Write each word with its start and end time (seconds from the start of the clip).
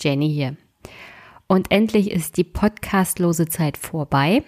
Jenny 0.00 0.28
hier. 0.30 0.56
Und 1.46 1.70
endlich 1.70 2.10
ist 2.10 2.36
die 2.36 2.44
podcastlose 2.44 3.48
Zeit 3.48 3.76
vorbei, 3.76 4.42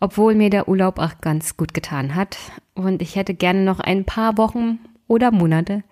obwohl 0.00 0.34
mir 0.34 0.50
der 0.50 0.68
Urlaub 0.68 0.98
auch 0.98 1.20
ganz 1.20 1.56
gut 1.56 1.74
getan 1.74 2.14
hat. 2.14 2.36
Und 2.74 3.00
ich 3.00 3.16
hätte 3.16 3.34
gerne 3.34 3.62
noch 3.62 3.80
ein 3.80 4.04
paar 4.04 4.36
Wochen 4.38 4.78
oder 5.06 5.30
Monate 5.30 5.84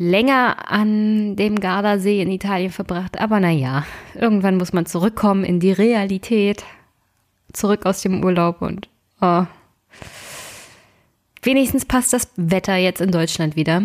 länger 0.00 0.70
an 0.70 1.36
dem 1.36 1.60
Gardasee 1.60 2.22
in 2.22 2.30
Italien 2.30 2.72
verbracht. 2.72 3.20
Aber 3.20 3.38
naja, 3.38 3.84
irgendwann 4.14 4.56
muss 4.56 4.72
man 4.72 4.86
zurückkommen 4.86 5.44
in 5.44 5.60
die 5.60 5.72
Realität, 5.72 6.64
zurück 7.52 7.84
aus 7.84 8.00
dem 8.00 8.24
Urlaub 8.24 8.62
und 8.62 8.88
oh. 9.20 9.44
wenigstens 11.42 11.84
passt 11.84 12.14
das 12.14 12.30
Wetter 12.36 12.76
jetzt 12.76 13.02
in 13.02 13.10
Deutschland 13.10 13.56
wieder. 13.56 13.82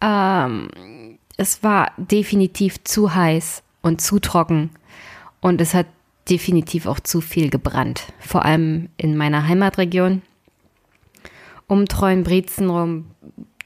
Ähm, 0.00 0.68
es 1.36 1.62
war 1.62 1.92
definitiv 1.96 2.82
zu 2.84 3.14
heiß 3.14 3.62
und 3.82 4.00
zu 4.00 4.18
trocken 4.18 4.70
und 5.40 5.60
es 5.60 5.74
hat 5.74 5.86
definitiv 6.28 6.86
auch 6.86 7.00
zu 7.00 7.20
viel 7.20 7.50
gebrannt, 7.50 8.12
vor 8.18 8.44
allem 8.44 8.88
in 8.96 9.16
meiner 9.16 9.46
Heimatregion. 9.46 10.22
Um 11.66 11.86
Treuenbrietzen 11.86 12.70
rum. 12.70 13.06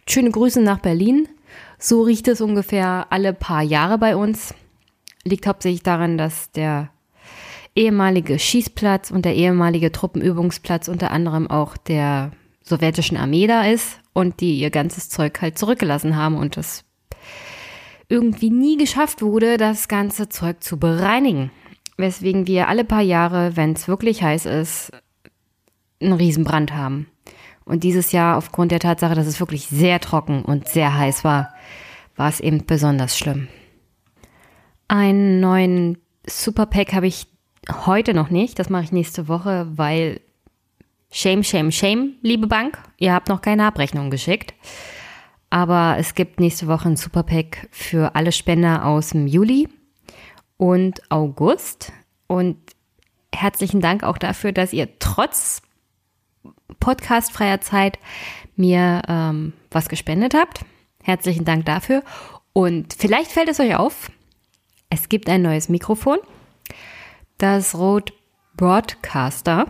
Schöne 0.09 0.31
Grüße 0.31 0.61
nach 0.61 0.79
Berlin. 0.79 1.29
So 1.79 2.03
riecht 2.03 2.29
es 2.29 2.41
ungefähr 2.41 3.07
alle 3.11 3.33
paar 3.33 3.63
Jahre 3.63 3.99
bei 3.99 4.17
uns. 4.17 4.55
Liegt 5.25 5.47
hauptsächlich 5.47 5.83
daran, 5.83 6.17
dass 6.17 6.51
der 6.53 6.91
ehemalige 7.75 8.39
Schießplatz 8.39 9.11
und 9.11 9.25
der 9.25 9.35
ehemalige 9.35 9.93
Truppenübungsplatz 9.93 10.89
unter 10.89 11.11
anderem 11.11 11.49
auch 11.49 11.77
der 11.77 12.33
sowjetischen 12.63 13.17
Armee 13.17 13.47
da 13.47 13.65
ist 13.65 14.01
und 14.13 14.41
die 14.41 14.59
ihr 14.59 14.71
ganzes 14.71 15.11
Zeug 15.11 15.41
halt 15.41 15.59
zurückgelassen 15.59 16.17
haben 16.17 16.37
und 16.37 16.57
das 16.57 16.85
irgendwie 18.09 18.51
nie 18.51 18.77
geschafft 18.77 19.23
wurde, 19.23 19.57
das 19.57 19.89
ganze 19.89 20.29
Zeug 20.29 20.63
zu 20.63 20.79
bereinigen. 20.79 21.51
Weswegen 21.97 22.47
wir 22.47 22.69
alle 22.69 22.85
paar 22.85 23.03
Jahre, 23.03 23.57
wenn 23.57 23.73
es 23.73 23.89
wirklich 23.89 24.23
heiß 24.23 24.47
ist, 24.47 24.93
einen 26.01 26.13
Riesenbrand 26.13 26.73
haben. 26.75 27.09
Und 27.65 27.85
dieses 27.85 28.13
Jahr, 28.13 28.37
aufgrund 28.37 28.73
der 28.73 28.81
Tatsache, 28.81 29.15
dass 29.15 29.27
es 29.27 29.41
wirklich 29.41 29.67
sehr 29.67 30.01
trocken 30.01 30.43
und 30.43 30.69
sehr 30.69 30.97
heiß 30.97 31.25
war, 31.25 31.53
war 32.17 32.29
es 32.29 32.41
eben 32.41 32.65
besonders 32.65 33.19
schlimm. 33.19 33.49
Einen 34.87 35.41
neuen 35.41 35.99
Superpack 36.27 36.95
habe 36.95 37.07
ich 37.07 37.27
heute 37.85 38.15
noch 38.15 38.31
nicht. 38.31 38.59
Das 38.59 38.71
mache 38.71 38.85
ich 38.85 38.93
nächste 38.93 39.29
Woche, 39.29 39.67
weil 39.77 40.21
Shame, 41.11 41.43
shame, 41.43 41.73
shame, 41.73 42.15
liebe 42.21 42.47
Bank. 42.47 42.79
Ihr 42.99 43.15
habt 43.15 43.29
noch 43.29 43.41
keine 43.41 43.65
Abrechnung 43.65 44.11
geschickt. 44.11 44.53
Aber 45.51 45.97
es 45.99 46.15
gibt 46.15 46.41
nächste 46.41 46.67
Woche 46.67 46.89
ein 46.89 46.97
Superpack 46.97 47.69
für 47.71 48.15
alle 48.15 48.33
Spender 48.33 48.85
aus 48.85 49.11
dem 49.11 49.27
Juli 49.27 49.69
und 50.57 51.01
August. 51.11 51.93
Und 52.27 52.59
herzlichen 53.35 53.81
Dank 53.81 54.03
auch 54.03 54.19
dafür, 54.19 54.53
dass 54.53 54.73
ihr 54.73 54.99
trotz 54.99 55.63
podcastfreier 56.81 57.61
Zeit 57.61 57.99
mir 58.57 59.03
ähm, 59.09 59.53
was 59.71 59.89
gespendet 59.89 60.35
habt. 60.35 60.65
Herzlichen 61.03 61.45
Dank 61.45 61.65
dafür. 61.65 62.03
Und 62.53 62.95
vielleicht 62.99 63.31
fällt 63.31 63.49
es 63.49 63.61
euch 63.61 63.77
auf, 63.77 64.11
es 64.91 65.09
gibt 65.09 65.29
ein 65.29 65.43
neues 65.43 65.69
Mikrofon. 65.69 66.19
Das 67.39 67.75
Rode 67.75 68.13
Broadcaster. 68.57 69.67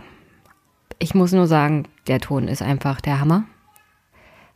Ich 0.97 1.13
muss 1.13 1.31
nur 1.31 1.47
sagen, 1.47 1.87
der 2.07 2.19
Ton 2.19 2.47
ist 2.47 2.61
einfach 2.61 2.99
der 2.99 3.19
Hammer. 3.19 3.45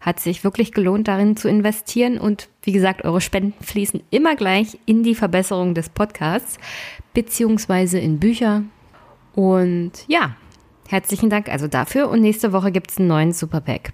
Hat 0.03 0.19
sich 0.19 0.43
wirklich 0.43 0.73
gelohnt, 0.73 1.07
darin 1.07 1.37
zu 1.37 1.47
investieren. 1.47 2.17
Und 2.17 2.49
wie 2.61 2.73
gesagt, 2.73 3.05
eure 3.05 3.21
Spenden 3.21 3.63
fließen 3.63 4.03
immer 4.09 4.35
gleich 4.35 4.77
in 4.85 5.01
die 5.01 5.15
Verbesserung 5.15 5.73
des 5.73 5.87
Podcasts, 5.87 6.57
beziehungsweise 7.13 7.99
in 7.99 8.19
Bücher. 8.19 8.63
Und 9.33 9.93
ja, 10.07 10.35
herzlichen 10.89 11.29
Dank 11.29 11.47
also 11.47 11.67
dafür. 11.67 12.09
Und 12.09 12.19
nächste 12.19 12.51
Woche 12.51 12.73
gibt 12.73 12.91
es 12.91 12.97
einen 12.97 13.07
neuen 13.07 13.31
Superpack. 13.31 13.93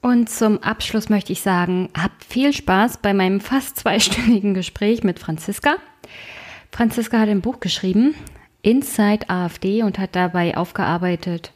Und 0.00 0.28
zum 0.28 0.58
Abschluss 0.58 1.08
möchte 1.08 1.32
ich 1.32 1.42
sagen, 1.42 1.88
habt 1.96 2.24
viel 2.24 2.52
Spaß 2.52 2.98
bei 2.98 3.14
meinem 3.14 3.40
fast 3.40 3.76
zweistündigen 3.76 4.52
Gespräch 4.52 5.04
mit 5.04 5.20
Franziska. 5.20 5.76
Franziska 6.72 7.20
hat 7.20 7.28
ein 7.28 7.40
Buch 7.40 7.60
geschrieben, 7.60 8.16
Inside 8.62 9.30
AfD, 9.30 9.84
und 9.84 9.98
hat 10.00 10.16
dabei 10.16 10.56
aufgearbeitet, 10.56 11.52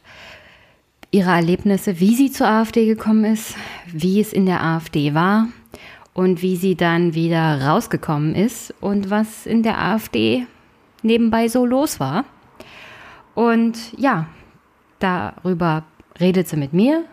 ihre 1.11 1.31
Erlebnisse, 1.31 1.99
wie 1.99 2.15
sie 2.15 2.31
zur 2.31 2.47
AfD 2.47 2.85
gekommen 2.85 3.25
ist, 3.25 3.55
wie 3.87 4.19
es 4.19 4.33
in 4.33 4.45
der 4.45 4.63
AfD 4.63 5.13
war 5.13 5.47
und 6.13 6.41
wie 6.41 6.55
sie 6.55 6.75
dann 6.75 7.13
wieder 7.13 7.61
rausgekommen 7.61 8.35
ist 8.35 8.73
und 8.81 9.09
was 9.09 9.45
in 9.45 9.63
der 9.63 9.81
AfD 9.81 10.47
nebenbei 11.01 11.47
so 11.47 11.65
los 11.65 11.99
war. 11.99 12.25
Und 13.35 13.77
ja, 13.97 14.27
darüber 14.99 15.83
redet 16.19 16.47
sie 16.47 16.57
mit 16.57 16.73
mir 16.73 17.05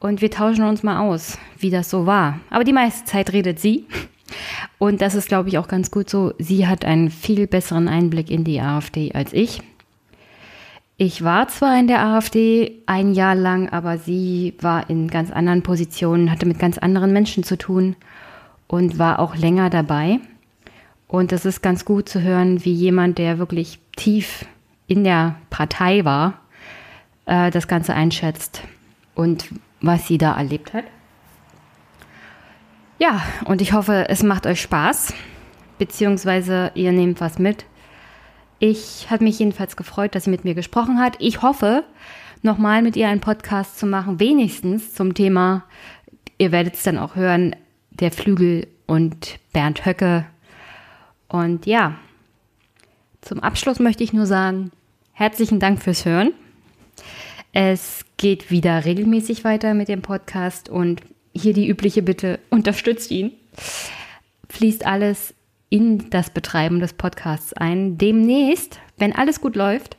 und 0.00 0.22
wir 0.22 0.30
tauschen 0.30 0.64
uns 0.64 0.82
mal 0.82 1.00
aus, 1.00 1.38
wie 1.58 1.70
das 1.70 1.90
so 1.90 2.06
war. 2.06 2.40
Aber 2.48 2.64
die 2.64 2.72
meiste 2.72 3.04
Zeit 3.04 3.32
redet 3.32 3.60
sie. 3.60 3.86
Und 4.78 5.02
das 5.02 5.14
ist, 5.14 5.28
glaube 5.28 5.48
ich, 5.50 5.58
auch 5.58 5.68
ganz 5.68 5.90
gut 5.90 6.08
so. 6.08 6.32
Sie 6.38 6.66
hat 6.66 6.84
einen 6.84 7.10
viel 7.10 7.46
besseren 7.46 7.88
Einblick 7.88 8.30
in 8.30 8.44
die 8.44 8.60
AfD 8.60 9.12
als 9.12 9.32
ich. 9.32 9.60
Ich 11.02 11.24
war 11.24 11.48
zwar 11.48 11.80
in 11.80 11.86
der 11.86 12.04
AfD 12.04 12.82
ein 12.84 13.14
Jahr 13.14 13.34
lang, 13.34 13.70
aber 13.70 13.96
sie 13.96 14.52
war 14.60 14.90
in 14.90 15.08
ganz 15.08 15.30
anderen 15.30 15.62
Positionen, 15.62 16.30
hatte 16.30 16.44
mit 16.44 16.58
ganz 16.58 16.76
anderen 16.76 17.10
Menschen 17.14 17.42
zu 17.42 17.56
tun 17.56 17.96
und 18.66 18.98
war 18.98 19.18
auch 19.18 19.34
länger 19.34 19.70
dabei. 19.70 20.20
Und 21.08 21.32
es 21.32 21.46
ist 21.46 21.62
ganz 21.62 21.86
gut 21.86 22.06
zu 22.10 22.20
hören, 22.20 22.66
wie 22.66 22.74
jemand, 22.74 23.16
der 23.16 23.38
wirklich 23.38 23.78
tief 23.96 24.44
in 24.88 25.02
der 25.02 25.36
Partei 25.48 26.04
war, 26.04 26.34
äh, 27.24 27.50
das 27.50 27.66
Ganze 27.66 27.94
einschätzt 27.94 28.60
und 29.14 29.48
was 29.80 30.06
sie 30.06 30.18
da 30.18 30.36
erlebt 30.36 30.74
hat. 30.74 30.84
Ja, 32.98 33.22
und 33.46 33.62
ich 33.62 33.72
hoffe, 33.72 34.04
es 34.10 34.22
macht 34.22 34.46
euch 34.46 34.60
Spaß, 34.60 35.14
beziehungsweise 35.78 36.72
ihr 36.74 36.92
nehmt 36.92 37.22
was 37.22 37.38
mit 37.38 37.64
ich 38.60 39.10
habe 39.10 39.24
mich 39.24 39.38
jedenfalls 39.38 39.74
gefreut, 39.74 40.14
dass 40.14 40.24
sie 40.24 40.30
mit 40.30 40.44
mir 40.44 40.54
gesprochen 40.54 41.00
hat. 41.00 41.16
Ich 41.18 41.40
hoffe, 41.40 41.82
nochmal 42.42 42.82
mit 42.82 42.94
ihr 42.94 43.08
einen 43.08 43.20
Podcast 43.20 43.78
zu 43.78 43.86
machen, 43.86 44.20
wenigstens 44.20 44.94
zum 44.94 45.14
Thema, 45.14 45.64
ihr 46.36 46.52
werdet 46.52 46.74
es 46.74 46.82
dann 46.82 46.98
auch 46.98 47.16
hören, 47.16 47.56
der 47.90 48.12
Flügel 48.12 48.66
und 48.86 49.38
Bernd 49.52 49.86
Höcke. 49.86 50.26
Und 51.26 51.64
ja, 51.64 51.96
zum 53.22 53.40
Abschluss 53.40 53.78
möchte 53.78 54.04
ich 54.04 54.12
nur 54.12 54.26
sagen, 54.26 54.72
herzlichen 55.12 55.58
Dank 55.58 55.82
fürs 55.82 56.04
Hören. 56.04 56.32
Es 57.52 58.04
geht 58.18 58.50
wieder 58.50 58.84
regelmäßig 58.84 59.42
weiter 59.42 59.72
mit 59.72 59.88
dem 59.88 60.02
Podcast 60.02 60.68
und 60.68 61.00
hier 61.32 61.54
die 61.54 61.66
übliche 61.66 62.02
Bitte, 62.02 62.40
unterstützt 62.50 63.10
ihn. 63.10 63.32
Fließt 64.50 64.84
alles 64.84 65.34
in 65.70 66.10
das 66.10 66.30
Betreiben 66.30 66.80
des 66.80 66.92
Podcasts 66.92 67.52
ein. 67.54 67.96
Demnächst, 67.96 68.80
wenn 68.98 69.14
alles 69.14 69.40
gut 69.40 69.56
läuft, 69.56 69.96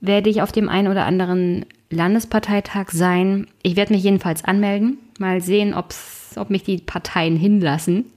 werde 0.00 0.30
ich 0.30 0.42
auf 0.42 0.52
dem 0.52 0.68
einen 0.68 0.88
oder 0.88 1.06
anderen 1.06 1.64
Landesparteitag 1.90 2.90
sein. 2.90 3.48
Ich 3.62 3.76
werde 3.76 3.94
mich 3.94 4.04
jedenfalls 4.04 4.44
anmelden. 4.44 4.98
Mal 5.18 5.40
sehen, 5.40 5.74
ob's, 5.74 6.34
ob 6.36 6.50
mich 6.50 6.62
die 6.62 6.78
Parteien 6.78 7.36
hinlassen. 7.36 8.12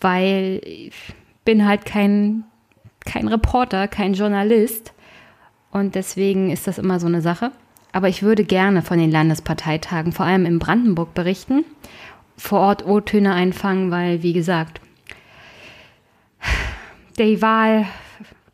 Weil 0.00 0.60
ich 0.64 0.92
bin 1.44 1.66
halt 1.66 1.86
kein, 1.86 2.44
kein 3.04 3.26
Reporter, 3.26 3.88
kein 3.88 4.12
Journalist. 4.12 4.92
Und 5.70 5.94
deswegen 5.94 6.50
ist 6.50 6.66
das 6.66 6.78
immer 6.78 7.00
so 7.00 7.06
eine 7.06 7.22
Sache. 7.22 7.50
Aber 7.92 8.08
ich 8.08 8.22
würde 8.22 8.44
gerne 8.44 8.82
von 8.82 8.98
den 8.98 9.10
Landesparteitagen, 9.10 10.12
vor 10.12 10.26
allem 10.26 10.44
in 10.44 10.58
Brandenburg, 10.58 11.14
berichten. 11.14 11.64
Vor 12.36 12.60
Ort 12.60 12.86
O-Töne 12.86 13.32
einfangen, 13.32 13.90
weil, 13.90 14.22
wie 14.22 14.34
gesagt, 14.34 14.80
die 17.18 17.42
Wahl 17.42 17.86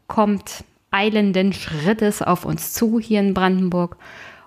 kommt 0.07 0.65
eilenden 0.91 1.53
Schrittes 1.53 2.23
auf 2.23 2.45
uns 2.45 2.73
zu 2.73 2.99
hier 3.01 3.19
in 3.21 3.35
Brandenburg 3.35 3.97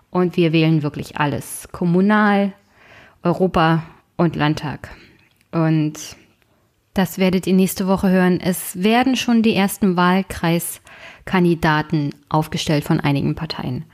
und 0.09 0.35
wir 0.37 0.53
wählen 0.53 0.81
wirklich 0.83 1.19
alles. 1.19 1.67
Kommunal, 1.71 2.53
Europa 3.23 3.83
und 4.15 4.35
Landtag. 4.35 4.89
Und 5.51 5.93
das 6.93 7.17
werdet 7.19 7.47
ihr 7.47 7.53
nächste 7.53 7.87
Woche 7.87 8.09
hören. 8.09 8.39
Es 8.39 8.81
werden 8.81 9.15
schon 9.15 9.43
die 9.43 9.55
ersten 9.55 9.95
Wahlkreiskandidaten 9.95 12.15
aufgestellt 12.29 12.83
von 12.83 12.99
einigen 12.99 13.35
Parteien. 13.35 13.85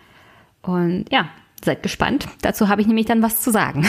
Und 0.61 1.05
ja, 1.11 1.27
seid 1.63 1.83
gespannt. 1.83 2.27
Dazu 2.41 2.69
habe 2.69 2.81
ich 2.81 2.87
nämlich 2.87 3.07
dann 3.07 3.21
was 3.21 3.41
zu 3.41 3.51
sagen. 3.51 3.85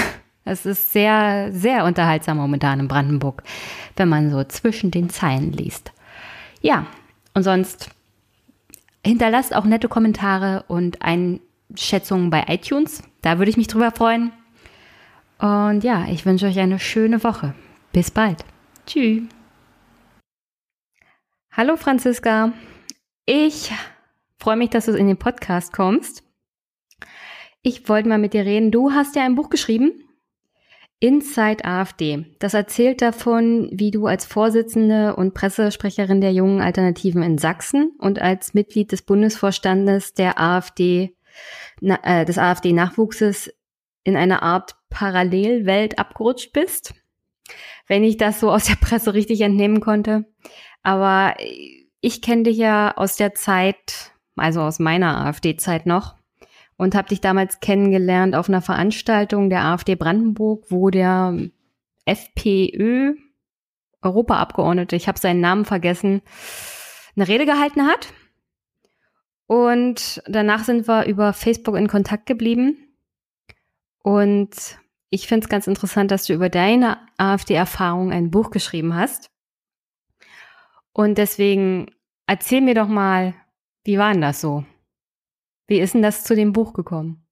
Es 0.46 0.66
ist 0.66 0.92
sehr, 0.92 1.52
sehr 1.52 1.86
unterhaltsam 1.86 2.36
momentan 2.36 2.80
in 2.80 2.86
Brandenburg, 2.86 3.42
wenn 3.96 4.10
man 4.10 4.30
so 4.30 4.44
zwischen 4.44 4.90
den 4.90 5.08
Zeilen 5.08 5.52
liest. 5.52 5.93
Ja, 6.64 6.86
und 7.34 7.42
sonst 7.42 7.90
hinterlasst 9.04 9.54
auch 9.54 9.66
nette 9.66 9.86
Kommentare 9.86 10.64
und 10.66 11.02
Einschätzungen 11.02 12.30
bei 12.30 12.46
iTunes. 12.48 13.02
Da 13.20 13.36
würde 13.36 13.50
ich 13.50 13.58
mich 13.58 13.66
drüber 13.66 13.90
freuen. 13.90 14.32
Und 15.38 15.84
ja, 15.84 16.06
ich 16.08 16.24
wünsche 16.24 16.46
euch 16.46 16.58
eine 16.58 16.78
schöne 16.78 17.22
Woche. 17.22 17.54
Bis 17.92 18.10
bald. 18.10 18.46
Tschüss. 18.86 19.24
Hallo 21.52 21.76
Franziska. 21.76 22.54
Ich 23.26 23.70
freue 24.38 24.56
mich, 24.56 24.70
dass 24.70 24.86
du 24.86 24.92
in 24.92 25.06
den 25.06 25.18
Podcast 25.18 25.70
kommst. 25.70 26.24
Ich 27.60 27.90
wollte 27.90 28.08
mal 28.08 28.18
mit 28.18 28.32
dir 28.32 28.46
reden. 28.46 28.70
Du 28.70 28.90
hast 28.92 29.16
ja 29.16 29.22
ein 29.24 29.34
Buch 29.34 29.50
geschrieben 29.50 30.03
Inside 31.04 31.66
AfD. 31.66 32.24
Das 32.38 32.54
erzählt 32.54 33.02
davon, 33.02 33.68
wie 33.70 33.90
du 33.90 34.06
als 34.06 34.24
Vorsitzende 34.24 35.14
und 35.14 35.34
Pressesprecherin 35.34 36.22
der 36.22 36.32
jungen 36.32 36.62
Alternativen 36.62 37.22
in 37.22 37.36
Sachsen 37.36 37.92
und 37.98 38.22
als 38.22 38.54
Mitglied 38.54 38.90
des 38.90 39.02
Bundesvorstandes 39.02 40.14
der 40.14 40.40
AfD, 40.40 41.14
äh, 41.82 42.24
des 42.24 42.38
AfD-Nachwuchses 42.38 43.52
in 44.04 44.16
eine 44.16 44.40
Art 44.40 44.76
Parallelwelt 44.88 45.98
abgerutscht 45.98 46.54
bist. 46.54 46.94
Wenn 47.86 48.02
ich 48.02 48.16
das 48.16 48.40
so 48.40 48.50
aus 48.50 48.64
der 48.64 48.76
Presse 48.76 49.12
richtig 49.12 49.42
entnehmen 49.42 49.80
konnte. 49.82 50.24
Aber 50.82 51.34
ich 52.00 52.22
kenne 52.22 52.44
dich 52.44 52.56
ja 52.56 52.96
aus 52.96 53.16
der 53.16 53.34
Zeit, 53.34 54.12
also 54.36 54.62
aus 54.62 54.78
meiner 54.78 55.26
AfD-Zeit 55.26 55.84
noch 55.84 56.14
und 56.76 56.94
habe 56.94 57.08
dich 57.08 57.20
damals 57.20 57.60
kennengelernt 57.60 58.34
auf 58.34 58.48
einer 58.48 58.62
Veranstaltung 58.62 59.50
der 59.50 59.64
AfD 59.64 59.94
Brandenburg, 59.94 60.66
wo 60.70 60.90
der 60.90 61.38
FPÖ 62.04 63.14
Europaabgeordnete, 64.02 64.96
ich 64.96 65.08
habe 65.08 65.18
seinen 65.18 65.40
Namen 65.40 65.64
vergessen, 65.64 66.22
eine 67.16 67.28
Rede 67.28 67.46
gehalten 67.46 67.86
hat. 67.86 68.12
Und 69.46 70.22
danach 70.26 70.64
sind 70.64 70.88
wir 70.88 71.06
über 71.06 71.32
Facebook 71.32 71.76
in 71.76 71.88
Kontakt 71.88 72.26
geblieben. 72.26 72.76
Und 74.02 74.78
ich 75.10 75.28
finde 75.28 75.44
es 75.44 75.48
ganz 75.48 75.66
interessant, 75.66 76.10
dass 76.10 76.26
du 76.26 76.34
über 76.34 76.48
deine 76.48 76.98
AfD-Erfahrung 77.16 78.10
ein 78.10 78.30
Buch 78.30 78.50
geschrieben 78.50 78.94
hast. 78.94 79.30
Und 80.92 81.18
deswegen 81.18 81.86
erzähl 82.26 82.60
mir 82.60 82.74
doch 82.74 82.88
mal, 82.88 83.34
wie 83.84 83.98
war 83.98 84.12
denn 84.12 84.22
das 84.22 84.40
so? 84.40 84.64
Wie 85.66 85.80
ist 85.80 85.94
denn 85.94 86.02
das 86.02 86.24
zu 86.24 86.34
dem 86.34 86.52
Buch 86.52 86.72
gekommen? 86.72 87.26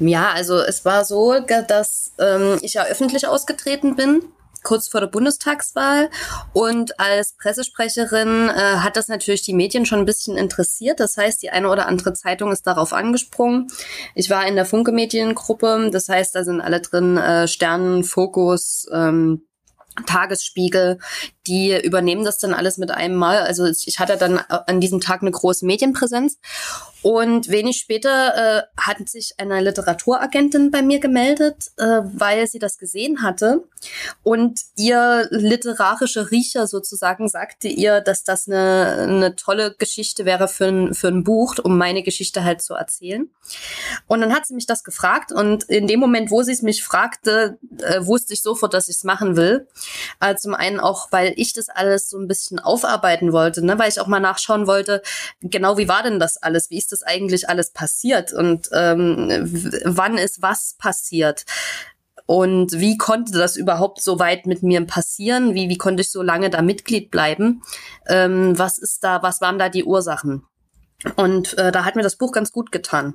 Ja, 0.00 0.32
also 0.32 0.58
es 0.58 0.84
war 0.84 1.04
so, 1.04 1.38
dass 1.40 2.12
ähm, 2.18 2.58
ich 2.62 2.74
ja 2.74 2.84
öffentlich 2.84 3.26
ausgetreten 3.28 3.94
bin 3.94 4.22
kurz 4.64 4.88
vor 4.88 5.00
der 5.00 5.06
Bundestagswahl. 5.06 6.10
Und 6.52 6.98
als 6.98 7.36
Pressesprecherin 7.36 8.48
äh, 8.48 8.78
hat 8.78 8.96
das 8.96 9.06
natürlich 9.06 9.42
die 9.42 9.54
Medien 9.54 9.86
schon 9.86 10.00
ein 10.00 10.06
bisschen 10.06 10.36
interessiert. 10.36 10.98
Das 10.98 11.16
heißt, 11.16 11.40
die 11.42 11.50
eine 11.50 11.68
oder 11.68 11.86
andere 11.86 12.14
Zeitung 12.14 12.50
ist 12.50 12.66
darauf 12.66 12.92
angesprungen. 12.92 13.68
Ich 14.16 14.30
war 14.30 14.44
in 14.48 14.56
der 14.56 14.66
Funke 14.66 14.90
Mediengruppe. 14.90 15.90
Das 15.92 16.08
heißt, 16.08 16.34
da 16.34 16.42
sind 16.42 16.60
alle 16.60 16.80
drin 16.80 17.16
äh, 17.16 17.46
Sternen, 17.46 18.02
Fokus, 18.02 18.88
ähm, 18.92 19.46
Tagesspiegel, 20.06 20.98
die 21.46 21.78
übernehmen 21.82 22.24
das 22.24 22.38
dann 22.38 22.54
alles 22.54 22.78
mit 22.78 22.90
einem 22.90 23.16
Mal. 23.16 23.38
Also 23.38 23.66
ich 23.66 23.98
hatte 23.98 24.16
dann 24.16 24.38
an 24.38 24.80
diesem 24.80 25.00
Tag 25.00 25.22
eine 25.22 25.30
große 25.30 25.66
Medienpräsenz. 25.66 26.38
Und 27.04 27.50
wenig 27.50 27.76
später 27.76 28.34
äh, 28.34 28.62
hat 28.80 29.06
sich 29.10 29.34
eine 29.36 29.60
Literaturagentin 29.60 30.70
bei 30.70 30.80
mir 30.80 31.00
gemeldet, 31.00 31.70
äh, 31.76 32.00
weil 32.02 32.46
sie 32.46 32.58
das 32.58 32.78
gesehen 32.78 33.20
hatte. 33.20 33.62
Und 34.22 34.60
ihr 34.74 35.28
literarischer 35.30 36.30
Riecher 36.30 36.66
sozusagen 36.66 37.28
sagte 37.28 37.68
ihr, 37.68 38.00
dass 38.00 38.24
das 38.24 38.48
eine, 38.48 38.96
eine 39.00 39.36
tolle 39.36 39.74
Geschichte 39.74 40.24
wäre 40.24 40.48
für 40.48 40.64
ein, 40.64 40.94
für 40.94 41.08
ein 41.08 41.24
Buch, 41.24 41.56
um 41.62 41.76
meine 41.76 42.02
Geschichte 42.02 42.42
halt 42.42 42.62
zu 42.62 42.72
erzählen. 42.72 43.28
Und 44.06 44.22
dann 44.22 44.34
hat 44.34 44.46
sie 44.46 44.54
mich 44.54 44.66
das 44.66 44.82
gefragt. 44.82 45.30
Und 45.30 45.64
in 45.64 45.86
dem 45.86 46.00
Moment, 46.00 46.30
wo 46.30 46.42
sie 46.42 46.52
es 46.52 46.62
mich 46.62 46.82
fragte, 46.82 47.58
äh, 47.82 48.06
wusste 48.06 48.32
ich 48.32 48.40
sofort, 48.40 48.72
dass 48.72 48.88
ich 48.88 48.96
es 48.96 49.04
machen 49.04 49.36
will. 49.36 49.68
Äh, 50.20 50.36
zum 50.36 50.54
einen 50.54 50.80
auch, 50.80 51.08
weil 51.12 51.33
ich 51.34 51.52
das 51.52 51.68
alles 51.68 52.08
so 52.08 52.18
ein 52.18 52.28
bisschen 52.28 52.58
aufarbeiten 52.58 53.32
wollte, 53.32 53.64
ne? 53.64 53.78
weil 53.78 53.88
ich 53.88 54.00
auch 54.00 54.06
mal 54.06 54.20
nachschauen 54.20 54.66
wollte, 54.66 55.02
genau 55.40 55.76
wie 55.76 55.88
war 55.88 56.02
denn 56.02 56.18
das 56.18 56.36
alles? 56.36 56.70
Wie 56.70 56.78
ist 56.78 56.92
das 56.92 57.02
eigentlich 57.02 57.48
alles 57.48 57.72
passiert? 57.72 58.32
Und 58.32 58.68
ähm, 58.72 59.28
wann 59.84 60.18
ist 60.18 60.42
was 60.42 60.74
passiert? 60.78 61.44
Und 62.26 62.72
wie 62.72 62.96
konnte 62.96 63.32
das 63.32 63.56
überhaupt 63.56 64.00
so 64.00 64.18
weit 64.18 64.46
mit 64.46 64.62
mir 64.62 64.84
passieren? 64.86 65.54
Wie, 65.54 65.68
wie 65.68 65.76
konnte 65.76 66.00
ich 66.00 66.10
so 66.10 66.22
lange 66.22 66.48
da 66.48 66.62
Mitglied 66.62 67.10
bleiben? 67.10 67.62
Ähm, 68.06 68.58
was 68.58 68.78
ist 68.78 69.04
da, 69.04 69.22
was 69.22 69.40
waren 69.40 69.58
da 69.58 69.68
die 69.68 69.84
Ursachen? 69.84 70.46
Und 71.16 71.58
äh, 71.58 71.70
da 71.70 71.84
hat 71.84 71.96
mir 71.96 72.02
das 72.02 72.16
Buch 72.16 72.32
ganz 72.32 72.50
gut 72.50 72.72
getan. 72.72 73.14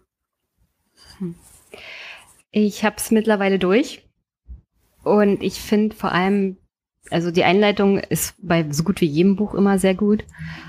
Ich 2.52 2.84
habe 2.84 2.98
es 2.98 3.10
mittlerweile 3.10 3.58
durch. 3.58 4.08
Und 5.04 5.42
ich 5.42 5.62
finde 5.62 5.96
vor 5.96 6.12
allem 6.12 6.58
also 7.10 7.32
die 7.32 7.44
Einleitung 7.44 7.98
ist 7.98 8.36
bei 8.40 8.66
so 8.70 8.84
gut 8.84 9.02
wie 9.02 9.06
jedem 9.06 9.36
Buch 9.36 9.56
immer 9.56 9.80
sehr 9.80 9.96
gut. 9.96 10.24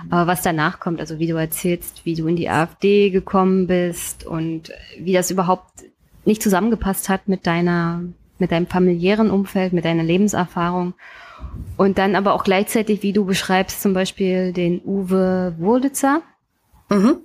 Aber 0.09 0.27
was 0.27 0.43
danach 0.43 0.81
kommt, 0.81 1.01
also 1.01 1.19
wie 1.19 1.27
du 1.27 1.37
erzählst, 1.37 2.05
wie 2.05 2.15
du 2.15 2.27
in 2.27 2.37
die 2.37 2.49
AfD 2.49 3.11
gekommen 3.11 3.67
bist 3.67 4.25
und 4.25 4.73
wie 4.99 5.13
das 5.13 5.31
überhaupt 5.31 5.85
nicht 6.25 6.43
zusammengepasst 6.43 7.09
hat 7.09 7.29
mit 7.29 7.47
deiner, 7.47 8.03
mit 8.39 8.53
deinem 8.53 8.67
familiären 8.67 9.31
Umfeld, 9.31 9.73
mit 9.73 9.85
deiner 9.85 10.03
Lebenserfahrung. 10.03 10.95
Und 11.77 11.99
dann 11.99 12.17
aber 12.17 12.35
auch 12.35 12.45
gleichzeitig, 12.45 13.03
wie 13.03 13.13
du 13.13 13.25
beschreibst, 13.25 13.83
zum 13.83 13.95
Beispiel 13.95 14.53
den 14.53 14.81
Uwe 14.85 15.55
Wurlitzer. 15.59 16.23
Mhm. 16.91 17.19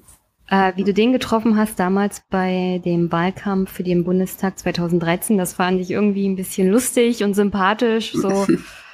Äh, 0.48 0.74
wie 0.76 0.84
du 0.84 0.94
den 0.94 1.12
getroffen 1.12 1.58
hast 1.58 1.80
damals 1.80 2.22
bei 2.30 2.80
dem 2.86 3.12
Wahlkampf 3.12 3.72
für 3.72 3.84
den 3.84 4.04
Bundestag 4.04 4.60
2013, 4.60 5.40
das 5.40 5.54
fand 5.54 5.82
ich 5.82 5.90
irgendwie 5.90 6.30
ein 6.30 6.36
bisschen 6.36 6.70
lustig 6.70 7.24
und 7.24 7.34
sympathisch. 7.34 8.14
So 8.14 8.46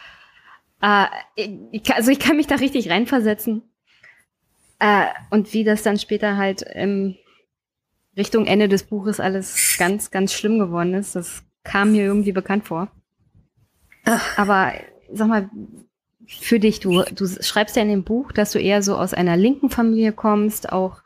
Äh, 0.81 1.05
ich, 1.71 1.93
also 1.93 2.11
ich 2.11 2.19
kann 2.19 2.37
mich 2.37 2.47
da 2.47 2.55
richtig 2.55 2.89
reinversetzen. 2.89 3.63
Äh, 4.79 5.07
und 5.29 5.53
wie 5.53 5.63
das 5.63 5.83
dann 5.83 5.99
später 5.99 6.37
halt 6.37 6.63
im 6.63 7.15
Richtung 8.17 8.45
Ende 8.45 8.67
des 8.67 8.83
Buches 8.83 9.19
alles 9.19 9.75
ganz, 9.77 10.11
ganz 10.11 10.33
schlimm 10.33 10.59
geworden 10.59 10.93
ist, 10.93 11.15
das 11.15 11.43
kam 11.63 11.91
mir 11.91 12.03
irgendwie 12.05 12.31
bekannt 12.31 12.67
vor. 12.67 12.91
Ach. 14.05 14.37
Aber 14.37 14.73
sag 15.13 15.27
mal, 15.27 15.49
für 16.27 16.59
dich, 16.59 16.79
du, 16.79 17.03
du 17.03 17.27
schreibst 17.27 17.75
ja 17.75 17.81
in 17.81 17.89
dem 17.89 18.03
Buch, 18.03 18.31
dass 18.31 18.51
du 18.51 18.59
eher 18.59 18.81
so 18.81 18.95
aus 18.97 19.13
einer 19.13 19.37
linken 19.37 19.69
Familie 19.69 20.13
kommst, 20.13 20.71
auch 20.71 21.01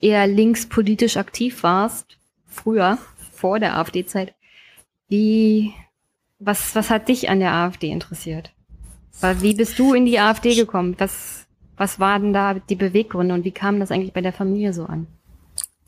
eher 0.00 0.26
linkspolitisch 0.26 1.16
aktiv 1.16 1.62
warst, 1.62 2.18
früher, 2.46 2.98
vor 3.32 3.58
der 3.58 3.76
AfD-Zeit. 3.76 4.34
Wie, 5.08 5.72
was, 6.38 6.74
was 6.74 6.90
hat 6.90 7.08
dich 7.08 7.28
an 7.28 7.40
der 7.40 7.52
AfD 7.52 7.90
interessiert? 7.90 8.52
Wie 9.20 9.54
bist 9.54 9.78
du 9.78 9.94
in 9.94 10.06
die 10.06 10.18
AfD 10.18 10.54
gekommen? 10.54 10.94
Was, 10.98 11.46
was 11.76 11.98
waren 11.98 12.32
da 12.32 12.54
die 12.54 12.76
Beweggründe 12.76 13.34
und 13.34 13.44
wie 13.44 13.52
kam 13.52 13.80
das 13.80 13.90
eigentlich 13.90 14.12
bei 14.12 14.20
der 14.20 14.32
Familie 14.32 14.72
so 14.72 14.84
an? 14.84 15.06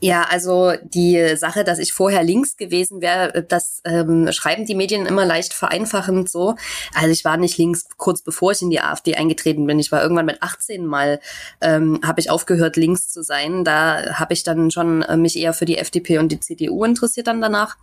Ja, 0.01 0.23
also 0.29 0.73
die 0.81 1.35
Sache, 1.35 1.65
dass 1.65 1.77
ich 1.77 1.91
vorher 1.91 2.23
links 2.23 2.55
gewesen 2.55 3.01
wäre, 3.01 3.43
das 3.43 3.81
ähm, 3.83 4.31
schreiben 4.31 4.65
die 4.65 4.75
Medien 4.75 5.05
immer 5.05 5.25
leicht 5.25 5.53
vereinfachend 5.53 6.29
so. 6.29 6.55
Also 6.93 7.09
ich 7.09 7.25
war 7.25 7.35
nicht 7.35 7.57
links 7.57 7.85
kurz 7.97 8.21
bevor 8.21 8.53
ich 8.53 8.61
in 8.61 8.69
die 8.69 8.79
AfD 8.79 9.15
eingetreten 9.15 9.67
bin. 9.67 9.77
Ich 9.77 9.91
war 9.91 10.01
irgendwann 10.01 10.25
mit 10.25 10.41
18 10.41 10.85
mal, 10.85 11.19
ähm, 11.59 11.99
habe 12.01 12.21
ich 12.21 12.29
aufgehört 12.29 12.77
links 12.77 13.09
zu 13.09 13.23
sein. 13.23 13.65
Da 13.65 14.13
habe 14.17 14.31
ich 14.31 14.43
dann 14.43 14.71
schon 14.71 15.01
äh, 15.01 15.17
mich 15.17 15.37
eher 15.37 15.53
für 15.53 15.65
die 15.65 15.77
FDP 15.77 16.19
und 16.19 16.31
die 16.31 16.39
CDU 16.39 16.85
interessiert 16.85 17.27
dann 17.27 17.41
danach. 17.41 17.75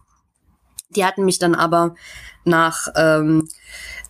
Die 0.88 1.04
hatten 1.04 1.26
mich 1.26 1.38
dann 1.38 1.54
aber 1.54 1.96
nach 2.44 2.88
ähm, 2.96 3.46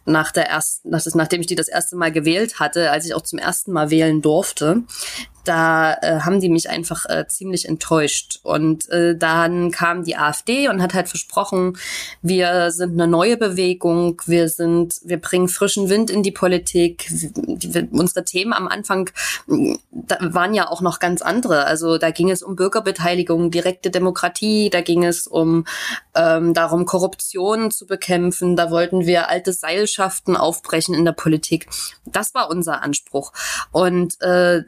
nach 0.07 0.33
der 0.33 0.49
ersten, 0.49 0.91
nach 0.91 1.03
das, 1.03 1.15
nachdem 1.15 1.41
ich 1.41 1.47
die 1.47 1.55
das 1.55 1.69
erste 1.69 1.97
Mal 1.97 2.13
gewählt 2.13 2.59
hatte, 2.61 2.91
als 2.91 3.05
ich 3.05 3.15
auch 3.15 3.23
zum 3.23 3.39
ersten 3.39 3.73
Mal 3.73 3.91
wählen 3.91 4.23
durfte, 4.23 4.85
da 5.49 5.95
äh, 5.95 6.21
haben 6.21 6.41
die 6.41 6.49
mich 6.49 6.69
einfach 6.69 7.07
äh, 7.07 7.27
ziemlich 7.29 7.69
enttäuscht. 7.69 8.41
Und 8.43 8.89
äh, 8.91 9.17
dann 9.17 9.71
kam 9.71 10.05
die 10.05 10.17
AfD 10.17 10.69
und 10.69 10.83
hat 10.83 10.95
halt 10.95 11.09
versprochen, 11.09 11.79
wir 12.23 12.71
sind 12.71 12.93
eine 12.93 13.07
neue 13.07 13.37
Bewegung, 13.37 14.21
wir 14.27 14.49
sind, 14.49 15.01
wir 15.05 15.21
bringen 15.21 15.49
frischen 15.49 15.89
Wind 15.89 16.11
in 16.11 16.23
die 16.23 16.33
Politik. 16.33 17.07
Die, 17.11 17.89
unsere 17.91 18.25
Themen 18.25 18.53
am 18.53 18.69
Anfang 18.69 19.11
da 19.91 20.19
waren 20.21 20.55
ja 20.55 20.69
auch 20.69 20.81
noch 20.81 20.99
ganz 20.99 21.23
andere. 21.23 21.65
Also 21.65 21.99
da 21.99 22.11
ging 22.11 22.31
es 22.31 22.43
um 22.43 22.57
Bürgerbeteiligung, 22.57 23.51
direkte 23.51 23.91
Demokratie, 23.91 24.71
da 24.71 24.81
ging 24.81 25.05
es 25.05 25.27
um 25.27 25.65
ähm, 26.15 26.55
darum, 26.55 26.87
Korruption 26.87 27.71
zu 27.71 27.87
bekämpfen. 27.87 28.57
Da 28.57 28.71
wollten 28.71 29.07
wir 29.07 29.29
alte 29.29 29.53
Seilschaften 29.53 30.37
aufbrechen 30.37 30.95
in 30.95 31.05
der 31.05 31.13
Politik. 31.13 31.69
Das 32.05 32.35
war 32.35 32.51
unser 32.51 32.83
Anspruch. 32.83 33.33
Und 33.73 34.21
äh, 34.23 34.63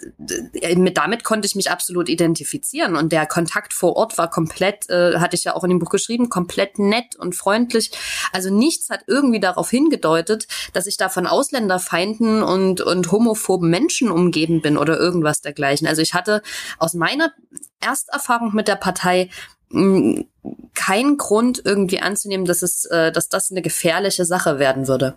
mit, 0.77 0.97
damit 0.97 1.25
konnte 1.25 1.47
ich 1.47 1.55
mich 1.55 1.71
absolut 1.71 2.09
identifizieren. 2.09 2.97
Und 2.97 3.13
der 3.13 3.27
Kontakt 3.27 3.73
vor 3.73 3.97
Ort 3.97 4.19
war 4.19 4.31
komplett, 4.31 4.89
äh, 4.91 5.19
hatte 5.19 5.37
ich 5.37 5.45
ja 5.45 5.55
auch 5.55 5.65
in 5.65 5.71
dem 5.71 5.79
Buch 5.79 5.91
geschrieben, 5.91 6.29
komplett 6.29 6.79
nett 6.79 7.17
und 7.17 7.35
freundlich. 7.35 7.91
Also 8.33 8.53
nichts 8.53 8.91
hat 8.91 9.05
irgendwie 9.07 9.41
darauf 9.41 9.71
hingedeutet, 9.71 10.47
dass 10.73 10.87
ich 10.87 10.97
da 10.97 11.09
von 11.09 11.27
Ausländerfeinden 11.27 12.43
und, 12.43 12.81
und 12.81 13.11
homophoben 13.11 13.71
Menschen 13.71 14.11
umgeben 14.11 14.63
bin 14.63 14.77
oder 14.77 14.99
irgendwas 14.99 15.41
dergleichen. 15.41 15.87
Also 15.87 16.03
ich 16.03 16.15
hatte 16.15 16.43
aus 16.79 16.95
meiner 16.95 17.33
Ersterfahrung 17.81 18.55
mit 18.55 18.69
der 18.69 18.77
Partei 18.77 19.31
mh, 19.71 20.25
keinen 20.75 21.17
Grund 21.17 21.63
irgendwie 21.65 22.01
anzunehmen, 22.01 22.47
dass 22.47 22.63
es, 22.63 22.85
äh, 22.87 23.13
dass 23.13 23.29
das 23.29 23.51
eine 23.51 23.63
gefährliche 23.63 24.25
Sache 24.25 24.59
werden 24.59 24.89
würde. 24.89 25.17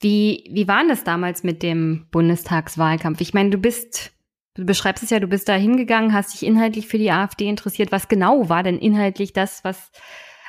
Wie, 0.00 0.48
wie 0.50 0.68
war 0.68 0.86
das 0.86 1.04
damals 1.04 1.42
mit 1.42 1.62
dem 1.62 2.06
Bundestagswahlkampf? 2.10 3.20
Ich 3.20 3.34
meine, 3.34 3.50
du 3.50 3.58
bist, 3.58 4.12
du 4.54 4.64
beschreibst 4.64 5.02
es 5.02 5.10
ja, 5.10 5.18
du 5.18 5.26
bist 5.26 5.48
da 5.48 5.54
hingegangen, 5.54 6.12
hast 6.12 6.34
dich 6.34 6.46
inhaltlich 6.46 6.86
für 6.86 6.98
die 6.98 7.10
AfD 7.10 7.48
interessiert. 7.48 7.90
Was 7.90 8.08
genau 8.08 8.48
war 8.48 8.62
denn 8.62 8.78
inhaltlich 8.78 9.32
das, 9.32 9.64
was, 9.64 9.90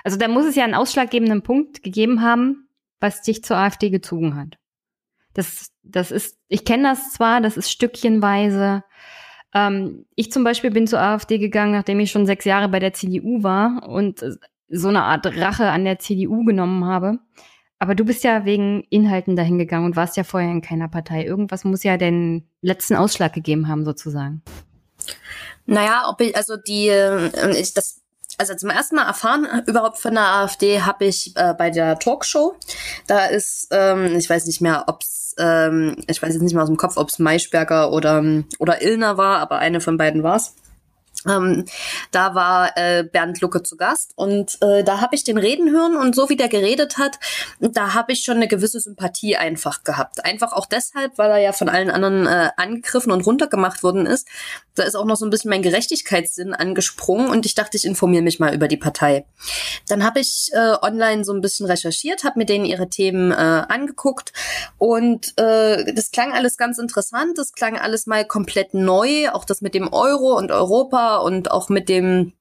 also 0.03 0.17
da 0.17 0.27
muss 0.27 0.45
es 0.45 0.55
ja 0.55 0.63
einen 0.63 0.75
ausschlaggebenden 0.75 1.41
Punkt 1.41 1.81
gegeben 1.81 2.21
haben, 2.21 2.67
was 2.99 3.21
dich 3.21 3.43
zur 3.43 3.57
AfD 3.57 3.89
gezogen 3.89 4.35
hat. 4.35 4.57
Das, 5.33 5.71
das 5.83 6.11
ist, 6.11 6.37
ich 6.47 6.65
kenne 6.65 6.83
das 6.83 7.13
zwar, 7.13 7.41
das 7.41 7.57
ist 7.57 7.71
stückchenweise. 7.71 8.83
Ähm, 9.53 10.05
ich 10.15 10.31
zum 10.31 10.43
Beispiel 10.43 10.71
bin 10.71 10.85
zur 10.85 11.01
AfD 11.01 11.39
gegangen, 11.39 11.71
nachdem 11.71 11.99
ich 11.99 12.11
schon 12.11 12.25
sechs 12.25 12.45
Jahre 12.45 12.69
bei 12.69 12.79
der 12.79 12.93
CDU 12.93 13.41
war 13.41 13.87
und 13.87 14.23
so 14.67 14.87
eine 14.87 15.03
Art 15.03 15.25
Rache 15.25 15.69
an 15.69 15.85
der 15.85 15.99
CDU 15.99 16.43
genommen 16.43 16.85
habe. 16.85 17.19
Aber 17.79 17.95
du 17.95 18.03
bist 18.03 18.25
ja 18.25 18.43
wegen 18.43 18.83
Inhalten 18.89 19.37
dahin 19.37 19.57
gegangen 19.57 19.85
und 19.85 19.95
warst 19.95 20.17
ja 20.17 20.25
vorher 20.25 20.51
in 20.51 20.61
keiner 20.61 20.89
Partei. 20.89 21.23
Irgendwas 21.23 21.63
muss 21.63 21.83
ja 21.83 21.95
den 21.95 22.45
letzten 22.61 22.95
Ausschlag 22.95 23.33
gegeben 23.33 23.69
haben, 23.69 23.85
sozusagen. 23.85 24.41
Naja, 25.65 26.03
ob 26.09 26.19
ich, 26.19 26.35
also 26.35 26.57
die, 26.57 26.89
äh, 26.89 27.29
ich, 27.57 27.73
das, 27.73 28.01
also 28.37 28.53
zum 28.55 28.69
ersten 28.69 28.97
Mal 28.97 29.07
erfahren 29.07 29.47
überhaupt 29.65 29.97
von 29.97 30.13
der 30.13 30.25
AfD 30.25 30.81
habe 30.81 31.05
ich 31.05 31.33
äh, 31.37 31.53
bei 31.57 31.69
der 31.69 31.97
Talkshow. 31.97 32.55
Da 33.07 33.25
ist, 33.27 33.69
ähm, 33.71 34.17
ich 34.17 34.29
weiß 34.29 34.45
nicht 34.47 34.59
mehr, 34.59 34.83
ob's, 34.87 35.35
ähm, 35.39 35.95
ich 36.07 36.21
weiß 36.21 36.33
jetzt 36.33 36.41
nicht 36.41 36.53
mehr 36.53 36.63
aus 36.63 36.69
dem 36.69 36.77
Kopf, 36.77 36.97
ob's 36.97 37.17
Maischberger 37.17 37.93
oder, 37.93 38.23
oder 38.59 38.81
Illner 38.81 39.17
war, 39.17 39.39
aber 39.39 39.59
eine 39.59 39.79
von 39.79 39.97
beiden 39.97 40.21
war's. 40.21 40.53
Ähm, 41.27 41.65
da 42.11 42.33
war 42.33 42.77
äh, 42.77 43.03
Bernd 43.03 43.41
Lucke 43.41 43.61
zu 43.61 43.75
Gast 43.75 44.13
und 44.15 44.57
äh, 44.61 44.85
da 44.85 45.01
habe 45.01 45.15
ich 45.15 45.25
den 45.25 45.37
reden 45.37 45.69
hören 45.69 45.97
und 45.97 46.15
so 46.15 46.29
wie 46.29 46.37
der 46.37 46.47
geredet 46.47 46.97
hat, 46.97 47.19
da 47.59 47.93
habe 47.93 48.13
ich 48.13 48.23
schon 48.23 48.37
eine 48.37 48.47
gewisse 48.47 48.79
Sympathie 48.79 49.35
einfach 49.35 49.83
gehabt. 49.83 50.23
Einfach 50.23 50.53
auch 50.53 50.65
deshalb, 50.65 51.17
weil 51.17 51.29
er 51.31 51.39
ja 51.39 51.51
von 51.51 51.67
allen 51.67 51.89
anderen 51.89 52.25
äh, 52.25 52.51
angegriffen 52.55 53.11
und 53.11 53.25
runtergemacht 53.25 53.83
worden 53.83 54.05
ist. 54.05 54.29
Da 54.75 54.83
ist 54.83 54.95
auch 54.95 55.03
noch 55.03 55.17
so 55.17 55.25
ein 55.25 55.29
bisschen 55.29 55.49
mein 55.49 55.61
Gerechtigkeitssinn 55.61 56.53
angesprungen 56.53 57.29
und 57.29 57.45
ich 57.45 57.53
dachte, 57.53 57.75
ich 57.75 57.83
informiere 57.83 58.23
mich 58.23 58.39
mal 58.39 58.53
über 58.53 58.69
die 58.69 58.77
Partei. 58.77 59.25
Dann 59.89 60.05
habe 60.05 60.21
ich 60.21 60.51
äh, 60.53 60.75
online 60.81 61.25
so 61.25 61.33
ein 61.33 61.41
bisschen 61.41 61.65
recherchiert, 61.65 62.23
habe 62.23 62.39
mir 62.39 62.45
denen 62.45 62.63
ihre 62.63 62.87
Themen 62.87 63.31
äh, 63.31 63.35
angeguckt 63.35 64.31
und 64.77 65.37
äh, 65.37 65.93
das 65.93 66.11
klang 66.11 66.31
alles 66.31 66.55
ganz 66.55 66.77
interessant, 66.77 67.37
das 67.37 67.51
klang 67.51 67.77
alles 67.77 68.07
mal 68.07 68.25
komplett 68.25 68.73
neu, 68.73 69.29
auch 69.31 69.43
das 69.43 69.59
mit 69.59 69.73
dem 69.73 69.91
Euro 69.91 70.37
und 70.37 70.51
Europa 70.51 71.08
und 71.17 71.51
auch 71.51 71.69
mit 71.69 71.89
dem 71.89 72.33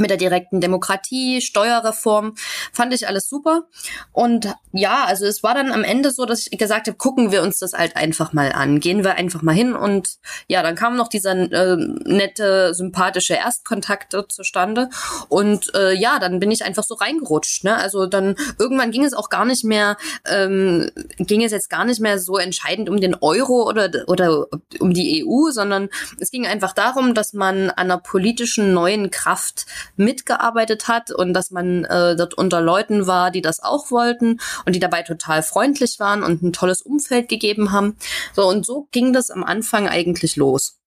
mit 0.00 0.10
der 0.10 0.16
direkten 0.16 0.60
Demokratie, 0.60 1.40
Steuerreform, 1.40 2.34
fand 2.72 2.94
ich 2.94 3.06
alles 3.06 3.28
super. 3.28 3.64
Und 4.12 4.54
ja, 4.72 5.04
also 5.04 5.26
es 5.26 5.42
war 5.42 5.54
dann 5.54 5.72
am 5.72 5.84
Ende 5.84 6.10
so, 6.10 6.24
dass 6.24 6.46
ich 6.50 6.58
gesagt 6.58 6.86
habe, 6.86 6.96
gucken 6.96 7.32
wir 7.32 7.42
uns 7.42 7.58
das 7.58 7.72
halt 7.72 7.96
einfach 7.96 8.32
mal 8.32 8.52
an. 8.52 8.80
Gehen 8.80 9.04
wir 9.04 9.14
einfach 9.14 9.42
mal 9.42 9.54
hin 9.54 9.74
und 9.74 10.18
ja, 10.48 10.62
dann 10.62 10.74
kam 10.74 10.96
noch 10.96 11.08
dieser 11.08 11.32
äh, 11.32 11.76
nette, 11.76 12.74
sympathische 12.74 13.34
Erstkontakt 13.34 14.16
zustande. 14.28 14.88
Und 15.28 15.74
äh, 15.74 15.92
ja, 15.94 16.18
dann 16.18 16.40
bin 16.40 16.50
ich 16.50 16.64
einfach 16.64 16.84
so 16.84 16.94
reingerutscht. 16.94 17.64
Ne? 17.64 17.76
Also 17.76 18.06
dann 18.06 18.36
irgendwann 18.58 18.90
ging 18.90 19.04
es 19.04 19.14
auch 19.14 19.28
gar 19.28 19.44
nicht 19.44 19.64
mehr, 19.64 19.96
ähm, 20.26 20.90
ging 21.18 21.42
es 21.42 21.52
jetzt 21.52 21.70
gar 21.70 21.84
nicht 21.84 22.00
mehr 22.00 22.18
so 22.18 22.38
entscheidend 22.38 22.88
um 22.88 23.00
den 23.00 23.14
Euro 23.14 23.68
oder, 23.68 23.90
oder 24.06 24.46
um 24.78 24.94
die 24.94 25.24
EU, 25.24 25.50
sondern 25.50 25.88
es 26.18 26.30
ging 26.30 26.46
einfach 26.46 26.72
darum, 26.72 27.14
dass 27.14 27.32
man 27.32 27.70
an 27.70 27.90
einer 27.90 27.98
politischen 27.98 28.72
neuen 28.72 29.10
Kraft 29.10 29.66
mitgearbeitet 29.96 30.88
hat 30.88 31.10
und 31.10 31.34
dass 31.34 31.50
man 31.50 31.84
äh, 31.84 32.16
dort 32.16 32.34
unter 32.34 32.60
Leuten 32.60 33.06
war, 33.06 33.30
die 33.30 33.42
das 33.42 33.62
auch 33.62 33.90
wollten 33.90 34.40
und 34.66 34.74
die 34.74 34.80
dabei 34.80 35.02
total 35.02 35.42
freundlich 35.42 35.98
waren 35.98 36.22
und 36.22 36.42
ein 36.42 36.52
tolles 36.52 36.82
Umfeld 36.82 37.28
gegeben 37.28 37.72
haben. 37.72 37.96
So 38.34 38.48
und 38.48 38.64
so 38.66 38.88
ging 38.90 39.12
das 39.12 39.30
am 39.30 39.44
Anfang 39.44 39.88
eigentlich 39.88 40.36
los. 40.36 40.78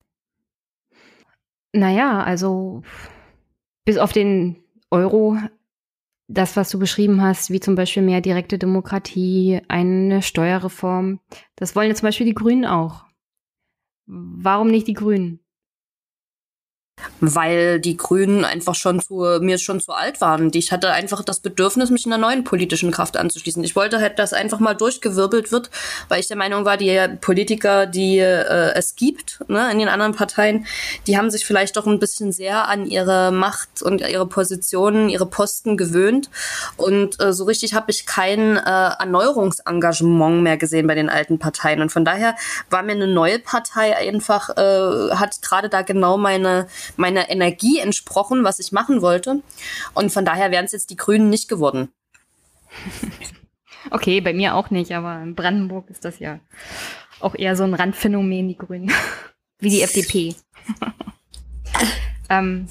Naja, 1.73 2.23
also 2.23 2.83
bis 3.85 3.97
auf 3.97 4.13
den 4.13 4.63
Euro, 4.91 5.37
das, 6.27 6.55
was 6.55 6.69
du 6.69 6.79
beschrieben 6.79 7.21
hast, 7.21 7.49
wie 7.49 7.59
zum 7.59 7.75
Beispiel 7.75 8.03
mehr 8.03 8.21
direkte 8.21 8.57
Demokratie, 8.57 9.61
eine 9.67 10.21
Steuerreform, 10.21 11.19
das 11.55 11.75
wollen 11.75 11.89
ja 11.89 11.95
zum 11.95 12.07
Beispiel 12.07 12.27
die 12.27 12.35
Grünen 12.35 12.65
auch. 12.65 13.05
Warum 14.05 14.67
nicht 14.67 14.87
die 14.87 14.93
Grünen? 14.93 15.42
Weil 17.19 17.79
die 17.79 17.97
Grünen 17.97 18.45
einfach 18.45 18.75
schon 18.75 18.99
zu 18.99 19.39
mir 19.41 19.57
schon 19.57 19.79
zu 19.79 19.93
alt 19.93 20.21
waren. 20.21 20.51
Ich 20.53 20.71
hatte 20.71 20.91
einfach 20.91 21.23
das 21.23 21.39
Bedürfnis, 21.39 21.89
mich 21.89 22.05
einer 22.05 22.17
neuen 22.17 22.43
politischen 22.43 22.91
Kraft 22.91 23.17
anzuschließen. 23.17 23.63
Ich 23.63 23.75
wollte 23.75 23.99
halt, 23.99 24.19
dass 24.19 24.33
einfach 24.33 24.59
mal 24.59 24.73
durchgewirbelt 24.73 25.51
wird, 25.51 25.69
weil 26.09 26.19
ich 26.19 26.27
der 26.27 26.37
Meinung 26.37 26.65
war, 26.65 26.77
die 26.77 26.93
Politiker, 27.21 27.85
die 27.85 28.19
äh, 28.19 28.73
es 28.75 28.95
gibt 28.95 29.43
ne, 29.47 29.71
in 29.71 29.79
den 29.79 29.87
anderen 29.87 30.13
Parteien, 30.13 30.65
die 31.07 31.17
haben 31.17 31.31
sich 31.31 31.45
vielleicht 31.45 31.77
doch 31.77 31.87
ein 31.87 31.99
bisschen 31.99 32.31
sehr 32.31 32.67
an 32.67 32.85
ihre 32.85 33.31
Macht 33.31 33.81
und 33.81 34.01
ihre 34.01 34.27
Positionen, 34.27 35.09
ihre 35.09 35.25
Posten 35.25 35.77
gewöhnt. 35.77 36.29
Und 36.77 37.21
äh, 37.21 37.33
so 37.33 37.45
richtig 37.45 37.73
habe 37.73 37.91
ich 37.91 38.05
kein 38.05 38.57
äh, 38.57 38.59
Erneuerungsengagement 38.99 40.43
mehr 40.43 40.57
gesehen 40.57 40.87
bei 40.87 40.95
den 40.95 41.09
alten 41.09 41.39
Parteien. 41.39 41.81
Und 41.81 41.91
von 41.91 42.05
daher 42.05 42.35
war 42.69 42.83
mir 42.83 42.93
eine 42.93 43.07
neue 43.07 43.39
Partei 43.39 43.95
einfach, 43.95 44.49
äh, 44.57 45.15
hat 45.15 45.41
gerade 45.41 45.69
da 45.69 45.81
genau 45.81 46.17
meine 46.17 46.67
meiner 46.97 47.29
Energie 47.29 47.79
entsprochen, 47.79 48.43
was 48.43 48.59
ich 48.59 48.71
machen 48.71 49.01
wollte. 49.01 49.41
Und 49.93 50.11
von 50.11 50.25
daher 50.25 50.51
wären 50.51 50.65
es 50.65 50.71
jetzt 50.71 50.89
die 50.89 50.97
Grünen 50.97 51.29
nicht 51.29 51.47
geworden. 51.47 51.89
Okay, 53.89 54.21
bei 54.21 54.33
mir 54.33 54.55
auch 54.55 54.69
nicht, 54.69 54.93
aber 54.93 55.21
in 55.21 55.35
Brandenburg 55.35 55.89
ist 55.89 56.05
das 56.05 56.19
ja 56.19 56.39
auch 57.19 57.35
eher 57.35 57.55
so 57.55 57.63
ein 57.63 57.73
Randphänomen, 57.73 58.47
die 58.47 58.57
Grünen. 58.57 58.91
wie 59.59 59.69
die 59.69 59.81
FDP. 59.81 60.35
ähm, 62.29 62.67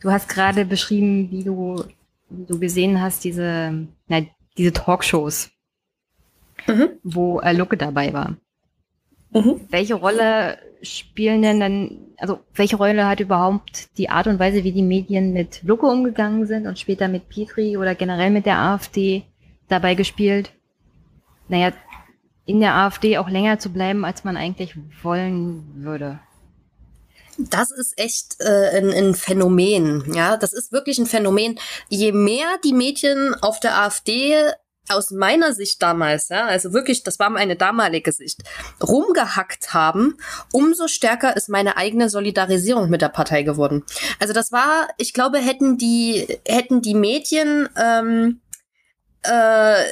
du 0.00 0.10
hast 0.10 0.28
gerade 0.28 0.64
beschrieben, 0.64 1.30
wie 1.30 1.44
du, 1.44 1.84
wie 2.30 2.46
du 2.46 2.58
gesehen 2.58 3.00
hast, 3.00 3.24
diese, 3.24 3.86
na, 4.08 4.22
diese 4.56 4.72
Talkshows, 4.72 5.50
mhm. 6.66 6.90
wo 7.02 7.40
äh, 7.40 7.52
Lucke 7.52 7.76
dabei 7.76 8.12
war. 8.12 8.36
Mhm. 9.32 9.60
Welche 9.68 9.94
Rolle 9.94 10.58
spielen 10.82 11.42
denn 11.42 11.60
dann, 11.60 11.98
also 12.18 12.40
welche 12.54 12.76
Rolle 12.76 13.06
hat 13.06 13.20
überhaupt 13.20 13.96
die 13.98 14.08
Art 14.08 14.26
und 14.26 14.38
Weise, 14.38 14.64
wie 14.64 14.72
die 14.72 14.82
Medien 14.82 15.32
mit 15.32 15.62
Lucke 15.62 15.86
umgegangen 15.86 16.46
sind 16.46 16.66
und 16.66 16.78
später 16.78 17.08
mit 17.08 17.28
Petri 17.28 17.76
oder 17.76 17.94
generell 17.94 18.30
mit 18.30 18.46
der 18.46 18.58
AfD 18.58 19.24
dabei 19.68 19.94
gespielt? 19.94 20.52
Naja, 21.48 21.72
in 22.46 22.60
der 22.60 22.74
AfD 22.74 23.18
auch 23.18 23.28
länger 23.28 23.58
zu 23.58 23.70
bleiben, 23.70 24.04
als 24.04 24.24
man 24.24 24.36
eigentlich 24.36 24.74
wollen 25.02 25.64
würde. 25.76 26.20
Das 27.38 27.70
ist 27.70 27.98
echt 27.98 28.36
äh, 28.40 28.76
ein, 28.76 28.90
ein 28.90 29.14
Phänomen, 29.14 30.12
ja. 30.12 30.36
Das 30.36 30.52
ist 30.52 30.72
wirklich 30.72 30.98
ein 30.98 31.06
Phänomen. 31.06 31.58
Je 31.88 32.12
mehr 32.12 32.46
die 32.64 32.72
Medien 32.74 33.34
auf 33.40 33.60
der 33.60 33.80
AfD 33.80 34.34
aus 34.90 35.10
meiner 35.10 35.52
Sicht 35.52 35.82
damals, 35.82 36.28
ja, 36.28 36.46
also 36.46 36.72
wirklich, 36.72 37.02
das 37.02 37.18
war 37.18 37.30
meine 37.30 37.56
damalige 37.56 38.12
Sicht, 38.12 38.42
rumgehackt 38.82 39.72
haben, 39.72 40.16
umso 40.52 40.88
stärker 40.88 41.36
ist 41.36 41.48
meine 41.48 41.76
eigene 41.76 42.08
Solidarisierung 42.08 42.90
mit 42.90 43.02
der 43.02 43.08
Partei 43.08 43.42
geworden. 43.42 43.84
Also 44.18 44.32
das 44.32 44.52
war, 44.52 44.88
ich 44.98 45.12
glaube, 45.12 45.38
hätten 45.38 45.78
die, 45.78 46.26
hätten 46.46 46.82
die 46.82 46.94
Medien 46.94 47.68
ähm, 47.76 48.40
äh, 49.22 49.84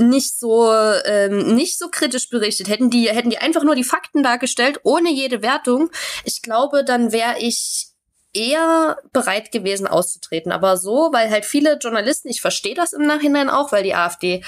nicht 0.00 0.38
so 0.38 0.72
ähm, 0.72 1.56
nicht 1.56 1.78
so 1.78 1.88
kritisch 1.88 2.30
berichtet 2.30 2.68
hätten 2.68 2.90
die 2.90 3.08
hätten 3.08 3.30
die 3.30 3.38
einfach 3.38 3.64
nur 3.64 3.74
die 3.74 3.82
Fakten 3.82 4.22
dargestellt 4.22 4.78
ohne 4.84 5.10
jede 5.10 5.42
Wertung 5.42 5.90
ich 6.24 6.42
glaube 6.42 6.84
dann 6.84 7.10
wäre 7.10 7.40
ich 7.40 7.87
eher 8.32 8.98
bereit 9.12 9.52
gewesen 9.52 9.86
auszutreten. 9.86 10.52
Aber 10.52 10.76
so, 10.76 11.10
weil 11.12 11.30
halt 11.30 11.44
viele 11.44 11.78
Journalisten, 11.78 12.28
ich 12.28 12.40
verstehe 12.40 12.74
das 12.74 12.92
im 12.92 13.06
Nachhinein 13.06 13.50
auch, 13.50 13.72
weil 13.72 13.82
die 13.82 13.94
AfD 13.94 14.42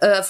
äh, 0.00 0.22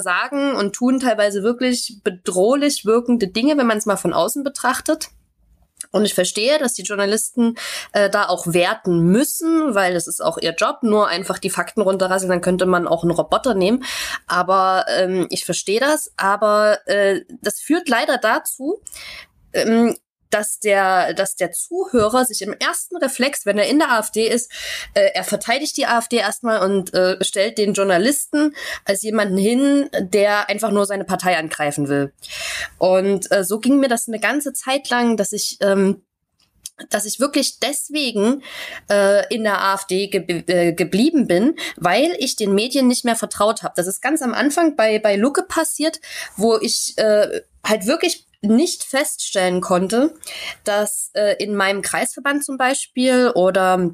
sagen 0.00 0.54
und 0.54 0.74
tun 0.74 1.00
teilweise 1.00 1.42
wirklich 1.42 2.00
bedrohlich 2.04 2.84
wirkende 2.84 3.28
Dinge, 3.28 3.56
wenn 3.56 3.66
man 3.66 3.78
es 3.78 3.86
mal 3.86 3.96
von 3.96 4.12
außen 4.12 4.44
betrachtet. 4.44 5.08
Und 5.92 6.04
ich 6.04 6.14
verstehe, 6.14 6.58
dass 6.58 6.74
die 6.74 6.82
Journalisten 6.82 7.56
äh, 7.92 8.10
da 8.10 8.28
auch 8.28 8.46
werten 8.46 9.00
müssen, 9.00 9.74
weil 9.74 9.94
es 9.94 10.06
ist 10.06 10.22
auch 10.22 10.38
ihr 10.38 10.54
Job, 10.54 10.78
nur 10.82 11.08
einfach 11.08 11.38
die 11.38 11.50
Fakten 11.50 11.80
runterrasseln, 11.82 12.30
dann 12.30 12.40
könnte 12.40 12.66
man 12.66 12.88
auch 12.88 13.02
einen 13.02 13.12
Roboter 13.12 13.54
nehmen. 13.54 13.84
Aber 14.26 14.86
ähm, 14.88 15.26
ich 15.30 15.44
verstehe 15.44 15.80
das. 15.80 16.12
Aber 16.16 16.78
äh, 16.86 17.22
das 17.42 17.60
führt 17.60 17.88
leider 17.88 18.18
dazu, 18.18 18.80
ähm, 19.52 19.96
dass 20.30 20.58
der, 20.58 21.14
dass 21.14 21.36
der 21.36 21.52
Zuhörer 21.52 22.24
sich 22.24 22.42
im 22.42 22.52
ersten 22.52 22.96
Reflex, 22.96 23.46
wenn 23.46 23.58
er 23.58 23.68
in 23.68 23.78
der 23.78 23.92
AfD 23.92 24.28
ist, 24.28 24.50
äh, 24.94 25.10
er 25.14 25.24
verteidigt 25.24 25.76
die 25.76 25.86
AfD 25.86 26.16
erstmal 26.16 26.60
und 26.60 26.94
äh, 26.94 27.22
stellt 27.24 27.58
den 27.58 27.74
Journalisten 27.74 28.54
als 28.84 29.02
jemanden 29.02 29.36
hin, 29.36 29.88
der 30.00 30.48
einfach 30.48 30.70
nur 30.70 30.86
seine 30.86 31.04
Partei 31.04 31.36
angreifen 31.36 31.88
will. 31.88 32.12
Und 32.78 33.30
äh, 33.30 33.44
so 33.44 33.58
ging 33.58 33.78
mir 33.78 33.88
das 33.88 34.08
eine 34.08 34.20
ganze 34.20 34.52
Zeit 34.52 34.88
lang, 34.90 35.16
dass 35.16 35.32
ich 35.32 35.58
ähm, 35.60 36.02
dass 36.90 37.06
ich 37.06 37.20
wirklich 37.20 37.58
deswegen 37.58 38.42
äh, 38.90 39.34
in 39.34 39.44
der 39.44 39.62
AfD 39.62 40.08
ge 40.08 40.42
äh, 40.46 40.72
geblieben 40.74 41.26
bin, 41.26 41.56
weil 41.76 42.14
ich 42.18 42.36
den 42.36 42.54
Medien 42.54 42.86
nicht 42.86 43.04
mehr 43.04 43.16
vertraut 43.16 43.62
habe. 43.62 43.72
Das 43.76 43.86
ist 43.86 44.02
ganz 44.02 44.20
am 44.20 44.34
Anfang 44.34 44.76
bei 44.76 44.98
bei 44.98 45.16
Lucke 45.16 45.42
passiert, 45.42 46.00
wo 46.36 46.58
ich 46.58 46.94
äh, 46.98 47.40
halt 47.66 47.86
wirklich 47.86 48.26
nicht 48.42 48.84
feststellen 48.84 49.60
konnte, 49.60 50.14
dass 50.64 51.10
äh, 51.14 51.42
in 51.42 51.56
meinem 51.56 51.82
Kreisverband 51.82 52.44
zum 52.44 52.58
Beispiel 52.58 53.32
oder 53.34 53.90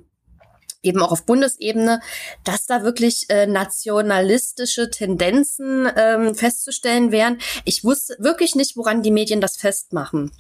eben 0.83 1.01
auch 1.01 1.13
auf 1.13 1.25
Bundesebene, 1.25 2.01
dass 2.45 2.67
da 2.67 2.83
wirklich 2.83 3.27
äh, 3.29 3.47
nationalistische 3.47 4.91
Tendenzen 4.91 5.89
ähm, 5.97 6.35
festzustellen 6.35 7.13
wären. 7.13 7.39
Ich 7.65 7.85
wusste 7.85 8.17
wirklich 8.19 8.55
nicht, 8.55 8.77
woran 8.77 9.03
die 9.03 9.13
Medien 9.13 9.41
das 9.41 9.57
festmachen. 9.57 10.33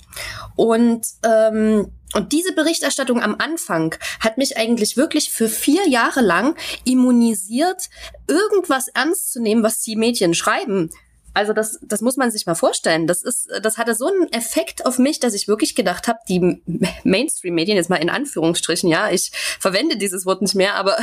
Und 0.56 1.06
ähm, 1.24 1.92
und 2.14 2.32
diese 2.32 2.52
Berichterstattung 2.52 3.22
am 3.22 3.36
Anfang 3.38 3.94
hat 4.20 4.36
mich 4.36 4.58
eigentlich 4.58 4.98
wirklich 4.98 5.30
für 5.30 5.48
vier 5.48 5.88
Jahre 5.88 6.20
lang 6.20 6.58
immunisiert, 6.84 7.88
irgendwas 8.28 8.88
ernst 8.88 9.32
zu 9.32 9.40
nehmen, 9.40 9.62
was 9.62 9.80
die 9.80 9.96
Medien 9.96 10.34
schreiben. 10.34 10.90
Also 11.34 11.52
das, 11.52 11.78
das 11.82 12.00
muss 12.02 12.16
man 12.16 12.30
sich 12.30 12.46
mal 12.46 12.54
vorstellen. 12.54 13.06
Das 13.06 13.22
ist, 13.22 13.48
das 13.62 13.78
hatte 13.78 13.94
so 13.94 14.06
einen 14.06 14.30
Effekt 14.32 14.84
auf 14.84 14.98
mich, 14.98 15.18
dass 15.18 15.34
ich 15.34 15.48
wirklich 15.48 15.74
gedacht 15.74 16.08
habe, 16.08 16.18
die 16.28 16.60
Mainstream-Medien 17.04 17.76
jetzt 17.76 17.90
mal 17.90 17.96
in 17.96 18.10
Anführungsstrichen, 18.10 18.90
ja, 18.90 19.10
ich 19.10 19.32
verwende 19.58 19.96
dieses 19.96 20.26
Wort 20.26 20.42
nicht 20.42 20.54
mehr, 20.54 20.74
aber 20.74 20.96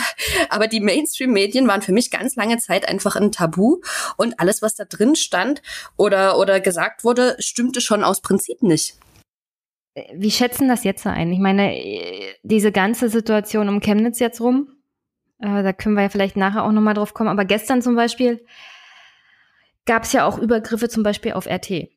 aber 0.50 0.67
die 0.67 0.79
Mainstream-Medien 0.79 1.67
waren 1.67 1.81
für 1.81 1.91
mich 1.93 2.12
ganz 2.12 2.36
lange 2.36 2.57
Zeit 2.57 2.88
einfach 2.88 3.15
ein 3.15 3.31
Tabu 3.31 3.81
und 4.17 4.39
alles, 4.39 4.62
was 4.62 4.75
da 4.75 4.86
drin 4.86 5.15
stand 5.15 5.62
oder 5.98 6.38
oder 6.38 6.59
gesagt 6.59 7.03
wurde, 7.03 7.36
stimmte 7.39 7.81
schon 7.81 8.03
aus 8.03 8.21
Prinzip 8.21 8.62
nicht. 8.62 8.95
Wie 10.13 10.31
schätzen 10.31 10.67
das 10.67 10.83
jetzt 10.83 11.05
ein? 11.07 11.31
Ich 11.31 11.39
meine, 11.39 11.75
diese 12.43 12.71
ganze 12.71 13.09
Situation 13.09 13.67
um 13.69 13.79
Chemnitz 13.81 14.19
jetzt 14.19 14.39
rum, 14.39 14.67
äh, 15.39 15.63
da 15.63 15.74
können 15.74 15.95
wir 15.95 16.03
ja 16.03 16.09
vielleicht 16.09 16.38
nachher 16.38 16.63
auch 16.63 16.71
nochmal 16.71 16.93
drauf 16.93 17.13
kommen. 17.13 17.29
Aber 17.29 17.45
gestern 17.45 17.81
zum 17.81 17.95
Beispiel 17.95 18.45
gab 19.89 20.03
es 20.03 20.13
ja 20.13 20.24
auch 20.24 20.38
Übergriffe 20.38 20.88
zum 20.88 21.01
Beispiel 21.01 21.34
auf 21.34 21.48
RT. 21.48 21.89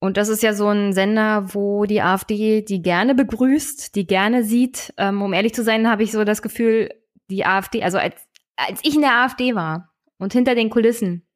Und 0.00 0.16
das 0.16 0.28
ist 0.28 0.42
ja 0.42 0.54
so 0.54 0.66
ein 0.70 0.92
Sender, 0.92 1.54
wo 1.54 1.84
die 1.84 2.02
AfD 2.02 2.62
die 2.62 2.82
gerne 2.82 3.14
begrüßt, 3.14 3.94
die 3.94 4.08
gerne 4.08 4.42
sieht. 4.42 4.92
Ähm, 4.96 5.22
um 5.22 5.32
ehrlich 5.32 5.54
zu 5.54 5.62
sein, 5.62 5.88
habe 5.88 6.02
ich 6.02 6.10
so 6.10 6.24
das 6.24 6.42
Gefühl, 6.42 6.92
die 7.30 7.46
AfD, 7.46 7.84
also 7.84 7.96
als, 7.96 8.16
als 8.56 8.80
ich 8.82 8.96
in 8.96 9.02
der 9.02 9.22
AfD 9.22 9.54
war 9.54 9.94
und 10.18 10.32
hinter 10.32 10.56
den 10.56 10.68
Kulissen, 10.68 11.28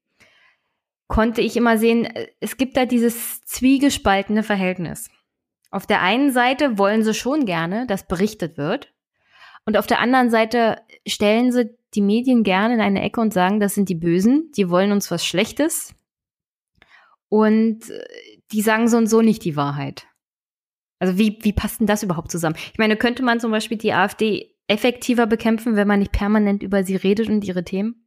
konnte 1.06 1.40
ich 1.40 1.56
immer 1.56 1.78
sehen, 1.78 2.08
es 2.40 2.56
gibt 2.56 2.76
da 2.76 2.84
dieses 2.84 3.40
zwiegespaltene 3.42 4.42
Verhältnis. 4.42 5.08
Auf 5.70 5.86
der 5.86 6.02
einen 6.02 6.32
Seite 6.32 6.78
wollen 6.78 7.04
sie 7.04 7.14
schon 7.14 7.46
gerne, 7.46 7.86
dass 7.86 8.08
berichtet 8.08 8.58
wird. 8.58 8.92
Und 9.66 9.76
auf 9.76 9.86
der 9.86 10.00
anderen 10.00 10.30
Seite 10.30 10.80
stellen 11.06 11.52
sie 11.52 11.70
die 11.94 12.00
Medien 12.00 12.42
gerne 12.42 12.74
in 12.74 12.80
eine 12.80 13.02
Ecke 13.02 13.20
und 13.20 13.32
sagen, 13.32 13.60
das 13.60 13.74
sind 13.74 13.88
die 13.88 13.94
Bösen, 13.94 14.50
die 14.56 14.70
wollen 14.70 14.92
uns 14.92 15.10
was 15.10 15.26
Schlechtes. 15.26 15.94
Und 17.28 17.90
äh, 17.90 18.04
die 18.52 18.62
sagen 18.62 18.88
so 18.88 18.96
und 18.96 19.06
so 19.06 19.22
nicht 19.22 19.44
die 19.44 19.56
Wahrheit. 19.56 20.06
Also 20.98 21.18
wie, 21.18 21.38
wie 21.42 21.52
passt 21.52 21.80
denn 21.80 21.86
das 21.86 22.02
überhaupt 22.02 22.30
zusammen? 22.30 22.56
Ich 22.72 22.78
meine, 22.78 22.96
könnte 22.96 23.22
man 23.22 23.40
zum 23.40 23.50
Beispiel 23.50 23.78
die 23.78 23.92
AfD 23.92 24.54
effektiver 24.68 25.26
bekämpfen, 25.26 25.74
wenn 25.76 25.88
man 25.88 25.98
nicht 25.98 26.12
permanent 26.12 26.62
über 26.62 26.84
sie 26.84 26.96
redet 26.96 27.28
und 27.28 27.44
ihre 27.44 27.64
Themen? 27.64 28.06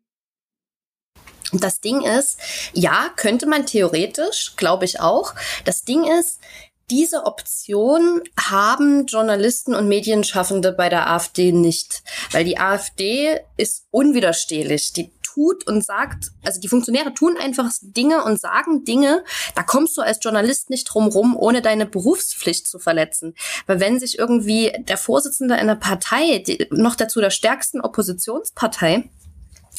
Das 1.52 1.82
Ding 1.82 2.02
ist, 2.02 2.40
ja, 2.74 3.10
könnte 3.16 3.48
man 3.48 3.66
theoretisch, 3.66 4.56
glaube 4.56 4.86
ich 4.86 5.00
auch. 5.00 5.36
Das 5.64 5.84
Ding 5.84 6.04
ist, 6.20 6.42
diese 6.90 7.26
Option 7.26 8.22
haben 8.40 9.06
Journalisten 9.08 9.74
und 9.74 9.88
Medienschaffende 9.88 10.72
bei 10.72 10.90
der 10.90 11.10
AfD 11.10 11.52
nicht, 11.52 12.04
weil 12.32 12.46
die 12.46 12.60
AfD 12.60 13.40
ist 13.58 13.86
unwiderstehlich. 13.92 14.94
Die 14.94 15.12
tut 15.36 15.68
und 15.68 15.86
sagt, 15.86 16.32
also 16.44 16.62
die 16.62 16.70
Funktionäre 16.70 17.14
tun 17.14 17.38
einfach 17.38 17.70
Dinge 17.82 18.24
und 18.24 18.40
sagen 18.40 18.86
Dinge, 18.86 19.24
da 19.54 19.64
kommst 19.64 19.98
du 19.98 20.02
als 20.02 20.20
Journalist 20.22 20.70
nicht 20.70 20.86
drum 20.86 21.08
rum, 21.08 21.36
ohne 21.36 21.62
deine 21.62 21.86
Berufspflicht 21.86 22.68
zu 22.68 22.80
verletzen. 22.80 23.36
Weil 23.68 23.80
wenn 23.80 24.00
sich 24.00 24.18
irgendwie 24.18 24.72
der 24.80 24.98
Vorsitzende 24.98 25.56
einer 25.56 25.76
Partei, 25.76 26.40
die, 26.40 26.68
noch 26.72 26.96
dazu 26.96 27.20
der 27.20 27.32
stärksten 27.32 27.82
Oppositionspartei, 27.82 29.10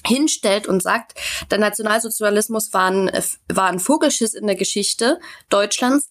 hinstellt 0.04 0.66
und 0.66 0.82
sagt, 0.82 1.14
der 1.50 1.58
Nationalsozialismus 1.58 2.72
war 2.72 2.90
ein, 2.90 3.10
war 3.48 3.68
ein 3.68 3.80
Vogelschiss 3.80 4.34
in 4.34 4.46
der 4.46 4.56
Geschichte 4.56 5.18
Deutschlands, 5.48 6.10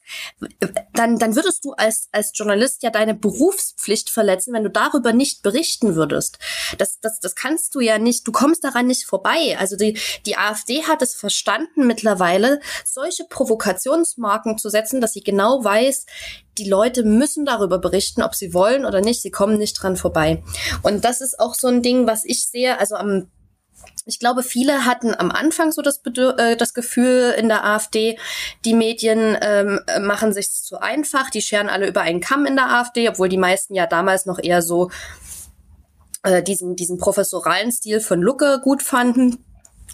dann, 0.94 1.18
dann 1.18 1.36
würdest 1.36 1.66
du 1.66 1.74
als, 1.74 2.10
als 2.12 2.32
Journalist 2.34 2.84
ja 2.84 2.90
deine 2.90 3.14
Berufspflicht 3.14 4.10
verletzen, 4.10 4.54
wenn 4.54 4.64
du 4.64 4.70
darüber 4.70 5.14
nicht 5.14 5.44
berichten 5.44 5.96
würdest. 5.96 6.40
Das, 6.78 7.00
das, 7.00 7.20
das 7.20 7.36
kannst 7.36 7.76
du 7.76 7.80
ja 7.80 7.98
nicht, 7.98 8.28
du 8.28 8.32
kommst 8.32 8.64
daran 8.64 8.88
nicht 8.88 9.06
vorbei. 9.06 9.58
Also 9.60 9.76
die, 9.76 9.98
die 10.26 10.38
AfD 10.38 10.84
hat 10.84 11.02
es 11.02 11.16
verstanden 11.16 11.88
mittlerweile, 11.88 12.60
solche 12.84 13.26
Provokationsmarken 13.26 14.58
zu 14.58 14.70
setzen, 14.70 15.02
dass 15.02 15.14
sie 15.14 15.24
genau 15.24 15.64
weiß, 15.64 16.06
die 16.58 16.70
Leute 16.70 17.04
müssen 17.04 17.46
darüber 17.46 17.80
berichten, 17.80 18.22
ob 18.22 18.36
sie 18.36 18.54
wollen 18.54 18.86
oder 18.86 19.02
nicht. 19.02 19.22
Sie 19.22 19.32
kommen 19.32 19.58
nicht 19.58 19.74
dran 19.74 19.98
vorbei. 19.98 20.44
Und 20.84 21.04
das 21.04 21.22
ist 21.22 21.40
auch 21.40 21.54
so 21.54 21.68
ein 21.68 21.82
Ding, 21.82 22.08
was 22.08 22.24
ich 22.24 22.48
sehe. 22.48 22.80
Also 22.80 22.96
am 22.96 23.28
ich 24.06 24.20
glaube, 24.20 24.44
viele 24.44 24.86
hatten 24.86 25.14
am 25.16 25.32
Anfang 25.32 25.72
so 25.72 25.82
das, 25.82 26.00
Bedür 26.00 26.38
äh, 26.38 26.58
das 26.58 26.74
Gefühl 26.74 27.34
in 27.38 27.48
der 27.48 27.66
AfD, 27.66 28.18
die 28.66 28.74
Medien 28.74 29.38
ähm, 29.42 29.80
machen 30.02 30.34
sich 30.34 30.52
zu 30.52 30.80
einfach, 30.82 31.30
die 31.30 31.42
scheren 31.42 31.70
alle 31.70 31.88
über 31.88 32.02
einen 32.02 32.22
Kamm 32.22 32.46
in 32.46 32.56
der 32.56 32.70
AfD, 32.70 33.10
obwohl 33.10 33.30
die 33.30 33.38
meisten 33.38 33.76
ja 33.76 33.88
damals 33.88 34.26
noch 34.26 34.40
eher 34.42 34.62
so 34.62 34.90
äh, 36.24 36.44
diesen, 36.44 36.76
diesen 36.76 36.98
professoralen 36.98 37.72
Stil 37.72 38.00
von 38.00 38.22
Lucke 38.22 38.60
gut 38.64 38.84
fanden 38.84 39.45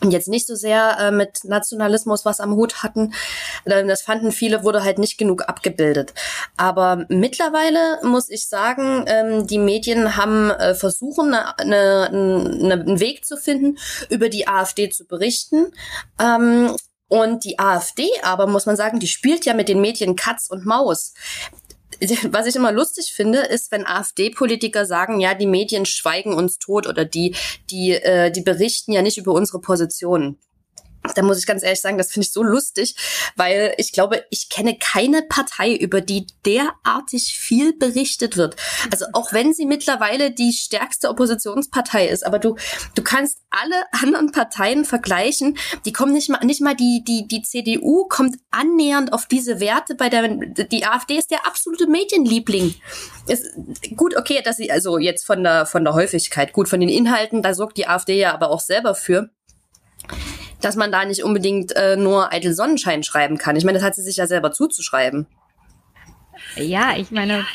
jetzt 0.10 0.28
nicht 0.28 0.48
so 0.48 0.56
sehr 0.56 0.98
äh, 1.00 1.12
mit 1.12 1.44
Nationalismus 1.44 2.26
was 2.26 2.40
am 2.40 2.56
Hut 2.56 2.84
hatten. 2.84 3.14
Das 3.66 4.02
fanden 4.02 4.32
viele, 4.32 4.64
wurde 4.64 4.84
halt 4.84 4.98
nicht 4.98 5.18
genug 5.18 5.48
abgebildet. 5.48 6.14
Aber 6.58 7.06
mittlerweile 7.10 8.00
muss 8.04 8.30
ich 8.30 8.48
sagen, 8.48 9.06
ähm, 9.08 9.48
die 9.48 9.60
Medien 9.60 10.18
haben 10.18 10.50
äh, 10.52 10.74
versuchen, 10.74 11.34
eine, 11.34 11.58
eine, 11.60 12.08
eine, 12.10 12.74
einen 12.74 13.00
Weg 13.00 13.26
zu 13.26 13.38
finden, 13.38 13.78
über 14.10 14.30
die 14.30 14.48
AfD 14.48 14.90
zu 14.90 15.06
berichten. 15.06 15.72
Ähm, 16.20 16.76
und 17.12 17.44
die 17.44 17.60
AfD 17.60 18.08
aber, 18.24 18.48
muss 18.48 18.66
man 18.66 18.78
sagen, 18.78 19.02
die 19.02 19.08
spielt 19.08 19.44
ja 19.44 19.54
mit 19.54 19.68
den 19.68 19.82
Medien 19.82 20.16
Katz 20.16 20.48
und 20.50 20.66
Maus 20.66 21.14
was 22.32 22.48
ich 22.48 22.56
immer 22.56 22.72
lustig 22.72 23.14
finde, 23.14 23.40
ist, 23.40 23.72
wenn 23.72 23.86
AfD-Politiker 23.86 24.86
sagen, 24.86 25.20
ja, 25.20 25.34
die 25.34 25.48
Medien 25.48 25.86
schweigen 25.86 26.34
uns 26.34 26.58
tot 26.58 26.88
oder 26.88 27.06
die, 27.06 27.36
die, 27.70 27.92
äh, 27.92 28.32
die 28.32 28.42
berichten 28.42 28.92
ja 28.92 29.02
nicht 29.02 29.18
über 29.18 29.34
unsere 29.34 29.62
Positionen 29.62 30.38
da 31.16 31.22
muss 31.24 31.40
ich 31.40 31.46
ganz 31.46 31.64
ehrlich 31.64 31.82
sagen, 31.82 31.98
das 31.98 32.12
finde 32.12 32.28
ich 32.28 32.34
so 32.34 32.44
lustig, 32.44 32.96
weil 33.36 33.74
ich 33.78 33.92
glaube, 33.92 34.24
ich 34.30 34.50
kenne 34.50 34.78
keine 34.78 35.24
Partei, 35.24 35.74
über 35.74 36.00
die 36.02 36.28
derartig 36.46 37.34
viel 37.38 37.74
berichtet 37.74 38.38
wird. 38.38 38.56
Also 38.92 39.06
auch 39.14 39.34
wenn 39.34 39.54
sie 39.54 39.66
mittlerweile 39.66 40.32
die 40.32 40.54
stärkste 40.54 41.10
Oppositionspartei 41.10 42.08
ist, 42.08 42.26
aber 42.26 42.40
du, 42.40 42.56
du 42.96 43.02
kannst 43.02 43.40
alle 43.50 43.84
anderen 43.92 44.32
Parteien 44.32 44.86
vergleichen, 44.86 45.58
die 45.86 45.94
kommen 45.94 46.14
nicht 46.14 46.30
mal, 46.30 46.44
nicht 46.46 46.62
mal 46.62 46.76
die, 46.76 47.04
die, 47.06 47.28
die 47.28 47.42
CDU 47.42 48.06
kommt 48.08 48.38
annähernd 48.52 49.12
auf 49.12 49.26
diese 49.26 49.60
Werte 49.60 49.96
bei 49.96 50.10
der, 50.10 50.28
die 50.28 50.86
AfD 50.86 51.18
ist 51.18 51.32
der 51.32 51.48
absolute 51.48 51.88
Medienliebling. 51.88 52.76
Ist 53.28 53.48
gut, 53.96 54.16
okay, 54.16 54.42
dass 54.44 54.58
sie, 54.58 54.72
also 54.72 54.98
jetzt 54.98 55.26
von 55.26 55.44
der, 55.44 55.66
von 55.66 55.84
der 55.84 55.94
Häufigkeit, 55.94 56.54
gut, 56.54 56.70
von 56.70 56.80
den 56.80 56.90
Inhalten, 56.90 57.42
da 57.42 57.54
sorgt 57.54 57.78
die 57.78 57.88
AfD 57.88 58.20
ja 58.20 58.34
aber 58.34 58.52
auch 58.52 58.60
selber 58.60 58.96
für 58.96 59.30
dass 60.62 60.76
man 60.76 60.91
da 60.91 61.06
nicht 61.06 61.24
unbedingt 61.24 61.76
äh, 61.76 61.95
nur 61.97 62.32
eitel 62.32 62.54
Sonnenschein 62.54 63.04
schreiben 63.04 63.38
kann. 63.38 63.56
Ich 63.56 63.65
meine, 63.65 63.78
das 63.78 63.86
hat 63.86 63.95
sie 63.95 64.02
sich 64.02 64.17
ja 64.17 64.28
selber 64.28 64.52
zuzuschreiben. 64.52 65.28
Ja, 66.56 66.95
ich 66.97 67.12
meine, 67.12 67.45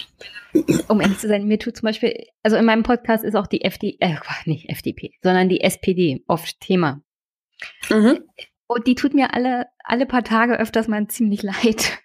um 0.89 1.01
ehrlich 1.01 1.19
zu 1.19 1.29
sein, 1.29 1.47
mir 1.47 1.59
tut 1.59 1.77
zum 1.77 1.87
Beispiel, 1.87 2.27
also 2.43 2.57
in 2.57 2.65
meinem 2.65 2.83
Podcast 2.83 3.25
ist 3.25 3.35
auch 3.35 3.47
die 3.47 3.65
FD, 3.65 3.97
äh, 4.01 4.17
nicht 4.45 4.69
FDP, 4.69 5.13
sondern 5.23 5.49
die 5.49 5.61
SPD 5.61 6.25
oft 6.27 6.61
Thema. 6.61 7.01
Mhm. 7.91 8.21
Und 8.67 8.87
die 8.87 8.95
tut 8.95 9.15
mir 9.15 9.35
alle, 9.35 9.67
alle 9.85 10.07
paar 10.07 10.25
Tage 10.25 10.59
öfters 10.59 10.89
mal 10.89 11.07
ziemlich 11.09 11.43
leid. 11.43 11.99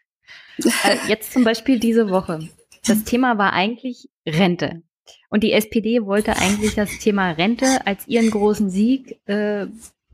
äh, 0.58 0.98
jetzt 1.08 1.34
zum 1.34 1.44
Beispiel 1.44 1.80
diese 1.80 2.10
Woche. 2.10 2.48
Das 2.86 3.04
Thema 3.04 3.38
war 3.38 3.54
eigentlich 3.54 4.10
Rente. 4.28 4.84
Und 5.30 5.44
die 5.44 5.54
SPD 5.54 6.06
wollte 6.06 6.36
eigentlich 6.38 6.76
das 6.76 7.00
Thema 7.00 7.32
Rente 7.32 7.86
als 7.86 8.08
ihren 8.08 8.30
großen 8.30 8.70
Sieg 8.70 9.20
äh, 9.28 9.68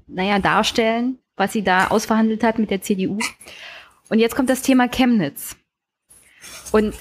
naja, 0.08 0.40
darstellen, 0.40 1.20
was 1.36 1.54
sie 1.54 1.64
da 1.64 1.88
ausverhandelt 1.88 2.44
hat 2.44 2.60
mit 2.60 2.72
der 2.72 2.82
CDU. 2.82 3.20
Und 4.10 4.20
jetzt 4.20 4.36
kommt 4.36 4.50
das 4.50 4.62
Thema 4.62 4.88
Chemnitz. 4.88 5.56
Und 6.72 6.94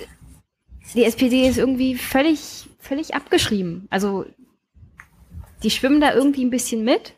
die 0.94 1.04
SPD 1.04 1.48
ist 1.48 1.58
irgendwie 1.58 1.96
völlig, 1.96 2.68
völlig 2.78 3.14
abgeschrieben. 3.14 3.86
Also 3.90 4.26
die 5.62 5.70
schwimmen 5.70 6.00
da 6.00 6.14
irgendwie 6.14 6.44
ein 6.44 6.50
bisschen 6.50 6.84
mit. 6.84 7.14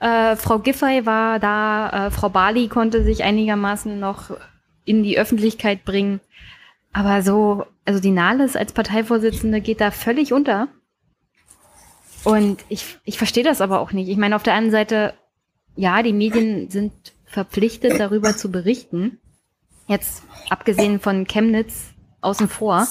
Äh, 0.00 0.36
Frau 0.36 0.58
Giffey 0.58 1.06
war 1.06 1.38
da, 1.38 2.06
äh, 2.06 2.10
Frau 2.10 2.28
Bali 2.28 2.68
konnte 2.68 3.04
sich 3.04 3.24
einigermaßen 3.24 3.98
noch 3.98 4.30
in 4.84 5.02
die 5.02 5.18
Öffentlichkeit 5.18 5.84
bringen. 5.84 6.20
Aber 6.92 7.22
so, 7.22 7.66
also 7.84 8.00
die 8.00 8.10
Nahles 8.10 8.56
als 8.56 8.72
Parteivorsitzende 8.72 9.60
geht 9.60 9.80
da 9.80 9.90
völlig 9.90 10.32
unter. 10.32 10.68
Und 12.24 12.64
ich, 12.68 12.98
ich 13.04 13.18
verstehe 13.18 13.44
das 13.44 13.60
aber 13.60 13.80
auch 13.80 13.92
nicht. 13.92 14.08
Ich 14.08 14.16
meine, 14.16 14.36
auf 14.36 14.42
der 14.42 14.54
einen 14.54 14.70
Seite, 14.70 15.14
ja, 15.76 16.02
die 16.02 16.12
Medien 16.12 16.70
sind 16.70 16.92
verpflichtet, 17.26 17.98
darüber 17.98 18.36
zu 18.36 18.50
berichten. 18.50 19.18
Jetzt 19.86 20.22
abgesehen 20.48 21.00
von 21.00 21.26
Chemnitz 21.26 21.92
außen 22.20 22.48
vor. 22.48 22.86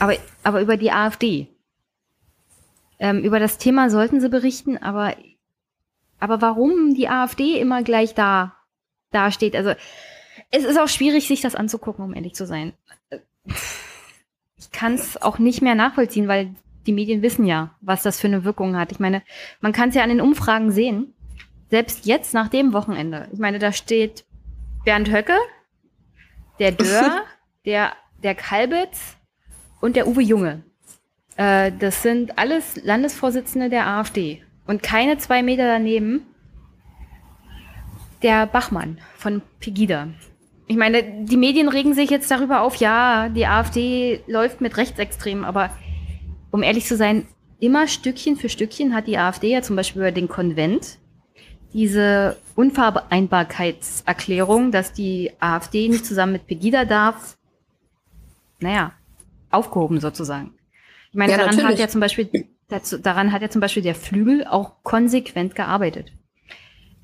Aber, 0.00 0.16
aber 0.42 0.60
über 0.60 0.76
die 0.76 0.90
AfD. 0.90 1.48
Ähm, 2.98 3.22
über 3.22 3.38
das 3.38 3.58
Thema 3.58 3.90
sollten 3.90 4.20
sie 4.20 4.28
berichten, 4.28 4.76
aber, 4.78 5.16
aber 6.18 6.40
warum 6.40 6.94
die 6.94 7.08
AfD 7.08 7.58
immer 7.58 7.82
gleich 7.82 8.14
da, 8.14 8.56
da 9.10 9.30
steht, 9.30 9.56
also 9.56 9.74
es 10.50 10.64
ist 10.64 10.78
auch 10.78 10.88
schwierig, 10.88 11.26
sich 11.26 11.40
das 11.40 11.54
anzugucken, 11.54 12.04
um 12.04 12.14
ehrlich 12.14 12.34
zu 12.34 12.46
sein. 12.46 12.72
Ich 14.56 14.70
kann 14.70 14.94
es 14.94 15.20
auch 15.20 15.38
nicht 15.38 15.62
mehr 15.62 15.74
nachvollziehen, 15.74 16.28
weil 16.28 16.54
die 16.86 16.92
Medien 16.92 17.22
wissen 17.22 17.44
ja, 17.44 17.74
was 17.80 18.02
das 18.02 18.20
für 18.20 18.26
eine 18.26 18.44
Wirkung 18.44 18.76
hat. 18.76 18.92
Ich 18.92 19.00
meine, 19.00 19.22
man 19.60 19.72
kann 19.72 19.88
es 19.88 19.94
ja 19.94 20.02
an 20.02 20.10
den 20.10 20.20
Umfragen 20.20 20.70
sehen. 20.70 21.14
Selbst 21.70 22.06
jetzt 22.06 22.34
nach 22.34 22.48
dem 22.48 22.72
Wochenende. 22.72 23.28
Ich 23.32 23.38
meine, 23.38 23.58
da 23.58 23.72
steht 23.72 24.24
Bernd 24.84 25.10
Höcke, 25.10 25.36
der 26.58 26.72
Dörr, 26.72 27.22
der, 27.64 27.92
der 28.22 28.34
Kalbitz 28.34 29.16
und 29.80 29.96
der 29.96 30.06
Uwe 30.06 30.22
Junge. 30.22 30.62
Äh, 31.36 31.72
das 31.78 32.02
sind 32.02 32.38
alles 32.38 32.76
Landesvorsitzende 32.84 33.70
der 33.70 33.86
AfD. 33.86 34.42
Und 34.66 34.82
keine 34.82 35.18
zwei 35.18 35.42
Meter 35.42 35.66
daneben 35.66 36.22
der 38.22 38.46
Bachmann 38.46 38.98
von 39.16 39.42
Pegida. 39.60 40.08
Ich 40.66 40.76
meine, 40.76 41.02
die 41.02 41.36
Medien 41.36 41.68
regen 41.68 41.92
sich 41.92 42.08
jetzt 42.08 42.30
darüber 42.30 42.62
auf, 42.62 42.76
ja, 42.76 43.28
die 43.28 43.46
AfD 43.46 44.22
läuft 44.26 44.62
mit 44.62 44.78
Rechtsextremen, 44.78 45.44
aber 45.44 45.70
um 46.54 46.62
ehrlich 46.62 46.86
zu 46.86 46.96
sein, 46.96 47.26
immer 47.58 47.88
Stückchen 47.88 48.36
für 48.36 48.48
Stückchen 48.48 48.94
hat 48.94 49.08
die 49.08 49.18
AfD 49.18 49.50
ja 49.50 49.60
zum 49.60 49.74
Beispiel 49.74 50.02
über 50.02 50.12
den 50.12 50.28
Konvent 50.28 51.00
diese 51.72 52.36
Unvereinbarkeitserklärung, 52.54 54.70
dass 54.70 54.92
die 54.92 55.32
AfD 55.40 55.88
nicht 55.88 56.06
zusammen 56.06 56.34
mit 56.34 56.46
Pegida 56.46 56.84
darf, 56.84 57.36
naja, 58.60 58.92
aufgehoben 59.50 59.98
sozusagen. 59.98 60.54
Ich 61.10 61.16
meine, 61.16 61.32
ja, 61.32 61.38
daran 61.38 61.56
natürlich. 61.56 61.72
hat 61.72 61.80
ja 61.80 61.88
zum 61.88 62.00
Beispiel, 62.00 62.30
dazu, 62.68 62.98
daran 62.98 63.32
hat 63.32 63.42
ja 63.42 63.50
zum 63.50 63.60
Beispiel 63.60 63.82
der 63.82 63.96
Flügel 63.96 64.46
auch 64.46 64.84
konsequent 64.84 65.56
gearbeitet. 65.56 66.12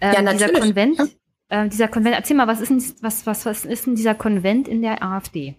Ähm, 0.01 0.13
ja, 0.15 0.23
natürlich. 0.23 0.47
Dieser 0.47 0.61
Konvent, 0.61 1.01
äh, 1.49 1.69
dieser 1.69 1.89
Konvent, 1.89 2.15
erzähl 2.15 2.37
mal, 2.37 2.47
was 2.47 2.61
ist 2.61 2.71
denn, 2.71 2.85
was, 3.01 3.27
was, 3.27 3.47
was 3.47 3.65
ist 3.65 3.85
denn 3.85 3.97
dieser 3.97 4.15
Konvent 4.15 4.69
in 4.69 4.81
der 4.81 5.03
AfD? 5.03 5.57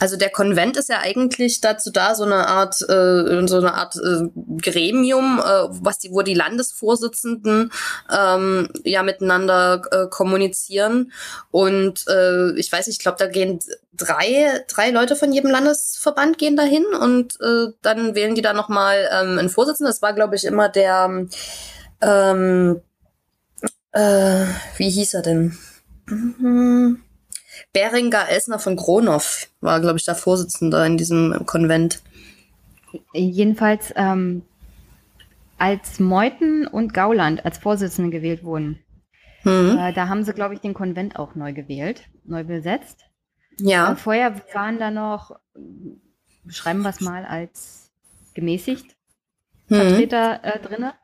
Also 0.00 0.16
der 0.16 0.30
Konvent 0.30 0.76
ist 0.76 0.88
ja 0.88 1.00
eigentlich 1.00 1.60
dazu 1.60 1.90
da, 1.90 2.14
so 2.14 2.24
eine 2.24 2.46
Art, 2.46 2.80
äh, 2.82 3.46
so 3.46 3.58
eine 3.58 3.74
Art 3.74 3.96
äh, 3.96 4.28
Gremium, 4.60 5.40
äh, 5.40 5.66
was 5.70 5.98
die, 5.98 6.10
wo 6.12 6.22
die 6.22 6.34
Landesvorsitzenden 6.34 7.72
ähm, 8.16 8.68
ja 8.84 9.02
miteinander 9.02 9.82
äh, 9.90 10.06
kommunizieren. 10.08 11.12
Und 11.50 12.06
äh, 12.08 12.52
ich 12.58 12.70
weiß, 12.70 12.88
ich 12.88 12.98
glaube, 12.98 13.18
da 13.18 13.26
gehen 13.26 13.58
drei, 13.92 14.64
drei 14.68 14.90
Leute 14.90 15.16
von 15.16 15.32
jedem 15.32 15.50
Landesverband 15.50 16.38
gehen 16.38 16.56
dahin 16.56 16.84
und 17.00 17.40
äh, 17.40 17.72
dann 17.82 18.14
wählen 18.14 18.34
die 18.34 18.42
da 18.42 18.52
nochmal 18.52 19.08
ähm, 19.12 19.38
einen 19.38 19.48
Vorsitzenden. 19.48 19.90
Das 19.90 20.02
war, 20.02 20.12
glaube 20.12 20.36
ich, 20.36 20.44
immer 20.44 20.68
der 20.68 21.26
ähm, 22.00 22.80
äh, 23.92 24.46
wie 24.76 24.90
hieß 24.90 25.14
er 25.14 25.22
denn? 25.22 25.58
Mhm. 26.06 27.02
Beringer 27.72 28.28
Elsner 28.28 28.58
von 28.58 28.76
Gronow 28.76 29.48
war, 29.60 29.80
glaube 29.80 29.98
ich, 29.98 30.04
der 30.04 30.14
Vorsitzende 30.14 30.84
in 30.86 30.96
diesem 30.96 31.44
Konvent. 31.46 32.02
Jedenfalls, 33.12 33.92
ähm, 33.96 34.42
als 35.58 36.00
Meuthen 36.00 36.66
und 36.66 36.94
Gauland 36.94 37.44
als 37.44 37.58
Vorsitzende 37.58 38.10
gewählt 38.10 38.44
wurden, 38.44 38.78
mhm. 39.44 39.76
äh, 39.78 39.92
da 39.92 40.08
haben 40.08 40.24
sie, 40.24 40.32
glaube 40.32 40.54
ich, 40.54 40.60
den 40.60 40.74
Konvent 40.74 41.18
auch 41.18 41.34
neu 41.34 41.52
gewählt, 41.52 42.04
neu 42.24 42.44
besetzt. 42.44 43.04
Ja. 43.58 43.92
Äh, 43.92 43.96
vorher 43.96 44.34
waren 44.54 44.78
da 44.78 44.90
noch, 44.90 45.38
schreiben 46.48 46.82
wir 46.82 46.90
es 46.90 47.00
mal 47.00 47.24
als 47.24 47.90
gemäßigt, 48.34 48.96
mhm. 49.68 49.74
Vertreter 49.74 50.40
äh, 50.44 50.60
drinne. 50.60 50.94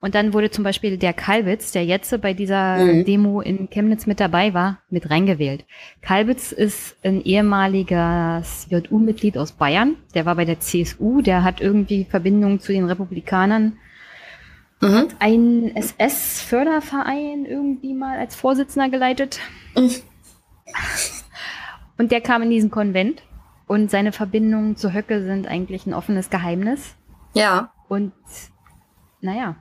Und 0.00 0.14
dann 0.14 0.32
wurde 0.32 0.50
zum 0.50 0.62
Beispiel 0.62 0.96
der 0.96 1.12
Kalbitz, 1.12 1.72
der 1.72 1.84
jetzt 1.84 2.20
bei 2.20 2.32
dieser 2.32 2.76
mhm. 2.76 3.04
Demo 3.04 3.40
in 3.40 3.68
Chemnitz 3.68 4.06
mit 4.06 4.20
dabei 4.20 4.54
war, 4.54 4.78
mit 4.90 5.10
reingewählt. 5.10 5.64
Kalbitz 6.02 6.52
ist 6.52 6.96
ein 7.04 7.20
ehemaliges 7.22 8.68
JU-Mitglied 8.70 9.36
aus 9.36 9.52
Bayern. 9.52 9.96
Der 10.14 10.24
war 10.24 10.36
bei 10.36 10.44
der 10.44 10.60
CSU, 10.60 11.20
der 11.20 11.42
hat 11.42 11.60
irgendwie 11.60 12.04
Verbindungen 12.04 12.60
zu 12.60 12.72
den 12.72 12.84
Republikanern. 12.84 13.76
Mhm. 14.80 15.08
Ein 15.18 15.74
SS-Förderverein 15.74 17.44
irgendwie 17.44 17.92
mal 17.94 18.18
als 18.18 18.36
Vorsitzender 18.36 18.88
geleitet. 18.88 19.40
Mhm. 19.76 19.90
Und 21.96 22.12
der 22.12 22.20
kam 22.20 22.42
in 22.42 22.50
diesen 22.50 22.70
Konvent. 22.70 23.22
Und 23.66 23.90
seine 23.90 24.12
Verbindungen 24.12 24.76
zu 24.76 24.94
Höcke 24.94 25.24
sind 25.24 25.48
eigentlich 25.48 25.86
ein 25.86 25.92
offenes 25.92 26.30
Geheimnis. 26.30 26.94
Ja. 27.34 27.72
Und 27.88 28.12
naja, 29.20 29.56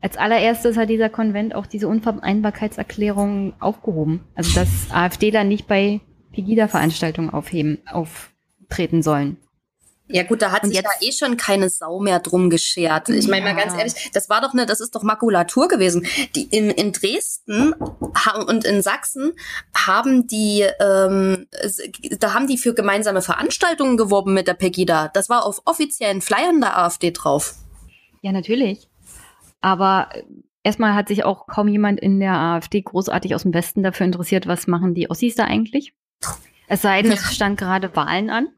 als 0.00 0.16
allererstes 0.16 0.76
hat 0.76 0.88
dieser 0.88 1.08
Konvent 1.08 1.54
auch 1.54 1.66
diese 1.66 1.88
Unvereinbarkeitserklärung 1.88 3.54
aufgehoben. 3.60 4.24
Also 4.34 4.54
dass 4.54 4.68
AfD 4.90 5.30
dann 5.30 5.48
nicht 5.48 5.66
bei 5.66 6.00
Pegida-Veranstaltungen 6.32 7.30
aufheben, 7.30 7.78
auftreten 7.86 9.02
sollen. 9.02 9.36
Ja 10.12 10.24
gut, 10.24 10.42
da 10.42 10.50
hat 10.50 10.64
und 10.64 10.70
sich 10.70 10.82
ja 10.82 10.90
eh 11.00 11.12
schon 11.12 11.36
keine 11.36 11.70
Sau 11.70 12.00
mehr 12.00 12.18
drum 12.18 12.50
geschert. 12.50 13.08
Ich 13.10 13.28
meine 13.28 13.46
ja. 13.46 13.54
mal 13.54 13.62
ganz 13.62 13.78
ehrlich, 13.78 14.10
das 14.12 14.28
war 14.28 14.40
doch 14.40 14.52
eine, 14.52 14.66
das 14.66 14.80
ist 14.80 14.94
doch 14.96 15.04
Makulatur 15.04 15.68
gewesen. 15.68 16.04
Die 16.34 16.44
in, 16.44 16.70
in 16.70 16.92
Dresden 16.92 17.74
und 18.46 18.64
in 18.64 18.82
Sachsen 18.82 19.32
haben 19.72 20.26
die, 20.26 20.66
ähm, 20.80 21.46
da 22.18 22.34
haben 22.34 22.48
die 22.48 22.58
für 22.58 22.74
gemeinsame 22.74 23.22
Veranstaltungen 23.22 23.96
geworben 23.96 24.34
mit 24.34 24.48
der 24.48 24.54
Pegida. 24.54 25.08
Das 25.14 25.28
war 25.28 25.44
auf 25.44 25.62
offiziellen 25.64 26.22
Flyern 26.22 26.60
der 26.60 26.76
AfD 26.76 27.12
drauf. 27.12 27.54
Ja, 28.22 28.32
natürlich. 28.32 28.89
Aber 29.60 30.08
äh, 30.12 30.22
erstmal 30.62 30.94
hat 30.94 31.08
sich 31.08 31.24
auch 31.24 31.46
kaum 31.46 31.68
jemand 31.68 32.00
in 32.00 32.20
der 32.20 32.34
AfD 32.34 32.82
großartig 32.82 33.34
aus 33.34 33.42
dem 33.42 33.54
Westen 33.54 33.82
dafür 33.82 34.06
interessiert, 34.06 34.46
was 34.46 34.66
machen 34.66 34.94
die 34.94 35.10
Ossis 35.10 35.34
da 35.34 35.44
eigentlich. 35.44 35.94
Es 36.68 36.82
sei 36.82 37.02
denn, 37.02 37.12
es 37.12 37.34
stand 37.34 37.58
gerade 37.58 37.94
Wahlen 37.96 38.30
an. 38.30 38.48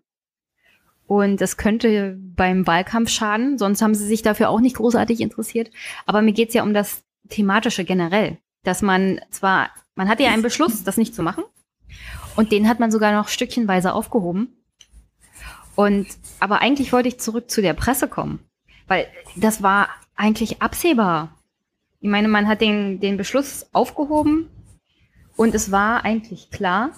Und 1.06 1.40
das 1.40 1.56
könnte 1.56 2.16
beim 2.18 2.66
Wahlkampf 2.66 3.10
schaden, 3.10 3.58
sonst 3.58 3.82
haben 3.82 3.94
sie 3.94 4.06
sich 4.06 4.22
dafür 4.22 4.48
auch 4.48 4.60
nicht 4.60 4.76
großartig 4.76 5.20
interessiert. 5.20 5.70
Aber 6.06 6.22
mir 6.22 6.32
geht's 6.32 6.54
ja 6.54 6.62
um 6.62 6.74
das 6.74 7.04
Thematische 7.28 7.84
generell, 7.84 8.38
dass 8.62 8.82
man 8.82 9.20
zwar, 9.30 9.70
man 9.94 10.08
hatte 10.08 10.22
ja 10.22 10.30
einen 10.30 10.42
Beschluss, 10.42 10.84
das 10.84 10.96
nicht 10.96 11.14
zu 11.14 11.22
machen, 11.22 11.44
und 12.36 12.52
den 12.52 12.68
hat 12.68 12.80
man 12.80 12.90
sogar 12.90 13.12
noch 13.12 13.28
stückchenweise 13.28 13.92
aufgehoben. 13.92 14.56
Und 15.74 16.06
aber 16.40 16.60
eigentlich 16.60 16.92
wollte 16.92 17.08
ich 17.08 17.20
zurück 17.20 17.50
zu 17.50 17.62
der 17.62 17.74
Presse 17.74 18.08
kommen, 18.08 18.40
weil 18.86 19.06
das 19.36 19.62
war 19.62 19.88
eigentlich 20.22 20.62
absehbar. 20.62 21.36
Ich 22.00 22.08
meine, 22.08 22.28
man 22.28 22.46
hat 22.46 22.60
den, 22.60 23.00
den 23.00 23.16
Beschluss 23.16 23.66
aufgehoben 23.72 24.48
und 25.36 25.52
es 25.52 25.72
war 25.72 26.04
eigentlich 26.04 26.50
klar. 26.50 26.92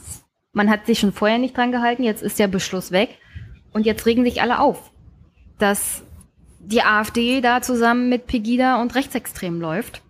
Man 0.53 0.69
hat 0.69 0.85
sich 0.85 0.99
schon 0.99 1.13
vorher 1.13 1.39
nicht 1.39 1.57
dran 1.57 1.73
gehalten, 1.73 2.05
jetzt 2.05 2.23
ist 2.23 2.39
der 2.39 2.49
Beschluss 2.49 2.93
weg 2.93 3.19
und 3.73 3.87
jetzt 3.87 4.05
regen 4.05 4.25
sich 4.25 4.43
alle 4.43 4.61
auf, 4.61 4.91
dass 5.59 6.03
die 6.59 6.83
AfD 6.83 7.41
da 7.41 7.63
zusammen 7.63 8.11
mit 8.11 8.27
Pegida 8.27 8.81
und 8.81 8.95
Rechtsextremen 8.95 9.61
läuft. 9.61 10.03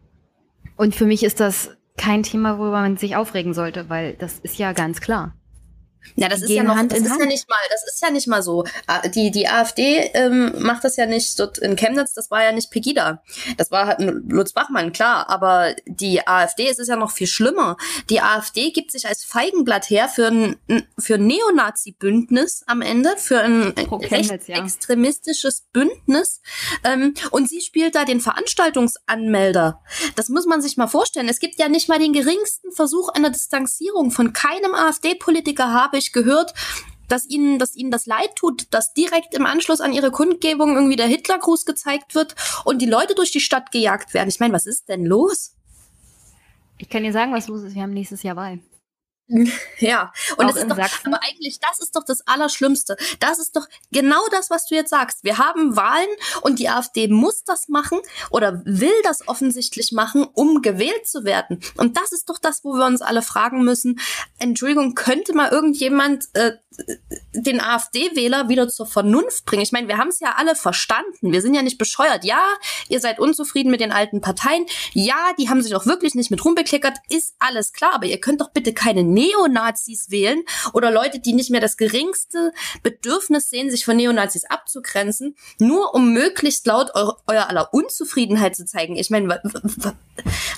Und 0.76 0.96
für 0.96 1.06
mich 1.06 1.22
ist 1.22 1.38
das 1.38 1.76
kein 1.96 2.24
Thema, 2.24 2.58
worüber 2.58 2.80
man 2.80 2.96
sich 2.96 3.14
aufregen 3.14 3.54
sollte, 3.54 3.88
weil 3.88 4.14
das 4.14 4.40
ist 4.40 4.58
ja 4.58 4.72
ganz 4.72 5.00
klar. 5.00 5.36
Ja, 6.16 6.28
das 6.28 6.42
ist 6.42 6.50
ja 6.50 6.62
noch, 6.62 6.76
Hand 6.76 6.92
das 6.92 7.00
ist 7.00 7.10
Hand. 7.10 7.20
ja 7.20 7.26
nicht 7.26 7.48
mal, 7.48 7.56
das 7.70 7.86
ist 7.86 8.02
ja 8.02 8.10
nicht 8.10 8.26
mal 8.26 8.42
so. 8.42 8.64
Ah, 8.86 9.06
Die, 9.08 9.30
die 9.30 9.48
AfD 9.48 10.10
ähm, 10.14 10.52
macht 10.58 10.84
das 10.84 10.96
ja 10.96 11.06
nicht 11.06 11.38
dort 11.38 11.58
in 11.58 11.76
Chemnitz, 11.76 12.12
das 12.14 12.30
war 12.30 12.42
ja 12.42 12.52
nicht 12.52 12.70
Pegida. 12.70 13.22
Das 13.56 13.70
war 13.70 13.86
halt 13.86 14.00
Lutz 14.00 14.52
Bachmann, 14.52 14.92
klar, 14.92 15.28
aber 15.28 15.74
die 15.86 16.26
AfD, 16.26 16.68
es 16.68 16.78
ist 16.78 16.88
ja 16.88 16.96
noch 16.96 17.10
viel 17.10 17.26
schlimmer. 17.26 17.76
Die 18.10 18.20
AfD 18.20 18.70
gibt 18.70 18.92
sich 18.92 19.06
als 19.06 19.24
Feigenblatt 19.24 19.90
her 19.90 20.08
für 20.08 20.28
ein, 20.28 20.56
für 20.98 21.14
ein 21.14 21.26
Neonazi-Bündnis 21.26 22.62
am 22.66 22.82
Ende, 22.82 23.16
für 23.16 23.40
ein 23.40 23.74
Chemnitz, 23.74 24.46
ja. 24.46 24.56
rechtsextremistisches 24.56 25.66
Bündnis. 25.72 26.40
Ähm, 26.84 27.14
und 27.30 27.48
sie 27.48 27.60
spielt 27.60 27.94
da 27.94 28.04
den 28.04 28.20
Veranstaltungsanmelder. 28.20 29.80
Das 30.16 30.28
muss 30.28 30.46
man 30.46 30.60
sich 30.62 30.76
mal 30.76 30.86
vorstellen. 30.86 31.28
Es 31.28 31.40
gibt 31.40 31.58
ja 31.58 31.68
nicht 31.68 31.88
mal 31.88 31.98
den 31.98 32.12
geringsten 32.12 32.72
Versuch 32.72 33.08
einer 33.10 33.30
Distanzierung. 33.30 34.10
Von 34.10 34.32
keinem 34.32 34.74
AfD-Politiker 34.74 35.72
habe 35.72 35.93
ich 35.98 36.12
gehört, 36.12 36.54
dass 37.08 37.28
ihnen, 37.28 37.58
dass 37.58 37.76
ihnen 37.76 37.90
das 37.90 38.06
leid 38.06 38.34
tut, 38.36 38.72
dass 38.72 38.92
direkt 38.94 39.34
im 39.34 39.46
Anschluss 39.46 39.80
an 39.80 39.92
ihre 39.92 40.10
Kundgebung 40.10 40.74
irgendwie 40.74 40.96
der 40.96 41.06
Hitlergruß 41.06 41.64
gezeigt 41.64 42.14
wird 42.14 42.34
und 42.64 42.80
die 42.80 42.86
Leute 42.86 43.14
durch 43.14 43.30
die 43.30 43.40
Stadt 43.40 43.70
gejagt 43.72 44.14
werden. 44.14 44.28
Ich 44.28 44.40
meine, 44.40 44.54
was 44.54 44.66
ist 44.66 44.88
denn 44.88 45.04
los? 45.04 45.54
Ich 46.78 46.88
kann 46.88 47.02
dir 47.02 47.12
sagen, 47.12 47.32
was 47.32 47.48
los 47.48 47.62
ist. 47.62 47.74
Wir 47.74 47.82
haben 47.82 47.92
nächstes 47.92 48.22
Jahr 48.22 48.36
Wahl. 48.36 48.58
Ja, 49.78 50.12
und 50.36 50.48
das 50.48 50.56
ist 50.56 50.70
doch, 50.70 50.76
Sachsen? 50.76 51.06
aber 51.12 51.22
eigentlich, 51.24 51.58
das 51.60 51.80
ist 51.80 51.96
doch 51.96 52.04
das 52.04 52.26
Allerschlimmste. 52.26 52.96
Das 53.20 53.38
ist 53.38 53.56
doch 53.56 53.66
genau 53.92 54.20
das, 54.30 54.50
was 54.50 54.66
du 54.66 54.74
jetzt 54.74 54.90
sagst. 54.90 55.24
Wir 55.24 55.38
haben 55.38 55.76
Wahlen 55.76 56.08
und 56.42 56.58
die 56.58 56.68
AfD 56.68 57.08
muss 57.08 57.44
das 57.44 57.68
machen 57.68 58.00
oder 58.30 58.62
will 58.64 58.94
das 59.02 59.26
offensichtlich 59.26 59.92
machen, 59.92 60.26
um 60.32 60.62
gewählt 60.62 61.06
zu 61.06 61.24
werden. 61.24 61.60
Und 61.76 61.96
das 61.96 62.12
ist 62.12 62.28
doch 62.28 62.38
das, 62.38 62.64
wo 62.64 62.74
wir 62.74 62.86
uns 62.86 63.02
alle 63.02 63.22
fragen 63.22 63.64
müssen. 63.64 64.00
Entschuldigung, 64.38 64.94
könnte 64.94 65.34
mal 65.34 65.50
irgendjemand 65.50 66.26
äh, 66.34 66.52
den 67.32 67.60
AfD-Wähler 67.60 68.48
wieder 68.48 68.68
zur 68.68 68.86
Vernunft 68.86 69.44
bringen? 69.44 69.62
Ich 69.62 69.72
meine, 69.72 69.88
wir 69.88 69.98
haben 69.98 70.08
es 70.08 70.20
ja 70.20 70.34
alle 70.36 70.54
verstanden. 70.56 71.32
Wir 71.32 71.42
sind 71.42 71.54
ja 71.54 71.62
nicht 71.62 71.78
bescheuert. 71.78 72.24
Ja, 72.24 72.42
ihr 72.88 73.00
seid 73.00 73.18
unzufrieden 73.18 73.70
mit 73.70 73.80
den 73.80 73.92
alten 73.92 74.20
Parteien. 74.20 74.66
Ja, 74.92 75.32
die 75.38 75.48
haben 75.48 75.62
sich 75.62 75.74
auch 75.74 75.86
wirklich 75.86 76.14
nicht 76.14 76.30
mit 76.30 76.44
rumbekleckert. 76.44 76.98
Ist 77.08 77.34
alles 77.38 77.72
klar. 77.72 77.92
Aber 77.94 78.06
ihr 78.06 78.20
könnt 78.20 78.40
doch 78.40 78.50
bitte 78.50 78.72
keine 78.72 79.02
Neonazis 79.02 80.10
wählen 80.10 80.42
oder 80.72 80.90
Leute, 80.90 81.20
die 81.20 81.32
nicht 81.32 81.50
mehr 81.50 81.60
das 81.60 81.76
geringste 81.76 82.52
Bedürfnis 82.82 83.50
sehen, 83.50 83.70
sich 83.70 83.84
von 83.84 83.96
Neonazis 83.96 84.44
abzugrenzen, 84.44 85.36
nur 85.58 85.94
um 85.94 86.12
möglichst 86.12 86.66
laut 86.66 86.94
eu 86.94 87.12
euer 87.26 87.48
aller 87.48 87.72
Unzufriedenheit 87.72 88.56
zu 88.56 88.64
zeigen. 88.64 88.96
Ich 88.96 89.10
meine, 89.10 89.40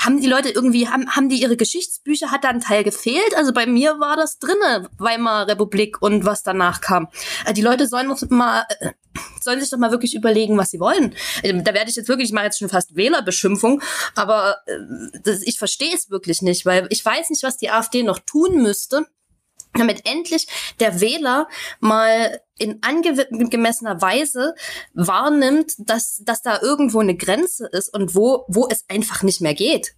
haben 0.01 0.21
die 0.21 0.27
Leute 0.27 0.51
irgendwie, 0.51 0.89
haben, 0.89 1.11
haben 1.15 1.29
die 1.29 1.41
ihre 1.41 1.57
Geschichtsbücher, 1.57 2.31
hat 2.31 2.45
da 2.45 2.49
ein 2.49 2.61
Teil 2.61 2.85
gefehlt? 2.85 3.37
Also 3.37 3.53
bei 3.53 3.67
mir 3.67 3.99
war 3.99 4.17
das 4.17 4.39
drinne, 4.39 4.89
Weimarer 4.99 5.49
Republik 5.49 6.03
und 6.07 6.25
was 6.25 6.43
danach 6.43 6.81
kam. 6.81 7.09
Äh, 7.45 7.53
Die 7.53 7.63
Leute 7.63 7.87
sollen 7.87 8.07
noch 8.07 8.23
mal, 8.31 8.65
äh, 8.81 8.93
sollen 9.41 9.61
sich 9.61 9.71
doch 9.71 9.79
mal 9.79 9.91
wirklich 9.91 10.15
überlegen, 10.15 10.57
was 10.57 10.71
sie 10.71 10.81
wollen. 10.81 11.15
Äh, 11.43 11.63
Da 11.63 11.75
werde 11.75 11.91
ich 11.91 11.97
jetzt 11.97 12.09
wirklich, 12.09 12.29
ich 12.29 12.35
mache 12.35 12.47
jetzt 12.47 12.59
schon 12.59 12.69
fast 12.69 12.95
Wählerbeschimpfung, 12.97 13.83
aber 14.15 14.59
äh, 14.67 14.79
das, 15.25 15.43
ich 15.43 15.59
verstehe 15.59 15.95
es 15.95 16.11
wirklich 16.11 16.43
nicht, 16.43 16.65
weil 16.65 16.87
ich 16.91 17.05
weiß 17.05 17.31
nicht, 17.31 17.43
was 17.43 17.57
die 17.57 17.71
AfD 17.71 18.03
noch 18.03 18.21
tun 18.21 18.63
müsste, 18.63 19.07
damit 19.75 20.07
endlich 20.07 20.47
der 20.81 21.01
Wähler 21.01 21.49
mal 21.81 22.41
in 22.57 22.83
angemessener 22.83 24.01
Weise 24.01 24.55
wahrnimmt, 24.95 25.73
dass, 25.79 26.23
dass 26.25 26.41
da 26.41 26.61
irgendwo 26.63 27.01
eine 27.01 27.17
Grenze 27.17 27.69
ist 27.73 27.93
und 27.93 28.15
wo, 28.15 28.45
wo 28.49 28.69
es 28.71 28.85
einfach 28.89 29.23
nicht 29.23 29.41
mehr 29.41 29.55
geht. 29.55 29.95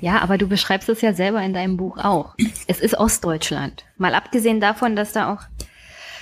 Ja, 0.00 0.20
aber 0.20 0.38
du 0.38 0.46
beschreibst 0.46 0.88
es 0.88 1.00
ja 1.00 1.12
selber 1.12 1.42
in 1.42 1.52
deinem 1.52 1.76
Buch 1.76 1.98
auch. 1.98 2.34
Es 2.66 2.80
ist 2.80 2.94
Ostdeutschland. 2.98 3.84
Mal 3.96 4.14
abgesehen 4.14 4.60
davon, 4.60 4.96
dass 4.96 5.12
da 5.12 5.32
auch, 5.32 5.42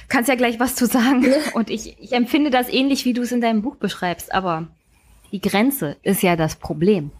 kannst 0.08 0.28
ja 0.28 0.34
gleich 0.34 0.58
was 0.58 0.74
zu 0.74 0.86
sagen. 0.86 1.26
Und 1.54 1.70
ich, 1.70 1.96
ich 2.00 2.12
empfinde 2.12 2.50
das 2.50 2.68
ähnlich, 2.68 3.04
wie 3.04 3.12
du 3.12 3.22
es 3.22 3.32
in 3.32 3.40
deinem 3.40 3.62
Buch 3.62 3.76
beschreibst. 3.76 4.32
Aber 4.32 4.68
die 5.32 5.40
Grenze 5.40 5.96
ist 6.02 6.22
ja 6.22 6.36
das 6.36 6.56
Problem. 6.56 7.10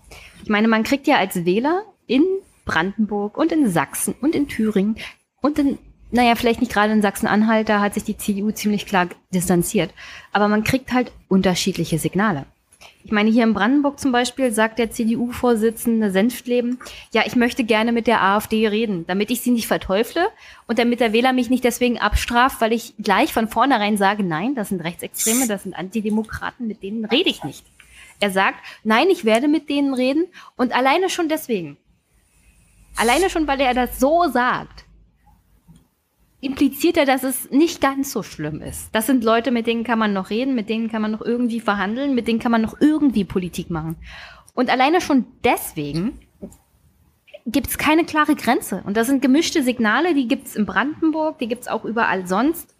Ich 0.43 0.49
meine, 0.49 0.69
man 0.69 0.85
kriegt 0.85 1.07
ja 1.07 1.17
als 1.17 1.45
Wähler 1.45 1.83
in 2.07 2.25
Brandenburg 2.65 3.37
und 3.37 3.53
in 3.53 3.71
Sachsen 3.71 4.15
und 4.21 4.35
in 4.35 4.49
Thüringen 4.49 4.97
und 5.41 5.59
in, 5.59 5.79
naja, 6.11 6.35
vielleicht 6.35 6.61
nicht 6.61 6.73
gerade 6.73 6.93
in 6.93 7.03
Sachsen-Anhalt, 7.03 7.69
da 7.69 7.81
hat 7.81 7.95
sich 7.95 8.05
die 8.05 8.17
CDU 8.17 8.51
ziemlich 8.51 8.87
klar 8.87 9.09
distanziert. 9.33 9.93
Aber 10.33 10.49
man 10.49 10.65
kriegt 10.65 10.93
halt 10.93 11.13
unterschiedliche 11.29 11.99
Signale. 11.99 12.47
Ich 13.07 13.13
meine, 13.13 13.31
hier 13.31 13.45
in 13.45 13.55
Brandenburg 13.55 14.01
zum 14.01 14.11
Beispiel 14.11 14.51
sagt 14.51 14.81
der 14.81 14.91
CDU-Vorsitzende 14.91 16.11
Senftleben, 16.11 16.81
ja, 17.13 17.23
ich 17.25 17.37
möchte 17.37 17.63
gerne 17.63 17.93
mit 17.93 18.09
der 18.09 18.21
AfD 18.21 18.67
reden, 18.67 19.07
damit 19.07 19.31
ich 19.31 19.43
sie 19.43 19.53
nicht 19.53 19.69
verteufle 19.69 20.27
und 20.67 20.81
damit 20.81 20.99
der 20.99 21.13
Wähler 21.13 21.33
mich 21.33 21.49
nicht 21.49 21.63
deswegen 21.63 21.99
abstraft, 22.01 22.61
weil 22.61 22.73
ich 22.73 22.95
gleich 22.99 23.33
von 23.33 23.47
vornherein 23.47 23.97
sage, 23.97 24.25
nein, 24.25 24.57
das 24.57 24.71
sind 24.71 24.81
Rechtsextreme, 24.81 25.47
das 25.47 25.63
sind 25.63 25.75
Antidemokraten, 25.75 26.67
mit 26.67 26.83
denen 26.83 27.05
rede 27.05 27.31
ich 27.31 27.45
nicht. 27.45 27.65
Er 28.19 28.33
sagt, 28.33 28.59
nein, 28.83 29.07
ich 29.09 29.25
werde 29.25 29.47
mit 29.47 29.69
denen 29.69 29.95
reden 29.95 30.25
und 30.57 30.75
alleine 30.75 31.09
schon 31.09 31.29
deswegen. 31.29 31.77
Alleine 32.97 33.31
schon, 33.31 33.47
weil 33.47 33.61
er 33.61 33.75
das 33.75 34.01
so 34.01 34.29
sagt, 34.33 34.85
impliziert 36.41 36.97
er, 36.97 37.07
dass 37.07 37.23
es 37.23 37.51
nicht 37.51 37.81
ganz 37.81 38.13
so 38.13 38.23
schlimm 38.23 38.61
ist. 38.61 38.89
Das 38.93 39.07
sind 39.07 39.25
Leute, 39.25 39.51
mit 39.51 39.67
denen 39.67 39.85
kann 39.85 39.99
man 39.99 40.13
noch 40.13 40.31
reden, 40.31 40.55
mit 40.55 40.69
denen 40.69 40.91
kann 40.91 41.03
man 41.03 41.11
noch 41.11 41.23
irgendwie 41.23 41.61
verhandeln, 41.61 42.15
mit 42.15 42.29
denen 42.29 42.39
kann 42.39 42.53
man 42.53 42.63
noch 42.63 42.81
irgendwie 42.81 43.25
Politik 43.25 43.71
machen. 43.71 43.97
Und 44.55 44.71
alleine 44.71 45.01
schon 45.01 45.27
deswegen 45.45 46.19
gibt 47.47 47.69
es 47.69 47.79
keine 47.79 48.05
klare 48.05 48.35
Grenze. 48.35 48.83
Und 48.85 48.97
das 48.97 49.07
sind 49.07 49.23
gemischte 49.23 49.63
Signale, 49.63 50.15
die 50.15 50.29
gibt 50.29 50.49
es 50.49 50.57
in 50.57 50.67
Brandenburg, 50.67 51.39
die 51.39 51.49
gibt 51.49 51.63
es 51.63 51.69
auch 51.69 51.85
überall 51.85 52.27
sonst. 52.27 52.75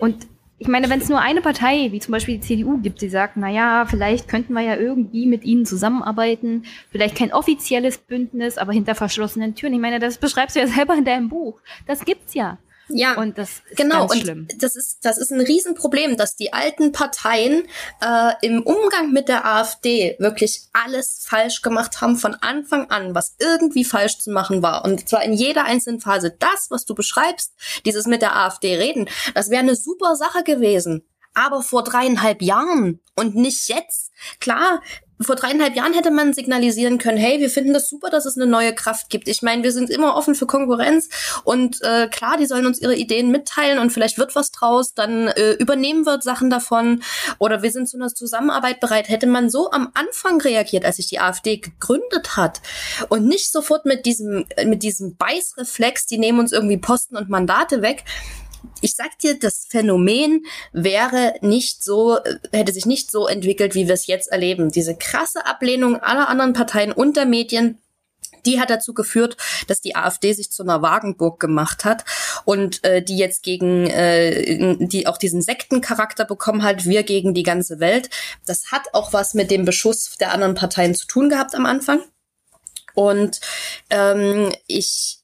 Und 0.00 0.26
ich 0.58 0.68
meine, 0.68 0.88
wenn 0.88 1.00
es 1.00 1.08
nur 1.08 1.20
eine 1.20 1.40
Partei, 1.40 1.90
wie 1.90 2.00
zum 2.00 2.12
Beispiel 2.12 2.36
die 2.36 2.40
CDU 2.40 2.78
gibt, 2.78 3.02
die 3.02 3.08
sagt, 3.08 3.36
na 3.36 3.50
ja, 3.50 3.86
vielleicht 3.86 4.28
könnten 4.28 4.52
wir 4.52 4.60
ja 4.60 4.76
irgendwie 4.76 5.26
mit 5.26 5.44
ihnen 5.44 5.66
zusammenarbeiten, 5.66 6.64
vielleicht 6.90 7.16
kein 7.16 7.32
offizielles 7.32 7.98
Bündnis, 7.98 8.56
aber 8.56 8.72
hinter 8.72 8.94
verschlossenen 8.94 9.54
Türen. 9.54 9.74
Ich 9.74 9.80
meine, 9.80 9.98
das 9.98 10.18
beschreibst 10.18 10.54
du 10.54 10.60
ja 10.60 10.66
selber 10.68 10.94
in 10.94 11.04
deinem 11.04 11.28
Buch. 11.28 11.60
Das 11.86 12.04
gibt's 12.04 12.34
ja. 12.34 12.58
Ja, 12.88 13.14
Und 13.14 13.38
das 13.38 13.62
ist 13.68 13.76
genau. 13.76 14.00
ganz 14.00 14.12
und 14.12 14.20
schlimm. 14.20 14.48
das 14.58 14.76
ist 14.76 15.04
das 15.04 15.18
ist 15.18 15.32
ein 15.32 15.40
Riesenproblem, 15.40 16.16
dass 16.16 16.36
die 16.36 16.52
alten 16.52 16.92
Parteien 16.92 17.66
äh, 18.00 18.32
im 18.42 18.62
Umgang 18.62 19.10
mit 19.12 19.28
der 19.28 19.46
AfD 19.46 20.16
wirklich 20.18 20.62
alles 20.72 21.24
falsch 21.26 21.62
gemacht 21.62 22.00
haben 22.00 22.16
von 22.16 22.34
Anfang 22.34 22.90
an, 22.90 23.14
was 23.14 23.36
irgendwie 23.38 23.84
falsch 23.84 24.18
zu 24.18 24.30
machen 24.30 24.62
war. 24.62 24.84
Und 24.84 25.08
zwar 25.08 25.22
in 25.22 25.32
jeder 25.32 25.64
einzelnen 25.64 26.00
Phase. 26.00 26.36
Das, 26.38 26.70
was 26.70 26.84
du 26.84 26.94
beschreibst, 26.94 27.54
dieses 27.86 28.06
mit 28.06 28.22
der 28.22 28.36
AfD 28.36 28.76
reden, 28.76 29.08
das 29.34 29.50
wäre 29.50 29.62
eine 29.62 29.76
super 29.76 30.16
Sache 30.16 30.42
gewesen. 30.44 31.06
Aber 31.32 31.62
vor 31.62 31.82
dreieinhalb 31.82 32.42
Jahren 32.42 33.00
und 33.16 33.34
nicht 33.34 33.68
jetzt. 33.68 34.12
Klar, 34.40 34.80
vor 35.20 35.36
dreieinhalb 35.36 35.76
Jahren 35.76 35.92
hätte 35.92 36.10
man 36.10 36.32
signalisieren 36.32 36.98
können, 36.98 37.18
hey, 37.18 37.40
wir 37.40 37.50
finden 37.50 37.72
das 37.72 37.88
super, 37.88 38.10
dass 38.10 38.26
es 38.26 38.36
eine 38.36 38.46
neue 38.46 38.74
Kraft 38.74 39.10
gibt. 39.10 39.28
Ich 39.28 39.42
meine, 39.42 39.62
wir 39.62 39.72
sind 39.72 39.90
immer 39.90 40.16
offen 40.16 40.34
für 40.34 40.46
Konkurrenz 40.46 41.08
und 41.44 41.80
äh, 41.82 42.08
klar, 42.08 42.36
die 42.36 42.46
sollen 42.46 42.66
uns 42.66 42.80
ihre 42.80 42.96
Ideen 42.96 43.30
mitteilen 43.30 43.78
und 43.78 43.90
vielleicht 43.90 44.18
wird 44.18 44.34
was 44.34 44.50
draus, 44.50 44.94
dann 44.94 45.28
äh, 45.28 45.52
übernehmen 45.52 46.04
wir 46.04 46.20
Sachen 46.20 46.50
davon 46.50 47.02
oder 47.38 47.62
wir 47.62 47.70
sind 47.70 47.88
zu 47.88 47.96
einer 47.96 48.08
Zusammenarbeit 48.08 48.80
bereit. 48.80 49.08
Hätte 49.08 49.26
man 49.26 49.50
so 49.50 49.70
am 49.70 49.90
Anfang 49.94 50.40
reagiert, 50.40 50.84
als 50.84 50.96
sich 50.96 51.06
die 51.06 51.20
AfD 51.20 51.58
gegründet 51.58 52.36
hat 52.36 52.60
und 53.08 53.26
nicht 53.26 53.52
sofort 53.52 53.86
mit 53.86 54.06
diesem, 54.06 54.46
mit 54.64 54.82
diesem 54.82 55.16
Beißreflex, 55.16 56.06
die 56.06 56.18
nehmen 56.18 56.40
uns 56.40 56.52
irgendwie 56.52 56.78
Posten 56.78 57.16
und 57.16 57.28
Mandate 57.28 57.82
weg, 57.82 58.04
ich 58.80 58.94
sag 58.94 59.18
dir, 59.18 59.38
das 59.38 59.66
Phänomen 59.68 60.44
wäre 60.72 61.34
nicht 61.40 61.82
so, 61.82 62.18
hätte 62.52 62.72
sich 62.72 62.86
nicht 62.86 63.10
so 63.10 63.26
entwickelt, 63.26 63.74
wie 63.74 63.86
wir 63.86 63.94
es 63.94 64.06
jetzt 64.06 64.30
erleben. 64.30 64.70
Diese 64.70 64.96
krasse 64.96 65.46
Ablehnung 65.46 65.96
aller 65.96 66.28
anderen 66.28 66.52
Parteien 66.52 66.92
und 66.92 67.16
der 67.16 67.26
Medien, 67.26 67.78
die 68.46 68.60
hat 68.60 68.70
dazu 68.70 68.92
geführt, 68.92 69.36
dass 69.68 69.80
die 69.80 69.96
AfD 69.96 70.32
sich 70.32 70.50
zu 70.50 70.62
einer 70.62 70.82
Wagenburg 70.82 71.40
gemacht 71.40 71.84
hat 71.84 72.04
und 72.44 72.84
äh, 72.84 73.02
die 73.02 73.16
jetzt 73.16 73.42
gegen, 73.42 73.86
äh, 73.86 74.76
die 74.78 75.06
auch 75.06 75.16
diesen 75.16 75.40
Sektencharakter 75.40 76.24
bekommen 76.24 76.62
hat, 76.62 76.84
wir 76.84 77.04
gegen 77.04 77.32
die 77.32 77.42
ganze 77.42 77.80
Welt. 77.80 78.10
Das 78.46 78.70
hat 78.70 78.82
auch 78.92 79.12
was 79.12 79.34
mit 79.34 79.50
dem 79.50 79.64
Beschuss 79.64 80.16
der 80.18 80.32
anderen 80.32 80.54
Parteien 80.54 80.94
zu 80.94 81.06
tun 81.06 81.30
gehabt 81.30 81.54
am 81.54 81.64
Anfang. 81.64 82.00
Und 82.94 83.40
ähm, 83.90 84.52
ich 84.66 85.23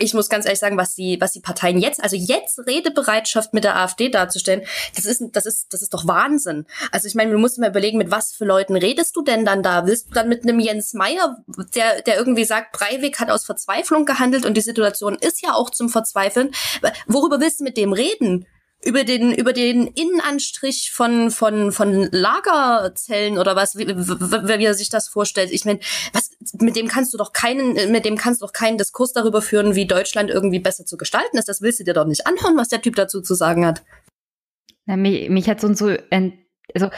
ich 0.00 0.14
muss 0.14 0.28
ganz 0.28 0.46
ehrlich 0.46 0.58
sagen, 0.58 0.76
was 0.76 0.94
die, 0.94 1.20
was 1.20 1.32
die 1.32 1.40
Parteien 1.40 1.78
jetzt, 1.78 2.02
also 2.02 2.16
jetzt 2.16 2.58
Redebereitschaft 2.66 3.54
mit 3.54 3.64
der 3.64 3.76
AfD 3.76 4.08
darzustellen, 4.08 4.62
das 4.96 5.04
ist, 5.04 5.22
das 5.32 5.46
ist, 5.46 5.72
das 5.72 5.82
ist 5.82 5.94
doch 5.94 6.06
Wahnsinn. 6.06 6.66
Also 6.90 7.06
ich 7.06 7.14
meine, 7.14 7.32
du 7.32 7.38
musst 7.38 7.58
mal 7.58 7.70
überlegen, 7.70 7.98
mit 7.98 8.10
was 8.10 8.32
für 8.32 8.44
Leuten 8.44 8.76
redest 8.76 9.14
du 9.16 9.22
denn 9.22 9.44
dann 9.44 9.62
da? 9.62 9.86
Willst 9.86 10.08
du 10.08 10.14
dann 10.14 10.28
mit 10.28 10.42
einem 10.42 10.58
Jens 10.58 10.94
Meyer, 10.94 11.38
der, 11.74 12.02
der 12.02 12.16
irgendwie 12.16 12.44
sagt, 12.44 12.72
Breivik 12.72 13.20
hat 13.20 13.30
aus 13.30 13.44
Verzweiflung 13.44 14.04
gehandelt 14.04 14.46
und 14.46 14.54
die 14.56 14.60
Situation 14.60 15.16
ist 15.20 15.42
ja 15.42 15.54
auch 15.54 15.70
zum 15.70 15.88
Verzweifeln. 15.88 16.50
Worüber 17.06 17.40
willst 17.40 17.60
du 17.60 17.64
mit 17.64 17.76
dem 17.76 17.92
reden? 17.92 18.46
Über 18.82 19.04
den 19.04 19.34
über 19.34 19.52
den 19.52 19.86
Innenanstrich 19.86 20.90
von 20.92 21.30
von 21.30 21.70
von 21.70 22.08
Lagerzellen 22.10 23.38
oder 23.38 23.54
was 23.54 23.76
wie, 23.76 23.86
wie, 23.86 24.64
er 24.64 24.74
sich 24.74 24.88
das 24.88 25.08
vorstellt. 25.08 25.50
Ich 25.52 25.64
meine, 25.64 25.80
was 26.12 26.30
mit 26.58 26.76
dem 26.76 26.88
kannst 26.88 27.12
du 27.12 27.18
doch 27.18 27.32
keinen 27.32 27.92
mit 27.92 28.04
dem 28.04 28.16
kannst 28.16 28.40
du 28.40 28.46
doch 28.46 28.52
keinen 28.52 28.78
Diskurs 28.78 29.12
darüber 29.12 29.42
führen, 29.42 29.74
wie 29.74 29.86
Deutschland 29.86 30.30
irgendwie 30.30 30.60
besser 30.60 30.86
zu 30.86 30.96
gestalten 30.96 31.36
ist. 31.36 31.48
Das 31.48 31.60
willst 31.60 31.80
du 31.80 31.84
dir 31.84 31.92
doch 31.92 32.06
nicht 32.06 32.26
anhören, 32.26 32.56
was 32.56 32.68
der 32.68 32.80
Typ 32.80 32.96
dazu 32.96 33.20
zu 33.20 33.34
sagen 33.34 33.66
hat. 33.66 33.82
Ja, 34.86 34.96
mich, 34.96 35.28
mich 35.28 35.48
hat 35.48 35.60
so 35.60 35.66
und 35.66 35.76
so 35.76 35.94
also 36.74 36.90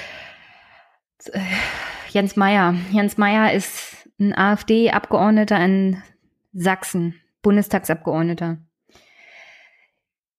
Jens 2.10 2.36
Meyer. 2.36 2.74
Jens 2.92 3.16
Meyer 3.16 3.52
ist 3.52 4.08
ein 4.20 4.36
AfD-Abgeordneter 4.36 5.58
in 5.64 6.02
Sachsen, 6.52 7.20
Bundestagsabgeordneter. 7.42 8.58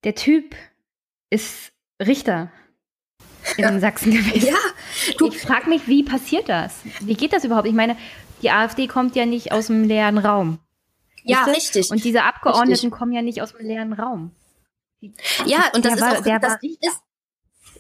Der 0.04 0.16
Typ 0.16 0.56
ist 1.34 1.72
Richter 2.00 2.52
in 3.58 3.64
ja. 3.64 3.80
Sachsen 3.80 4.12
gewesen. 4.12 4.48
Ja, 4.48 5.14
du. 5.18 5.28
Ich 5.28 5.42
frage 5.42 5.70
mich, 5.70 5.88
wie 5.88 6.04
passiert 6.04 6.48
das? 6.48 6.82
Wie 7.02 7.16
geht 7.16 7.34
das 7.34 7.44
überhaupt? 7.44 7.68
Ich 7.68 7.74
meine, 7.74 7.98
die 8.42 8.52
AfD 8.52 8.88
kommt 8.88 9.16
ja 9.16 9.26
nicht 9.26 9.52
aus 9.52 9.68
dem 9.68 9.84
leeren 9.84 10.18
Raum. 10.18 10.60
Ja, 11.24 11.44
richtig. 11.46 11.90
Und 11.92 12.04
diese 12.04 12.24
Abgeordneten 12.24 12.72
richtig. 12.72 12.92
kommen 12.92 13.14
ja 13.14 13.22
nicht 13.22 13.42
aus 13.42 13.54
dem 13.54 13.66
leeren 13.66 13.94
Raum. 13.94 14.32
Ja, 15.46 15.72
und 15.74 15.84
das 15.84 15.94
der 15.94 15.94
ist 15.94 16.02
war, 16.02 16.20
auch 16.20 16.40
das 16.40 16.58
ist, 16.62 17.02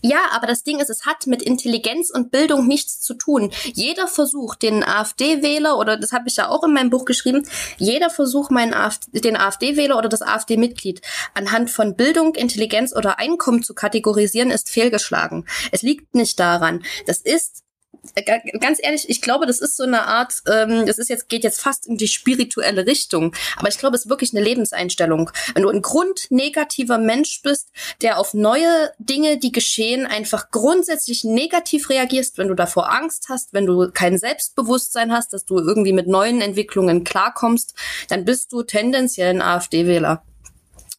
ja, 0.06 0.20
aber 0.34 0.48
das 0.48 0.64
Ding 0.64 0.80
ist, 0.80 0.90
es 0.90 1.06
hat 1.06 1.28
mit 1.28 1.42
Intelligenz 1.42 2.10
und 2.10 2.30
Bildung 2.30 2.68
nichts 2.68 3.00
zu 3.00 3.14
tun. 3.14 3.52
Jeder 3.74 4.10
Versuch, 4.10 4.56
den 4.56 4.84
AfD-Wähler, 4.84 5.78
oder 5.78 5.96
das 5.96 6.12
habe 6.12 6.28
ich 6.28 6.36
ja 6.36 6.50
auch 6.50 6.64
in 6.66 6.74
meinem 6.74 6.90
Buch 6.90 7.06
geschrieben, 7.06 7.48
jeder 7.78 8.10
Versuch, 8.10 8.50
meinen 8.50 8.74
AfD, 8.74 9.22
den 9.22 9.38
AfD-Wähler 9.38 9.98
oder 9.98 10.10
das 10.10 10.22
AfD-Mitglied 10.22 11.02
anhand 11.34 11.72
von 11.72 11.96
Bildung, 11.96 12.36
Intelligenz 12.36 12.94
oder 12.94 13.18
Einkommen 13.18 13.64
zu 13.64 13.74
kategorisieren, 13.74 14.52
ist 14.52 14.70
fehlgeschlagen. 14.70 15.48
Es 15.72 15.84
liegt 15.84 16.16
nicht 16.16 16.38
daran. 16.38 16.84
Das 17.08 17.22
ist 17.22 17.63
ganz 18.60 18.80
ehrlich, 18.82 19.10
ich 19.10 19.22
glaube, 19.22 19.46
das 19.46 19.60
ist 19.60 19.78
so 19.78 19.84
eine 19.84 20.04
Art, 20.06 20.34
ähm, 20.48 20.86
das 20.86 20.98
ist 20.98 21.10
jetzt, 21.10 21.30
geht 21.30 21.44
jetzt 21.44 21.62
fast 21.62 21.88
in 21.88 21.98
die 21.98 22.08
spirituelle 22.08 22.86
Richtung. 22.86 23.34
Aber 23.56 23.70
ich 23.70 23.78
glaube, 23.78 23.96
es 23.96 24.06
ist 24.06 24.10
wirklich 24.10 24.34
eine 24.34 24.44
Lebenseinstellung. 24.44 25.32
Wenn 25.54 25.64
du 25.64 25.70
ein 25.70 25.82
grundnegativer 25.82 26.98
Mensch 26.98 27.42
bist, 27.42 27.70
der 28.02 28.20
auf 28.20 28.34
neue 28.34 28.92
Dinge, 29.00 29.38
die 29.38 29.52
geschehen, 29.52 30.06
einfach 30.06 30.52
grundsätzlich 30.52 31.24
negativ 31.24 31.90
reagierst, 31.90 32.38
wenn 32.38 32.50
du 32.50 32.56
davor 32.56 32.92
Angst 32.92 33.28
hast, 33.30 33.54
wenn 33.54 33.66
du 33.66 33.90
kein 33.92 34.18
Selbstbewusstsein 34.18 35.12
hast, 35.12 35.34
dass 35.34 35.46
du 35.46 35.58
irgendwie 35.58 35.94
mit 35.94 36.08
neuen 36.08 36.42
Entwicklungen 36.42 37.04
klarkommst, 37.04 37.74
dann 38.10 38.26
bist 38.26 38.52
du 38.52 38.64
tendenziell 38.64 39.30
ein 39.30 39.42
AfD-Wähler. 39.42 40.24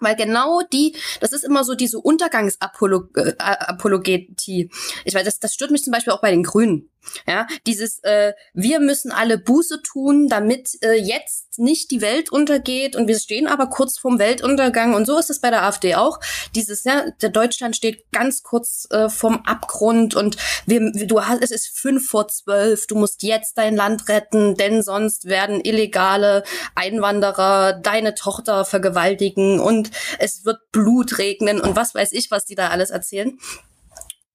Weil 0.04 0.16
genau 0.16 0.60
die, 0.72 0.96
das 1.20 1.32
ist 1.32 1.44
immer 1.44 1.64
so 1.64 1.74
diese 1.74 1.98
Untergangsapologetie. 1.98 4.62
Äh, 4.62 4.68
ich 5.04 5.14
weiß, 5.14 5.24
das, 5.24 5.40
das 5.40 5.54
stört 5.54 5.70
mich 5.70 5.82
zum 5.82 5.92
Beispiel 5.92 6.12
auch 6.12 6.20
bei 6.20 6.30
den 6.30 6.42
Grünen. 6.42 6.90
Ja, 7.26 7.46
dieses 7.66 8.02
äh, 8.02 8.32
wir 8.52 8.80
müssen 8.80 9.12
alle 9.12 9.38
Buße 9.38 9.82
tun, 9.82 10.28
damit 10.28 10.70
äh, 10.82 10.94
jetzt 10.94 11.58
nicht 11.58 11.90
die 11.90 12.00
Welt 12.00 12.30
untergeht 12.30 12.96
und 12.96 13.08
wir 13.08 13.18
stehen 13.18 13.46
aber 13.46 13.68
kurz 13.68 13.98
vorm 13.98 14.18
Weltuntergang 14.18 14.94
und 14.94 15.06
so 15.06 15.18
ist 15.18 15.30
es 15.30 15.40
bei 15.40 15.50
der 15.50 15.64
AfD 15.64 15.94
auch. 15.94 16.18
Dieses 16.54 16.84
ja, 16.84 17.04
der 17.22 17.30
Deutschland 17.30 17.76
steht 17.76 18.10
ganz 18.12 18.42
kurz 18.42 18.86
äh, 18.90 19.08
vorm 19.08 19.42
Abgrund 19.44 20.14
und 20.14 20.36
wir, 20.66 20.92
du 20.92 21.22
hast 21.22 21.42
es 21.42 21.50
ist 21.50 21.78
fünf 21.78 22.08
vor 22.08 22.28
zwölf, 22.28 22.86
du 22.86 22.96
musst 22.96 23.22
jetzt 23.22 23.58
dein 23.58 23.76
Land 23.76 24.08
retten, 24.08 24.54
denn 24.54 24.82
sonst 24.82 25.26
werden 25.26 25.60
illegale 25.60 26.42
Einwanderer 26.74 27.74
deine 27.74 28.14
Tochter 28.14 28.64
vergewaltigen 28.64 29.60
und 29.60 29.90
es 30.18 30.44
wird 30.44 30.58
Blut 30.72 31.18
regnen 31.18 31.60
und 31.60 31.76
was 31.76 31.94
weiß 31.94 32.12
ich, 32.12 32.30
was 32.30 32.44
die 32.44 32.54
da 32.54 32.68
alles 32.68 32.90
erzählen. 32.90 33.38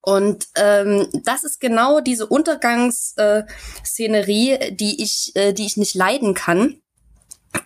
Und 0.02 0.48
ähm, 0.56 1.08
das 1.24 1.44
ist 1.44 1.60
genau 1.60 2.00
diese 2.00 2.26
Untergangsszenerie, 2.26 4.52
äh, 4.52 4.72
die 4.72 5.04
ich, 5.04 5.34
äh, 5.36 5.52
die 5.54 5.66
ich 5.66 5.76
nicht 5.78 5.96
leiden 5.96 6.34
kann. 6.34 6.82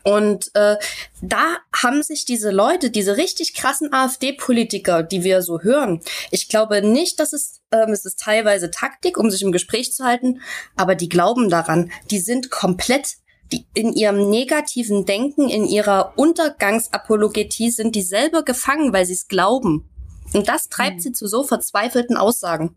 Und 0.03 0.49
äh, 0.53 0.77
da 1.21 1.57
haben 1.75 2.03
sich 2.03 2.25
diese 2.25 2.51
Leute, 2.51 2.89
diese 2.89 3.17
richtig 3.17 3.53
krassen 3.53 3.93
AfD-Politiker, 3.93 5.03
die 5.03 5.23
wir 5.23 5.41
so 5.41 5.61
hören, 5.61 6.01
ich 6.31 6.49
glaube 6.49 6.81
nicht, 6.81 7.19
dass 7.19 7.33
es, 7.33 7.61
ähm, 7.71 7.91
es 7.91 8.05
ist 8.05 8.19
teilweise 8.19 8.71
Taktik, 8.71 9.17
um 9.17 9.29
sich 9.29 9.41
im 9.41 9.51
Gespräch 9.51 9.93
zu 9.93 10.05
halten, 10.05 10.41
aber 10.75 10.95
die 10.95 11.09
glauben 11.09 11.49
daran. 11.49 11.91
Die 12.11 12.19
sind 12.19 12.49
komplett 12.49 13.15
die 13.51 13.67
in 13.75 13.93
ihrem 13.93 14.29
negativen 14.29 15.05
Denken, 15.05 15.49
in 15.49 15.65
ihrer 15.65 16.13
Untergangsapologetie 16.17 17.69
sind 17.69 17.93
die 17.93 18.01
selber 18.01 18.43
gefangen, 18.43 18.93
weil 18.93 19.05
sie 19.05 19.13
es 19.13 19.27
glauben. 19.27 19.92
Und 20.33 20.47
das 20.47 20.67
treibt 20.69 20.95
hm. 20.95 20.99
sie 20.99 21.11
zu 21.11 21.27
so 21.27 21.43
verzweifelten 21.43 22.17
Aussagen. 22.17 22.75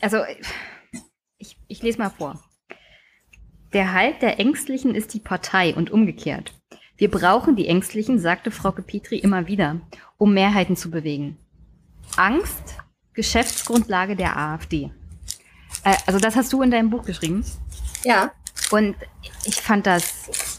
Also, 0.00 0.18
ich, 1.38 1.56
ich 1.68 1.82
lese 1.82 1.98
mal 1.98 2.10
vor. 2.10 2.42
Der 3.72 3.92
Halt 3.92 4.22
der 4.22 4.38
Ängstlichen 4.40 4.94
ist 4.94 5.12
die 5.14 5.20
Partei 5.20 5.74
und 5.74 5.90
umgekehrt. 5.90 6.54
Wir 6.96 7.10
brauchen 7.10 7.56
die 7.56 7.68
Ängstlichen, 7.68 8.18
sagte 8.18 8.50
Frau 8.50 8.70
Petri 8.70 9.18
immer 9.18 9.48
wieder, 9.48 9.80
um 10.16 10.32
Mehrheiten 10.32 10.76
zu 10.76 10.90
bewegen. 10.90 11.36
Angst, 12.16 12.76
Geschäftsgrundlage 13.12 14.16
der 14.16 14.36
AfD. 14.36 14.90
Äh, 15.84 15.96
also 16.06 16.18
das 16.18 16.36
hast 16.36 16.52
du 16.52 16.62
in 16.62 16.70
deinem 16.70 16.90
Buch 16.90 17.04
geschrieben. 17.04 17.44
Ja. 18.04 18.32
Und 18.70 18.96
ich 19.44 19.56
fand 19.56 19.86
das 19.86 20.55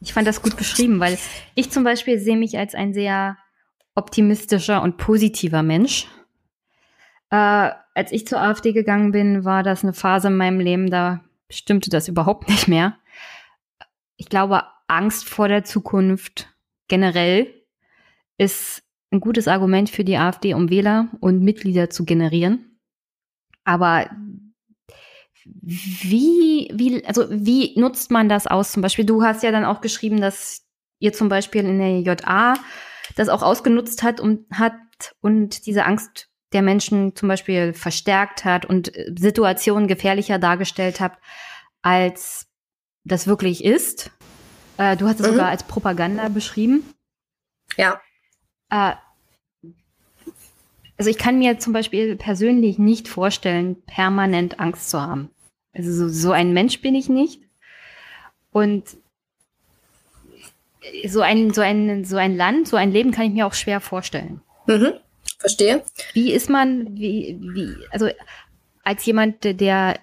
ich 0.00 0.12
fand 0.12 0.26
das 0.26 0.42
gut 0.42 0.56
beschrieben, 0.56 1.00
weil 1.00 1.18
ich 1.54 1.70
zum 1.70 1.84
Beispiel 1.84 2.18
sehe 2.18 2.36
mich 2.36 2.58
als 2.58 2.74
ein 2.74 2.94
sehr 2.94 3.36
optimistischer 3.94 4.82
und 4.82 4.96
positiver 4.96 5.62
Mensch. 5.62 6.06
Äh, 7.30 7.70
als 7.94 8.12
ich 8.12 8.26
zur 8.26 8.40
AfD 8.40 8.72
gegangen 8.72 9.12
bin, 9.12 9.44
war 9.44 9.62
das 9.62 9.82
eine 9.82 9.92
Phase 9.92 10.28
in 10.28 10.36
meinem 10.36 10.60
Leben, 10.60 10.90
da 10.90 11.20
stimmte 11.50 11.90
das 11.90 12.08
überhaupt 12.08 12.48
nicht 12.48 12.68
mehr. 12.68 12.96
Ich 14.16 14.28
glaube, 14.28 14.62
Angst 14.86 15.28
vor 15.28 15.48
der 15.48 15.64
Zukunft 15.64 16.48
generell 16.86 17.52
ist 18.38 18.82
ein 19.10 19.20
gutes 19.20 19.48
Argument 19.48 19.90
für 19.90 20.04
die 20.04 20.16
AfD, 20.16 20.54
um 20.54 20.70
Wähler 20.70 21.08
und 21.20 21.42
Mitglieder 21.42 21.90
zu 21.90 22.04
generieren. 22.04 22.78
Aber 23.64 24.08
wie, 25.62 26.70
wie, 26.72 27.04
also 27.04 27.26
wie 27.30 27.78
nutzt 27.78 28.10
man 28.10 28.28
das 28.28 28.46
aus? 28.46 28.72
Zum 28.72 28.82
Beispiel, 28.82 29.04
du 29.04 29.22
hast 29.22 29.42
ja 29.42 29.50
dann 29.50 29.64
auch 29.64 29.80
geschrieben, 29.80 30.20
dass 30.20 30.64
ihr 30.98 31.12
zum 31.12 31.28
Beispiel 31.28 31.64
in 31.64 31.78
der 31.78 32.00
JA 32.00 32.54
das 33.16 33.28
auch 33.28 33.42
ausgenutzt 33.42 34.02
hat 34.02 34.20
und 34.20 34.46
hat 34.52 34.74
und 35.20 35.66
diese 35.66 35.84
Angst 35.84 36.28
der 36.52 36.62
Menschen 36.62 37.14
zum 37.14 37.28
Beispiel 37.28 37.72
verstärkt 37.72 38.44
hat 38.44 38.64
und 38.64 38.92
Situationen 39.16 39.86
gefährlicher 39.86 40.38
dargestellt 40.38 41.00
habt, 41.00 41.22
als 41.82 42.46
das 43.04 43.26
wirklich 43.26 43.64
ist. 43.64 44.10
Äh, 44.78 44.96
du 44.96 45.06
hast 45.06 45.20
es 45.20 45.26
mhm. 45.26 45.32
sogar 45.32 45.48
als 45.48 45.64
Propaganda 45.64 46.28
beschrieben. 46.28 46.94
Ja. 47.76 48.00
Äh, 48.70 48.94
also 50.96 51.10
ich 51.10 51.18
kann 51.18 51.38
mir 51.38 51.58
zum 51.58 51.72
Beispiel 51.72 52.16
persönlich 52.16 52.78
nicht 52.78 53.08
vorstellen, 53.08 53.80
permanent 53.82 54.58
Angst 54.58 54.90
zu 54.90 55.00
haben. 55.00 55.30
Also 55.78 55.92
so, 55.92 56.08
so 56.08 56.32
ein 56.32 56.52
Mensch 56.52 56.80
bin 56.80 56.94
ich 56.94 57.08
nicht. 57.08 57.40
Und 58.50 58.84
so 61.06 61.20
ein, 61.20 61.52
so 61.52 61.60
ein, 61.60 62.04
so 62.04 62.16
ein 62.16 62.36
Land, 62.36 62.68
so 62.68 62.76
ein 62.76 62.90
Leben 62.92 63.12
kann 63.12 63.26
ich 63.26 63.32
mir 63.32 63.46
auch 63.46 63.54
schwer 63.54 63.80
vorstellen. 63.80 64.40
Mhm. 64.66 64.94
Verstehe. 65.38 65.84
Wie 66.14 66.32
ist 66.32 66.50
man, 66.50 66.96
wie, 66.96 67.38
wie, 67.40 67.76
also 67.90 68.08
als 68.82 69.06
jemand, 69.06 69.44
der 69.44 70.00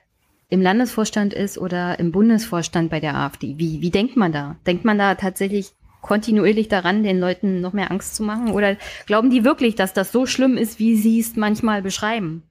im 0.49 0.61
Landesvorstand 0.61 1.33
ist 1.33 1.57
oder 1.57 1.99
im 1.99 2.11
Bundesvorstand 2.11 2.89
bei 2.89 3.01
der 3.01 3.15
AfD, 3.15 3.55
wie, 3.57 3.81
wie 3.81 3.89
denkt 3.89 4.15
man 4.15 4.31
da? 4.31 4.55
Denkt 4.65 4.85
man 4.85 4.97
da 4.97 5.15
tatsächlich 5.15 5.71
kontinuierlich 6.01 6.69
daran, 6.69 7.03
den 7.03 7.19
Leuten 7.19 7.59
noch 7.59 7.73
mehr 7.73 7.91
Angst 7.91 8.15
zu 8.15 8.23
machen? 8.23 8.51
Oder 8.51 8.77
glauben 9.07 9.29
die 9.29 9.43
wirklich, 9.43 9.75
dass 9.75 9.91
das 9.91 10.11
so 10.11 10.25
schlimm 10.25 10.55
ist, 10.55 10.79
wie 10.79 10.95
sie 10.95 11.19
es 11.19 11.35
manchmal 11.35 11.81
beschreiben? 11.81 12.43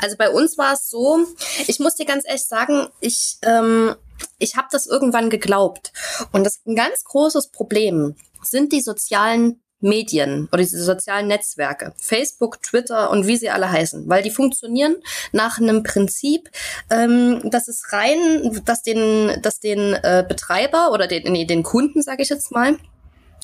Also 0.00 0.16
bei 0.16 0.30
uns 0.30 0.58
war 0.58 0.74
es 0.74 0.88
so, 0.88 1.26
ich 1.66 1.78
muss 1.80 1.94
dir 1.94 2.06
ganz 2.06 2.24
ehrlich 2.26 2.46
sagen, 2.46 2.88
ich, 3.00 3.38
ähm, 3.42 3.94
ich 4.38 4.56
habe 4.56 4.68
das 4.70 4.86
irgendwann 4.86 5.30
geglaubt. 5.30 5.92
Und 6.32 6.44
das 6.44 6.60
ein 6.66 6.76
ganz 6.76 7.04
großes 7.04 7.48
Problem 7.48 8.14
sind 8.42 8.72
die 8.72 8.80
sozialen 8.80 9.60
Medien 9.80 10.48
oder 10.52 10.62
diese 10.62 10.82
sozialen 10.82 11.28
Netzwerke, 11.28 11.92
Facebook, 11.98 12.62
Twitter 12.62 13.10
und 13.10 13.26
wie 13.26 13.36
sie 13.36 13.50
alle 13.50 13.70
heißen, 13.70 14.08
weil 14.08 14.22
die 14.22 14.30
funktionieren 14.30 14.96
nach 15.32 15.58
einem 15.58 15.82
Prinzip, 15.82 16.50
ähm, 16.90 17.42
dass 17.50 17.68
es 17.68 17.92
rein, 17.92 18.62
dass 18.64 18.82
den, 18.82 19.40
dass 19.42 19.60
den 19.60 19.94
äh, 19.94 20.24
Betreiber 20.26 20.92
oder 20.92 21.06
den, 21.06 21.30
nee, 21.32 21.44
den 21.44 21.62
Kunden, 21.62 22.02
sage 22.02 22.22
ich 22.22 22.30
jetzt 22.30 22.50
mal, 22.50 22.78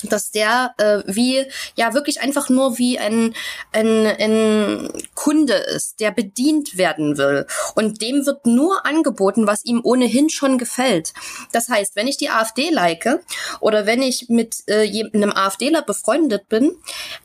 dass 0.01 0.31
der 0.31 0.73
äh, 0.77 0.99
wie 1.05 1.45
ja 1.75 1.93
wirklich 1.93 2.21
einfach 2.21 2.49
nur 2.49 2.77
wie 2.77 2.99
ein, 2.99 3.33
ein, 3.71 4.05
ein 4.05 4.89
Kunde 5.15 5.53
ist, 5.53 5.99
der 5.99 6.11
bedient 6.11 6.77
werden 6.77 7.17
will. 7.17 7.45
Und 7.75 8.01
dem 8.01 8.25
wird 8.25 8.45
nur 8.45 8.85
angeboten, 8.85 9.47
was 9.47 9.65
ihm 9.65 9.81
ohnehin 9.83 10.29
schon 10.29 10.57
gefällt. 10.57 11.13
Das 11.51 11.69
heißt, 11.69 11.95
wenn 11.95 12.07
ich 12.07 12.17
die 12.17 12.29
AfD 12.29 12.69
like 12.69 13.19
oder 13.59 13.85
wenn 13.85 14.01
ich 14.01 14.27
mit 14.29 14.63
äh, 14.67 15.03
einem 15.13 15.31
AfDler 15.31 15.81
befreundet 15.81 16.49
bin, 16.49 16.75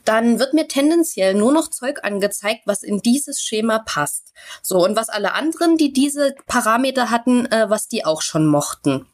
dann 0.05 0.39
wird 0.39 0.53
mir 0.53 0.67
tendenziell 0.67 1.33
nur 1.33 1.51
noch 1.51 1.69
Zeug 1.69 1.99
angezeigt, 2.03 2.61
was 2.65 2.83
in 2.83 2.99
dieses 2.99 3.41
Schema 3.41 3.79
passt. 3.79 4.33
So, 4.61 4.83
und 4.83 4.95
was 4.95 5.09
alle 5.09 5.33
anderen, 5.33 5.77
die 5.77 5.91
diese 5.91 6.35
Parameter 6.47 7.09
hatten, 7.09 7.45
äh, 7.47 7.69
was 7.69 7.87
die 7.87 8.05
auch 8.05 8.21
schon 8.21 8.45
mochten. 8.47 9.05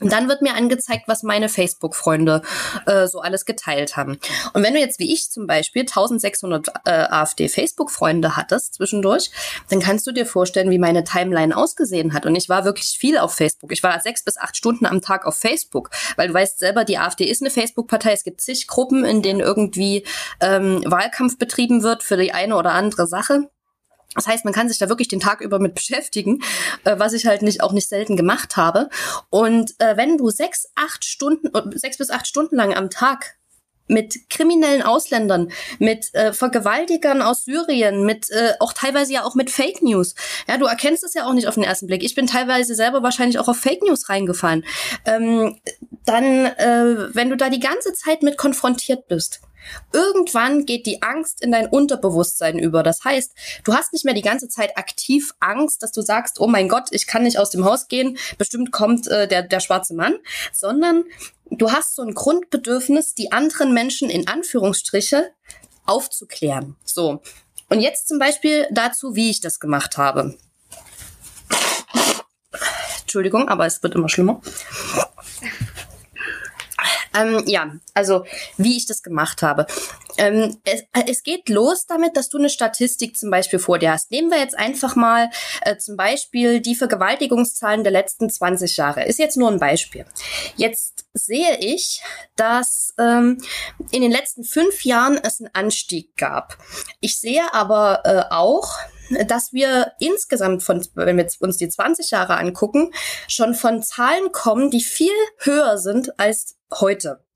Und 0.00 0.12
dann 0.12 0.28
wird 0.28 0.42
mir 0.42 0.54
angezeigt, 0.54 1.04
was 1.06 1.22
meine 1.22 1.48
Facebook-Freunde 1.48 2.42
äh, 2.86 3.06
so 3.06 3.20
alles 3.20 3.46
geteilt 3.46 3.96
haben. 3.96 4.18
Und 4.52 4.62
wenn 4.62 4.74
du 4.74 4.80
jetzt 4.80 4.98
wie 4.98 5.12
ich 5.12 5.30
zum 5.30 5.46
Beispiel 5.46 5.82
1600 5.82 6.68
äh, 6.84 6.90
AfD-Facebook-Freunde 6.90 8.36
hattest 8.36 8.74
zwischendurch, 8.74 9.30
dann 9.70 9.80
kannst 9.80 10.06
du 10.06 10.12
dir 10.12 10.26
vorstellen, 10.26 10.70
wie 10.70 10.78
meine 10.78 11.04
Timeline 11.04 11.56
ausgesehen 11.56 12.12
hat. 12.12 12.26
Und 12.26 12.36
ich 12.36 12.48
war 12.48 12.64
wirklich 12.64 12.98
viel 12.98 13.16
auf 13.16 13.34
Facebook. 13.34 13.72
Ich 13.72 13.82
war 13.82 13.98
sechs 14.00 14.22
bis 14.22 14.36
acht 14.36 14.56
Stunden 14.56 14.84
am 14.86 15.00
Tag 15.00 15.24
auf 15.24 15.36
Facebook, 15.36 15.90
weil 16.16 16.28
du 16.28 16.34
weißt 16.34 16.58
selber, 16.58 16.84
die 16.84 16.98
AfD 16.98 17.24
ist 17.24 17.40
eine 17.40 17.50
Facebook-Partei. 17.50 18.12
Es 18.12 18.24
gibt 18.24 18.40
zig 18.40 18.66
Gruppen, 18.66 19.04
in 19.04 19.22
denen 19.22 19.40
irgendwie 19.40 20.04
ähm, 20.40 20.82
Wahlkampf 20.84 21.38
betrieben 21.38 21.82
wird 21.82 22.02
für 22.02 22.16
die 22.16 22.32
eine 22.32 22.56
oder 22.56 22.72
andere 22.72 23.06
Sache. 23.06 23.48
Das 24.16 24.26
heißt, 24.26 24.44
man 24.44 24.54
kann 24.54 24.68
sich 24.68 24.78
da 24.78 24.88
wirklich 24.88 25.08
den 25.08 25.20
Tag 25.20 25.40
über 25.40 25.58
mit 25.58 25.74
beschäftigen, 25.76 26.42
äh, 26.84 26.98
was 26.98 27.12
ich 27.12 27.26
halt 27.26 27.42
nicht 27.42 27.62
auch 27.62 27.72
nicht 27.72 27.88
selten 27.88 28.16
gemacht 28.16 28.56
habe. 28.56 28.88
Und 29.30 29.74
äh, 29.78 29.96
wenn 29.96 30.18
du 30.18 30.30
sechs, 30.30 30.66
acht 30.74 31.04
Stunden, 31.04 31.48
äh, 31.54 31.78
sechs 31.78 31.98
bis 31.98 32.10
acht 32.10 32.26
Stunden 32.26 32.56
lang 32.56 32.74
am 32.74 32.90
Tag 32.90 33.36
mit 33.88 34.28
kriminellen 34.30 34.82
Ausländern, 34.82 35.52
mit 35.78 36.12
äh, 36.14 36.32
Vergewaltigern 36.32 37.22
aus 37.22 37.44
Syrien, 37.44 38.04
mit 38.04 38.30
äh, 38.30 38.54
auch 38.58 38.72
teilweise 38.72 39.12
ja 39.12 39.24
auch 39.24 39.34
mit 39.34 39.50
Fake 39.50 39.82
News. 39.82 40.14
Ja, 40.48 40.58
du 40.58 40.66
erkennst 40.66 41.04
es 41.04 41.14
ja 41.14 41.26
auch 41.26 41.32
nicht 41.32 41.46
auf 41.46 41.54
den 41.54 41.62
ersten 41.62 41.86
Blick. 41.86 42.02
Ich 42.02 42.14
bin 42.14 42.26
teilweise 42.26 42.74
selber 42.74 43.02
wahrscheinlich 43.02 43.38
auch 43.38 43.48
auf 43.48 43.58
Fake 43.58 43.82
News 43.82 44.08
reingefallen. 44.08 44.64
Ähm, 45.04 45.60
dann, 46.04 46.46
äh, 46.46 47.14
wenn 47.14 47.30
du 47.30 47.36
da 47.36 47.48
die 47.48 47.60
ganze 47.60 47.92
Zeit 47.92 48.22
mit 48.22 48.36
konfrontiert 48.36 49.08
bist, 49.08 49.40
Irgendwann 49.92 50.66
geht 50.66 50.86
die 50.86 51.02
Angst 51.02 51.42
in 51.42 51.52
dein 51.52 51.66
Unterbewusstsein 51.66 52.58
über. 52.58 52.82
Das 52.82 53.04
heißt, 53.04 53.32
du 53.64 53.74
hast 53.74 53.92
nicht 53.92 54.04
mehr 54.04 54.14
die 54.14 54.22
ganze 54.22 54.48
Zeit 54.48 54.76
aktiv 54.76 55.34
Angst, 55.40 55.82
dass 55.82 55.92
du 55.92 56.02
sagst, 56.02 56.40
oh 56.40 56.46
mein 56.46 56.68
Gott, 56.68 56.88
ich 56.90 57.06
kann 57.06 57.22
nicht 57.22 57.38
aus 57.38 57.50
dem 57.50 57.64
Haus 57.64 57.88
gehen, 57.88 58.18
bestimmt 58.38 58.72
kommt 58.72 59.06
äh, 59.08 59.28
der, 59.28 59.42
der 59.42 59.60
schwarze 59.60 59.94
Mann, 59.94 60.16
sondern 60.52 61.04
du 61.50 61.70
hast 61.70 61.94
so 61.94 62.02
ein 62.02 62.14
Grundbedürfnis, 62.14 63.14
die 63.14 63.32
anderen 63.32 63.72
Menschen 63.72 64.10
in 64.10 64.28
Anführungsstriche 64.28 65.30
aufzuklären. 65.84 66.76
So. 66.84 67.22
Und 67.68 67.80
jetzt 67.80 68.08
zum 68.08 68.18
Beispiel 68.18 68.66
dazu, 68.70 69.16
wie 69.16 69.30
ich 69.30 69.40
das 69.40 69.58
gemacht 69.58 69.96
habe. 69.96 70.36
Entschuldigung, 73.00 73.48
aber 73.48 73.66
es 73.66 73.82
wird 73.82 73.94
immer 73.94 74.08
schlimmer. 74.08 74.40
Ähm, 77.16 77.42
ja, 77.46 77.72
also 77.94 78.24
wie 78.56 78.76
ich 78.76 78.86
das 78.86 79.02
gemacht 79.02 79.42
habe. 79.42 79.66
Ähm, 80.18 80.56
es, 80.64 80.84
es, 81.06 81.22
geht 81.22 81.48
los 81.48 81.86
damit, 81.86 82.16
dass 82.16 82.28
du 82.28 82.38
eine 82.38 82.48
Statistik 82.48 83.16
zum 83.16 83.30
Beispiel 83.30 83.58
vor 83.58 83.78
dir 83.78 83.92
hast. 83.92 84.10
Nehmen 84.10 84.30
wir 84.30 84.38
jetzt 84.38 84.58
einfach 84.58 84.96
mal 84.96 85.30
äh, 85.62 85.76
zum 85.76 85.96
Beispiel 85.96 86.60
die 86.60 86.74
Vergewaltigungszahlen 86.74 87.82
der 87.82 87.92
letzten 87.92 88.30
20 88.30 88.76
Jahre. 88.76 89.04
Ist 89.04 89.18
jetzt 89.18 89.36
nur 89.36 89.50
ein 89.50 89.58
Beispiel. 89.58 90.06
Jetzt 90.56 91.06
sehe 91.12 91.58
ich, 91.58 92.02
dass 92.36 92.94
ähm, 92.98 93.38
in 93.90 94.02
den 94.02 94.10
letzten 94.10 94.44
fünf 94.44 94.84
Jahren 94.84 95.18
es 95.22 95.40
einen 95.40 95.50
Anstieg 95.52 96.16
gab. 96.16 96.56
Ich 97.00 97.18
sehe 97.20 97.52
aber 97.52 98.02
äh, 98.04 98.32
auch, 98.32 98.78
dass 99.26 99.52
wir 99.52 99.92
insgesamt 99.98 100.62
von, 100.62 100.84
wenn 100.94 101.16
wir 101.16 101.28
uns 101.40 101.56
die 101.56 101.68
20 101.68 102.10
Jahre 102.10 102.36
angucken, 102.36 102.92
schon 103.28 103.54
von 103.54 103.82
Zahlen 103.82 104.32
kommen, 104.32 104.70
die 104.70 104.82
viel 104.82 105.12
höher 105.38 105.78
sind 105.78 106.18
als 106.18 106.56
heute. 106.72 107.26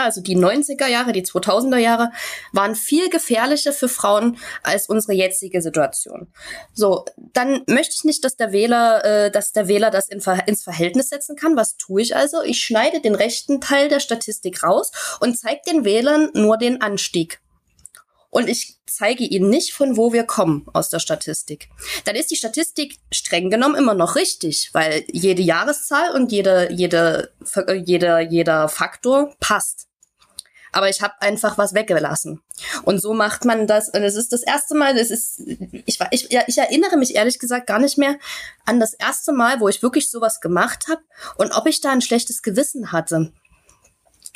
Also 0.00 0.22
die 0.22 0.36
90er 0.36 0.86
Jahre, 0.86 1.12
die 1.12 1.24
2000er 1.24 1.76
Jahre 1.76 2.12
waren 2.52 2.74
viel 2.74 3.10
gefährlicher 3.10 3.72
für 3.72 3.88
Frauen 3.88 4.38
als 4.62 4.88
unsere 4.88 5.12
jetzige 5.12 5.60
Situation. 5.60 6.32
So, 6.72 7.04
dann 7.16 7.62
möchte 7.66 7.94
ich 7.96 8.04
nicht, 8.04 8.24
dass 8.24 8.36
der 8.36 8.52
Wähler, 8.52 9.04
äh, 9.04 9.30
dass 9.30 9.52
der 9.52 9.68
Wähler 9.68 9.90
das 9.90 10.08
in, 10.08 10.22
ins 10.46 10.62
Verhältnis 10.62 11.10
setzen 11.10 11.36
kann. 11.36 11.56
Was 11.56 11.76
tue 11.76 12.00
ich 12.00 12.16
also? 12.16 12.42
Ich 12.42 12.60
schneide 12.62 13.00
den 13.00 13.14
rechten 13.14 13.60
Teil 13.60 13.88
der 13.88 14.00
Statistik 14.00 14.62
raus 14.62 14.92
und 15.20 15.38
zeige 15.38 15.60
den 15.70 15.84
Wählern 15.84 16.30
nur 16.32 16.56
den 16.56 16.80
Anstieg 16.80 17.40
und 18.32 18.48
ich 18.48 18.78
zeige 18.86 19.24
ihnen 19.24 19.50
nicht, 19.50 19.74
von 19.74 19.98
wo 19.98 20.14
wir 20.14 20.24
kommen 20.24 20.64
aus 20.72 20.88
der 20.88 21.00
Statistik. 21.00 21.68
Dann 22.06 22.16
ist 22.16 22.30
die 22.30 22.36
Statistik 22.36 22.98
streng 23.12 23.50
genommen 23.50 23.74
immer 23.74 23.92
noch 23.92 24.16
richtig, 24.16 24.70
weil 24.72 25.04
jede 25.12 25.42
Jahreszahl 25.42 26.12
und 26.12 26.32
jede, 26.32 26.72
jede, 26.72 27.34
jeder, 27.84 28.20
jeder 28.20 28.68
Faktor 28.70 29.36
passt. 29.38 29.86
Aber 30.72 30.88
ich 30.88 31.02
habe 31.02 31.12
einfach 31.20 31.58
was 31.58 31.74
weggelassen. 31.74 32.40
Und 32.84 33.02
so 33.02 33.12
macht 33.12 33.44
man 33.44 33.66
das. 33.66 33.90
Und 33.90 34.02
es 34.02 34.14
ist 34.14 34.32
das 34.32 34.42
erste 34.42 34.74
Mal, 34.74 34.96
das 34.96 35.10
ist, 35.10 35.40
ich, 35.84 35.98
ich, 36.10 36.30
ja, 36.30 36.44
ich 36.46 36.56
erinnere 36.56 36.96
mich 36.96 37.14
ehrlich 37.14 37.38
gesagt 37.38 37.66
gar 37.66 37.78
nicht 37.78 37.98
mehr 37.98 38.16
an 38.64 38.80
das 38.80 38.94
erste 38.94 39.32
Mal, 39.32 39.60
wo 39.60 39.68
ich 39.68 39.82
wirklich 39.82 40.08
sowas 40.08 40.40
gemacht 40.40 40.86
habe 40.88 41.02
und 41.36 41.52
ob 41.52 41.66
ich 41.66 41.82
da 41.82 41.90
ein 41.90 42.00
schlechtes 42.00 42.40
Gewissen 42.40 42.92
hatte. 42.92 43.34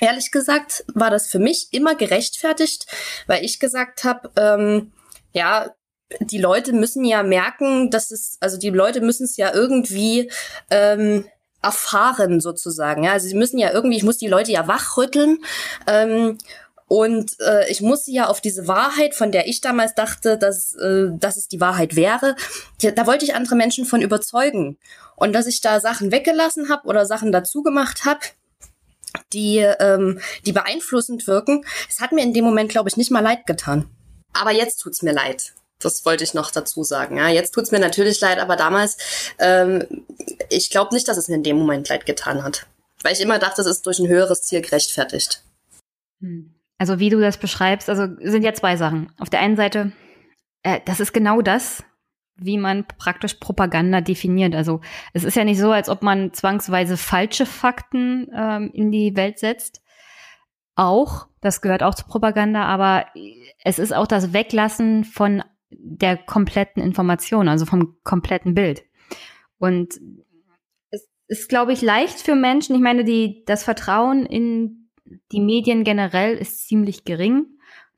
Ehrlich 0.01 0.31
gesagt 0.31 0.85
war 0.95 1.11
das 1.11 1.29
für 1.29 1.39
mich 1.39 1.69
immer 1.73 1.95
gerechtfertigt, 1.95 2.87
weil 3.27 3.45
ich 3.45 3.59
gesagt 3.59 4.05
habe, 4.05 4.31
ähm, 4.37 4.93
ja, 5.33 5.71
die 6.21 6.39
Leute 6.39 6.73
müssen 6.73 7.05
ja 7.05 7.23
merken, 7.23 7.91
dass 7.91 8.11
es, 8.11 8.37
also 8.41 8.59
die 8.59 8.71
Leute 8.71 9.01
müssen 9.01 9.25
es 9.25 9.37
ja 9.37 9.53
irgendwie 9.53 10.31
ähm, 10.71 11.27
erfahren 11.63 12.41
sozusagen. 12.41 13.05
Ja, 13.05 13.13
also 13.13 13.27
sie 13.27 13.35
müssen 13.35 13.59
ja 13.59 13.73
irgendwie, 13.73 13.97
ich 13.97 14.05
muss 14.05 14.19
die 14.19 14.29
Leute 14.29 14.53
ja 14.53 14.69
wachrütteln. 14.69 15.39
Ähm, 15.87 16.39
und 16.89 17.41
äh, 17.41 17.69
ich 17.69 17.81
muss 17.81 18.05
sie 18.05 18.15
ja 18.15 18.29
auf 18.29 18.41
diese 18.41 18.69
Wahrheit, 18.69 19.15
von 19.15 19.33
der 19.33 19.49
ich 19.49 19.61
damals 19.61 19.95
dachte, 19.95 20.39
dass, 20.39 20.73
äh, 20.77 21.09
dass 21.13 21.37
es 21.37 21.49
die 21.49 21.61
Wahrheit 21.61 21.97
wäre, 21.97 22.37
da 22.81 23.07
wollte 23.09 23.25
ich 23.25 23.35
andere 23.35 23.57
Menschen 23.57 23.85
von 23.87 24.03
überzeugen. 24.03 24.79
Und 25.17 25.33
dass 25.33 25.47
ich 25.47 25.61
da 25.61 25.81
Sachen 25.81 26.13
weggelassen 26.13 26.69
habe 26.69 26.87
oder 26.87 27.05
Sachen 27.05 27.33
dazu 27.33 27.65
gemacht 27.65 28.05
habe, 28.05 28.21
die, 29.33 29.59
ähm, 29.59 30.21
die 30.45 30.53
beeinflussend 30.53 31.27
wirken. 31.27 31.65
Es 31.89 32.01
hat 32.01 32.13
mir 32.13 32.23
in 32.23 32.35
dem 32.35 32.45
Moment, 32.45 32.71
glaube 32.71 32.89
ich, 32.89 32.97
nicht 32.97 33.11
mal 33.11 33.21
leid 33.21 33.47
getan. 33.47 33.89
Aber 34.33 34.53
jetzt 34.53 34.79
tut's 34.79 35.03
mir 35.03 35.13
leid. 35.13 35.55
Das 35.79 36.05
wollte 36.05 36.25
ich 36.25 36.35
noch 36.35 36.51
dazu 36.51 36.85
sagen. 36.85 37.19
Ja, 37.19 37.29
jetzt 37.29 37.53
tut's 37.53 37.71
mir 37.71 37.79
natürlich 37.79 38.21
leid, 38.21 38.39
aber 38.39 38.57
damals, 38.57 38.97
ähm, 39.39 39.85
ich 40.49 40.71
glaube 40.71 40.95
nicht, 40.95 41.07
dass 41.09 41.17
es 41.17 41.29
mir 41.29 41.37
in 41.37 41.43
dem 41.43 41.59
Moment 41.59 41.89
leid 41.89 42.07
getan 42.07 42.43
hat. 42.43 42.67
Weil 43.03 43.13
ich 43.13 43.21
immer 43.21 43.39
dachte, 43.39 43.61
es 43.61 43.67
ist 43.67 43.87
durch 43.87 43.99
ein 43.99 44.09
höheres 44.09 44.43
Ziel 44.43 44.63
gerechtfertigt. 44.63 45.43
Hm. 46.21 46.55
Also 46.79 46.99
wie 46.99 47.11
du 47.11 47.21
das 47.21 47.39
beschreibst, 47.39 47.89
also 47.89 48.07
sind 48.21 48.43
ja 48.43 48.55
zwei 48.55 48.77
Sachen. 48.77 49.13
Auf 49.19 49.31
der 49.31 49.41
einen 49.41 49.57
Seite, 49.57 49.93
äh, 50.63 50.81
das 50.85 51.01
ist 51.01 51.13
genau 51.13 51.41
das, 51.41 51.83
wie 52.37 52.59
man 52.59 52.87
praktisch 52.87 53.35
Propaganda 53.35 54.01
definiert. 54.01 54.55
Also 54.55 54.81
es 55.13 55.25
ist 55.25 55.37
ja 55.37 55.45
nicht 55.45 55.59
so, 55.59 55.71
als 55.71 55.89
ob 55.89 56.03
man 56.03 56.33
zwangsweise 56.33 56.97
falsche 56.97 57.47
Fakten 57.47 58.29
ähm, 58.35 58.71
in 58.73 58.91
die 58.91 59.17
Welt 59.17 59.39
setzt. 59.39 59.83
Auch, 60.75 61.29
das 61.41 61.63
gehört 61.63 61.83
auch 61.83 61.95
zur 61.95 62.07
Propaganda, 62.07 62.65
aber 62.65 63.07
es 63.65 63.79
ist 63.79 63.95
auch 63.95 64.07
das 64.07 64.35
Weglassen 64.35 65.05
von 65.05 65.43
der 65.71 66.17
kompletten 66.17 66.83
Information, 66.83 67.49
also 67.49 67.65
vom 67.65 67.97
kompletten 68.05 68.55
Bild. 68.55 68.85
Und 69.59 69.99
es 70.91 71.09
ist, 71.29 71.49
glaube 71.49 71.73
ich, 71.73 71.81
leicht 71.81 72.21
für 72.21 72.35
Menschen. 72.35 72.77
Ich 72.77 72.83
meine, 72.83 73.05
die, 73.05 73.45
das 73.47 73.65
Vertrauen 73.65 74.27
in 74.27 74.91
die 75.33 75.41
Medien 75.41 75.85
generell 75.85 76.37
ist 76.37 76.69
ziemlich 76.69 77.05
gering. 77.05 77.47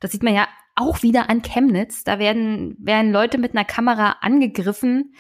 Das 0.01 0.13
sieht 0.13 0.23
man 0.23 0.35
ja 0.35 0.47
auch 0.79 1.03
wieder 1.03 1.29
an 1.29 1.43
Chemnitz. 1.43 2.05
Da 2.05 2.19
werden, 2.19 2.77
werden 2.79 3.13
Leute 3.13 3.39
mit 3.39 3.53
einer 3.53 3.65
Kamera 3.65 4.17
angegriffen, 4.21 5.15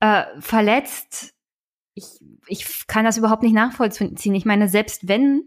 äh, 0.00 0.24
verletzt. 0.38 1.34
Ich, 1.94 2.06
ich 2.46 2.86
kann 2.86 3.04
das 3.04 3.18
überhaupt 3.18 3.42
nicht 3.42 3.54
nachvollziehen. 3.54 4.34
Ich 4.34 4.44
meine, 4.44 4.68
selbst 4.68 5.08
wenn, 5.08 5.42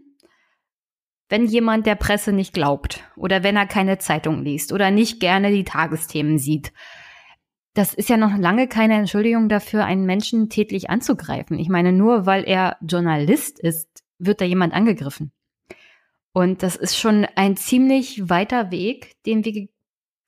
wenn 1.28 1.46
jemand 1.46 1.86
der 1.86 1.96
Presse 1.96 2.32
nicht 2.32 2.52
glaubt 2.52 3.02
oder 3.16 3.42
wenn 3.42 3.56
er 3.56 3.66
keine 3.66 3.98
Zeitung 3.98 4.42
liest 4.42 4.72
oder 4.72 4.90
nicht 4.90 5.20
gerne 5.20 5.50
die 5.50 5.64
Tagesthemen 5.64 6.38
sieht, 6.38 6.72
das 7.74 7.92
ist 7.92 8.08
ja 8.08 8.16
noch 8.16 8.36
lange 8.38 8.68
keine 8.68 8.94
Entschuldigung 8.94 9.48
dafür, 9.48 9.84
einen 9.84 10.06
Menschen 10.06 10.48
tätlich 10.48 10.88
anzugreifen. 10.88 11.58
Ich 11.58 11.68
meine, 11.68 11.92
nur 11.92 12.24
weil 12.24 12.44
er 12.44 12.78
Journalist 12.80 13.60
ist, 13.60 14.02
wird 14.18 14.40
da 14.40 14.46
jemand 14.46 14.72
angegriffen. 14.72 15.32
Und 16.36 16.62
das 16.62 16.76
ist 16.76 16.98
schon 16.98 17.26
ein 17.34 17.56
ziemlich 17.56 18.28
weiter 18.28 18.70
Weg, 18.70 19.14
den 19.24 19.42
wir 19.46 19.68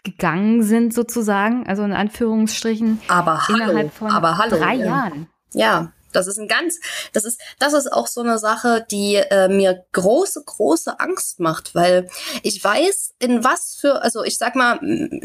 gegangen 0.04 0.62
sind, 0.62 0.94
sozusagen, 0.94 1.66
also 1.66 1.82
in 1.82 1.92
Anführungsstrichen, 1.92 2.98
aber 3.08 3.46
hallo, 3.46 3.64
innerhalb 3.64 3.92
von 3.92 4.10
aber 4.10 4.38
hallo, 4.38 4.56
drei 4.56 4.76
ja. 4.76 4.86
Jahren. 4.86 5.26
Ja, 5.52 5.92
Das 6.12 6.26
ist 6.26 6.38
ein 6.38 6.48
ganz, 6.48 6.80
das 7.12 7.24
ist, 7.24 7.40
das 7.58 7.72
ist 7.72 7.92
auch 7.92 8.06
so 8.06 8.20
eine 8.20 8.38
Sache, 8.38 8.86
die 8.90 9.16
äh, 9.16 9.48
mir 9.48 9.84
große, 9.92 10.42
große 10.44 10.98
Angst 11.00 11.40
macht, 11.40 11.74
weil 11.74 12.08
ich 12.42 12.62
weiß, 12.62 13.14
in 13.18 13.44
was 13.44 13.76
für, 13.80 14.02
also 14.02 14.24
ich 14.24 14.38
sag 14.38 14.54
mal, 14.54 14.78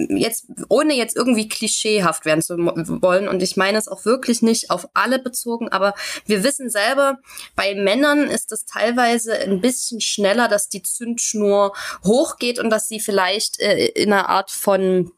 jetzt, 0.10 0.46
ohne 0.70 0.94
jetzt 0.94 1.16
irgendwie 1.16 1.48
klischeehaft 1.48 2.26
werden 2.26 2.42
zu 2.42 2.58
wollen, 2.58 3.28
und 3.28 3.42
ich 3.44 3.58
meine 3.58 3.78
es 3.78 3.88
auch 3.88 4.06
wirklich 4.06 4.42
nicht 4.42 4.70
auf 4.70 4.88
alle 4.94 5.20
bezogen, 5.20 5.70
aber 5.70 5.94
wir 6.26 6.44
wissen 6.44 6.70
selber, 6.70 7.20
bei 7.56 7.76
Männern 7.76 8.30
ist 8.30 8.52
es 8.52 8.66
teilweise 8.66 9.38
ein 9.40 9.62
bisschen 9.62 10.02
schneller, 10.02 10.48
dass 10.48 10.70
die 10.70 10.84
Zündschnur 10.84 11.74
hochgeht 12.04 12.60
und 12.60 12.70
dass 12.70 12.88
sie 12.88 13.00
vielleicht 13.00 13.60
äh, 13.60 13.88
in 13.88 14.12
einer 14.12 14.30
Art 14.30 14.52
von 14.52 15.12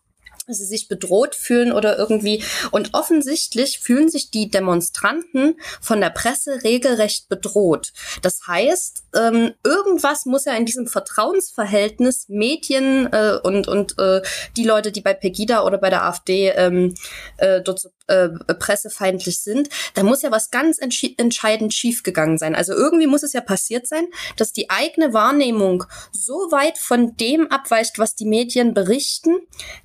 sie 0.47 0.65
sich 0.65 0.87
bedroht 0.87 1.35
fühlen 1.35 1.71
oder 1.71 1.97
irgendwie. 1.97 2.43
Und 2.71 2.93
offensichtlich 2.93 3.79
fühlen 3.79 4.09
sich 4.09 4.31
die 4.31 4.49
Demonstranten 4.49 5.55
von 5.81 6.01
der 6.01 6.09
Presse 6.09 6.63
regelrecht 6.63 7.29
bedroht. 7.29 7.93
Das 8.21 8.41
heißt, 8.47 9.03
ähm, 9.15 9.53
irgendwas 9.63 10.25
muss 10.25 10.45
ja 10.45 10.53
in 10.53 10.65
diesem 10.65 10.87
Vertrauensverhältnis 10.87 12.29
Medien 12.29 13.11
äh, 13.11 13.39
und, 13.43 13.67
und 13.67 13.97
äh, 13.99 14.21
die 14.57 14.63
Leute, 14.63 14.91
die 14.91 15.01
bei 15.01 15.13
Pegida 15.13 15.63
oder 15.63 15.77
bei 15.77 15.89
der 15.89 16.03
AfD 16.03 16.49
ähm, 16.49 16.93
äh, 17.37 17.61
dort 17.61 17.89
äh, 18.07 18.29
pressefeindlich 18.29 19.41
sind, 19.41 19.69
da 19.93 20.03
muss 20.03 20.21
ja 20.21 20.31
was 20.31 20.51
ganz 20.51 20.79
entscheidend 20.79 21.73
schiefgegangen 21.73 22.37
sein. 22.37 22.55
Also 22.55 22.73
irgendwie 22.73 23.07
muss 23.07 23.23
es 23.23 23.33
ja 23.33 23.41
passiert 23.41 23.87
sein, 23.87 24.07
dass 24.37 24.53
die 24.53 24.69
eigene 24.69 25.13
Wahrnehmung 25.13 25.85
so 26.11 26.33
weit 26.51 26.77
von 26.77 27.15
dem 27.17 27.51
abweicht, 27.51 27.99
was 27.99 28.15
die 28.15 28.25
Medien 28.25 28.73
berichten, 28.73 29.35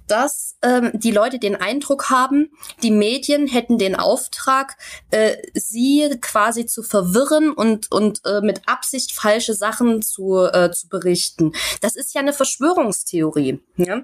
dass 0.06 0.49
ähm, 0.62 0.90
die 0.94 1.10
Leute 1.10 1.38
den 1.38 1.56
Eindruck 1.56 2.10
haben, 2.10 2.50
die 2.82 2.90
Medien 2.90 3.46
hätten 3.46 3.78
den 3.78 3.96
Auftrag, 3.96 4.76
äh, 5.10 5.36
sie 5.54 6.16
quasi 6.20 6.66
zu 6.66 6.82
verwirren 6.82 7.52
und, 7.52 7.90
und 7.90 8.20
äh, 8.24 8.40
mit 8.40 8.62
Absicht 8.66 9.12
falsche 9.12 9.54
Sachen 9.54 10.02
zu, 10.02 10.38
äh, 10.38 10.70
zu 10.72 10.88
berichten. 10.88 11.52
Das 11.80 11.96
ist 11.96 12.14
ja 12.14 12.20
eine 12.20 12.32
Verschwörungstheorie. 12.32 13.60
Ja? 13.76 14.02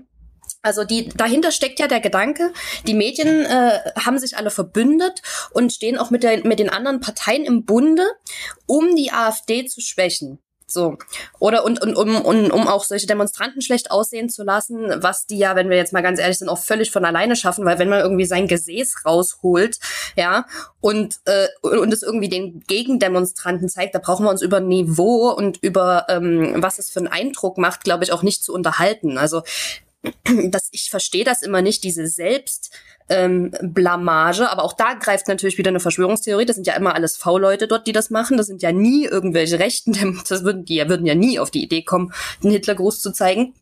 Also 0.62 0.84
die 0.84 1.09
dahinter 1.09 1.52
steckt 1.52 1.78
ja 1.78 1.86
der 1.86 2.00
Gedanke, 2.00 2.52
die 2.86 2.94
Medien 2.94 3.44
äh, 3.44 3.78
haben 4.04 4.18
sich 4.18 4.36
alle 4.36 4.50
verbündet 4.50 5.22
und 5.52 5.72
stehen 5.72 5.96
auch 5.96 6.11
mit, 6.11 6.24
der, 6.24 6.44
mit 6.44 6.59
den 6.59 6.70
anderen 6.70 7.00
Parteien 7.00 7.44
im 7.44 7.64
Bunde, 7.64 8.04
um 8.66 8.96
die 8.96 9.12
AfD 9.12 9.66
zu 9.66 9.80
schwächen. 9.80 10.40
So. 10.69 10.99
Oder 11.39 11.64
und, 11.64 11.81
und 11.81 11.97
um, 11.97 12.17
um, 12.17 12.51
um 12.51 12.67
auch 12.67 12.83
solche 12.83 13.07
Demonstranten 13.07 13.62
schlecht 13.62 13.93
aussehen 13.93 14.29
zu 14.29 14.43
lassen, 14.43 14.93
was 14.97 15.27
die 15.27 15.39
ja, 15.39 15.55
wenn 15.55 15.71
wir 15.71 15.77
jetzt 15.77 15.93
mal 15.93 16.03
ganz 16.03 16.19
ehrlich 16.19 16.39
sind, 16.39 16.49
auch 16.49 16.59
völlig 16.59 16.91
von 16.91 17.05
alleine 17.05 17.37
schaffen, 17.37 17.64
weil 17.64 17.79
wenn 17.79 17.89
man 17.89 18.01
irgendwie 18.01 18.25
sein 18.25 18.49
Gesäß 18.49 19.05
rausholt, 19.05 19.79
ja, 20.17 20.45
und, 20.81 21.17
äh, 21.27 21.47
und 21.62 21.93
es 21.93 22.03
irgendwie 22.03 22.29
den 22.29 22.64
Gegendemonstranten 22.67 23.69
zeigt, 23.69 23.95
da 23.95 24.01
brauchen 24.01 24.25
wir 24.25 24.31
uns 24.31 24.43
über 24.43 24.61
Niveau 24.61 25.31
und 25.31 25.59
über 25.62 26.07
ähm, 26.09 26.55
was 26.57 26.81
es 26.81 26.91
für 26.91 26.99
einen 26.99 27.09
Eindruck 27.09 27.59
macht, 27.59 27.85
glaube 27.85 28.03
ich, 28.03 28.12
auch 28.12 28.23
nicht 28.25 28.43
zu 28.43 28.53
unterhalten. 28.53 29.19
Also 29.19 29.43
dass 30.50 30.68
ich 30.72 30.90
verstehe 30.90 31.24
das 31.24 31.42
immer 31.42 31.62
nicht, 31.62 31.84
diese 31.84 32.07
Selbst 32.07 32.72
ähm, 33.09 33.52
aber 33.52 34.64
auch 34.64 34.72
da 34.72 34.94
greift 34.94 35.28
natürlich 35.28 35.59
wieder 35.59 35.68
eine 35.68 35.80
Verschwörungstheorie. 35.80 36.44
Das 36.44 36.57
sind 36.57 36.66
ja 36.66 36.74
immer 36.74 36.94
alles 36.94 37.16
V-Leute 37.16 37.68
dort, 37.68 37.86
die 37.86 37.92
das 37.92 38.11
machen. 38.11 38.36
Das 38.36 38.46
sind 38.46 38.62
ja 38.62 38.72
nie 38.72 39.04
irgendwelche 39.04 39.59
Rechten. 39.59 40.20
Das 40.28 40.42
würden 40.42 40.64
die 40.64 40.76
würden 40.88 41.07
ja 41.07 41.14
nie 41.14 41.38
auf 41.38 41.50
die 41.50 41.62
Idee 41.62 41.82
kommen, 41.82 42.12
den 42.42 42.50
Hitlergruß 42.50 43.00
zu 43.00 43.12
zeigen. 43.12 43.54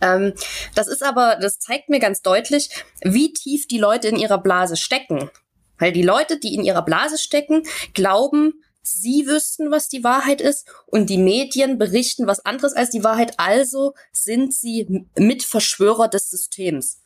Ähm, 0.00 0.32
das 0.74 0.88
ist 0.88 1.02
aber, 1.02 1.36
das 1.40 1.58
zeigt 1.58 1.90
mir 1.90 2.00
ganz 2.00 2.22
deutlich, 2.22 2.70
wie 3.02 3.32
tief 3.32 3.68
die 3.68 3.78
Leute 3.78 4.08
in 4.08 4.16
ihrer 4.16 4.38
Blase 4.38 4.76
stecken. 4.76 5.30
Weil 5.78 5.92
die 5.92 6.02
Leute, 6.02 6.38
die 6.38 6.54
in 6.54 6.64
ihrer 6.64 6.82
Blase 6.82 7.18
stecken, 7.18 7.64
glauben, 7.92 8.54
sie 8.82 9.26
wüssten, 9.26 9.70
was 9.70 9.88
die 9.88 10.04
Wahrheit 10.04 10.40
ist 10.40 10.68
und 10.86 11.08
die 11.08 11.18
Medien 11.18 11.78
berichten 11.78 12.26
was 12.26 12.44
anderes 12.44 12.74
als 12.74 12.90
die 12.90 13.04
Wahrheit. 13.04 13.34
Also 13.38 13.94
sind 14.12 14.52
sie 14.52 15.06
Mitverschwörer 15.16 16.08
des 16.08 16.30
Systems. 16.30 17.00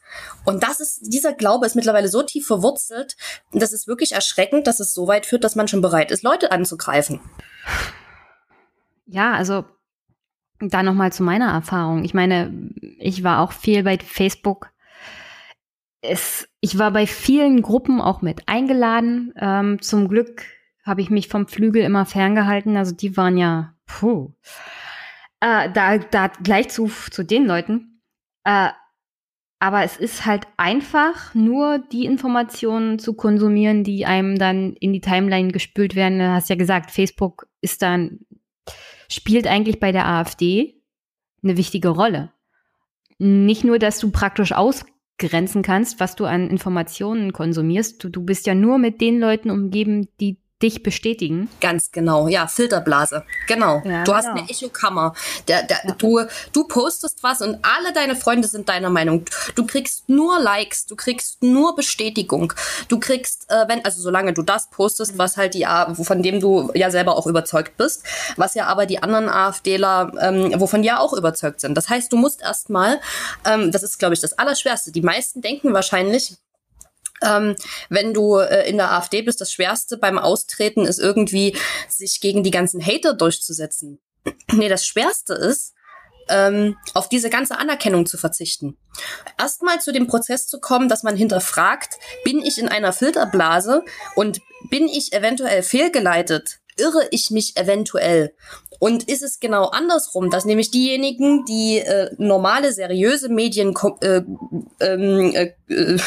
Und 0.44 0.62
das 0.62 0.80
ist, 0.80 1.00
dieser 1.12 1.32
Glaube 1.32 1.66
ist 1.66 1.76
mittlerweile 1.76 2.08
so 2.08 2.22
tief 2.22 2.46
verwurzelt, 2.46 3.16
das 3.52 3.72
ist 3.72 3.88
wirklich 3.88 4.12
erschreckend, 4.12 4.66
dass 4.66 4.80
es 4.80 4.94
so 4.94 5.06
weit 5.06 5.26
führt, 5.26 5.44
dass 5.44 5.56
man 5.56 5.68
schon 5.68 5.82
bereit 5.82 6.10
ist, 6.10 6.22
Leute 6.22 6.52
anzugreifen. 6.52 7.20
Ja, 9.06 9.34
also 9.34 9.64
da 10.60 10.82
nochmal 10.82 11.12
zu 11.12 11.22
meiner 11.22 11.52
Erfahrung. 11.52 12.04
Ich 12.04 12.14
meine, 12.14 12.70
ich 12.98 13.22
war 13.22 13.40
auch 13.40 13.52
viel 13.52 13.82
bei 13.82 13.98
Facebook. 13.98 14.70
Es, 16.00 16.48
ich 16.60 16.78
war 16.78 16.92
bei 16.92 17.06
vielen 17.06 17.62
Gruppen 17.62 18.00
auch 18.00 18.22
mit 18.22 18.48
eingeladen. 18.48 19.34
Ähm, 19.38 19.82
zum 19.82 20.08
Glück 20.08 20.44
habe 20.86 21.00
ich 21.00 21.10
mich 21.10 21.28
vom 21.28 21.48
Flügel 21.48 21.82
immer 21.82 22.06
ferngehalten. 22.06 22.76
Also 22.76 22.94
die 22.94 23.16
waren 23.16 23.36
ja, 23.36 23.74
puh. 23.86 24.32
Äh, 25.40 25.70
da, 25.72 25.98
da 25.98 26.28
gleich 26.28 26.68
zu, 26.68 26.90
zu 27.10 27.24
den 27.24 27.44
Leuten. 27.44 28.00
Äh, 28.44 28.70
aber 29.58 29.82
es 29.82 29.96
ist 29.96 30.26
halt 30.26 30.46
einfach 30.56 31.34
nur 31.34 31.78
die 31.78 32.04
Informationen 32.04 32.98
zu 32.98 33.14
konsumieren, 33.14 33.84
die 33.84 34.06
einem 34.06 34.38
dann 34.38 34.74
in 34.74 34.92
die 34.92 35.00
Timeline 35.00 35.50
gespült 35.50 35.96
werden. 35.96 36.18
Du 36.18 36.30
hast 36.30 36.48
ja 36.50 36.56
gesagt, 36.56 36.90
Facebook 36.90 37.48
ist 37.60 37.82
dann, 37.82 38.20
spielt 39.08 39.46
eigentlich 39.46 39.80
bei 39.80 39.92
der 39.92 40.06
AfD 40.06 40.80
eine 41.42 41.56
wichtige 41.56 41.88
Rolle. 41.88 42.32
Nicht 43.18 43.64
nur, 43.64 43.78
dass 43.78 43.98
du 43.98 44.10
praktisch 44.10 44.52
ausgrenzen 44.52 45.62
kannst, 45.62 46.00
was 46.00 46.16
du 46.16 46.26
an 46.26 46.50
Informationen 46.50 47.32
konsumierst. 47.32 48.04
Du, 48.04 48.10
du 48.10 48.22
bist 48.22 48.46
ja 48.46 48.54
nur 48.54 48.78
mit 48.78 49.00
den 49.00 49.18
Leuten 49.18 49.50
umgeben, 49.50 50.08
die 50.20 50.38
dich 50.62 50.82
bestätigen. 50.82 51.50
Ganz 51.60 51.92
genau, 51.92 52.28
ja, 52.28 52.46
Filterblase. 52.46 53.24
Genau. 53.46 53.82
Ja, 53.84 54.04
du 54.04 54.14
hast 54.14 54.24
genau. 54.24 54.38
eine 54.38 54.48
Echokammer. 54.48 55.14
Der, 55.48 55.62
der, 55.64 55.80
ja. 55.84 55.94
du, 55.98 56.20
du 56.52 56.64
postest 56.64 57.22
was 57.22 57.42
und 57.42 57.58
alle 57.62 57.92
deine 57.92 58.16
Freunde 58.16 58.48
sind 58.48 58.68
deiner 58.68 58.88
Meinung. 58.88 59.26
Du 59.54 59.66
kriegst 59.66 60.08
nur 60.08 60.40
Likes, 60.40 60.86
du 60.86 60.96
kriegst 60.96 61.42
nur 61.42 61.76
Bestätigung. 61.76 62.54
Du 62.88 62.98
kriegst, 62.98 63.50
äh, 63.50 63.68
wenn, 63.68 63.84
also 63.84 64.00
solange 64.00 64.32
du 64.32 64.42
das 64.42 64.70
postest, 64.70 65.18
was 65.18 65.36
halt 65.36 65.52
die, 65.52 65.66
von 66.02 66.22
dem 66.22 66.40
du 66.40 66.70
ja 66.74 66.90
selber 66.90 67.16
auch 67.16 67.26
überzeugt 67.26 67.76
bist, 67.76 68.04
was 68.36 68.54
ja 68.54 68.66
aber 68.66 68.86
die 68.86 69.02
anderen 69.02 69.28
AfDler, 69.28 70.12
ähm, 70.20 70.58
wovon 70.58 70.82
ja 70.82 70.98
auch 71.00 71.12
überzeugt 71.12 71.60
sind. 71.60 71.74
Das 71.74 71.90
heißt, 71.90 72.10
du 72.10 72.16
musst 72.16 72.40
erstmal, 72.40 73.00
ähm, 73.44 73.70
das 73.72 73.82
ist, 73.82 73.98
glaube 73.98 74.14
ich, 74.14 74.20
das 74.20 74.38
Allerschwerste. 74.38 74.90
Die 74.90 75.02
meisten 75.02 75.42
denken 75.42 75.74
wahrscheinlich, 75.74 76.38
ähm, 77.22 77.56
wenn 77.88 78.14
du 78.14 78.38
äh, 78.38 78.68
in 78.68 78.76
der 78.76 78.92
AfD 78.92 79.22
bist, 79.22 79.40
das 79.40 79.52
Schwerste 79.52 79.96
beim 79.96 80.18
Austreten 80.18 80.84
ist 80.84 80.98
irgendwie, 80.98 81.56
sich 81.88 82.20
gegen 82.20 82.42
die 82.42 82.50
ganzen 82.50 82.84
Hater 82.84 83.14
durchzusetzen. 83.14 84.00
nee, 84.52 84.68
das 84.68 84.86
Schwerste 84.86 85.34
ist, 85.34 85.74
ähm, 86.28 86.76
auf 86.94 87.08
diese 87.08 87.30
ganze 87.30 87.58
Anerkennung 87.58 88.06
zu 88.06 88.18
verzichten. 88.18 88.76
Erstmal 89.38 89.80
zu 89.80 89.92
dem 89.92 90.06
Prozess 90.06 90.46
zu 90.46 90.60
kommen, 90.60 90.88
dass 90.88 91.02
man 91.02 91.16
hinterfragt, 91.16 91.94
bin 92.24 92.42
ich 92.42 92.58
in 92.58 92.68
einer 92.68 92.92
Filterblase 92.92 93.84
und 94.14 94.40
bin 94.70 94.88
ich 94.88 95.12
eventuell 95.12 95.62
fehlgeleitet? 95.62 96.58
Irre 96.76 97.08
ich 97.10 97.30
mich 97.30 97.56
eventuell? 97.56 98.34
Und 98.78 99.08
ist 99.08 99.22
es 99.22 99.40
genau 99.40 99.66
andersrum, 99.66 100.30
dass 100.30 100.44
nämlich 100.44 100.70
diejenigen, 100.70 101.44
die 101.46 101.78
äh, 101.78 102.10
normale, 102.18 102.72
seriöse 102.72 103.28
Medien, 103.28 103.74
äh, 104.00 104.22
ähm, 104.80 105.34
äh, 105.34 105.52
äh, 105.68 105.98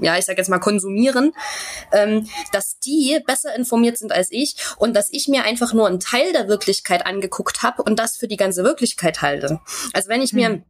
ja, 0.00 0.16
ich 0.16 0.24
sag 0.24 0.38
jetzt 0.38 0.48
mal 0.48 0.58
konsumieren, 0.58 1.32
ähm, 1.92 2.28
dass 2.52 2.78
die 2.78 3.20
besser 3.26 3.54
informiert 3.54 3.98
sind 3.98 4.12
als 4.12 4.28
ich 4.30 4.56
und 4.78 4.94
dass 4.94 5.12
ich 5.12 5.28
mir 5.28 5.44
einfach 5.44 5.74
nur 5.74 5.86
einen 5.86 6.00
Teil 6.00 6.32
der 6.32 6.48
Wirklichkeit 6.48 7.04
angeguckt 7.04 7.62
habe 7.62 7.82
und 7.82 7.98
das 7.98 8.16
für 8.16 8.28
die 8.28 8.36
ganze 8.36 8.64
Wirklichkeit 8.64 9.20
halte. 9.20 9.60
Also 9.92 10.08
wenn 10.08 10.22
ich 10.22 10.32
mir 10.32 10.48
hm. 10.48 10.64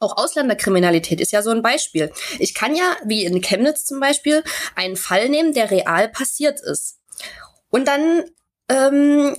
auch 0.00 0.16
Ausländerkriminalität 0.16 1.20
ist 1.20 1.32
ja 1.32 1.42
so 1.42 1.50
ein 1.50 1.62
Beispiel. 1.62 2.10
Ich 2.40 2.54
kann 2.54 2.74
ja, 2.74 2.96
wie 3.04 3.24
in 3.24 3.40
Chemnitz 3.40 3.84
zum 3.84 4.00
Beispiel, 4.00 4.42
einen 4.74 4.96
Fall 4.96 5.28
nehmen, 5.28 5.52
der 5.52 5.70
real 5.70 6.08
passiert 6.08 6.60
ist. 6.60 6.98
Und 7.70 7.86
dann 7.86 8.24
ähm, 8.68 9.36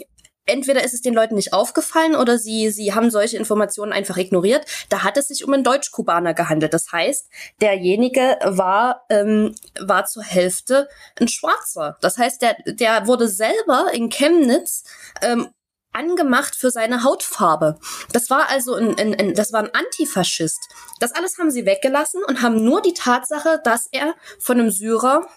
entweder 0.47 0.83
ist 0.83 0.93
es 0.93 1.01
den 1.01 1.13
Leuten 1.13 1.35
nicht 1.35 1.53
aufgefallen 1.53 2.15
oder 2.15 2.39
sie, 2.39 2.69
sie 2.71 2.93
haben 2.93 3.11
solche 3.11 3.37
Informationen 3.37 3.93
einfach 3.93 4.17
ignoriert. 4.17 4.65
Da 4.89 5.03
hat 5.03 5.17
es 5.17 5.27
sich 5.27 5.45
um 5.45 5.53
einen 5.53 5.63
Deutsch-Kubaner 5.63 6.33
gehandelt. 6.33 6.73
Das 6.73 6.91
heißt, 6.91 7.29
derjenige 7.61 8.37
war, 8.43 9.05
ähm, 9.09 9.53
war 9.79 10.05
zur 10.05 10.23
Hälfte 10.23 10.87
ein 11.19 11.27
Schwarzer. 11.27 11.97
Das 12.01 12.17
heißt, 12.17 12.41
der, 12.41 12.55
der 12.65 13.07
wurde 13.07 13.27
selber 13.27 13.87
in 13.93 14.09
Chemnitz 14.09 14.83
ähm, 15.21 15.49
angemacht 15.93 16.55
für 16.55 16.69
seine 16.69 17.03
Hautfarbe. 17.03 17.79
Das 18.13 18.29
war 18.29 18.49
also 18.49 18.75
ein, 18.75 18.97
ein, 18.99 19.15
ein, 19.15 19.33
das 19.33 19.51
war 19.51 19.61
ein 19.61 19.73
Antifaschist. 19.73 20.59
Das 20.99 21.13
alles 21.13 21.37
haben 21.39 21.51
sie 21.51 21.65
weggelassen 21.65 22.21
und 22.27 22.41
haben 22.41 22.63
nur 22.63 22.81
die 22.81 22.93
Tatsache, 22.93 23.59
dass 23.63 23.87
er 23.91 24.15
von 24.39 24.59
einem 24.59 24.69
Syrer 24.69 25.27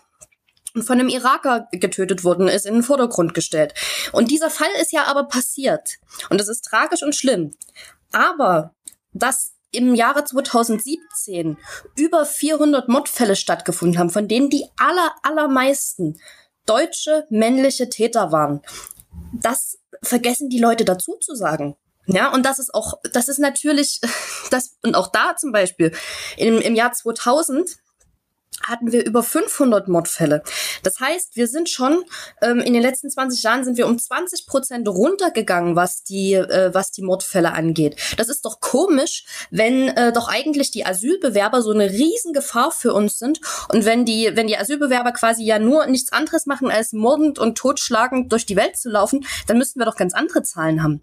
von 0.75 1.01
einem 1.01 1.09
Iraker 1.09 1.69
getötet 1.73 2.25
worden 2.25 2.49
ist, 2.49 2.67
in 2.67 2.75
den 2.75 2.83
Vordergrund 2.83 3.35
gestellt. 3.35 3.75
Und 4.13 4.31
dieser 4.31 4.51
Fall 4.51 4.69
ist 4.81 4.93
ja 4.93 5.05
aber 5.05 5.25
passiert. 5.25 5.99
Und 6.29 6.41
das 6.41 6.49
ist 6.49 6.65
tragisch 6.65 7.03
und 7.03 7.15
schlimm. 7.15 7.53
Aber 8.13 8.75
dass 9.13 9.53
im 9.73 9.95
Jahre 9.95 10.25
2017 10.25 11.57
über 11.97 12.27
400 12.27 12.89
Mordfälle 12.89 13.37
stattgefunden 13.37 13.99
haben, 13.99 14.11
von 14.11 14.29
denen 14.29 14.51
die 14.51 14.67
aller, 14.77 15.15
allermeisten 15.23 16.21
deutsche 16.67 17.27
männliche 17.31 17.89
Täter 17.89 18.33
waren. 18.33 18.63
Das 19.33 19.79
vergessen 20.03 20.49
die 20.49 20.59
Leute 20.59 20.85
dazu 20.85 21.17
zu 21.21 21.35
sagen. 21.35 21.77
Ja, 22.07 22.33
und 22.33 22.45
das 22.45 22.59
ist 22.59 22.75
auch, 22.75 22.95
das 23.13 23.29
ist 23.29 23.39
natürlich, 23.39 24.01
das, 24.51 24.77
und 24.83 24.95
auch 24.95 25.09
da 25.09 25.37
zum 25.37 25.53
Beispiel, 25.53 25.93
im, 26.37 26.61
im 26.61 26.75
Jahr 26.75 26.93
2000 26.93 27.79
hatten 28.67 28.93
wir 28.93 29.05
über 29.05 29.23
500 29.23 29.89
Mordfälle. 29.89 30.43
Das 30.83 31.01
heißt, 31.01 31.37
wir 31.37 31.47
sind 31.47 31.69
schon 31.69 32.05
ähm, 32.43 32.61
in 32.61 32.73
den 32.73 32.83
letzten 32.83 33.11
20 33.11 33.43
Jahren 33.43 33.65
sind 33.65 33.77
wir 33.77 33.87
um 33.87 33.99
20 33.99 34.47
Prozent 34.47 34.89
runtergegangen, 34.89 35.77
was 35.77 36.05
die 36.05 36.35
äh, 36.35 36.71
was 36.73 36.93
die 36.93 37.03
Mordfälle 37.03 37.53
angeht. 37.53 37.97
Das 38.17 38.29
ist 38.29 38.45
doch 38.45 38.61
komisch, 38.61 39.25
wenn 39.51 39.89
äh, 39.89 40.13
doch 40.13 40.29
eigentlich 40.29 40.71
die 40.71 40.87
Asylbewerber 40.87 41.63
so 41.63 41.73
eine 41.73 41.91
Riesengefahr 41.91 42.71
für 42.71 42.93
uns 42.93 43.19
sind 43.19 43.41
und 43.69 43.85
wenn 43.85 44.05
die 44.05 44.31
wenn 44.35 44.47
die 44.47 44.57
Asylbewerber 44.57 45.13
quasi 45.13 45.45
ja 45.45 45.59
nur 45.59 45.87
nichts 45.87 46.13
anderes 46.13 46.47
machen 46.47 46.71
als 46.71 46.93
mordend 46.93 47.39
und 47.39 47.57
totschlagend 47.57 48.31
durch 48.33 48.47
die 48.47 48.57
Welt 48.57 48.77
zu 48.77 48.91
laufen, 48.91 49.27
dann 49.47 49.59
müssten 49.59 49.81
wir 49.81 49.87
doch 49.87 49.97
ganz 49.97 50.15
andere 50.15 50.43
Zahlen 50.43 50.83
haben. 50.83 51.03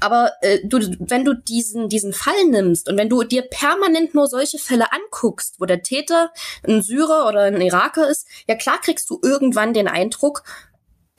Aber 0.00 0.32
äh, 0.42 0.58
du, 0.64 0.78
wenn 1.00 1.24
du 1.24 1.34
diesen 1.34 1.88
diesen 1.88 2.12
Fall 2.12 2.44
nimmst 2.50 2.88
und 2.88 2.96
wenn 2.96 3.08
du 3.08 3.22
dir 3.22 3.42
permanent 3.42 4.14
nur 4.14 4.26
solche 4.26 4.58
Fälle 4.58 4.86
anguckst, 4.92 5.56
wo 5.58 5.64
der 5.64 5.82
Täter 5.82 6.30
ein 6.66 6.82
Syrer 6.82 6.97
Syrer 6.98 7.28
oder 7.28 7.42
ein 7.42 7.60
Iraker 7.60 8.08
ist, 8.08 8.26
ja 8.48 8.54
klar 8.54 8.80
kriegst 8.80 9.08
du 9.10 9.20
irgendwann 9.22 9.72
den 9.72 9.88
Eindruck, 9.88 10.42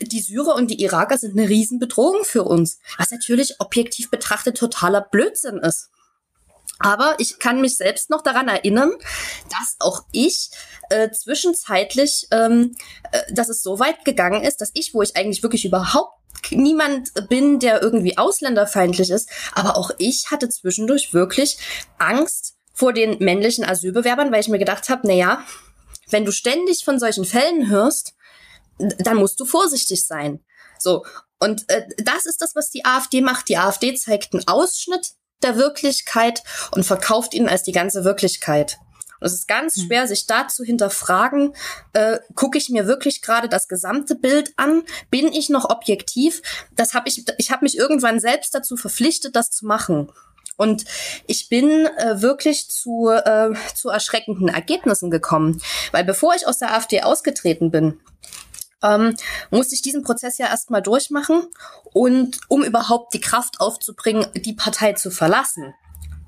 die 0.02 0.22
Syrer 0.22 0.56
und 0.56 0.68
die 0.72 0.82
Iraker 0.82 1.18
sind 1.18 1.38
eine 1.38 1.50
Riesenbedrohung 1.50 2.24
für 2.24 2.44
uns. 2.44 2.80
Was 2.98 3.12
natürlich 3.12 3.60
objektiv 3.60 4.10
betrachtet 4.10 4.58
totaler 4.58 5.02
Blödsinn 5.02 5.58
ist. 5.58 5.90
Aber 6.80 7.16
ich 7.18 7.40
kann 7.40 7.60
mich 7.60 7.76
selbst 7.76 8.10
noch 8.10 8.22
daran 8.22 8.48
erinnern, 8.48 8.92
dass 9.50 9.76
auch 9.80 10.06
ich 10.14 10.50
äh, 10.90 11.12
zwischenzeitlich, 11.12 12.28
ähm, 12.32 12.76
äh, 13.12 13.22
dass 13.34 13.50
es 13.50 13.62
so 13.62 13.80
weit 13.80 14.06
gegangen 14.06 14.44
ist, 14.44 14.62
dass 14.62 14.72
ich, 14.74 14.94
wo 14.94 15.02
ich 15.02 15.18
eigentlich 15.18 15.44
wirklich 15.44 15.66
überhaupt 15.66 16.14
niemand 16.52 17.12
bin, 17.28 17.60
der 17.60 17.82
irgendwie 17.82 18.18
ausländerfeindlich 18.18 19.10
ist, 19.10 19.30
aber 19.54 19.76
auch 19.76 19.92
ich 19.98 20.32
hatte 20.32 20.48
zwischendurch 20.48 21.14
wirklich 21.14 21.58
Angst 21.98 22.56
vor 22.74 22.94
den 22.94 23.18
männlichen 23.20 23.66
Asylbewerbern, 23.66 24.32
weil 24.32 24.40
ich 24.40 24.48
mir 24.48 24.58
gedacht 24.58 24.88
habe, 24.88 25.02
na 25.04 25.14
ja, 25.14 25.44
wenn 26.10 26.26
du 26.26 26.32
ständig 26.32 26.84
von 26.84 27.00
solchen 27.00 27.26
Fällen 27.26 27.70
hörst, 27.70 28.14
dann 28.78 29.18
musst 29.18 29.40
du 29.40 29.46
vorsichtig 29.46 30.06
sein. 30.06 30.44
So. 30.78 31.06
Und 31.40 31.70
äh, 31.70 31.88
das 31.98 32.26
ist 32.26 32.42
das, 32.42 32.56
was 32.56 32.70
die 32.70 32.86
AfD 32.86 33.22
macht. 33.22 33.50
Die 33.50 33.58
AfD 33.58 33.94
zeigt 33.96 34.34
einen 34.34 34.48
Ausschnitt 34.48 35.14
der 35.42 35.56
Wirklichkeit 35.56 36.44
und 36.72 36.84
verkauft 36.84 37.34
ihn 37.34 37.48
als 37.48 37.64
die 37.64 37.72
ganze 37.72 38.04
Wirklichkeit. 38.04 38.78
Und 39.20 39.28
es 39.28 39.34
ist 39.34 39.48
ganz 39.48 39.76
hm. 39.76 39.84
schwer, 39.86 40.08
sich 40.08 40.28
da 40.28 40.48
zu 40.48 40.64
hinterfragen, 40.64 41.54
äh, 41.94 42.20
gucke 42.36 42.58
ich 42.58 42.70
mir 42.70 42.88
wirklich 42.88 43.22
gerade 43.22 43.50
das 43.50 43.68
gesamte 43.68 44.16
Bild 44.16 44.54
an? 44.56 44.84
Bin 45.10 45.32
ich 45.32 45.50
noch 45.50 45.70
objektiv? 45.70 46.42
Das 46.76 46.94
habe 46.94 47.10
ich, 47.10 47.26
ich 47.38 47.52
habe 47.52 47.66
mich 47.66 47.78
irgendwann 47.78 48.20
selbst 48.20 48.56
dazu 48.56 48.78
verpflichtet, 48.78 49.36
das 49.36 49.52
zu 49.52 49.66
machen. 49.66 50.12
Und 50.60 50.84
ich 51.26 51.48
bin 51.48 51.70
äh, 51.70 52.22
wirklich 52.22 52.70
zu, 52.70 53.08
äh, 53.08 53.52
zu 53.76 53.88
erschreckenden 53.88 54.50
Ergebnissen 54.50 55.10
gekommen. 55.10 55.62
Weil 55.94 56.04
bevor 56.04 56.36
ich 56.36 56.46
aus 56.46 56.60
der 56.60 56.74
AfD 56.74 57.02
ausgetreten 57.02 57.72
bin, 57.72 58.02
ähm, 58.84 59.16
musste 59.52 59.74
ich 59.74 59.82
diesen 59.82 60.04
Prozess 60.04 60.38
ja 60.38 60.48
erstmal 60.48 60.82
durchmachen 60.82 61.48
und 61.94 62.42
um 62.50 62.66
überhaupt 62.66 63.14
die 63.14 63.22
Kraft 63.22 63.62
aufzubringen, 63.62 64.28
die 64.36 64.52
Partei 64.52 64.92
zu 64.94 65.12
verlassen. 65.12 65.74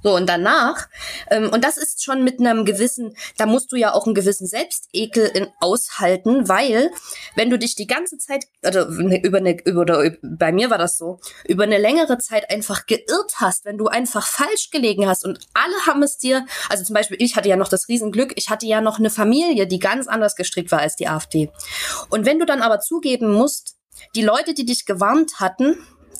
So, 0.04 0.16
und 0.16 0.28
danach, 0.28 0.88
ähm, 1.30 1.50
und 1.52 1.64
das 1.64 1.78
ist 1.78 2.04
schon 2.04 2.24
mit 2.24 2.40
einem 2.40 2.66
gewissen, 2.66 3.16
da 3.38 3.46
musst 3.46 3.72
du 3.72 3.76
ja 3.76 3.94
auch 3.94 4.06
einen 4.06 4.16
gewissen 4.16 4.48
Selbstekel 4.48 5.26
in, 5.28 5.48
aushalten, 5.60 6.48
weil 6.48 6.92
wenn 7.36 7.50
du 7.50 7.60
dich 7.60 7.76
die 7.76 7.88
ganze 7.88 8.18
Zeit, 8.18 8.46
oder 8.66 8.88
über 8.88 9.38
eine, 9.38 9.64
über, 9.64 9.82
oder 9.82 10.12
bei 10.24 10.52
mir 10.52 10.70
war 10.70 10.78
das 10.78 10.98
so, 10.98 11.20
über 11.48 11.64
eine 11.64 11.78
längere 11.78 12.18
Zeit 12.18 12.50
einfach 12.50 12.86
geirrt 12.88 13.36
hast, 13.36 13.66
wenn 13.66 13.78
du 13.78 13.88
einfach 13.88 14.26
falsch 14.26 14.72
gelegen 14.72 15.08
hast 15.08 15.26
und 15.26 15.40
alle 15.54 15.86
haben 15.86 16.02
es 16.04 16.18
dir, 16.18 16.46
also 16.70 16.84
zum 16.84 16.96
Beispiel 16.96 17.18
ich 17.20 17.36
hatte 17.36 17.50
ja 17.50 17.56
noch 17.56 17.70
das 17.70 17.88
Riesenglück, 17.88 18.34
ich 18.36 18.50
hatte 18.50 18.66
ja 18.66 18.82
noch 18.82 18.98
eine 18.98 19.10
Familie, 19.10 19.68
die 19.68 19.80
ganz 19.80 20.08
anders 20.08 20.36
gestrickt 20.36 20.72
war 20.72 20.80
als 20.80 20.96
die 20.96 21.08
AfD. 21.08 21.52
Und 22.10 22.26
wenn 22.26 22.40
du 22.40 22.46
dann 22.46 22.62
aber 22.62 22.80
zugeben 22.80 23.32
musst, 23.32 23.76
die 24.16 24.24
Leute, 24.24 24.54
die 24.54 24.66
dich 24.66 24.86
gewarnt 24.86 25.40
hatten, 25.40 25.78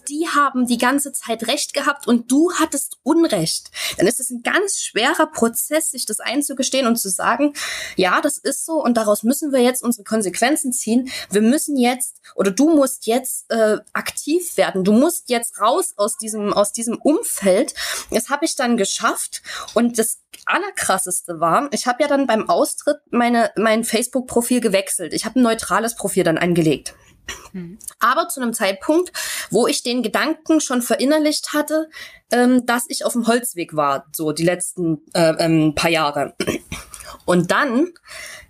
die 0.08 0.28
haben 0.28 0.66
die 0.66 0.78
ganze 0.78 1.12
Zeit 1.12 1.48
Recht 1.48 1.74
gehabt 1.74 2.08
und 2.08 2.32
du 2.32 2.52
hattest 2.60 2.98
Unrecht. 3.04 3.72
Dann 3.98 4.08
ist 4.08 4.20
es 4.20 4.30
ein 4.30 4.44
ganz 4.44 4.80
schwerer 4.80 5.28
Prozess, 5.28 5.92
sich 5.92 6.06
das 6.06 6.20
einzugestehen 6.20 6.88
und 6.88 6.98
zu 6.98 7.10
sagen, 7.10 7.54
ja, 7.96 8.22
das 8.22 8.38
ist 8.38 8.66
so 8.66 8.84
und 8.84 8.98
daraus 8.98 9.24
müssen 9.24 9.52
wir 9.52 9.62
jetzt 9.62 9.84
unsere 9.84 10.04
Konsequenzen 10.04 10.74
ziehen. 10.74 11.10
Wir 11.30 11.42
müssen 11.42 11.78
jetzt 11.78 12.18
oder 12.36 12.52
du 12.52 12.70
musst 12.70 13.08
jetzt 13.08 13.52
äh, 13.52 13.78
aktiv 13.94 14.58
werden. 14.58 14.84
Du 14.84 14.94
musst 14.94 15.30
jetzt 15.30 15.60
raus 15.60 15.94
aus 15.98 16.18
diesem 16.18 16.54
aus 16.54 16.72
diesem 16.72 16.98
Umfeld. 16.98 17.74
Das 18.10 18.30
habe 18.30 18.46
ich 18.46 18.56
dann 18.56 18.78
geschafft 18.78 19.42
und 19.74 19.98
das 19.98 20.20
allerkrasseste 20.46 21.40
war, 21.40 21.70
ich 21.72 21.88
habe 21.88 22.02
ja 22.02 22.08
dann 22.08 22.28
beim 22.28 22.50
Austritt 22.50 23.00
meine 23.12 23.52
mein 23.56 23.84
Facebook 23.84 24.28
Profil 24.28 24.62
gewechselt. 24.62 25.14
Ich 25.14 25.26
habe 25.26 25.40
ein 25.40 25.44
neutrales 25.44 25.96
Profil 25.96 26.24
dann 26.24 26.38
angelegt. 26.38 26.94
Aber 28.00 28.28
zu 28.30 28.42
einem 28.42 28.54
Zeitpunkt, 28.54 29.12
wo 29.50 29.68
ich 29.68 29.84
den 29.84 30.04
Gedanken 30.04 30.62
schon 30.62 30.82
verinnerlicht 30.82 31.54
hatte, 31.54 31.90
ähm, 32.32 32.66
dass 32.66 32.86
ich 32.88 33.06
auf 33.06 33.14
dem 33.14 33.28
Holzweg 33.28 33.76
war, 33.76 34.08
so 34.14 34.32
die 34.32 34.46
letzten 34.46 35.02
äh, 35.14 35.34
ähm, 35.40 35.76
paar 35.76 35.92
Jahre. 35.92 36.36
Und 37.26 37.52
dann 37.52 37.92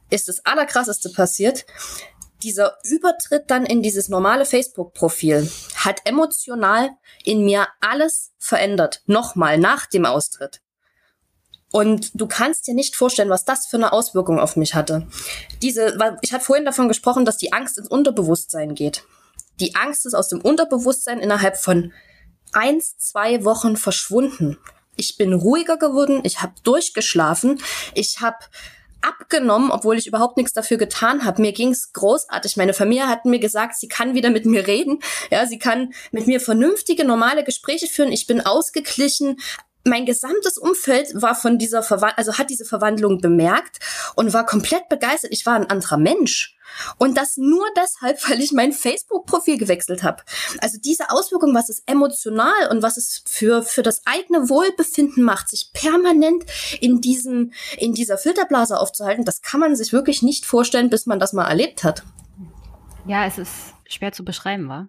ist 0.10 0.28
das 0.28 0.46
Allerkrasseste 0.46 1.10
passiert. 1.10 1.66
Dieser 2.44 2.78
Übertritt 2.84 3.44
dann 3.48 3.66
in 3.66 3.84
dieses 3.84 4.10
normale 4.10 4.46
Facebook-Profil 4.46 5.50
hat 5.76 6.02
emotional 6.06 6.90
in 7.24 7.46
mir 7.46 7.68
alles 7.80 8.32
verändert. 8.40 9.04
Nochmal 9.06 9.58
nach 9.58 9.86
dem 9.86 10.06
Austritt. 10.06 10.62
Und 11.72 12.12
du 12.14 12.28
kannst 12.28 12.68
dir 12.68 12.74
nicht 12.74 12.96
vorstellen, 12.96 13.30
was 13.30 13.46
das 13.46 13.68
für 13.68 13.78
eine 13.78 13.94
Auswirkung 13.94 14.40
auf 14.40 14.58
mich 14.58 14.76
hatte. 14.76 15.08
Diese, 15.62 15.96
weil 15.98 16.18
ich 16.22 16.34
hatte 16.34 16.44
vorhin 16.44 16.66
davon 16.66 16.88
gesprochen, 16.88 17.26
dass 17.26 17.38
die 17.38 17.54
Angst 17.54 17.78
ins 17.78 17.88
Unterbewusstsein 17.88 18.76
geht. 18.76 19.04
Die 19.60 19.76
Angst 19.76 20.06
ist 20.06 20.14
aus 20.14 20.28
dem 20.28 20.42
Unterbewusstsein 20.42 21.20
innerhalb 21.20 21.56
von 21.56 21.94
eins, 22.52 22.98
zwei 22.98 23.46
Wochen 23.46 23.78
verschwunden. 23.78 24.58
Ich 24.98 25.18
bin 25.18 25.34
ruhiger 25.34 25.78
geworden, 25.78 26.22
ich 26.24 26.42
habe 26.42 26.54
durchgeschlafen, 26.64 27.62
ich 27.94 28.20
habe 28.20 28.38
abgenommen, 29.02 29.72
obwohl 29.72 29.98
ich 29.98 30.08
überhaupt 30.08 30.38
nichts 30.38 30.54
dafür 30.54 30.78
getan 30.78 31.26
habe. 31.26 31.42
Mir 31.42 31.54
ging's 31.54 31.94
großartig. 31.94 32.58
Meine 32.58 32.74
Familie 32.74 33.08
hat 33.08 33.26
mir 33.26 33.40
gesagt, 33.40 33.76
sie 33.76 33.88
kann 33.88 34.14
wieder 34.14 34.30
mit 34.30 34.46
mir 34.46 34.68
reden. 34.68 35.00
Ja, 35.32 35.46
sie 35.48 35.58
kann 35.58 35.94
mit 36.12 36.28
mir 36.28 36.40
vernünftige, 36.40 37.04
normale 37.04 37.44
Gespräche 37.44 37.88
führen. 37.88 38.12
Ich 38.12 38.28
bin 38.28 38.42
ausgeglichen 38.42 39.40
mein 39.84 40.06
gesamtes 40.06 40.58
Umfeld 40.58 41.22
war 41.22 41.36
von 41.36 41.58
dieser 41.58 41.84
Verwandlung, 41.84 42.18
also 42.18 42.38
hat 42.38 42.50
diese 42.50 42.66
Verwandlung 42.66 43.20
bemerkt 43.20 43.80
und 44.16 44.34
war 44.34 44.46
komplett 44.46 44.90
begeistert. 44.90 45.32
Ich 45.32 45.46
war 45.46 45.56
ein 45.56 45.70
anderer 45.70 45.98
Mensch. 45.98 46.56
Und 46.98 47.18
das 47.18 47.38
nur 47.38 47.66
deshalb, 47.76 48.18
weil 48.30 48.42
ich 48.42 48.52
mein 48.52 48.74
Facebook-Profil 48.74 49.58
gewechselt 49.58 50.04
habe. 50.04 50.24
Also 50.60 50.78
diese 50.80 51.10
Auswirkung, 51.10 51.54
was 51.54 51.70
es 51.70 51.84
emotional 51.86 52.70
und 52.70 52.82
was 52.82 52.98
es 52.98 53.24
für, 53.28 53.64
für 53.64 53.84
das 53.84 54.02
eigene 54.06 54.50
Wohlbefinden 54.50 55.24
macht, 55.24 55.50
sich 55.50 55.72
permanent 55.74 56.46
in 56.80 57.02
diesem, 57.02 57.52
in 57.78 57.94
dieser 57.94 58.18
Filterblase 58.18 58.80
aufzuhalten, 58.80 59.26
das 59.26 59.42
kann 59.42 59.60
man 59.60 59.76
sich 59.76 59.94
wirklich 59.94 60.22
nicht 60.22 60.46
vorstellen, 60.46 60.90
bis 60.90 61.06
man 61.06 61.20
das 61.20 61.34
mal 61.34 61.48
erlebt 61.48 61.84
hat. 61.84 62.04
Ja, 63.08 63.26
es 63.26 63.38
ist 63.38 63.74
schwer 63.90 64.12
zu 64.12 64.24
beschreiben, 64.24 64.70
war. 64.70 64.88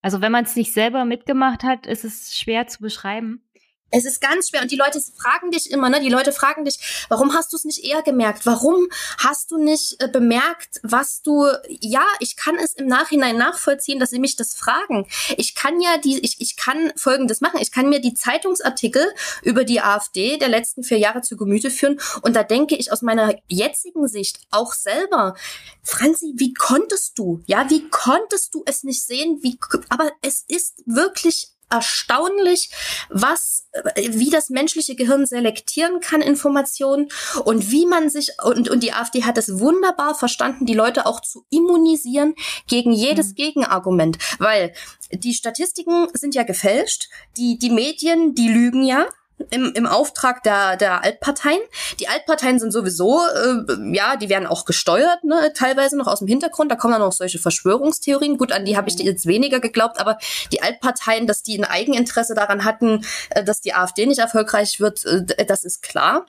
Also 0.00 0.20
wenn 0.20 0.32
man 0.32 0.44
es 0.44 0.56
nicht 0.56 0.72
selber 0.72 1.04
mitgemacht 1.04 1.62
hat, 1.62 1.86
ist 1.86 2.04
es 2.04 2.36
schwer 2.36 2.66
zu 2.66 2.80
beschreiben. 2.80 3.44
Es 3.92 4.04
ist 4.04 4.20
ganz 4.20 4.48
schwer 4.48 4.62
und 4.62 4.70
die 4.70 4.76
Leute 4.76 5.00
fragen 5.16 5.50
dich 5.50 5.70
immer, 5.70 5.90
ne? 5.90 6.00
Die 6.00 6.08
Leute 6.08 6.32
fragen 6.32 6.64
dich, 6.64 7.06
warum 7.08 7.34
hast 7.34 7.52
du 7.52 7.56
es 7.56 7.64
nicht 7.64 7.84
eher 7.84 8.02
gemerkt? 8.02 8.46
Warum 8.46 8.88
hast 9.18 9.50
du 9.50 9.58
nicht 9.58 10.02
äh, 10.02 10.08
bemerkt, 10.08 10.80
was 10.82 11.22
du? 11.22 11.46
Ja, 11.68 12.04
ich 12.18 12.36
kann 12.36 12.56
es 12.56 12.72
im 12.74 12.86
Nachhinein 12.86 13.36
nachvollziehen, 13.36 14.00
dass 14.00 14.10
sie 14.10 14.18
mich 14.18 14.36
das 14.36 14.54
fragen. 14.54 15.06
Ich 15.36 15.54
kann 15.54 15.80
ja 15.80 15.98
die, 15.98 16.18
ich, 16.20 16.40
ich 16.40 16.56
kann 16.56 16.92
Folgendes 16.96 17.40
machen. 17.40 17.60
Ich 17.60 17.70
kann 17.70 17.88
mir 17.88 18.00
die 18.00 18.14
Zeitungsartikel 18.14 19.06
über 19.42 19.64
die 19.64 19.80
AfD 19.80 20.38
der 20.38 20.48
letzten 20.48 20.82
vier 20.82 20.98
Jahre 20.98 21.22
zu 21.22 21.36
Gemüte 21.36 21.70
führen 21.70 22.00
und 22.22 22.34
da 22.34 22.42
denke 22.42 22.76
ich 22.76 22.92
aus 22.92 23.02
meiner 23.02 23.34
jetzigen 23.48 24.08
Sicht 24.08 24.40
auch 24.50 24.72
selber, 24.72 25.34
Franzi, 25.82 26.32
wie 26.36 26.54
konntest 26.54 27.18
du? 27.18 27.42
Ja, 27.46 27.68
wie 27.68 27.88
konntest 27.90 28.54
du 28.54 28.62
es 28.66 28.82
nicht 28.84 29.04
sehen? 29.04 29.40
Wie? 29.42 29.58
Aber 29.88 30.10
es 30.22 30.44
ist 30.48 30.82
wirklich 30.86 31.48
erstaunlich, 31.72 32.70
was, 33.08 33.66
wie 33.96 34.30
das 34.30 34.50
menschliche 34.50 34.94
Gehirn 34.94 35.26
selektieren 35.26 36.00
kann 36.00 36.20
Informationen 36.20 37.08
und 37.44 37.70
wie 37.70 37.86
man 37.86 38.10
sich, 38.10 38.30
und, 38.44 38.68
und 38.68 38.82
die 38.82 38.92
AfD 38.92 39.24
hat 39.24 39.38
es 39.38 39.58
wunderbar 39.58 40.14
verstanden, 40.14 40.66
die 40.66 40.74
Leute 40.74 41.06
auch 41.06 41.20
zu 41.20 41.44
immunisieren 41.50 42.34
gegen 42.68 42.92
jedes 42.92 43.30
mhm. 43.30 43.34
Gegenargument, 43.34 44.18
weil 44.38 44.74
die 45.12 45.34
Statistiken 45.34 46.08
sind 46.12 46.34
ja 46.34 46.42
gefälscht, 46.42 47.08
die, 47.36 47.58
die 47.58 47.70
Medien, 47.70 48.34
die 48.34 48.48
lügen 48.48 48.84
ja, 48.84 49.06
im, 49.50 49.72
im 49.74 49.86
Auftrag 49.86 50.42
der, 50.42 50.76
der 50.76 51.04
Altparteien. 51.04 51.60
Die 52.00 52.08
Altparteien 52.08 52.58
sind 52.58 52.72
sowieso, 52.72 53.20
äh, 53.20 53.94
ja, 53.94 54.16
die 54.16 54.28
werden 54.28 54.46
auch 54.46 54.64
gesteuert, 54.64 55.24
ne, 55.24 55.52
teilweise 55.54 55.96
noch 55.96 56.06
aus 56.06 56.20
dem 56.20 56.28
Hintergrund. 56.28 56.70
Da 56.70 56.76
kommen 56.76 56.92
dann 56.92 57.02
auch 57.02 57.12
solche 57.12 57.38
Verschwörungstheorien. 57.38 58.38
Gut, 58.38 58.52
an 58.52 58.64
die 58.64 58.76
habe 58.76 58.88
ich 58.88 58.98
jetzt 58.98 59.26
weniger 59.26 59.60
geglaubt, 59.60 60.00
aber 60.00 60.18
die 60.52 60.62
Altparteien, 60.62 61.26
dass 61.26 61.42
die 61.42 61.58
ein 61.58 61.64
Eigeninteresse 61.64 62.34
daran 62.34 62.64
hatten, 62.64 63.04
äh, 63.30 63.44
dass 63.44 63.60
die 63.60 63.74
AfD 63.74 64.06
nicht 64.06 64.20
erfolgreich 64.20 64.80
wird, 64.80 65.04
äh, 65.04 65.44
das 65.46 65.64
ist 65.64 65.82
klar. 65.82 66.26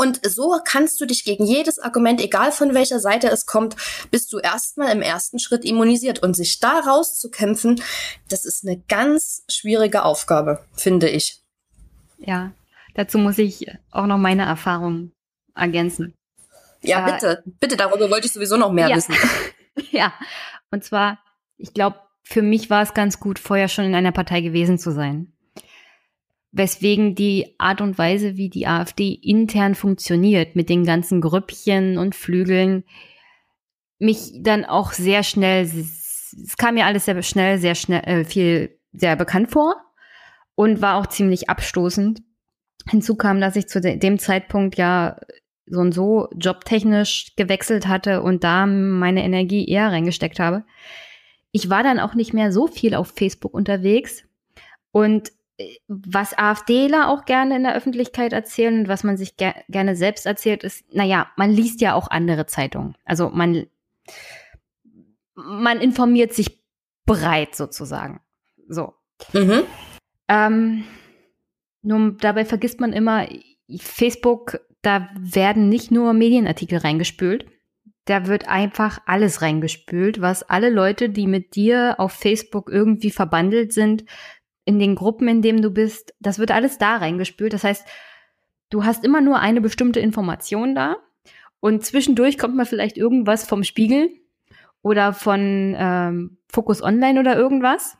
Und 0.00 0.18
so 0.26 0.58
kannst 0.64 0.98
du 1.02 1.04
dich 1.04 1.24
gegen 1.24 1.44
jedes 1.44 1.78
Argument, 1.78 2.22
egal 2.22 2.52
von 2.52 2.72
welcher 2.72 3.00
Seite 3.00 3.28
es 3.28 3.44
kommt, 3.44 3.76
bist 4.10 4.32
du 4.32 4.38
erstmal 4.38 4.92
im 4.92 5.02
ersten 5.02 5.38
Schritt 5.38 5.62
immunisiert. 5.62 6.22
Und 6.22 6.34
sich 6.34 6.58
da 6.58 6.80
rauszukämpfen, 6.80 7.82
das 8.30 8.46
ist 8.46 8.64
eine 8.64 8.82
ganz 8.88 9.42
schwierige 9.50 10.04
Aufgabe, 10.04 10.64
finde 10.72 11.10
ich. 11.10 11.39
Ja, 12.20 12.52
dazu 12.94 13.18
muss 13.18 13.38
ich 13.38 13.66
auch 13.90 14.06
noch 14.06 14.18
meine 14.18 14.44
Erfahrung 14.44 15.12
ergänzen. 15.54 16.14
Ja, 16.82 17.06
äh, 17.06 17.12
bitte, 17.12 17.42
bitte, 17.60 17.76
darüber 17.76 18.10
wollte 18.10 18.26
ich 18.26 18.32
sowieso 18.32 18.56
noch 18.56 18.72
mehr 18.72 18.88
ja. 18.88 18.96
wissen. 18.96 19.14
ja, 19.90 20.12
und 20.70 20.84
zwar, 20.84 21.18
ich 21.56 21.74
glaube, 21.74 21.98
für 22.22 22.42
mich 22.42 22.70
war 22.70 22.82
es 22.82 22.94
ganz 22.94 23.20
gut, 23.20 23.38
vorher 23.38 23.68
schon 23.68 23.84
in 23.84 23.94
einer 23.94 24.12
Partei 24.12 24.40
gewesen 24.40 24.78
zu 24.78 24.92
sein 24.92 25.32
weswegen 26.52 27.14
die 27.14 27.54
Art 27.58 27.80
und 27.80 27.98
Weise, 27.98 28.36
wie 28.36 28.48
die 28.48 28.66
AfD 28.66 29.12
intern 29.12 29.74
funktioniert, 29.74 30.56
mit 30.56 30.68
den 30.68 30.84
ganzen 30.84 31.20
Grüppchen 31.20 31.98
und 31.98 32.14
Flügeln, 32.14 32.84
mich 33.98 34.32
dann 34.40 34.64
auch 34.64 34.92
sehr 34.92 35.22
schnell, 35.22 35.62
es 35.62 36.56
kam 36.56 36.74
mir 36.74 36.86
alles 36.86 37.04
sehr 37.04 37.22
schnell, 37.22 37.58
sehr 37.58 37.74
schnell, 37.74 38.02
äh, 38.04 38.24
viel 38.24 38.78
sehr 38.92 39.14
bekannt 39.16 39.52
vor 39.52 39.76
und 40.60 40.82
war 40.82 40.96
auch 40.96 41.06
ziemlich 41.06 41.48
abstoßend. 41.48 42.20
Hinzu 42.86 43.14
kam, 43.14 43.40
dass 43.40 43.56
ich 43.56 43.66
zu 43.66 43.80
dem 43.80 44.18
Zeitpunkt 44.18 44.76
ja 44.76 45.18
so 45.64 45.80
und 45.80 45.92
so 45.92 46.28
jobtechnisch 46.36 47.34
gewechselt 47.34 47.88
hatte 47.88 48.20
und 48.20 48.44
da 48.44 48.66
meine 48.66 49.24
Energie 49.24 49.66
eher 49.66 49.90
reingesteckt 49.90 50.38
habe. 50.38 50.64
Ich 51.50 51.70
war 51.70 51.82
dann 51.82 51.98
auch 51.98 52.12
nicht 52.12 52.34
mehr 52.34 52.52
so 52.52 52.66
viel 52.66 52.94
auf 52.94 53.08
Facebook 53.08 53.54
unterwegs 53.54 54.24
und 54.92 55.32
was 55.88 56.36
AfDler 56.36 57.08
auch 57.08 57.24
gerne 57.24 57.56
in 57.56 57.62
der 57.62 57.74
Öffentlichkeit 57.74 58.34
erzählen 58.34 58.80
und 58.80 58.88
was 58.88 59.02
man 59.02 59.16
sich 59.16 59.38
ger 59.38 59.54
gerne 59.70 59.96
selbst 59.96 60.26
erzählt, 60.26 60.62
ist, 60.62 60.84
naja, 60.92 61.28
man 61.38 61.50
liest 61.50 61.80
ja 61.80 61.94
auch 61.94 62.10
andere 62.10 62.44
Zeitungen. 62.44 62.96
Also 63.06 63.30
man, 63.30 63.66
man 65.34 65.80
informiert 65.80 66.34
sich 66.34 66.62
breit 67.06 67.54
sozusagen. 67.54 68.20
So. 68.68 68.92
Mhm. 69.32 69.62
Ähm, 70.30 70.84
nur 71.82 72.12
dabei 72.12 72.44
vergisst 72.44 72.80
man 72.80 72.92
immer, 72.92 73.26
Facebook, 73.78 74.60
da 74.80 75.10
werden 75.18 75.68
nicht 75.68 75.90
nur 75.90 76.12
Medienartikel 76.12 76.78
reingespült. 76.78 77.46
Da 78.04 78.26
wird 78.26 78.48
einfach 78.48 79.00
alles 79.06 79.42
reingespült, 79.42 80.20
was 80.20 80.42
alle 80.42 80.70
Leute, 80.70 81.10
die 81.10 81.26
mit 81.26 81.54
dir 81.56 81.96
auf 81.98 82.12
Facebook 82.12 82.70
irgendwie 82.70 83.10
verbandelt 83.10 83.72
sind, 83.72 84.04
in 84.64 84.78
den 84.78 84.94
Gruppen, 84.94 85.26
in 85.26 85.42
denen 85.42 85.62
du 85.62 85.70
bist, 85.70 86.14
das 86.20 86.38
wird 86.38 86.52
alles 86.52 86.78
da 86.78 86.96
reingespült. 86.96 87.52
Das 87.52 87.64
heißt, 87.64 87.84
du 88.70 88.84
hast 88.84 89.04
immer 89.04 89.20
nur 89.20 89.40
eine 89.40 89.60
bestimmte 89.60 90.00
Information 90.00 90.74
da 90.74 90.96
und 91.58 91.84
zwischendurch 91.84 92.38
kommt 92.38 92.56
mal 92.56 92.66
vielleicht 92.66 92.96
irgendwas 92.96 93.46
vom 93.46 93.64
Spiegel 93.64 94.10
oder 94.82 95.12
von 95.12 95.74
ähm, 95.76 96.38
Focus 96.48 96.82
Online 96.82 97.20
oder 97.20 97.36
irgendwas. 97.36 97.96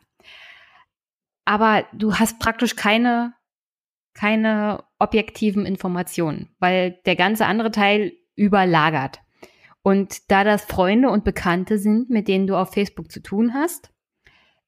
Aber 1.45 1.85
du 1.93 2.15
hast 2.15 2.39
praktisch 2.39 2.75
keine, 2.75 3.33
keine 4.13 4.83
objektiven 4.99 5.65
Informationen, 5.65 6.49
weil 6.59 6.99
der 7.05 7.15
ganze 7.15 7.45
andere 7.45 7.71
Teil 7.71 8.13
überlagert. 8.35 9.19
Und 9.83 10.29
da 10.29 10.43
das 10.43 10.65
Freunde 10.65 11.09
und 11.09 11.23
Bekannte 11.23 11.77
sind, 11.77 12.09
mit 12.09 12.27
denen 12.27 12.47
du 12.47 12.55
auf 12.55 12.73
Facebook 12.73 13.11
zu 13.11 13.21
tun 13.21 13.53
hast, 13.53 13.91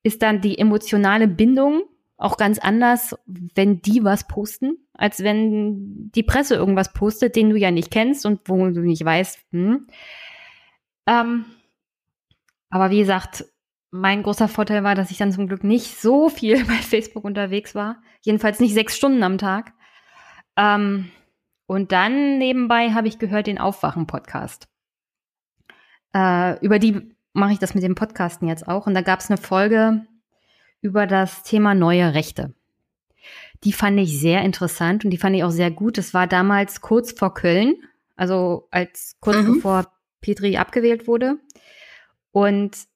ist 0.01 0.21
dann 0.21 0.41
die 0.41 0.57
emotionale 0.57 1.27
Bindung 1.27 1.83
auch 2.17 2.37
ganz 2.37 2.59
anders, 2.59 3.15
wenn 3.25 3.81
die 3.81 4.03
was 4.03 4.27
posten, 4.27 4.77
als 4.93 5.23
wenn 5.23 6.11
die 6.11 6.23
Presse 6.23 6.55
irgendwas 6.55 6.93
postet, 6.93 7.35
den 7.35 7.49
du 7.49 7.57
ja 7.57 7.71
nicht 7.71 7.91
kennst 7.91 8.25
und 8.25 8.41
wo 8.45 8.55
du 8.69 8.81
nicht 8.81 9.03
weißt. 9.03 9.39
Hm. 9.51 9.87
Ähm, 11.07 11.45
aber 12.69 12.91
wie 12.91 12.99
gesagt, 12.99 13.45
mein 13.93 14.23
großer 14.23 14.47
Vorteil 14.47 14.83
war, 14.83 14.95
dass 14.95 15.11
ich 15.11 15.19
dann 15.19 15.31
zum 15.31 15.47
Glück 15.47 15.63
nicht 15.63 16.01
so 16.01 16.27
viel 16.27 16.65
bei 16.65 16.73
Facebook 16.73 17.23
unterwegs 17.23 17.75
war. 17.75 18.01
Jedenfalls 18.21 18.59
nicht 18.59 18.73
sechs 18.73 18.97
Stunden 18.97 19.21
am 19.21 19.37
Tag. 19.37 19.73
Ähm, 20.57 21.11
und 21.67 21.91
dann 21.91 22.39
nebenbei 22.39 22.91
habe 22.91 23.07
ich 23.07 23.19
gehört 23.19 23.45
den 23.45 23.59
Aufwachen-Podcast. 23.59 24.67
Äh, 26.15 26.59
über 26.65 26.79
die 26.79 27.15
mache 27.33 27.53
ich 27.53 27.59
das 27.59 27.75
mit 27.75 27.83
dem 27.83 27.93
Podcasten 27.93 28.47
jetzt 28.47 28.67
auch. 28.67 28.87
Und 28.87 28.95
da 28.95 29.01
gab 29.01 29.19
es 29.19 29.29
eine 29.29 29.37
Folge 29.37 30.01
über 30.81 31.05
das 31.05 31.43
Thema 31.43 31.75
neue 31.75 32.15
Rechte. 32.15 32.55
Die 33.63 33.73
fand 33.73 33.99
ich 33.99 34.19
sehr 34.19 34.41
interessant 34.41 35.05
und 35.05 35.11
die 35.11 35.17
fand 35.17 35.35
ich 35.35 35.43
auch 35.43 35.51
sehr 35.51 35.69
gut. 35.69 35.99
Das 35.99 36.15
war 36.15 36.25
damals 36.25 36.81
kurz 36.81 37.11
vor 37.11 37.35
Köln, 37.35 37.75
also 38.15 38.67
als 38.71 39.17
kurz 39.19 39.37
mhm. 39.37 39.53
bevor 39.53 39.93
Petri 40.19 40.57
abgewählt 40.57 41.07
wurde. 41.07 41.37
Und 42.31 42.87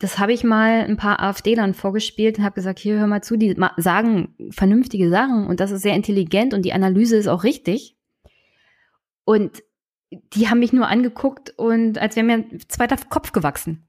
das 0.00 0.18
habe 0.18 0.32
ich 0.32 0.44
mal 0.44 0.80
ein 0.80 0.96
paar 0.96 1.20
AfD-Lern 1.20 1.74
vorgespielt 1.74 2.38
und 2.38 2.44
habe 2.44 2.54
gesagt, 2.54 2.78
hier 2.78 2.98
hör 2.98 3.06
mal 3.06 3.22
zu, 3.22 3.36
die 3.36 3.54
sagen 3.76 4.34
vernünftige 4.50 5.10
Sachen 5.10 5.46
und 5.46 5.60
das 5.60 5.70
ist 5.70 5.82
sehr 5.82 5.94
intelligent 5.94 6.54
und 6.54 6.62
die 6.62 6.72
Analyse 6.72 7.16
ist 7.16 7.28
auch 7.28 7.44
richtig. 7.44 7.96
Und 9.24 9.62
die 10.10 10.48
haben 10.48 10.58
mich 10.58 10.72
nur 10.72 10.88
angeguckt 10.88 11.52
und 11.56 11.98
als 11.98 12.16
wäre 12.16 12.24
mir 12.24 12.32
ein 12.32 12.60
zweiter 12.68 12.96
Kopf 13.10 13.32
gewachsen. 13.32 13.86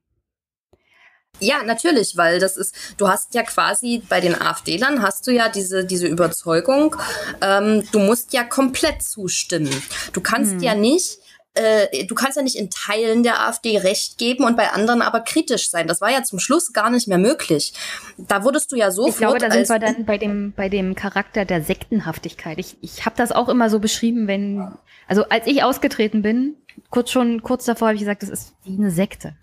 Ja, 1.40 1.64
natürlich, 1.64 2.18
weil 2.18 2.40
das 2.40 2.58
ist, 2.58 2.76
du 2.98 3.08
hast 3.08 3.34
ja 3.34 3.44
quasi 3.44 4.04
bei 4.10 4.20
den 4.20 4.40
AfD-Lern 4.40 5.02
hast 5.02 5.26
du 5.26 5.32
ja 5.32 5.48
diese, 5.48 5.86
diese 5.86 6.08
Überzeugung, 6.08 6.98
ähm, 7.42 7.88
du 7.94 8.00
musst 8.00 8.34
ja 8.34 8.44
komplett 8.44 9.02
zustimmen. 9.02 9.72
Du 10.12 10.20
kannst 10.20 10.56
hm. 10.56 10.60
ja 10.60 10.76
nicht 10.76 11.20
äh, 11.54 12.06
du 12.06 12.16
kannst 12.16 12.38
ja 12.38 12.44
nicht 12.44 12.56
in 12.56 12.70
Teilen 12.70 13.24
der 13.24 13.42
AfD 13.42 13.78
recht 13.78 14.18
geben 14.18 14.46
und 14.46 14.56
bei 14.56 14.70
anderen 14.72 15.02
aber 15.02 15.20
kritisch 15.20 15.70
sein. 15.70 15.88
Das 15.88 16.00
war 16.00 16.10
ja 16.10 16.24
zum 16.24 16.40
Schluss 16.40 16.72
gar 16.72 16.90
nicht 16.90 17.08
mehr 17.08 17.18
möglich. 17.18 17.74
Da 18.18 18.44
wurdest 18.44 18.72
du 18.72 18.78
ja 18.78 18.92
so. 18.92 19.08
Ich 19.08 19.18
glaube, 19.18 19.40
da 19.40 19.52
sind 19.52 19.68
wir 19.68 19.80
dann 19.80 20.06
bei 20.06 20.18
dem, 20.18 20.54
bei 20.54 20.70
dem 20.70 20.96
Charakter 20.96 21.44
der 21.44 21.62
Sektenhaftigkeit. 21.62 22.58
Ich, 22.58 22.78
ich 22.82 23.06
habe 23.06 23.16
das 23.18 23.32
auch 23.32 23.50
immer 23.50 23.70
so 23.70 23.80
beschrieben, 23.80 24.28
wenn, 24.28 24.72
also 25.08 25.26
als 25.28 25.46
ich 25.48 25.64
ausgetreten 25.64 26.22
bin, 26.22 26.56
kurz 26.90 27.12
schon, 27.12 27.44
kurz 27.44 27.66
davor 27.66 27.90
habe 27.90 27.96
ich 27.96 28.02
gesagt, 28.02 28.24
das 28.24 28.30
ist 28.30 28.54
wie 28.64 28.78
eine 28.78 28.92
Sekte. 28.92 29.36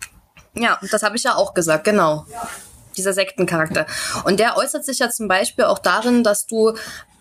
Ja, 0.55 0.79
das 0.89 1.03
habe 1.03 1.15
ich 1.15 1.23
ja 1.23 1.35
auch 1.35 1.53
gesagt, 1.53 1.83
genau. 1.83 2.25
Dieser 2.97 3.13
Sektencharakter. 3.13 3.85
Und 4.25 4.39
der 4.39 4.57
äußert 4.57 4.83
sich 4.83 4.97
ja 4.97 5.09
zum 5.09 5.27
Beispiel 5.27 5.65
auch 5.65 5.77
darin, 5.77 6.23
dass 6.23 6.47
du, 6.47 6.73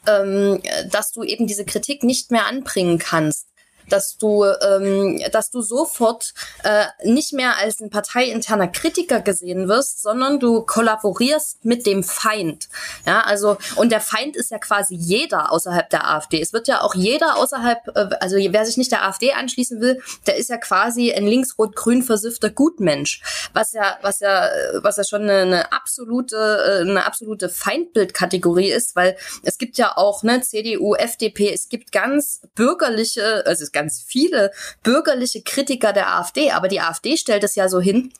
ähm, 0.06 0.62
dass 0.90 1.12
du 1.12 1.22
eben 1.22 1.46
diese 1.46 1.66
Kritik 1.66 2.04
nicht 2.04 2.30
mehr 2.30 2.46
anbringen 2.46 2.98
kannst 2.98 3.47
dass 3.88 4.18
du, 4.18 4.44
ähm, 4.44 5.20
dass 5.32 5.50
du 5.50 5.60
sofort 5.60 6.34
äh, 6.62 6.86
nicht 7.04 7.32
mehr 7.32 7.56
als 7.58 7.80
ein 7.80 7.90
parteiinterner 7.90 8.68
Kritiker 8.68 9.20
gesehen 9.20 9.68
wirst, 9.68 10.02
sondern 10.02 10.40
du 10.40 10.62
kollaborierst 10.62 11.64
mit 11.64 11.86
dem 11.86 12.04
Feind. 12.04 12.68
Ja, 13.06 13.20
also 13.20 13.56
und 13.76 13.92
der 13.92 14.00
Feind 14.00 14.36
ist 14.36 14.50
ja 14.50 14.58
quasi 14.58 14.94
jeder 14.94 15.52
außerhalb 15.52 15.88
der 15.90 16.08
AfD. 16.08 16.40
Es 16.40 16.52
wird 16.52 16.68
ja 16.68 16.82
auch 16.82 16.94
jeder 16.94 17.36
außerhalb, 17.36 17.78
äh, 17.94 18.08
also 18.20 18.36
wer 18.36 18.66
sich 18.66 18.76
nicht 18.76 18.92
der 18.92 19.04
AfD 19.04 19.32
anschließen 19.32 19.80
will, 19.80 20.00
der 20.26 20.36
ist 20.36 20.50
ja 20.50 20.56
quasi 20.56 21.12
ein 21.12 21.26
links-rot-grün 21.26 22.02
versiffter 22.02 22.50
Gutmensch, 22.50 23.22
was 23.52 23.72
ja, 23.72 23.98
was 24.02 24.20
ja, 24.20 24.48
was 24.82 24.96
ja 24.96 25.04
schon 25.04 25.22
eine, 25.22 25.42
eine 25.42 25.72
absolute, 25.72 26.36
äh, 26.36 26.80
eine 26.88 27.06
absolute 27.06 27.48
Feindbildkategorie 27.48 28.70
ist, 28.70 28.96
weil 28.96 29.16
es 29.42 29.58
gibt 29.58 29.78
ja 29.78 29.96
auch 29.96 30.22
ne 30.22 30.40
CDU, 30.40 30.94
FDP, 30.94 31.52
es 31.52 31.68
gibt 31.68 31.92
ganz 31.92 32.40
bürgerliche, 32.54 33.44
also 33.46 33.64
es 33.64 33.72
ganz 33.78 34.04
viele 34.06 34.50
bürgerliche 34.82 35.42
Kritiker 35.42 35.92
der 35.92 36.12
AfD, 36.14 36.50
aber 36.50 36.68
die 36.68 36.80
AfD 36.80 37.16
stellt 37.16 37.44
es 37.44 37.54
ja 37.54 37.68
so 37.68 37.80
hin, 37.80 38.12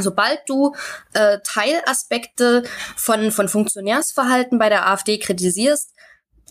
Sobald 0.00 0.40
du 0.46 0.74
äh, 1.12 1.40
Teilaspekte 1.44 2.62
von, 2.96 3.30
von 3.30 3.46
Funktionärsverhalten 3.46 4.58
bei 4.58 4.70
der 4.70 4.88
AfD 4.88 5.18
kritisierst, 5.18 5.91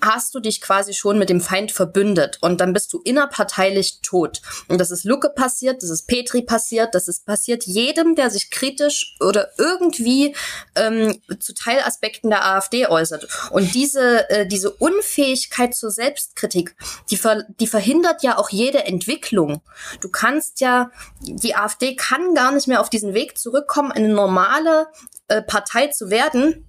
hast 0.04 0.34
du 0.36 0.40
dich 0.40 0.62
quasi 0.62 0.94
schon 0.94 1.18
mit 1.18 1.30
dem 1.30 1.42
Feind 1.42 1.72
verbündet 1.72 2.38
und 2.42 2.62
dann 2.62 2.74
bist 2.74 2.92
du 2.94 3.02
innerparteilich 3.04 4.02
tot. 4.02 4.42
Und 4.68 4.80
das 4.80 4.92
ist 4.92 5.04
Lucke 5.04 5.30
passiert, 5.30 5.84
das 5.84 5.90
ist 5.90 6.08
Petri 6.08 6.42
passiert, 6.42 6.96
das 6.96 7.08
ist 7.08 7.26
passiert 7.26 7.64
jedem, 7.66 8.16
der 8.16 8.30
sich 8.30 8.50
kritisch 8.50 9.16
oder 9.20 9.50
irgendwie 9.58 10.36
ähm, 10.76 11.20
zu 11.40 11.54
Teilaspekten 11.54 12.30
der 12.30 12.46
AfD 12.46 12.88
äußert. 12.88 13.28
Und 13.52 13.74
diese, 13.76 14.30
äh, 14.30 14.48
diese 14.48 14.72
Unfähigkeit 14.72 15.76
zur 15.76 15.92
Selbstkritik, 15.92 16.76
die, 17.10 17.18
ver 17.18 17.44
die 17.60 17.68
verhindert 17.68 18.24
ja 18.24 18.38
auch 18.38 18.50
jede 18.50 18.86
Entwicklung. 18.86 19.62
Du 20.02 20.10
kannst 20.10 20.60
ja, 20.62 20.92
die 21.22 21.56
AfD 21.56 21.96
kann 21.96 22.34
gar 22.34 22.52
nicht 22.52 22.68
mehr 22.68 22.82
auf 22.82 22.90
diesen 22.90 23.14
Weg 23.14 23.38
zurückkommen, 23.38 23.92
eine 23.92 24.10
normale 24.10 24.88
äh, 25.28 25.42
Partei 25.42 25.88
zu 25.88 26.10
werden, 26.10 26.66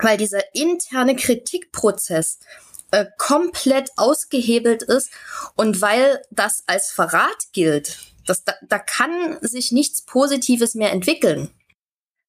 weil 0.00 0.16
dieser 0.16 0.54
interne 0.54 1.16
Kritikprozess 1.16 2.40
äh, 2.90 3.06
komplett 3.18 3.90
ausgehebelt 3.96 4.82
ist 4.82 5.10
und 5.54 5.80
weil 5.80 6.22
das 6.30 6.64
als 6.66 6.90
Verrat 6.90 7.36
gilt, 7.52 7.98
das, 8.26 8.44
da, 8.44 8.54
da 8.68 8.78
kann 8.78 9.38
sich 9.40 9.72
nichts 9.72 10.02
Positives 10.02 10.74
mehr 10.74 10.92
entwickeln. 10.92 11.50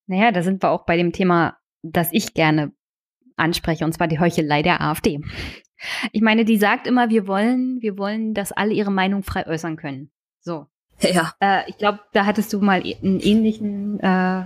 Naja, 0.06 0.32
da 0.32 0.42
sind 0.42 0.64
wir 0.64 0.70
auch 0.70 0.86
bei 0.86 0.96
dem 0.96 1.12
Thema, 1.12 1.58
das 1.82 2.10
ich 2.12 2.34
gerne 2.34 2.72
anspreche, 3.36 3.86
und 3.86 3.94
zwar 3.94 4.08
die 4.08 4.20
Heuchelei 4.20 4.62
der 4.64 4.82
AfD. 4.82 5.22
Ich 6.12 6.22
meine, 6.22 6.46
die 6.46 6.58
sagt 6.58 6.88
immer, 6.88 7.10
wir 7.10 7.28
wollen, 7.28 7.82
wir 7.82 7.98
wollen, 7.98 8.34
dass 8.34 8.52
alle 8.52 8.74
ihre 8.74 8.92
Meinung 8.92 9.24
frei 9.24 9.46
äußern 9.46 9.76
können. 9.76 10.12
So. 10.40 10.66
Ja. 11.02 11.34
Äh, 11.40 11.70
ich 11.70 11.78
glaube, 11.78 12.00
da 12.14 12.26
hattest 12.26 12.52
du 12.54 12.60
mal 12.60 12.82
einen 12.82 13.20
ähnlichen 13.20 14.00
äh, 14.00 14.46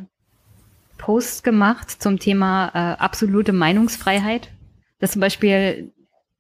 Post 1.01 1.43
gemacht 1.43 1.89
zum 1.89 2.19
Thema 2.19 2.67
äh, 2.75 3.01
absolute 3.01 3.53
Meinungsfreiheit, 3.53 4.51
dass 4.99 5.13
zum 5.13 5.21
Beispiel 5.21 5.91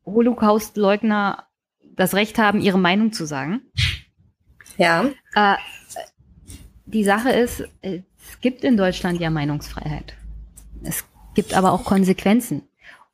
Holocaust-Leugner 0.05 1.47
das 1.95 2.13
Recht 2.13 2.37
haben, 2.37 2.61
ihre 2.61 2.77
Meinung 2.77 3.11
zu 3.11 3.25
sagen. 3.25 3.61
Ja. 4.77 5.09
Äh, 5.33 5.55
die 6.85 7.03
Sache 7.03 7.31
ist, 7.31 7.67
es 7.81 8.39
gibt 8.41 8.63
in 8.63 8.77
Deutschland 8.77 9.19
ja 9.19 9.31
Meinungsfreiheit. 9.31 10.15
Es 10.83 11.05
gibt 11.33 11.55
aber 11.55 11.71
auch 11.71 11.83
Konsequenzen. 11.83 12.61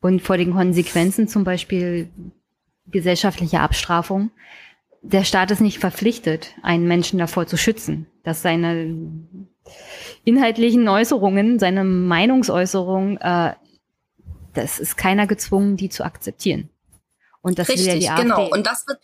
Und 0.02 0.22
vor 0.22 0.38
den 0.38 0.52
Konsequenzen 0.52 1.30
zum 1.30 1.46
Beispiel 1.46 2.10
gesellschaftliche 2.88 3.62
Abstrafung. 3.62 4.32
Der 5.02 5.24
Staat 5.24 5.52
ist 5.52 5.62
nicht 5.62 5.80
verpflichtet, 5.80 6.56
einen 6.62 6.88
Menschen 6.88 7.20
davor 7.20 7.48
zu 7.48 7.58
schützen, 7.58 8.08
dass 8.24 8.42
seine 8.42 8.96
inhaltlichen 10.24 10.88
Äußerungen, 10.88 11.60
seine 11.60 11.84
Meinungsäußerung, 11.84 13.18
äh, 13.18 13.54
das 14.54 14.80
ist 14.80 14.98
keiner 14.98 15.28
gezwungen, 15.28 15.78
die 15.78 15.90
zu 15.90 16.04
akzeptieren. 16.04 16.70
Und 17.42 17.60
das 17.60 17.70
Richtig, 17.70 17.86
will 17.86 17.94
ja 17.94 18.00
die 18.00 18.10
AfD. 18.10 18.24
genau. 18.24 18.50
Und 18.50 18.68
das 18.68 18.86
wird 18.88 19.00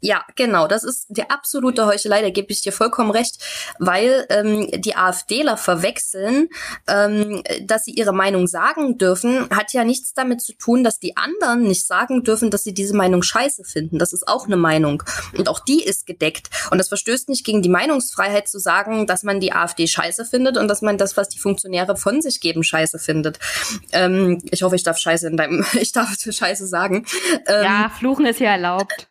ja, 0.00 0.24
genau, 0.36 0.68
das 0.68 0.84
ist 0.84 1.06
die 1.08 1.28
absolute 1.28 1.86
Heuchelei, 1.86 2.22
da 2.22 2.30
gebe 2.30 2.52
ich 2.52 2.62
dir 2.62 2.72
vollkommen 2.72 3.10
recht, 3.10 3.42
weil 3.80 4.26
ähm, 4.30 4.68
die 4.80 4.94
AfDler 4.94 5.56
verwechseln, 5.56 6.48
ähm, 6.86 7.42
dass 7.62 7.84
sie 7.84 7.92
ihre 7.92 8.12
Meinung 8.12 8.46
sagen 8.46 8.98
dürfen, 8.98 9.48
hat 9.50 9.72
ja 9.72 9.82
nichts 9.82 10.14
damit 10.14 10.40
zu 10.40 10.52
tun, 10.52 10.84
dass 10.84 11.00
die 11.00 11.16
anderen 11.16 11.64
nicht 11.64 11.84
sagen 11.84 12.22
dürfen, 12.22 12.50
dass 12.50 12.62
sie 12.62 12.74
diese 12.74 12.94
Meinung 12.94 13.22
scheiße 13.22 13.64
finden. 13.64 13.98
Das 13.98 14.12
ist 14.12 14.28
auch 14.28 14.46
eine 14.46 14.56
Meinung 14.56 15.02
und 15.36 15.48
auch 15.48 15.58
die 15.58 15.82
ist 15.82 16.06
gedeckt. 16.06 16.48
Und 16.70 16.78
das 16.78 16.88
verstößt 16.88 17.28
nicht 17.28 17.44
gegen 17.44 17.62
die 17.62 17.68
Meinungsfreiheit 17.68 18.46
zu 18.46 18.60
sagen, 18.60 19.08
dass 19.08 19.24
man 19.24 19.40
die 19.40 19.52
AfD 19.52 19.88
scheiße 19.88 20.24
findet 20.24 20.58
und 20.58 20.68
dass 20.68 20.80
man 20.80 20.96
das, 20.96 21.16
was 21.16 21.28
die 21.28 21.40
Funktionäre 21.40 21.96
von 21.96 22.22
sich 22.22 22.40
geben, 22.40 22.62
scheiße 22.62 23.00
findet. 23.00 23.40
Ähm, 23.92 24.40
ich 24.50 24.62
hoffe, 24.62 24.76
ich 24.76 24.84
darf 24.84 24.98
scheiße 24.98 25.26
in 25.26 25.36
deinem, 25.36 25.66
ich 25.80 25.90
darf 25.90 26.14
scheiße 26.18 26.68
sagen. 26.68 27.04
Ähm, 27.46 27.64
ja, 27.64 27.92
Fluchen 27.98 28.26
ist 28.26 28.38
ja 28.38 28.52
erlaubt. 28.52 29.08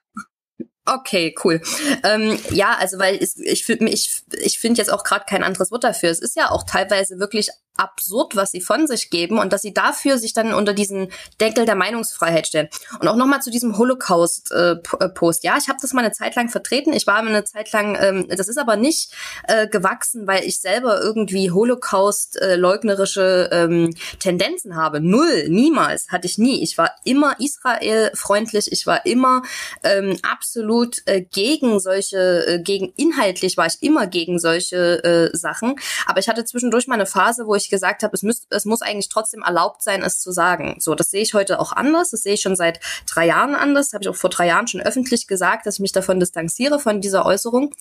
Okay, 0.89 1.35
cool. 1.43 1.61
Ähm, 2.03 2.39
ja, 2.49 2.77
also 2.79 2.97
weil 2.97 3.21
ich, 3.21 3.35
ich, 3.39 3.69
ich, 3.69 4.23
ich 4.41 4.59
finde 4.59 4.77
jetzt 4.77 4.91
auch 4.91 5.03
gerade 5.03 5.25
kein 5.27 5.43
anderes 5.43 5.69
Wort 5.69 5.83
dafür. 5.83 6.09
Es 6.09 6.19
ist 6.19 6.38
ja 6.38 6.49
auch 6.49 6.63
teilweise 6.63 7.19
wirklich 7.19 7.49
absurd, 7.78 8.36
was 8.36 8.51
sie 8.51 8.61
von 8.61 8.88
sich 8.88 9.09
geben 9.09 9.39
und 9.39 9.53
dass 9.53 9.61
sie 9.61 9.73
dafür 9.73 10.17
sich 10.17 10.34
dann 10.34 10.53
unter 10.53 10.73
diesen 10.73 11.09
Deckel 11.39 11.65
der 11.65 11.75
Meinungsfreiheit 11.75 12.47
stellen. 12.47 12.69
Und 12.99 13.07
auch 13.07 13.15
nochmal 13.15 13.41
zu 13.41 13.51
diesem 13.51 13.78
Holocaust-Post. 13.78 15.43
Äh, 15.43 15.47
ja, 15.47 15.57
ich 15.57 15.69
habe 15.69 15.80
das 15.82 15.93
mal 15.93 16.01
eine 16.03 16.11
Zeit 16.11 16.36
lang 16.36 16.49
vertreten. 16.49 16.93
Ich 16.93 17.07
war 17.07 17.17
eine 17.17 17.43
Zeit 17.43 17.71
lang, 17.71 17.97
ähm, 17.99 18.28
das 18.30 18.47
ist 18.47 18.57
aber 18.57 18.75
nicht 18.75 19.13
äh, 19.47 19.67
gewachsen, 19.67 20.28
weil 20.28 20.43
ich 20.43 20.59
selber 20.59 21.01
irgendwie 21.01 21.51
Holocaust-leugnerische 21.51 23.49
ähm, 23.51 23.93
Tendenzen 24.19 24.75
habe. 24.75 24.99
Null, 24.99 25.47
niemals, 25.49 26.09
hatte 26.09 26.28
ich 26.28 26.38
nie. 26.38 26.61
Ich 26.63 26.78
war 26.78 26.91
immer 27.03 27.39
Israel-freundlich, 27.39 28.71
ich 28.71 28.86
war 28.88 29.05
immer 29.05 29.41
ähm, 29.84 30.17
absolut 30.23 30.97
äh, 31.05 31.21
gegen 31.21 31.80
solche, 31.80 32.45
äh, 32.47 32.59
gegen 32.61 32.93
inhaltlich 32.97 33.57
war 33.57 33.67
ich 33.67 33.78
immer 33.82 34.07
gegen 34.07 34.39
solche 34.39 35.03
äh, 35.03 35.38
Sachen. 35.38 35.75
Aber 36.05 36.19
ich 36.19 36.30
hatte 36.30 36.45
zwischendurch 36.45 36.88
mal 36.88 36.95
eine 36.95 37.05
Phase, 37.05 37.45
wo 37.45 37.55
ich 37.55 37.66
ich 37.68 37.72
gesagt 37.72 38.03
habe, 38.03 38.13
es, 38.15 38.24
müsst, 38.24 38.47
es 38.49 38.65
muss 38.65 38.82
eigentlich 38.82 39.09
trotzdem 39.09 39.41
erlaubt 39.43 39.84
sein, 39.84 40.01
es 40.01 40.20
zu 40.20 40.32
sagen. 40.32 40.78
So, 40.80 40.95
das 40.95 41.11
sehe 41.11 41.22
ich 41.22 41.34
heute 41.34 41.59
auch 41.59 41.74
anders. 41.74 42.11
Das 42.11 42.24
sehe 42.24 42.34
ich 42.34 42.41
schon 42.41 42.55
seit 42.55 42.80
drei 43.11 43.28
Jahren 43.28 43.55
anders. 43.55 43.88
Das 43.88 43.93
habe 43.93 44.03
ich 44.03 44.09
auch 44.09 44.15
vor 44.15 44.30
drei 44.30 44.47
Jahren 44.47 44.68
schon 44.68 44.82
öffentlich 44.82 45.28
gesagt, 45.28 45.65
dass 45.65 45.76
ich 45.76 45.80
mich 45.82 45.91
davon 45.91 46.20
distanziere, 46.20 46.80
von 46.80 47.01
dieser 47.01 47.26
Äußerung 47.26 47.74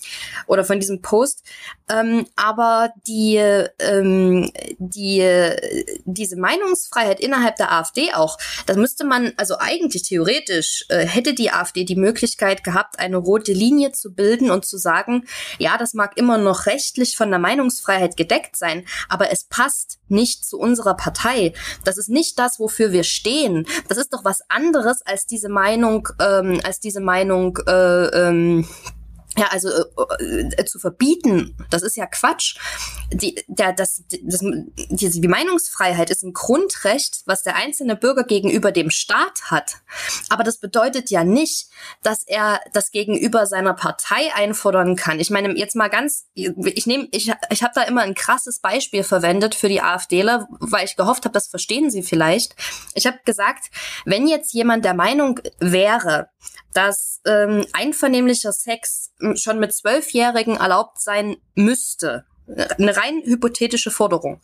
oder 0.45 0.63
von 0.63 0.79
diesem 0.79 1.01
Post. 1.01 1.43
Ähm, 1.89 2.27
aber 2.35 2.91
die, 3.07 3.37
ähm, 3.79 4.51
die, 4.77 5.55
diese 6.05 6.37
Meinungsfreiheit 6.37 7.19
innerhalb 7.19 7.55
der 7.55 7.71
AfD 7.71 8.13
auch, 8.13 8.37
das 8.65 8.77
müsste 8.77 9.05
man, 9.05 9.33
also 9.37 9.57
eigentlich 9.59 10.03
theoretisch 10.03 10.85
äh, 10.89 11.05
hätte 11.05 11.33
die 11.33 11.51
AfD 11.51 11.83
die 11.83 11.95
Möglichkeit 11.95 12.63
gehabt, 12.63 12.99
eine 12.99 13.17
rote 13.17 13.53
Linie 13.53 13.91
zu 13.93 14.13
bilden 14.13 14.51
und 14.51 14.65
zu 14.65 14.77
sagen, 14.77 15.25
ja, 15.59 15.77
das 15.77 15.93
mag 15.93 16.17
immer 16.17 16.37
noch 16.37 16.65
rechtlich 16.65 17.15
von 17.15 17.29
der 17.29 17.39
Meinungsfreiheit 17.39 18.17
gedeckt 18.17 18.55
sein, 18.55 18.85
aber 19.09 19.31
es 19.31 19.45
passt 19.45 19.76
passt 19.77 19.99
nicht 20.07 20.45
zu 20.45 20.57
unserer 20.57 20.95
Partei. 20.95 21.53
Das 21.83 21.97
ist 21.97 22.09
nicht 22.09 22.39
das, 22.39 22.59
wofür 22.59 22.91
wir 22.91 23.03
stehen. 23.03 23.67
Das 23.87 23.97
ist 23.97 24.13
doch 24.13 24.23
was 24.23 24.41
anderes 24.49 25.01
als 25.05 25.25
diese 25.25 25.49
Meinung, 25.49 26.07
ähm, 26.19 26.59
als 26.63 26.79
diese 26.79 27.01
Meinung 27.01 27.57
äh, 27.67 28.05
ähm, 28.07 28.67
ja, 29.37 29.47
also 29.49 29.69
äh, 29.69 30.49
äh, 30.57 30.65
zu 30.65 30.79
verbieten, 30.79 31.55
das 31.69 31.83
ist 31.83 31.95
ja 31.95 32.07
Quatsch. 32.07 32.57
Die, 33.11 33.35
der, 33.47 33.71
das, 33.71 34.03
das, 34.23 34.39
die, 34.41 35.21
die 35.21 35.27
Meinungsfreiheit 35.27 36.09
ist 36.09 36.23
ein 36.23 36.33
Grundrecht, 36.33 37.21
was 37.25 37.43
der 37.43 37.55
einzelne 37.55 37.95
Bürger 37.95 38.23
gegenüber 38.23 38.71
dem 38.71 38.89
Staat 38.89 39.43
hat. 39.51 39.75
Aber 40.29 40.43
das 40.43 40.57
bedeutet 40.57 41.11
ja 41.11 41.23
nicht, 41.23 41.69
dass 42.01 42.23
er 42.23 42.59
das 42.73 42.91
gegenüber 42.91 43.45
seiner 43.45 43.75
Partei 43.75 44.33
einfordern 44.33 44.95
kann. 44.95 45.19
Ich 45.19 45.29
meine, 45.29 45.55
jetzt 45.55 45.75
mal 45.75 45.89
ganz, 45.89 46.25
ich 46.33 46.87
nehme, 46.87 47.07
ich, 47.11 47.31
ich 47.51 47.63
habe 47.63 47.73
da 47.75 47.83
immer 47.83 48.01
ein 48.01 48.15
krasses 48.15 48.59
Beispiel 48.59 49.03
verwendet 49.03 49.53
für 49.53 49.69
die 49.69 49.81
AfDler, 49.81 50.47
weil 50.59 50.85
ich 50.85 50.95
gehofft 50.95 51.25
habe, 51.25 51.33
das 51.33 51.47
verstehen 51.47 51.91
sie 51.91 52.01
vielleicht. 52.01 52.55
Ich 52.95 53.05
habe 53.05 53.19
gesagt, 53.23 53.65
wenn 54.05 54.27
jetzt 54.27 54.53
jemand 54.53 54.83
der 54.83 54.95
Meinung 54.95 55.39
wäre, 55.59 56.29
dass 56.77 57.21
ähm, 57.25 57.65
einvernehmlicher 57.73 58.53
Sex 58.53 59.11
schon 59.33 59.57
mit 59.57 59.73
Zwölfjährigen 59.73 60.57
erlaubt 60.57 61.01
sein 61.01 61.37
müsste, 61.55 62.23
eine 62.77 62.95
rein 62.95 63.23
hypothetische 63.25 63.89
Forderung, 63.89 64.41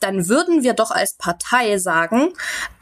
dann 0.00 0.28
würden 0.28 0.64
wir 0.64 0.74
doch 0.74 0.90
als 0.90 1.14
Partei 1.14 1.78
sagen, 1.78 2.32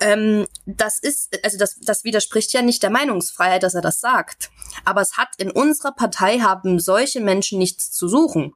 ähm, 0.01 0.47
das 0.65 0.99
ist, 0.99 1.39
also 1.45 1.59
das, 1.59 1.79
das 1.81 2.05
widerspricht 2.05 2.55
ja 2.55 2.63
nicht 2.63 2.83
der 2.83 2.89
Meinungsfreiheit, 2.89 3.63
dass 3.63 3.75
er 3.75 3.83
das 3.83 4.01
sagt. 4.01 4.51
Aber 4.87 5.03
es 5.03 5.19
hat 5.19 5.29
in 5.37 5.51
unserer 5.51 5.93
Partei 5.93 6.39
haben 6.39 6.81
solche 6.81 7.21
Menschen 7.21 7.59
nichts 7.59 7.93
zu 7.93 8.09
suchen. 8.09 8.55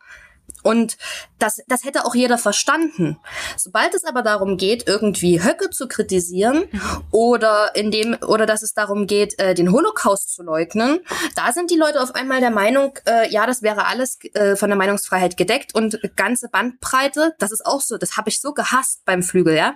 Und 0.63 0.97
das, 1.39 1.61
das 1.69 1.85
hätte 1.85 2.05
auch 2.05 2.15
jeder 2.15 2.39
verstanden. 2.39 3.19
Sobald 3.57 3.95
es 3.95 4.05
aber 4.05 4.23
darum 4.23 4.57
geht, 4.57 4.87
irgendwie 4.87 5.43
Höcke 5.43 5.71
zu 5.71 5.89
kritisieren 5.89 6.65
oder 7.11 7.75
in 7.75 7.91
dem, 7.91 8.17
oder 8.27 8.47
dass 8.47 8.63
es 8.63 8.75
darum 8.75 9.07
geht, 9.07 9.39
äh, 9.39 9.55
den 9.55 9.73
Holocaust 9.73 10.35
zu 10.35 10.43
leugnen, 10.43 11.01
da 11.35 11.53
sind 11.53 11.71
die 11.71 11.77
Leute 11.77 12.03
auf 12.03 12.15
einmal 12.15 12.41
der 12.41 12.51
Meinung, 12.51 12.99
äh, 13.07 13.31
ja, 13.31 13.47
das 13.47 13.63
wäre 13.63 13.87
alles 13.87 14.19
äh, 14.35 14.57
von 14.57 14.69
der 14.69 14.79
Meinungsfreiheit 14.79 15.37
gedeckt 15.37 15.75
und 15.75 15.99
ganze 16.17 16.49
Bandbreite, 16.49 17.35
das 17.39 17.53
ist 17.53 17.65
auch 17.65 17.81
so, 17.81 17.97
das 17.97 18.17
habe 18.17 18.29
ich 18.29 18.41
so 18.41 18.53
gehasst 18.53 19.05
beim 19.05 19.23
Flügel, 19.23 19.57
ja. 19.57 19.75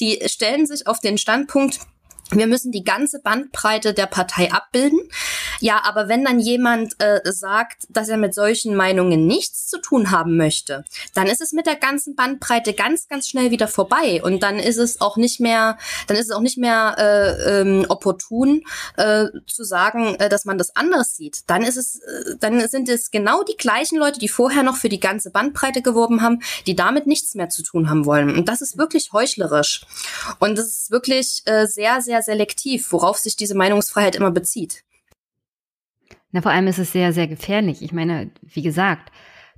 Die 0.00 0.22
stellen 0.26 0.66
sich 0.66 0.86
auf 0.86 1.00
den 1.00 1.18
Standpunkt, 1.18 1.80
wir 2.30 2.46
müssen 2.46 2.72
die 2.72 2.82
ganze 2.82 3.20
Bandbreite 3.20 3.94
der 3.94 4.06
Partei 4.06 4.52
abbilden. 4.52 5.00
Ja, 5.60 5.82
aber 5.84 6.08
wenn 6.08 6.24
dann 6.24 6.40
jemand 6.40 7.00
äh, 7.00 7.20
sagt, 7.24 7.86
dass 7.88 8.08
er 8.08 8.16
mit 8.16 8.34
solchen 8.34 8.74
Meinungen 8.74 9.26
nichts 9.26 9.68
zu 9.68 9.80
tun 9.80 10.10
haben 10.10 10.36
möchte, 10.36 10.84
dann 11.14 11.28
ist 11.28 11.40
es 11.40 11.52
mit 11.52 11.66
der 11.66 11.76
ganzen 11.76 12.16
Bandbreite 12.16 12.74
ganz, 12.74 13.08
ganz 13.08 13.28
schnell 13.28 13.50
wieder 13.50 13.68
vorbei. 13.68 14.20
Und 14.22 14.42
dann 14.42 14.58
ist 14.58 14.76
es 14.76 15.00
auch 15.00 15.16
nicht 15.16 15.40
mehr, 15.40 15.78
dann 16.08 16.16
ist 16.16 16.26
es 16.26 16.32
auch 16.32 16.40
nicht 16.40 16.58
mehr 16.58 16.96
äh, 16.98 17.60
ähm, 17.60 17.86
opportun 17.88 18.62
äh, 18.96 19.26
zu 19.46 19.64
sagen, 19.64 20.16
äh, 20.16 20.28
dass 20.28 20.44
man 20.44 20.58
das 20.58 20.74
anders 20.74 21.16
sieht. 21.16 21.42
Dann 21.46 21.62
ist 21.62 21.76
es, 21.76 22.00
äh, 22.00 22.36
dann 22.40 22.66
sind 22.68 22.88
es 22.88 23.10
genau 23.10 23.44
die 23.44 23.56
gleichen 23.56 23.98
Leute, 23.98 24.18
die 24.18 24.28
vorher 24.28 24.64
noch 24.64 24.76
für 24.76 24.88
die 24.88 25.00
ganze 25.00 25.30
Bandbreite 25.30 25.80
geworben 25.80 26.22
haben, 26.22 26.42
die 26.66 26.74
damit 26.74 27.06
nichts 27.06 27.34
mehr 27.34 27.48
zu 27.48 27.62
tun 27.62 27.88
haben 27.88 28.04
wollen. 28.04 28.34
Und 28.34 28.48
das 28.48 28.60
ist 28.60 28.78
wirklich 28.78 29.12
heuchlerisch. 29.12 29.86
Und 30.40 30.58
das 30.58 30.66
ist 30.66 30.90
wirklich 30.90 31.42
äh, 31.44 31.66
sehr, 31.66 32.00
sehr 32.00 32.15
sehr 32.22 32.34
selektiv, 32.34 32.92
worauf 32.92 33.18
sich 33.18 33.36
diese 33.36 33.54
Meinungsfreiheit 33.54 34.16
immer 34.16 34.30
bezieht. 34.30 34.82
Na, 36.32 36.42
vor 36.42 36.52
allem 36.52 36.66
ist 36.66 36.78
es 36.78 36.92
sehr, 36.92 37.12
sehr 37.12 37.28
gefährlich. 37.28 37.82
Ich 37.82 37.92
meine, 37.92 38.30
wie 38.42 38.62
gesagt, 38.62 39.10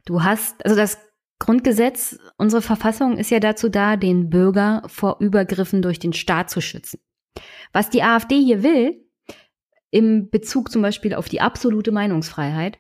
du 0.05 0.23
hast, 0.23 0.65
also 0.65 0.77
das 0.77 0.99
Grundgesetz, 1.39 2.19
unsere 2.37 2.63
Verfassung 2.63 3.17
ist 3.17 3.31
ja 3.31 3.41
dazu 3.41 3.69
da, 3.69 3.97
den 3.97 4.31
Bürger 4.31 4.83
vor 4.87 5.17
Übergriffen 5.21 5.83
durch 5.83 5.99
den 5.99 6.13
Staat 6.13 6.51
zu 6.51 6.61
schützen. 6.61 7.01
Was 7.73 7.91
die 7.91 8.03
AfD 8.03 8.41
hier 8.41 8.63
will, 8.63 9.05
im 9.91 10.31
Bezug 10.31 10.71
zum 10.71 10.83
Beispiel 10.83 11.15
auf 11.15 11.29
die 11.29 11.41
absolute 11.41 11.93
Meinungsfreiheit, 11.93 12.79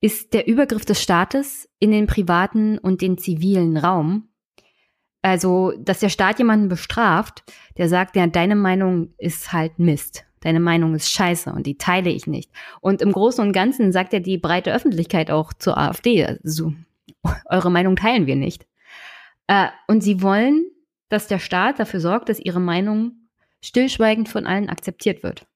ist 0.00 0.32
der 0.32 0.46
Übergriff 0.46 0.84
des 0.84 1.02
Staates 1.02 1.68
in 1.78 1.90
den 1.90 2.06
privaten 2.06 2.78
und 2.78 3.02
den 3.02 3.18
zivilen 3.18 3.76
Raum 3.76 4.28
also, 5.28 5.72
dass 5.78 6.00
der 6.00 6.08
Staat 6.08 6.38
jemanden 6.38 6.68
bestraft, 6.68 7.42
der 7.76 7.88
sagt, 7.88 8.16
ja, 8.16 8.26
deine 8.26 8.56
Meinung 8.56 9.14
ist 9.18 9.52
halt 9.52 9.78
Mist. 9.78 10.24
Deine 10.40 10.60
Meinung 10.60 10.94
ist 10.94 11.10
scheiße 11.10 11.50
und 11.50 11.66
die 11.66 11.78
teile 11.78 12.10
ich 12.10 12.26
nicht. 12.26 12.50
Und 12.80 13.02
im 13.02 13.12
Großen 13.12 13.44
und 13.44 13.52
Ganzen 13.52 13.92
sagt 13.92 14.12
ja 14.12 14.20
die 14.20 14.38
breite 14.38 14.72
Öffentlichkeit 14.72 15.30
auch 15.30 15.52
zur 15.52 15.76
AfD, 15.76 16.38
so, 16.44 16.72
eure 17.46 17.70
Meinung 17.70 17.96
teilen 17.96 18.26
wir 18.26 18.36
nicht. 18.36 18.66
Äh, 19.48 19.68
und 19.88 20.02
sie 20.02 20.22
wollen, 20.22 20.66
dass 21.08 21.26
der 21.26 21.38
Staat 21.38 21.80
dafür 21.80 22.00
sorgt, 22.00 22.28
dass 22.28 22.38
ihre 22.38 22.60
Meinung 22.60 23.28
stillschweigend 23.62 24.28
von 24.28 24.46
allen 24.46 24.68
akzeptiert 24.68 25.22
wird. 25.22 25.46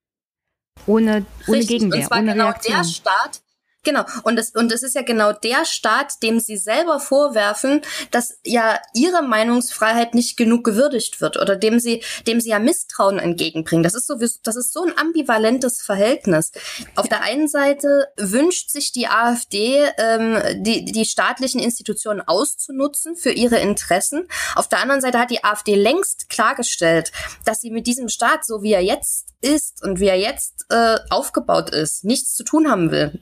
Ohne, 0.87 1.27
ohne 1.47 1.59
Richtig. 1.59 1.79
Gegenwehr, 1.79 2.01
und 2.01 2.07
zwar 2.07 2.19
ohne 2.19 2.33
genau 2.33 2.47
Reaktion. 2.47 2.77
der 2.77 2.85
Staat, 2.85 3.43
Genau, 3.85 4.05
und 4.23 4.39
es, 4.39 4.51
und 4.51 4.71
es 4.71 4.85
ist 4.85 4.95
ja 4.95 5.03
genau 5.03 5.33
der 5.33 5.65
Staat, 5.65 6.23
dem 6.23 6.39
sie 6.39 6.57
selber 6.57 7.01
vorwerfen, 7.01 7.83
dass 8.13 8.39
ja 8.45 8.79
ihre 8.95 9.23
Meinungsfreiheit 9.23 10.15
nicht 10.15 10.37
genug 10.37 10.63
gewürdigt 10.63 11.21
wird 11.21 11.37
oder 11.37 11.57
dem 11.57 11.81
sie, 11.81 12.05
dem 12.29 12.41
sie 12.41 12.51
ja 12.51 12.61
Misstrauen 12.61 13.19
entgegenbringen. 13.19 13.83
Das 13.83 13.95
ist 13.95 14.07
so, 14.07 14.15
das 14.15 14.57
ist 14.57 14.73
so 14.73 14.85
ein 14.85 14.97
ambivalentes 14.97 15.83
Verhältnis. 15.83 16.53
Auf 16.95 17.09
der 17.09 17.23
einen 17.23 17.49
Seite 17.49 18.07
wünscht 18.17 18.71
sich 18.71 18.93
die 18.93 19.09
AfD, 19.09 19.85
ähm, 19.99 20.39
die, 20.63 20.85
die 20.85 21.05
staatlichen 21.05 21.61
Institutionen 21.61 22.21
auszunutzen 22.21 23.17
für 23.17 23.33
ihre 23.33 23.59
Interessen. 23.59 24.29
Auf 24.55 24.69
der 24.69 24.79
anderen 24.79 25.01
Seite 25.01 25.19
hat 25.19 25.31
die 25.31 25.43
AfD 25.43 25.75
längst 25.75 26.29
klargestellt, 26.29 27.11
dass 27.45 27.61
sie 27.61 27.73
mit 27.73 27.89
diesem 27.89 28.09
Staat, 28.09 28.45
so 28.45 28.63
wie 28.63 28.75
er 28.75 28.83
jetzt 28.83 29.35
ist 29.41 29.83
und 29.83 29.99
wie 29.99 30.07
er 30.07 30.19
jetzt 30.19 30.67
äh, 30.69 30.99
aufgebaut 31.11 31.71
ist, 31.71 32.05
nichts 32.05 32.37
zu 32.37 32.45
tun 32.45 32.71
haben 32.71 32.93
will. 32.93 33.21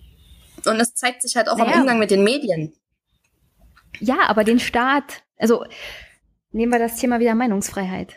Und 0.66 0.78
das 0.78 0.94
zeigt 0.94 1.22
sich 1.22 1.36
halt 1.36 1.48
auch 1.48 1.56
Naja. 1.56 1.72
im 1.74 1.80
Umgang 1.80 1.98
mit 1.98 2.10
den 2.10 2.24
Medien. 2.24 2.72
Ja, 3.98 4.28
aber 4.28 4.44
den 4.44 4.58
Staat, 4.58 5.22
also 5.36 5.64
nehmen 6.52 6.72
wir 6.72 6.78
das 6.78 6.96
Thema 6.96 7.20
wieder 7.20 7.34
Meinungsfreiheit. 7.34 8.16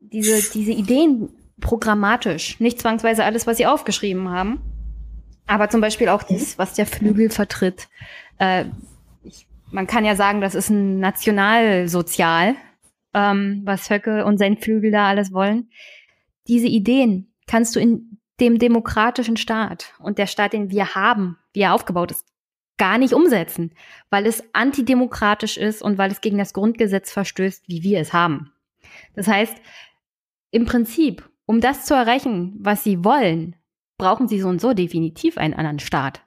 Diese, 0.00 0.52
diese 0.52 0.72
Ideen 0.72 1.30
programmatisch, 1.60 2.58
nicht 2.60 2.80
zwangsweise 2.80 3.24
alles, 3.24 3.46
was 3.46 3.56
sie 3.56 3.66
aufgeschrieben 3.66 4.28
haben, 4.28 4.60
aber 5.46 5.70
zum 5.70 5.80
Beispiel 5.80 6.08
auch 6.08 6.22
das, 6.22 6.58
was 6.58 6.74
der 6.74 6.86
Flügel 6.86 7.30
vertritt. 7.30 7.88
Äh, 8.38 8.64
ich, 9.22 9.46
man 9.70 9.86
kann 9.86 10.04
ja 10.04 10.16
sagen, 10.16 10.40
das 10.40 10.54
ist 10.54 10.70
ein 10.70 10.98
Nationalsozial, 10.98 12.56
ähm, 13.14 13.62
was 13.64 13.90
Höcke 13.90 14.24
und 14.24 14.38
sein 14.38 14.56
Flügel 14.58 14.90
da 14.90 15.08
alles 15.08 15.32
wollen. 15.32 15.70
Diese 16.48 16.66
Ideen 16.66 17.32
kannst 17.46 17.76
du 17.76 17.80
in 17.80 18.11
dem 18.42 18.58
demokratischen 18.58 19.36
Staat 19.36 19.94
und 20.00 20.18
der 20.18 20.26
Staat, 20.26 20.52
den 20.52 20.70
wir 20.70 20.96
haben, 20.96 21.38
wie 21.52 21.60
er 21.60 21.74
aufgebaut 21.74 22.10
ist, 22.10 22.26
gar 22.76 22.98
nicht 22.98 23.12
umsetzen, 23.12 23.72
weil 24.10 24.26
es 24.26 24.42
antidemokratisch 24.52 25.56
ist 25.56 25.80
und 25.80 25.96
weil 25.96 26.10
es 26.10 26.20
gegen 26.20 26.38
das 26.38 26.52
Grundgesetz 26.52 27.12
verstößt, 27.12 27.68
wie 27.68 27.84
wir 27.84 28.00
es 28.00 28.12
haben. 28.12 28.52
Das 29.14 29.28
heißt, 29.28 29.56
im 30.50 30.66
Prinzip, 30.66 31.30
um 31.46 31.60
das 31.60 31.84
zu 31.84 31.94
erreichen, 31.94 32.56
was 32.58 32.82
sie 32.82 33.04
wollen, 33.04 33.54
brauchen 33.98 34.26
sie 34.26 34.40
so 34.40 34.48
und 34.48 34.60
so 34.60 34.72
definitiv 34.72 35.38
einen 35.38 35.54
anderen 35.54 35.78
Staat. 35.78 36.22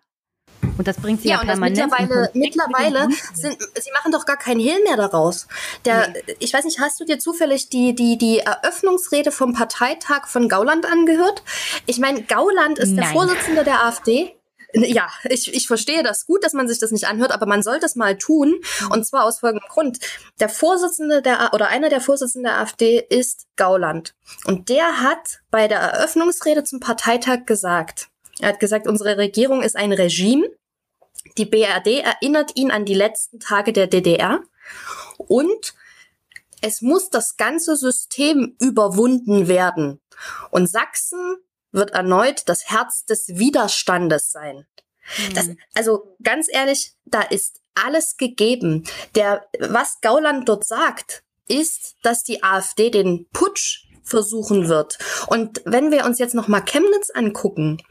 Und 0.77 0.87
das 0.87 0.97
bringt 0.97 1.21
sie 1.21 1.29
ja, 1.29 1.35
Ja, 1.35 1.41
und 1.41 1.47
das 1.47 1.59
permanent. 1.59 1.77
in 1.77 1.85
mittlerweile, 1.85 2.31
mittlerweile 2.33 3.07
sind, 3.33 3.57
sie 3.61 3.91
machen 3.93 4.11
doch 4.11 4.25
gar 4.25 4.37
keinen 4.37 4.59
Hehl 4.59 4.81
mehr 4.83 4.97
daraus. 4.97 5.47
Der, 5.85 6.13
ich 6.39 6.53
weiß 6.53 6.65
nicht, 6.65 6.79
hast 6.79 6.99
du 6.99 7.05
dir 7.05 7.19
zufällig 7.19 7.69
die, 7.69 7.95
die, 7.95 8.17
die 8.17 8.39
Eröffnungsrede 8.39 9.31
vom 9.31 9.53
Parteitag 9.53 10.27
von 10.27 10.49
Gauland 10.49 10.85
angehört? 10.85 11.43
Ich 11.85 11.99
meine, 11.99 12.23
Gauland 12.23 12.79
ist 12.79 12.95
der 12.95 13.05
Nein. 13.05 13.13
Vorsitzende 13.13 13.63
der 13.63 13.85
AfD. 13.85 14.35
Ja, 14.73 15.07
ich, 15.29 15.53
ich 15.53 15.67
verstehe 15.67 16.03
das 16.03 16.25
gut, 16.25 16.43
dass 16.43 16.51
man 16.51 16.67
sich 16.67 16.79
das 16.79 16.91
nicht 16.91 17.07
anhört, 17.07 17.31
aber 17.31 17.45
man 17.45 17.63
sollte 17.63 17.85
es 17.85 17.95
mal 17.95 18.17
tun. 18.17 18.55
Und 18.89 19.05
zwar 19.05 19.23
aus 19.23 19.39
folgendem 19.39 19.69
Grund. 19.69 19.99
Der 20.41 20.49
Vorsitzende 20.49 21.21
der, 21.21 21.51
oder 21.53 21.69
einer 21.69 21.87
der 21.87 22.01
Vorsitzenden 22.01 22.51
der 22.51 22.59
AfD 22.59 23.05
ist 23.09 23.45
Gauland. 23.55 24.15
Und 24.45 24.67
der 24.67 25.01
hat 25.01 25.39
bei 25.49 25.69
der 25.69 25.79
Eröffnungsrede 25.79 26.65
zum 26.65 26.81
Parteitag 26.81 27.45
gesagt, 27.45 28.09
er 28.39 28.49
hat 28.49 28.59
gesagt, 28.59 28.87
unsere 28.87 29.17
Regierung 29.17 29.61
ist 29.61 29.75
ein 29.75 29.93
Regime. 29.93 30.49
Die 31.37 31.45
BRD 31.45 32.03
erinnert 32.03 32.55
ihn 32.55 32.71
an 32.71 32.85
die 32.85 32.93
letzten 32.93 33.39
Tage 33.39 33.73
der 33.73 33.87
DDR. 33.87 34.41
Und 35.17 35.73
es 36.61 36.81
muss 36.81 37.09
das 37.09 37.37
ganze 37.37 37.75
System 37.75 38.55
überwunden 38.59 39.47
werden. 39.47 40.01
Und 40.51 40.67
Sachsen 40.67 41.37
wird 41.71 41.91
erneut 41.91 42.43
das 42.47 42.69
Herz 42.69 43.05
des 43.05 43.27
Widerstandes 43.37 44.31
sein. 44.31 44.65
Das, 45.33 45.49
also 45.75 46.15
ganz 46.23 46.47
ehrlich, 46.51 46.93
da 47.05 47.21
ist 47.21 47.61
alles 47.75 48.17
gegeben. 48.17 48.85
Der, 49.13 49.45
was 49.59 50.01
Gauland 50.01 50.49
dort 50.49 50.65
sagt, 50.65 51.23
ist, 51.47 51.95
dass 52.01 52.23
die 52.23 52.43
AfD 52.43 52.89
den 52.89 53.27
Putsch 53.31 53.84
versuchen 54.05 54.69
wird. 54.69 54.97
Und 55.27 55.61
wenn 55.65 55.91
wir 55.91 56.05
uns 56.05 56.19
jetzt 56.19 56.35
noch 56.35 56.47
mal 56.47 56.61
Chemnitz 56.61 57.09
angucken, 57.13 57.81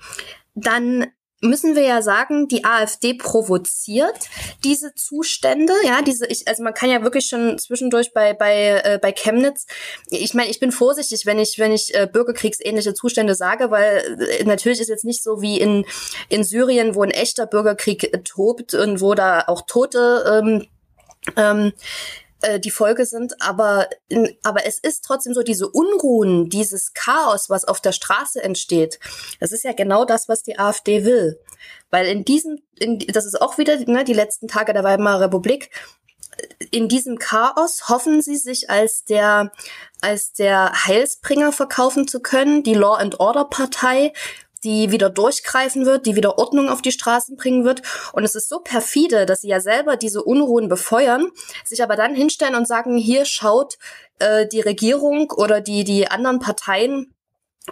dann 0.55 1.07
müssen 1.45 1.75
wir 1.75 1.83
ja 1.83 2.03
sagen, 2.03 2.49
die 2.49 2.65
AfD 2.65 3.15
provoziert 3.15 4.17
diese 4.65 4.95
Zustände, 4.95 5.73
ja, 5.85 6.03
diese, 6.03 6.27
ich, 6.27 6.49
also 6.49 6.63
man 6.63 6.75
kann 6.75 6.91
ja 6.91 7.03
wirklich 7.03 7.27
schon 7.27 7.59
zwischendurch 7.59 8.13
bei 8.13 8.33
bei 8.33 8.81
äh, 8.83 8.99
bei 9.01 9.13
Chemnitz, 9.13 9.67
ich 10.09 10.35
meine, 10.35 10.51
ich 10.51 10.59
bin 10.59 10.73
vorsichtig, 10.73 11.27
wenn 11.27 11.39
ich 11.39 11.59
wenn 11.59 11.73
ich 11.73 11.95
äh, 11.95 12.09
bürgerkriegsähnliche 12.11 12.95
Zustände 12.95 13.35
sage, 13.35 13.71
weil 13.71 14.27
äh, 14.39 14.45
natürlich 14.45 14.81
ist 14.81 14.89
jetzt 14.89 15.05
nicht 15.05 15.23
so 15.23 15.43
wie 15.43 15.61
in 15.61 15.85
in 16.29 16.45
Syrien, 16.45 16.95
wo 16.95 17.03
ein 17.03 17.11
echter 17.11 17.47
Bürgerkrieg 17.47 18.25
tobt 18.25 18.75
und 18.75 19.01
wo 19.01 19.15
da 19.15 19.45
auch 19.47 19.63
Tote 19.67 20.43
ähm, 20.43 20.67
ähm, 21.37 21.73
äh, 22.45 22.61
die 22.61 22.71
Folge 22.71 23.07
sind, 23.07 23.41
aber, 23.41 23.89
aber 24.43 24.67
es 24.67 24.79
ist 24.79 25.05
trotzdem 25.05 25.35
so 25.35 25.43
diese 25.43 25.69
Unruhen, 25.69 26.49
dieses 26.49 26.93
Chaos, 26.95 27.51
was 27.51 27.65
auf 27.65 27.81
der 27.81 27.93
Straße 27.93 28.43
entsteht. 28.43 28.99
Das 29.41 29.53
ist 29.53 29.65
ja 29.65 29.73
genau 29.73 30.05
das, 30.05 30.29
was 30.29 30.43
die 30.43 30.59
AfD 30.59 31.05
will. 31.05 31.41
Weil 31.91 32.07
in 32.07 32.25
diesem, 32.25 32.61
in, 32.79 32.99
das 32.99 33.25
ist 33.25 33.41
auch 33.41 33.59
wieder 33.59 33.77
ne, 33.87 34.05
die 34.05 34.13
letzten 34.13 34.49
Tage 34.49 34.73
der 34.73 34.85
Weimarer 34.85 35.23
Republik, 35.23 35.71
in 36.71 36.89
diesem 36.89 37.19
Chaos 37.19 37.89
hoffen 37.89 38.21
sie 38.21 38.37
sich 38.37 38.71
als 38.71 39.05
der, 39.05 39.53
als 40.01 40.33
der 40.33 40.73
Heilsbringer 40.87 41.53
verkaufen 41.53 42.09
zu 42.09 42.21
können, 42.21 42.63
die 42.63 42.75
Law 42.75 42.95
and 42.95 43.21
Order 43.21 43.45
Partei, 43.45 44.13
die 44.65 44.91
wieder 44.91 45.11
durchgreifen 45.11 45.87
wird, 45.87 46.07
die 46.07 46.17
wieder 46.17 46.39
Ordnung 46.39 46.69
auf 46.69 46.83
die 46.83 46.93
Straßen 46.93 47.37
bringen 47.37 47.65
wird. 47.65 47.83
Und 48.13 48.25
es 48.25 48.35
ist 48.35 48.49
so 48.49 48.61
perfide, 48.61 49.27
dass 49.27 49.43
sie 49.43 49.49
ja 49.49 49.61
selber 49.61 49.97
diese 49.97 50.23
Unruhen 50.23 50.69
befeuern, 50.69 51.31
sich 51.65 51.83
aber 51.83 51.97
dann 51.97 52.15
hinstellen 52.15 52.55
und 52.55 52.67
sagen, 52.67 52.97
hier 52.97 53.25
schaut 53.25 53.79
äh, 54.19 54.47
die 54.47 54.61
Regierung 54.61 55.31
oder 55.31 55.61
die, 55.61 55.85
die 55.85 56.11
anderen 56.11 56.39
Parteien, 56.39 57.15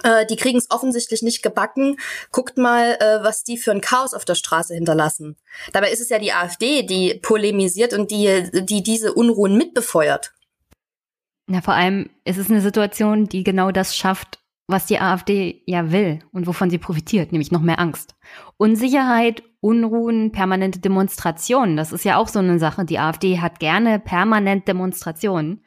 äh, 0.03 0.25
die 0.27 0.37
kriegen 0.37 0.59
es 0.59 0.71
offensichtlich 0.71 1.23
nicht 1.23 1.43
gebacken. 1.43 1.99
Guckt 2.31 2.57
mal, 2.57 2.97
äh, 3.01 3.23
was 3.23 3.45
die 3.45 3.59
für 3.59 3.73
ein 3.73 3.81
Chaos 3.81 4.15
auf 4.15 4.25
der 4.25 4.35
Straße 4.35 4.75
hinterlassen. 4.75 5.37
Dabei 5.73 5.91
ist 5.91 6.01
es 6.01 6.09
ja 6.09 6.19
die 6.19 6.33
AfD, 6.33 6.83
die 6.83 7.15
polemisiert 7.23 7.93
und 7.93 8.11
die, 8.11 8.51
die 8.53 8.83
diese 8.83 9.13
Unruhen 9.13 9.57
mitbefeuert. 9.57 10.33
Ja, 11.49 11.61
vor 11.61 11.75
allem 11.75 12.09
ist 12.25 12.39
es 12.39 12.51
eine 12.51 12.61
Situation, 12.61 13.29
die 13.29 13.45
genau 13.45 13.73
das 13.73 13.97
schafft, 13.97 14.39
was 14.73 14.87
die 14.87 14.99
AfD 14.99 15.63
ja 15.67 15.93
will 15.93 16.21
und 16.33 16.47
wovon 16.47 16.71
sie 16.71 16.79
profitiert, 16.79 17.31
nämlich 17.31 17.53
noch 17.53 17.61
mehr 17.61 17.79
Angst. 17.79 18.17
Unsicherheit, 18.57 19.43
Unruhen, 19.61 20.33
permanente 20.33 20.81
Demonstrationen, 20.81 21.77
das 21.77 21.93
ist 21.93 22.05
ja 22.05 22.17
auch 22.17 22.29
so 22.29 22.41
eine 22.41 22.59
Sache. 22.59 22.85
Die 22.85 22.99
AfD 22.99 23.39
hat 23.39 23.61
gerne 23.61 24.01
permanent 24.01 24.67
Demonstrationen, 24.67 25.65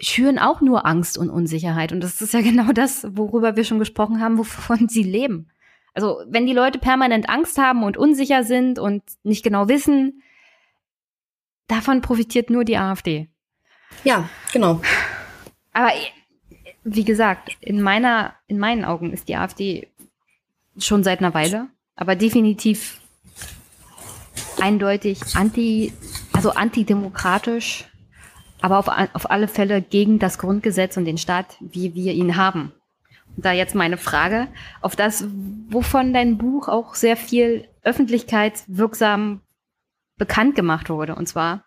schüren 0.00 0.38
auch 0.38 0.60
nur 0.60 0.86
Angst 0.86 1.16
und 1.18 1.30
Unsicherheit. 1.30 1.92
Und 1.92 2.02
das 2.02 2.20
ist 2.20 2.34
ja 2.34 2.40
genau 2.42 2.72
das, 2.72 3.06
worüber 3.10 3.54
wir 3.54 3.64
schon 3.64 3.78
gesprochen 3.78 4.20
haben, 4.20 4.38
wovon 4.38 4.88
sie 4.88 5.04
leben. 5.04 5.50
Also 5.94 6.20
wenn 6.26 6.46
die 6.46 6.52
Leute 6.52 6.78
permanent 6.78 7.28
Angst 7.28 7.58
haben 7.58 7.82
und 7.82 7.96
unsicher 7.96 8.44
sind 8.44 8.78
und 8.78 9.02
nicht 9.22 9.42
genau 9.42 9.68
wissen, 9.68 10.22
davon 11.66 12.00
profitiert 12.00 12.50
nur 12.50 12.64
die 12.64 12.76
AfD. 12.76 13.28
Ja, 14.04 14.28
genau. 14.52 14.80
Aber 15.72 15.92
wie 16.94 17.04
gesagt, 17.04 17.56
in 17.60 17.82
meiner, 17.82 18.34
in 18.46 18.58
meinen 18.58 18.84
Augen 18.84 19.12
ist 19.12 19.28
die 19.28 19.36
AfD 19.36 19.88
schon 20.78 21.04
seit 21.04 21.20
einer 21.20 21.34
Weile, 21.34 21.68
aber 21.96 22.16
definitiv 22.16 23.00
eindeutig 24.60 25.20
anti, 25.34 25.92
also 26.32 26.50
antidemokratisch, 26.50 27.86
aber 28.60 28.78
auf, 28.78 28.88
auf 28.88 29.30
alle 29.30 29.48
Fälle 29.48 29.82
gegen 29.82 30.18
das 30.18 30.38
Grundgesetz 30.38 30.96
und 30.96 31.04
den 31.04 31.18
Staat, 31.18 31.56
wie 31.60 31.94
wir 31.94 32.12
ihn 32.12 32.36
haben. 32.36 32.72
Und 33.36 33.44
da 33.44 33.52
jetzt 33.52 33.74
meine 33.74 33.98
Frage 33.98 34.48
auf 34.80 34.96
das, 34.96 35.24
wovon 35.68 36.12
dein 36.12 36.38
Buch 36.38 36.68
auch 36.68 36.94
sehr 36.94 37.16
viel 37.16 37.68
öffentlichkeitswirksam 37.82 39.42
bekannt 40.16 40.56
gemacht 40.56 40.90
wurde, 40.90 41.14
und 41.14 41.28
zwar 41.28 41.64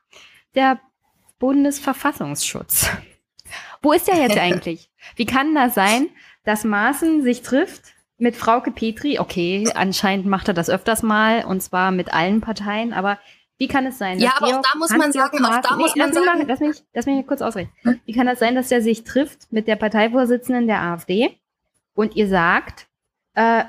der 0.55 0.79
Bundesverfassungsschutz. 1.39 2.89
Wo 3.81 3.93
ist 3.93 4.07
der 4.07 4.17
jetzt 4.17 4.37
eigentlich? 4.37 4.90
Wie 5.15 5.25
kann 5.25 5.55
das 5.55 5.73
sein, 5.75 6.09
dass 6.43 6.63
Maaßen 6.63 7.21
sich 7.23 7.41
trifft 7.41 7.93
mit 8.17 8.35
Frauke 8.35 8.71
Petri? 8.71 9.19
Okay, 9.19 9.69
anscheinend 9.75 10.25
macht 10.25 10.47
er 10.47 10.53
das 10.53 10.69
öfters 10.69 11.03
mal 11.03 11.45
und 11.45 11.61
zwar 11.61 11.91
mit 11.91 12.13
allen 12.13 12.41
Parteien, 12.41 12.93
aber 12.93 13.19
wie 13.57 13.67
kann 13.67 13.85
es 13.85 13.99
sein? 13.99 14.17
Ja, 14.19 14.29
dass 14.39 14.41
aber 14.41 14.57
auch 14.59 14.61
da 14.63 14.77
muss 14.79 14.89
man 14.89 15.11
sagen, 15.11 15.45
auch 15.45 15.61
da 15.61 15.75
muss 15.75 15.95
man 15.95 16.11
sagen- 16.13 16.45
lass 16.47 16.59
mich, 16.59 16.77
lass 16.93 17.05
mich 17.05 17.27
kurz 17.27 17.41
ausreden. 17.43 17.69
Wie 18.05 18.13
kann 18.13 18.25
das 18.25 18.39
sein, 18.39 18.55
dass 18.55 18.71
er 18.71 18.81
sich 18.81 19.03
trifft 19.03 19.51
mit 19.51 19.67
der 19.67 19.75
Parteivorsitzenden 19.75 20.65
der 20.65 20.81
AfD 20.81 21.37
und 21.93 22.15
ihr 22.15 22.27
sagt, 22.27 22.87
äh, 23.35 23.65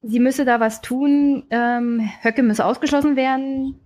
sie 0.00 0.20
müsse 0.20 0.46
da 0.46 0.60
was 0.60 0.80
tun, 0.80 1.44
ähm, 1.50 2.08
Höcke 2.22 2.42
müsse 2.42 2.64
ausgeschlossen 2.64 3.16
werden, 3.16 3.78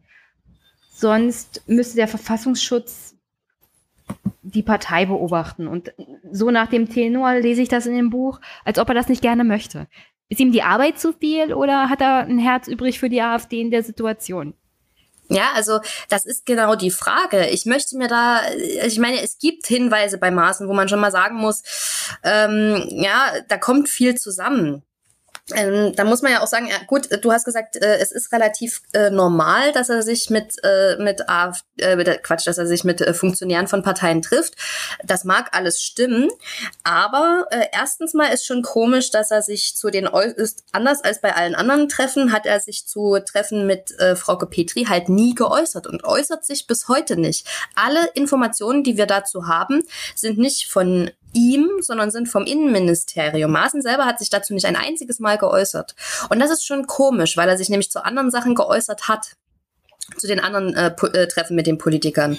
sonst 0.93 1.63
müsste 1.67 1.97
der 1.97 2.09
Verfassungsschutz 2.09 3.12
die 4.43 4.63
Partei 4.63 5.07
beobachten. 5.07 5.69
Und 5.69 5.93
so 6.31 6.51
nach 6.51 6.69
dem 6.69 6.89
Tenor 6.89 7.35
lese 7.35 7.63
ich 7.63 7.69
das 7.69 7.87
in 7.87 7.95
dem 7.95 8.11
Buch, 8.11 8.41
als 8.65 8.79
ob 8.79 8.89
er 8.89 8.95
das 8.95 9.09
nicht 9.09 9.23
gerne 9.23 9.45
möchte. 9.45 9.87
Ist 10.29 10.41
ihm 10.41 10.53
die 10.53 10.63
Arbeit 10.63 10.99
zu 10.99 11.13
viel 11.13 11.53
oder 11.53 11.89
hat 11.89 12.01
er 12.01 12.21
ein 12.21 12.39
Herz 12.39 12.67
übrig 12.67 12.99
für 12.99 13.09
die 13.09 13.23
AfD 13.23 13.61
in 13.61 13.71
der 13.71 13.83
Situation? 13.83 14.55
Ja, 15.29 15.53
also 15.55 15.81
das 16.09 16.27
ist 16.27 16.45
genau 16.47 16.75
die 16.75 16.91
Frage. 16.91 17.47
Ich 17.49 17.65
möchte 17.65 17.97
mir 17.97 18.09
da, 18.09 18.41
ich 18.85 18.99
meine, 18.99 19.23
es 19.23 19.39
gibt 19.39 19.67
Hinweise 19.67 20.19
bei 20.19 20.31
Maßen, 20.31 20.69
wo 20.69 20.75
man 20.75 20.89
schon 20.89 21.01
mal 21.01 21.13
sagen 21.13 21.37
muss, 21.37 21.63
ähm, 22.23 22.87
ja, 22.91 23.33
da 23.49 23.57
kommt 23.57 23.89
viel 23.89 24.15
zusammen. 24.17 24.83
Ähm, 25.55 25.93
da 25.97 26.05
muss 26.05 26.23
man 26.23 26.31
ja 26.31 26.41
auch 26.41 26.47
sagen, 26.47 26.69
ja, 26.69 26.77
gut, 26.87 27.09
du 27.21 27.33
hast 27.33 27.45
gesagt, 27.45 27.77
äh, 27.77 27.99
es 27.99 28.13
ist 28.13 28.33
relativ 28.33 28.81
äh, 28.93 29.11
normal, 29.11 29.73
dass 29.73 29.89
er 29.89 30.03
sich 30.03 30.31
mit 30.31 30.55
äh, 30.63 30.97
mit 30.99 31.29
AfD, 31.29 31.65
äh, 31.79 31.97
mit, 31.97 32.23
Quatsch, 32.23 32.47
dass 32.47 32.59
er 32.59 32.67
sich 32.69 32.85
mit 32.85 33.01
äh, 33.01 33.13
Funktionären 33.13 33.67
von 33.67 33.83
Parteien 33.83 34.23
trifft. 34.23 34.55
Das 35.05 35.25
mag 35.25 35.49
alles 35.53 35.83
stimmen, 35.83 36.31
aber 36.85 37.47
äh, 37.51 37.67
erstens 37.73 38.15
mal 38.15 38.29
ist 38.29 38.47
schon 38.47 38.63
komisch, 38.63 39.11
dass 39.11 39.33
er 39.33 39.43
sich 39.43 39.75
zu 39.75 39.91
den 39.91 40.07
ist 40.37 40.65
anders 40.71 41.03
als 41.03 41.21
bei 41.21 41.35
allen 41.35 41.57
anderen 41.57 41.89
Treffen 41.89 42.33
hat 42.33 42.47
er 42.47 42.61
sich 42.61 42.87
zu 42.87 43.19
Treffen 43.19 43.67
mit 43.67 43.99
äh, 43.99 44.15
Frauke 44.15 44.47
Petri 44.47 44.85
halt 44.85 45.09
nie 45.09 45.35
geäußert 45.35 45.89
und 45.89 46.05
äußert 46.05 46.45
sich 46.45 46.69
bis 46.69 46.87
heute 46.87 47.17
nicht. 47.17 47.49
Alle 47.75 48.07
Informationen, 48.15 48.85
die 48.85 48.97
wir 48.97 49.07
dazu 49.07 49.49
haben, 49.49 49.83
sind 50.15 50.39
nicht 50.39 50.71
von 50.71 51.11
ihm, 51.33 51.69
sondern 51.81 52.11
sind 52.11 52.29
vom 52.29 52.45
Innenministerium. 52.45 53.51
Maaßen 53.53 53.83
selber 53.83 54.07
hat 54.07 54.19
sich 54.19 54.31
dazu 54.31 54.55
nicht 54.55 54.67
ein 54.67 54.77
einziges 54.77 55.19
Mal 55.19 55.39
geäußert. 55.39 55.95
Und 56.31 56.41
das 56.41 56.51
ist 56.51 56.67
schon 56.67 56.87
komisch, 56.87 57.37
weil 57.37 57.49
er 57.49 57.57
sich 57.57 57.69
nämlich 57.69 57.91
zu 57.91 58.05
anderen 58.05 58.31
Sachen 58.31 58.55
geäußert 58.55 59.09
hat 59.09 59.37
zu 60.19 60.27
den 60.27 60.41
anderen 60.41 60.75
äh, 60.75 60.89
äh, 60.89 61.29
Treffen 61.29 61.57
mit 61.57 61.67
den 61.67 61.79
Politikern. 61.79 62.39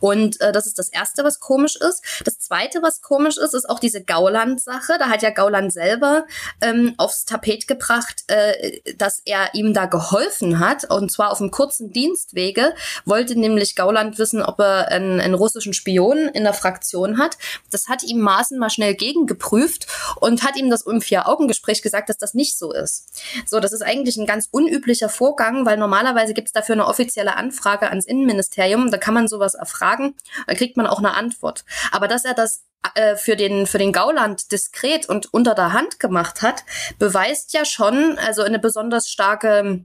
Und 0.00 0.40
äh, 0.40 0.52
das 0.52 0.66
ist 0.66 0.78
das 0.78 0.88
Erste, 0.88 1.24
was 1.24 1.40
komisch 1.40 1.76
ist. 1.76 2.02
Das 2.24 2.38
Zweite, 2.38 2.82
was 2.82 3.02
komisch 3.02 3.36
ist, 3.36 3.54
ist 3.54 3.68
auch 3.68 3.78
diese 3.78 4.02
Gauland-Sache. 4.02 4.94
Da 4.98 5.08
hat 5.08 5.22
ja 5.22 5.30
Gauland 5.30 5.72
selber 5.72 6.26
ähm, 6.60 6.94
aufs 6.96 7.24
Tapet 7.24 7.68
gebracht, 7.68 8.24
äh, 8.28 8.80
dass 8.96 9.20
er 9.24 9.54
ihm 9.54 9.74
da 9.74 9.86
geholfen 9.86 10.58
hat. 10.58 10.90
Und 10.90 11.12
zwar 11.12 11.30
auf 11.30 11.40
einem 11.40 11.50
kurzen 11.50 11.92
Dienstwege. 11.92 12.74
Wollte 13.04 13.38
nämlich 13.38 13.76
Gauland 13.76 14.18
wissen, 14.18 14.42
ob 14.42 14.58
er 14.60 14.88
einen, 14.88 15.20
einen 15.20 15.34
russischen 15.34 15.74
Spion 15.74 16.28
in 16.28 16.44
der 16.44 16.54
Fraktion 16.54 17.18
hat. 17.18 17.36
Das 17.70 17.88
hat 17.88 18.02
ihm 18.02 18.20
Maaßen 18.20 18.58
mal 18.58 18.70
schnell 18.70 18.94
gegengeprüft 18.94 19.86
und 20.20 20.42
hat 20.42 20.56
ihm 20.56 20.70
das 20.70 20.82
im 20.86 21.00
Vier-Augen-Gespräch 21.00 21.82
gesagt, 21.82 22.08
dass 22.08 22.18
das 22.18 22.34
nicht 22.34 22.58
so 22.58 22.72
ist. 22.72 23.08
So, 23.46 23.60
das 23.60 23.72
ist 23.72 23.82
eigentlich 23.82 24.16
ein 24.16 24.26
ganz 24.26 24.48
unüblicher 24.50 25.08
Vorgang, 25.08 25.66
weil 25.66 25.76
normalerweise 25.76 26.34
gibt 26.34 26.48
es 26.48 26.52
dafür 26.52 26.74
eine 26.74 26.86
offizielle 26.86 27.01
offizielle 27.02 27.36
Anfrage 27.36 27.88
ans 27.88 28.06
Innenministerium, 28.06 28.90
da 28.90 28.98
kann 28.98 29.14
man 29.14 29.28
sowas 29.28 29.54
erfragen, 29.54 30.14
dann 30.46 30.56
kriegt 30.56 30.76
man 30.76 30.86
auch 30.86 30.98
eine 30.98 31.14
Antwort. 31.14 31.64
Aber 31.90 32.06
dass 32.06 32.24
er 32.24 32.34
das 32.34 32.62
äh, 32.94 33.16
für 33.16 33.36
den 33.36 33.66
für 33.66 33.78
den 33.78 33.92
Gauland 33.92 34.52
diskret 34.52 35.08
und 35.08 35.32
unter 35.34 35.54
der 35.54 35.72
Hand 35.72 35.98
gemacht 35.98 36.42
hat, 36.42 36.64
beweist 36.98 37.52
ja 37.52 37.64
schon 37.64 38.18
also 38.18 38.42
eine 38.42 38.58
besonders 38.58 39.08
starke 39.08 39.84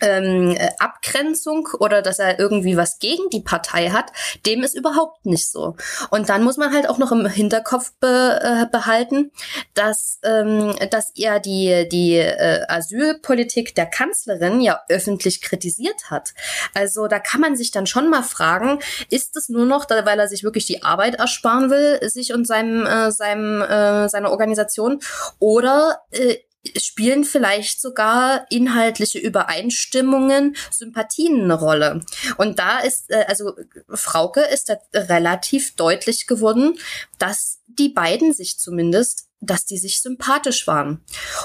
ähm, 0.00 0.56
Abgrenzung 0.78 1.68
oder 1.78 2.02
dass 2.02 2.18
er 2.18 2.38
irgendwie 2.38 2.76
was 2.76 2.98
gegen 2.98 3.28
die 3.30 3.40
Partei 3.40 3.90
hat, 3.90 4.12
dem 4.46 4.62
ist 4.62 4.76
überhaupt 4.76 5.26
nicht 5.26 5.50
so. 5.50 5.76
Und 6.10 6.28
dann 6.28 6.42
muss 6.42 6.56
man 6.56 6.72
halt 6.72 6.88
auch 6.88 6.98
noch 6.98 7.12
im 7.12 7.26
Hinterkopf 7.26 7.92
be, 8.00 8.40
äh, 8.42 8.66
behalten, 8.70 9.30
dass, 9.74 10.18
ähm, 10.22 10.74
dass 10.90 11.12
er 11.16 11.40
die, 11.40 11.88
die 11.90 12.16
äh, 12.16 12.64
Asylpolitik 12.68 13.74
der 13.74 13.86
Kanzlerin 13.86 14.60
ja 14.60 14.80
öffentlich 14.88 15.42
kritisiert 15.42 16.10
hat. 16.10 16.34
Also 16.74 17.06
da 17.06 17.18
kann 17.18 17.40
man 17.40 17.56
sich 17.56 17.70
dann 17.70 17.86
schon 17.86 18.08
mal 18.08 18.22
fragen, 18.22 18.78
ist 19.10 19.36
es 19.36 19.48
nur 19.48 19.66
noch, 19.66 19.88
weil 19.90 20.18
er 20.18 20.28
sich 20.28 20.44
wirklich 20.44 20.66
die 20.66 20.82
Arbeit 20.82 21.16
ersparen 21.16 21.70
will, 21.70 21.98
sich 22.08 22.32
und 22.32 22.46
seinem, 22.46 22.86
äh, 22.86 23.10
seinem, 23.10 23.62
äh, 23.62 24.08
seiner 24.08 24.30
Organisation, 24.30 25.00
oder 25.38 26.02
äh, 26.10 26.36
spielen 26.76 27.24
vielleicht 27.24 27.80
sogar 27.80 28.46
inhaltliche 28.50 29.18
Übereinstimmungen, 29.18 30.56
Sympathien 30.70 31.44
eine 31.44 31.54
Rolle. 31.54 32.00
Und 32.36 32.58
da 32.58 32.80
ist, 32.80 33.10
äh, 33.10 33.24
also 33.28 33.54
Frauke 33.88 34.42
ist 34.42 34.68
da 34.68 34.76
relativ 34.94 35.76
deutlich 35.76 36.26
geworden, 36.26 36.78
dass 37.18 37.60
die 37.66 37.88
beiden 37.88 38.32
sich 38.32 38.58
zumindest 38.58 39.26
dass 39.40 39.64
die 39.64 39.78
sich 39.78 40.02
sympathisch 40.02 40.66
waren. 40.66 41.02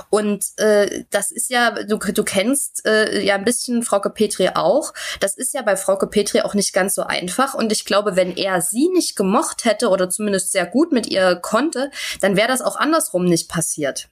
Und 0.09 0.45
äh, 0.57 1.05
das 1.11 1.32
ist 1.32 1.49
ja, 1.49 1.72
du, 1.72 1.97
du 1.97 2.24
kennst 2.24 2.86
äh, 2.86 3.24
ja 3.24 3.36
ein 3.36 3.45
bisschen 3.45 3.84
Frauke 3.84 4.09
Petri 4.09 4.49
auch. 4.53 4.93
Das 5.22 5.38
ist 5.38 5.53
ja 5.53 5.61
bei 5.61 5.78
Frauke 5.78 6.07
Petri 6.07 6.41
auch 6.41 6.53
nicht 6.53 6.74
ganz 6.74 6.93
so 6.93 7.03
einfach. 7.03 7.53
Und 7.53 7.72
ich 7.72 7.86
glaube, 7.86 8.18
wenn 8.18 8.36
er 8.36 8.61
sie 8.61 8.89
nicht 8.89 9.16
gemocht 9.16 9.63
hätte 9.63 9.88
oder 9.88 10.09
zumindest 10.09 10.51
sehr 10.51 10.66
gut 10.66 10.91
mit 10.91 11.07
ihr 11.07 11.38
konnte, 11.38 11.89
dann 12.20 12.36
wäre 12.36 12.49
das 12.49 12.61
auch 12.61 12.76
andersrum 12.76 13.24
nicht 13.24 13.47
passiert. 13.47 14.09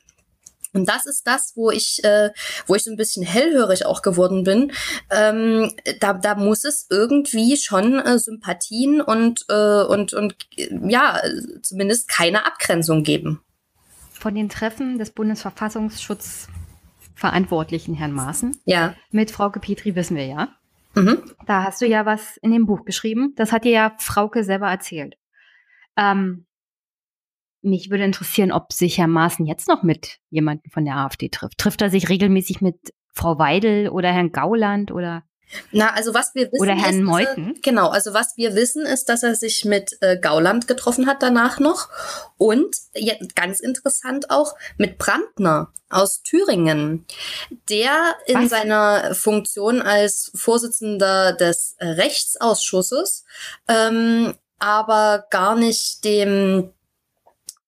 Und 0.74 0.89
das 0.89 1.05
ist 1.05 1.26
das, 1.28 1.53
wo 1.55 1.71
ich, 1.71 2.03
äh, 2.03 2.32
wo 2.65 2.76
ich 2.76 2.84
so 2.84 2.91
ein 2.91 2.97
bisschen 2.97 3.24
hellhörig 3.24 3.86
auch 3.86 4.01
geworden 4.01 4.43
bin. 4.43 4.74
Ähm, 5.11 5.71
da, 5.99 6.13
da 6.13 6.34
muss 6.36 6.65
es 6.65 6.88
irgendwie 6.89 7.55
schon 7.57 7.99
äh, 7.99 8.17
Sympathien 8.17 9.01
und, 9.01 9.45
äh, 9.49 9.84
und, 9.84 10.13
und 10.13 10.36
ja, 10.57 11.21
zumindest 11.61 12.09
keine 12.09 12.45
Abgrenzung 12.45 13.03
geben. 13.03 13.41
Von 14.11 14.34
den 14.36 14.49
Treffen 14.49 14.97
des 14.97 15.11
Bundesverfassungsschutzverantwortlichen 15.11 17.93
Herrn 17.93 18.13
Maaßen 18.13 18.59
ja. 18.65 18.95
mit 19.11 19.30
Frauke 19.32 19.59
Petri 19.59 19.95
wissen 19.95 20.17
wir 20.17 20.26
ja. 20.26 20.49
Mhm. 20.95 21.21
Da 21.45 21.63
hast 21.63 21.82
du 21.82 21.86
ja 21.86 22.05
was 22.05 22.38
in 22.38 22.51
dem 22.51 22.65
Buch 22.65 22.86
geschrieben. 22.86 23.34
Das 23.36 23.51
hat 23.51 23.65
dir 23.65 23.71
ja 23.71 23.95
Frauke 23.99 24.43
selber 24.43 24.69
erzählt. 24.69 25.17
Ähm, 25.97 26.45
mich 27.64 27.89
würde 27.89 28.03
interessieren, 28.03 28.51
ob 28.51 28.74
sich 28.74 28.97
Herr 28.97 29.07
Maaßen 29.07 29.45
jetzt 29.45 29.68
noch 29.68 29.84
mit 29.84 30.20
jemandem 30.30 30.70
von 30.72 30.86
der 30.86 30.97
AfD 30.97 31.30
trifft. 31.30 31.57
Trifft 31.57 31.82
er 31.82 31.89
sich 31.89 32.09
regelmäßig 32.09 32.61
mit 32.61 32.93
Frau 33.14 33.39
Weidel 33.39 33.89
oder 33.89 34.11
Herrn 34.11 34.32
Gauland 34.32 34.91
oder 34.91 35.24
na, 35.72 35.93
also 35.93 36.14
was 36.14 36.34
wir 36.34 36.51
wissen 36.51 36.61
oder 36.61 36.76
Herrn 36.76 36.99
ist, 36.99 37.03
Meuthen. 37.03 37.55
Er, 37.55 37.61
genau, 37.61 37.89
also 37.89 38.14
was 38.14 38.38
wir 38.38 38.55
wissen 38.55 38.86
ist, 38.86 39.05
dass 39.05 39.22
er 39.22 39.36
sich 39.36 39.66
mit 39.66 39.97
äh, 40.01 40.18
Gauland 40.18 40.68
getroffen 40.68 41.05
hat 41.05 41.22
danach 41.22 41.59
noch 41.59 41.89
und 42.38 42.76
ja, 42.95 43.14
ganz 43.36 43.59
interessant 43.59 44.32
auch 44.32 44.55
mit 44.78 44.97
Brandner 44.97 45.72
aus 45.89 46.24
Thüringen, 46.24 47.05
der 47.70 48.16
in 48.26 48.43
was? 48.43 48.49
seiner 48.49 49.14
Funktion 49.14 49.82
als 49.82 50.32
Vorsitzender 50.34 51.34
des 51.34 51.76
Rechtsausschusses 51.80 53.24
ähm, 53.68 54.34
aber 54.59 55.26
gar 55.30 55.55
nicht 55.55 56.03
dem 56.05 56.72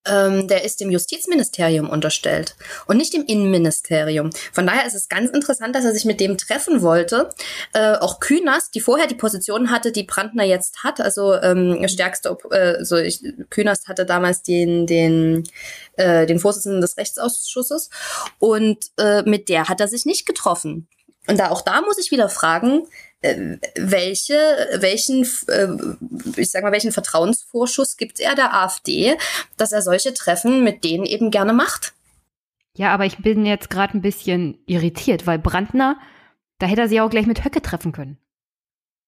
ähm, 0.05 0.47
der 0.47 0.63
ist 0.63 0.79
dem 0.81 0.91
Justizministerium 0.91 1.89
unterstellt 1.89 2.55
und 2.87 2.97
nicht 2.97 3.13
dem 3.13 3.25
Innenministerium. 3.25 4.29
Von 4.53 4.67
daher 4.67 4.85
ist 4.85 4.93
es 4.93 5.09
ganz 5.09 5.31
interessant, 5.31 5.75
dass 5.75 5.85
er 5.85 5.93
sich 5.93 6.05
mit 6.05 6.19
dem 6.19 6.37
treffen 6.37 6.81
wollte. 6.81 7.29
Äh, 7.73 7.95
auch 7.95 8.19
Künast, 8.19 8.75
die 8.75 8.81
vorher 8.81 9.07
die 9.07 9.15
Position 9.15 9.71
hatte, 9.71 9.91
die 9.91 10.03
Brandner 10.03 10.43
jetzt 10.43 10.83
hat, 10.83 11.01
also 11.01 11.35
ähm, 11.35 11.87
stärkste, 11.87 12.37
äh, 12.51 12.83
so 12.83 12.97
ich, 12.97 13.21
Künast 13.49 13.87
hatte 13.87 14.05
damals 14.05 14.43
den 14.43 14.87
den 14.87 15.43
äh, 15.97 16.25
den 16.25 16.39
Vorsitzenden 16.39 16.81
des 16.81 16.97
Rechtsausschusses 16.97 17.89
und 18.39 18.77
äh, 18.97 19.23
mit 19.23 19.49
der 19.49 19.69
hat 19.69 19.81
er 19.81 19.87
sich 19.87 20.05
nicht 20.05 20.25
getroffen. 20.25 20.87
Und 21.27 21.39
da 21.39 21.49
auch 21.49 21.61
da 21.61 21.81
muss 21.81 21.97
ich 21.97 22.11
wieder 22.11 22.29
fragen, 22.29 22.83
welche, 23.21 24.35
welchen, 24.79 25.23
äh, 25.47 26.39
ich 26.39 26.51
sag 26.51 26.63
mal, 26.63 26.71
welchen 26.71 26.91
Vertrauensvorschuss 26.91 27.97
gibt 27.97 28.19
er 28.19 28.35
der 28.35 28.53
AfD, 28.53 29.17
dass 29.57 29.71
er 29.71 29.81
solche 29.81 30.13
Treffen 30.13 30.63
mit 30.63 30.83
denen 30.83 31.05
eben 31.05 31.31
gerne 31.31 31.53
macht? 31.53 31.93
Ja, 32.77 32.93
aber 32.93 33.05
ich 33.05 33.17
bin 33.17 33.45
jetzt 33.45 33.69
gerade 33.69 33.97
ein 33.97 34.01
bisschen 34.01 34.59
irritiert, 34.65 35.25
weil 35.25 35.39
Brandner, 35.39 35.97
da 36.59 36.67
hätte 36.67 36.81
er 36.81 36.89
sie 36.89 37.01
auch 37.01 37.09
gleich 37.09 37.25
mit 37.25 37.43
Höcke 37.43 37.61
treffen 37.61 37.93
können. 37.93 38.17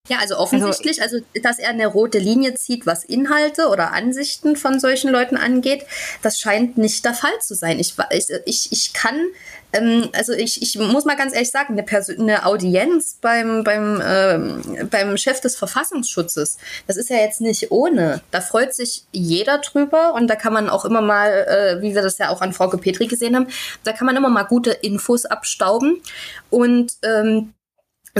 Ja, 0.07 0.19
also 0.19 0.37
offensichtlich, 0.37 1.01
also, 1.01 1.17
also, 1.17 1.27
dass 1.43 1.59
er 1.59 1.69
eine 1.69 1.87
rote 1.87 2.17
Linie 2.17 2.55
zieht, 2.55 2.85
was 2.85 3.03
Inhalte 3.03 3.67
oder 3.67 3.91
Ansichten 3.91 4.55
von 4.55 4.79
solchen 4.79 5.11
Leuten 5.11 5.35
angeht, 5.35 5.85
das 6.21 6.39
scheint 6.39 6.77
nicht 6.77 7.03
der 7.03 7.13
Fall 7.13 7.37
zu 7.41 7.55
sein. 7.55 7.79
Ich, 7.79 7.95
ich, 8.45 8.71
ich 8.71 8.93
kann, 8.93 9.19
ähm, 9.73 10.09
also 10.13 10.31
ich, 10.31 10.61
ich 10.61 10.77
muss 10.79 11.03
mal 11.03 11.17
ganz 11.17 11.33
ehrlich 11.33 11.51
sagen, 11.51 11.73
eine, 11.73 11.83
Person, 11.83 12.21
eine 12.21 12.45
Audienz 12.45 13.17
beim, 13.19 13.65
beim, 13.65 14.01
ähm, 14.05 14.87
beim 14.89 15.17
Chef 15.17 15.41
des 15.41 15.57
Verfassungsschutzes, 15.57 16.57
das 16.87 16.95
ist 16.95 17.09
ja 17.09 17.17
jetzt 17.17 17.41
nicht 17.41 17.71
ohne. 17.71 18.21
Da 18.31 18.39
freut 18.39 18.73
sich 18.73 19.03
jeder 19.11 19.57
drüber 19.57 20.13
und 20.13 20.27
da 20.27 20.35
kann 20.35 20.53
man 20.53 20.69
auch 20.69 20.85
immer 20.85 21.01
mal, 21.01 21.29
äh, 21.29 21.81
wie 21.81 21.95
wir 21.95 22.01
das 22.01 22.17
ja 22.17 22.29
auch 22.29 22.41
an 22.41 22.53
Frau 22.53 22.67
Petri 22.69 23.07
gesehen 23.07 23.35
haben, 23.35 23.47
da 23.83 23.91
kann 23.91 24.05
man 24.05 24.15
immer 24.15 24.29
mal 24.29 24.43
gute 24.43 24.71
Infos 24.71 25.25
abstauben 25.25 26.01
und 26.49 26.93
ähm, 27.03 27.53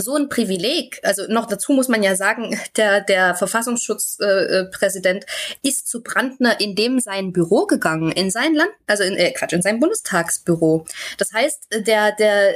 so 0.02 0.16
ein 0.16 0.30
Privileg, 0.30 1.00
also 1.04 1.24
noch 1.28 1.46
dazu 1.46 1.74
muss 1.74 1.88
man 1.88 2.04
ja 2.04 2.16
sagen, 2.16 2.60
der, 2.76 3.02
der 3.02 3.36
Verfassungsschutzpräsident 3.36 5.24
äh, 5.26 5.68
ist 5.68 5.88
zu 5.88 6.02
Brandner 6.04 6.60
in 6.60 6.76
dem 6.76 7.00
sein 7.00 7.32
Büro 7.32 7.66
gegangen, 7.66 8.12
in 8.12 8.32
sein 8.32 8.54
Land, 8.54 8.72
also 8.88 9.04
in, 9.04 9.16
äh, 9.16 9.32
Quatsch, 9.32 9.54
in 9.54 9.62
sein 9.62 9.80
Bundestagsbüro. 9.80 10.86
Das 11.18 11.34
heißt, 11.34 11.68
der, 11.86 12.12
der, 12.14 12.54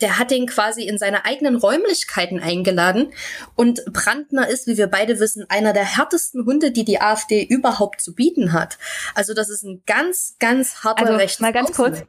der 0.00 0.18
hat 0.18 0.32
ihn 0.32 0.46
quasi 0.46 0.82
in 0.82 0.98
seine 0.98 1.24
eigenen 1.24 1.56
Räumlichkeiten 1.56 2.40
eingeladen. 2.40 3.12
Und 3.54 3.84
Brandner 3.92 4.48
ist, 4.48 4.66
wie 4.66 4.76
wir 4.76 4.88
beide 4.88 5.20
wissen, 5.20 5.46
einer 5.48 5.72
der 5.72 5.84
härtesten 5.84 6.44
Hunde, 6.44 6.72
die 6.72 6.84
die 6.84 7.00
AfD 7.00 7.44
überhaupt 7.44 8.00
zu 8.00 8.14
bieten 8.14 8.52
hat. 8.52 8.78
Also 9.14 9.32
das 9.32 9.48
ist 9.48 9.62
ein 9.62 9.82
ganz, 9.86 10.36
ganz 10.40 10.82
harter 10.82 11.06
also, 11.06 11.16
Rechts. 11.16 11.40
Mal 11.40 11.52
ganz 11.52 11.72
kurz. 11.72 12.02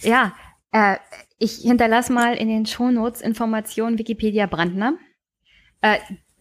Ja, 0.00 0.34
äh, 0.72 0.96
ich 1.42 1.56
hinterlasse 1.56 2.12
mal 2.12 2.34
in 2.36 2.48
den 2.48 2.66
Shownotes 2.66 3.20
Informationen 3.20 3.98
Wikipedia 3.98 4.46
Brandner. 4.46 4.94
Äh, 5.80 5.98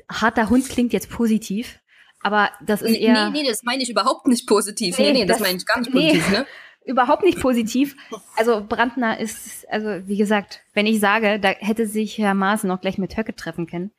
harter 0.10 0.50
Hund 0.50 0.70
klingt 0.70 0.94
jetzt 0.94 1.10
positiv, 1.10 1.80
aber 2.22 2.52
das 2.64 2.82
ist 2.82 2.96
eher. 2.96 3.30
Nee, 3.32 3.42
nee, 3.42 3.50
das 3.50 3.64
meine 3.64 3.82
ich 3.82 3.90
überhaupt 3.90 4.28
nicht 4.28 4.46
positiv. 4.48 4.98
Nee, 5.00 5.06
nee, 5.06 5.20
nee 5.22 5.26
das, 5.26 5.40
das 5.40 5.48
meine 5.48 5.58
ich 5.58 5.66
gar 5.66 5.80
nicht 5.80 5.92
positiv, 5.92 6.30
nee. 6.30 6.38
ne? 6.38 6.46
überhaupt 6.86 7.24
nicht 7.24 7.40
positiv. 7.40 7.96
Also 8.36 8.64
Brandner 8.68 9.20
ist, 9.20 9.68
also 9.70 10.08
wie 10.08 10.18
gesagt, 10.18 10.62
wenn 10.74 10.86
ich 10.86 11.00
sage, 11.00 11.40
da 11.40 11.50
hätte 11.50 11.88
sich 11.88 12.18
Herr 12.18 12.34
Maaßen 12.34 12.68
noch 12.68 12.82
gleich 12.82 12.98
mit 12.98 13.18
Höcke 13.18 13.36
treffen 13.36 13.68
können, 13.68 13.92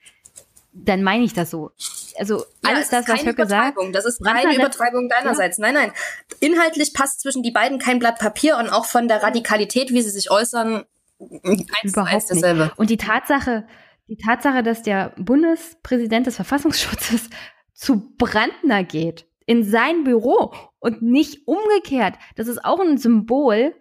dann 0.73 1.03
meine 1.03 1.25
ich 1.25 1.33
das 1.33 1.51
so. 1.51 1.73
Also 2.19 2.45
alles 2.63 2.91
ja, 2.91 3.01
das, 3.01 3.09
was 3.09 3.25
Höcke 3.25 3.47
sagt. 3.47 3.79
Das 3.93 4.05
ist 4.05 4.21
Brandner 4.21 4.43
keine 4.43 4.57
Übertreibung 4.57 5.09
deinerseits. 5.09 5.59
Ja. 5.59 5.67
Nein, 5.67 5.75
nein. 5.75 5.93
Inhaltlich 6.41 6.95
passt 6.95 7.21
zwischen 7.21 7.43
die 7.43 7.51
beiden 7.51 7.79
kein 7.79 7.99
Blatt 7.99 8.19
Papier 8.19 8.57
und 8.59 8.69
auch 8.69 8.85
von 8.85 9.09
der 9.09 9.23
Radikalität, 9.23 9.91
wie 9.91 10.03
sie 10.03 10.11
sich 10.11 10.31
äußern, 10.31 10.85
eins 11.21 11.67
überhaupt 11.85 12.31
dasselbe. 12.31 12.65
Nicht. 12.65 12.79
Und 12.79 12.91
die 12.91 12.97
Tatsache, 12.97 13.67
die 14.09 14.17
Tatsache, 14.17 14.63
dass 14.63 14.83
der 14.83 15.13
Bundespräsident 15.17 16.27
des 16.27 16.37
Verfassungsschutzes 16.37 17.31
zu 17.75 18.15
Brandner 18.17 18.85
geht, 18.85 19.27
in 19.47 19.65
sein 19.65 20.05
Büro 20.05 20.55
und 20.79 21.03
nicht 21.03 21.47
umgekehrt. 21.47 22.15
Das 22.37 22.49
ist 22.49 22.65
auch 22.65 22.81
ein 22.81 22.99
Symbol, 22.99 23.75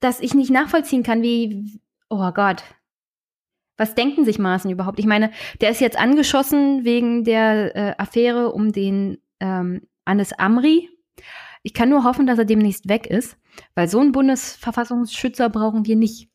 das 0.00 0.20
ich 0.20 0.34
nicht 0.34 0.50
nachvollziehen 0.50 1.02
kann, 1.02 1.22
wie, 1.22 1.80
oh 2.08 2.30
Gott. 2.32 2.64
Was 3.80 3.94
denken 3.94 4.26
sich 4.26 4.38
Maßen 4.38 4.70
überhaupt? 4.70 4.98
Ich 4.98 5.06
meine, 5.06 5.30
der 5.62 5.70
ist 5.70 5.80
jetzt 5.80 5.98
angeschossen 5.98 6.84
wegen 6.84 7.24
der 7.24 7.74
äh, 7.74 7.94
Affäre 7.96 8.52
um 8.52 8.72
den 8.72 9.16
ähm, 9.40 9.88
Anis 10.04 10.34
Amri. 10.34 10.90
Ich 11.62 11.72
kann 11.72 11.88
nur 11.88 12.04
hoffen, 12.04 12.26
dass 12.26 12.38
er 12.38 12.44
demnächst 12.44 12.90
weg 12.90 13.06
ist, 13.06 13.38
weil 13.74 13.88
so 13.88 13.98
einen 13.98 14.12
Bundesverfassungsschützer 14.12 15.48
brauchen 15.48 15.86
wir 15.86 15.96
nicht. 15.96 16.29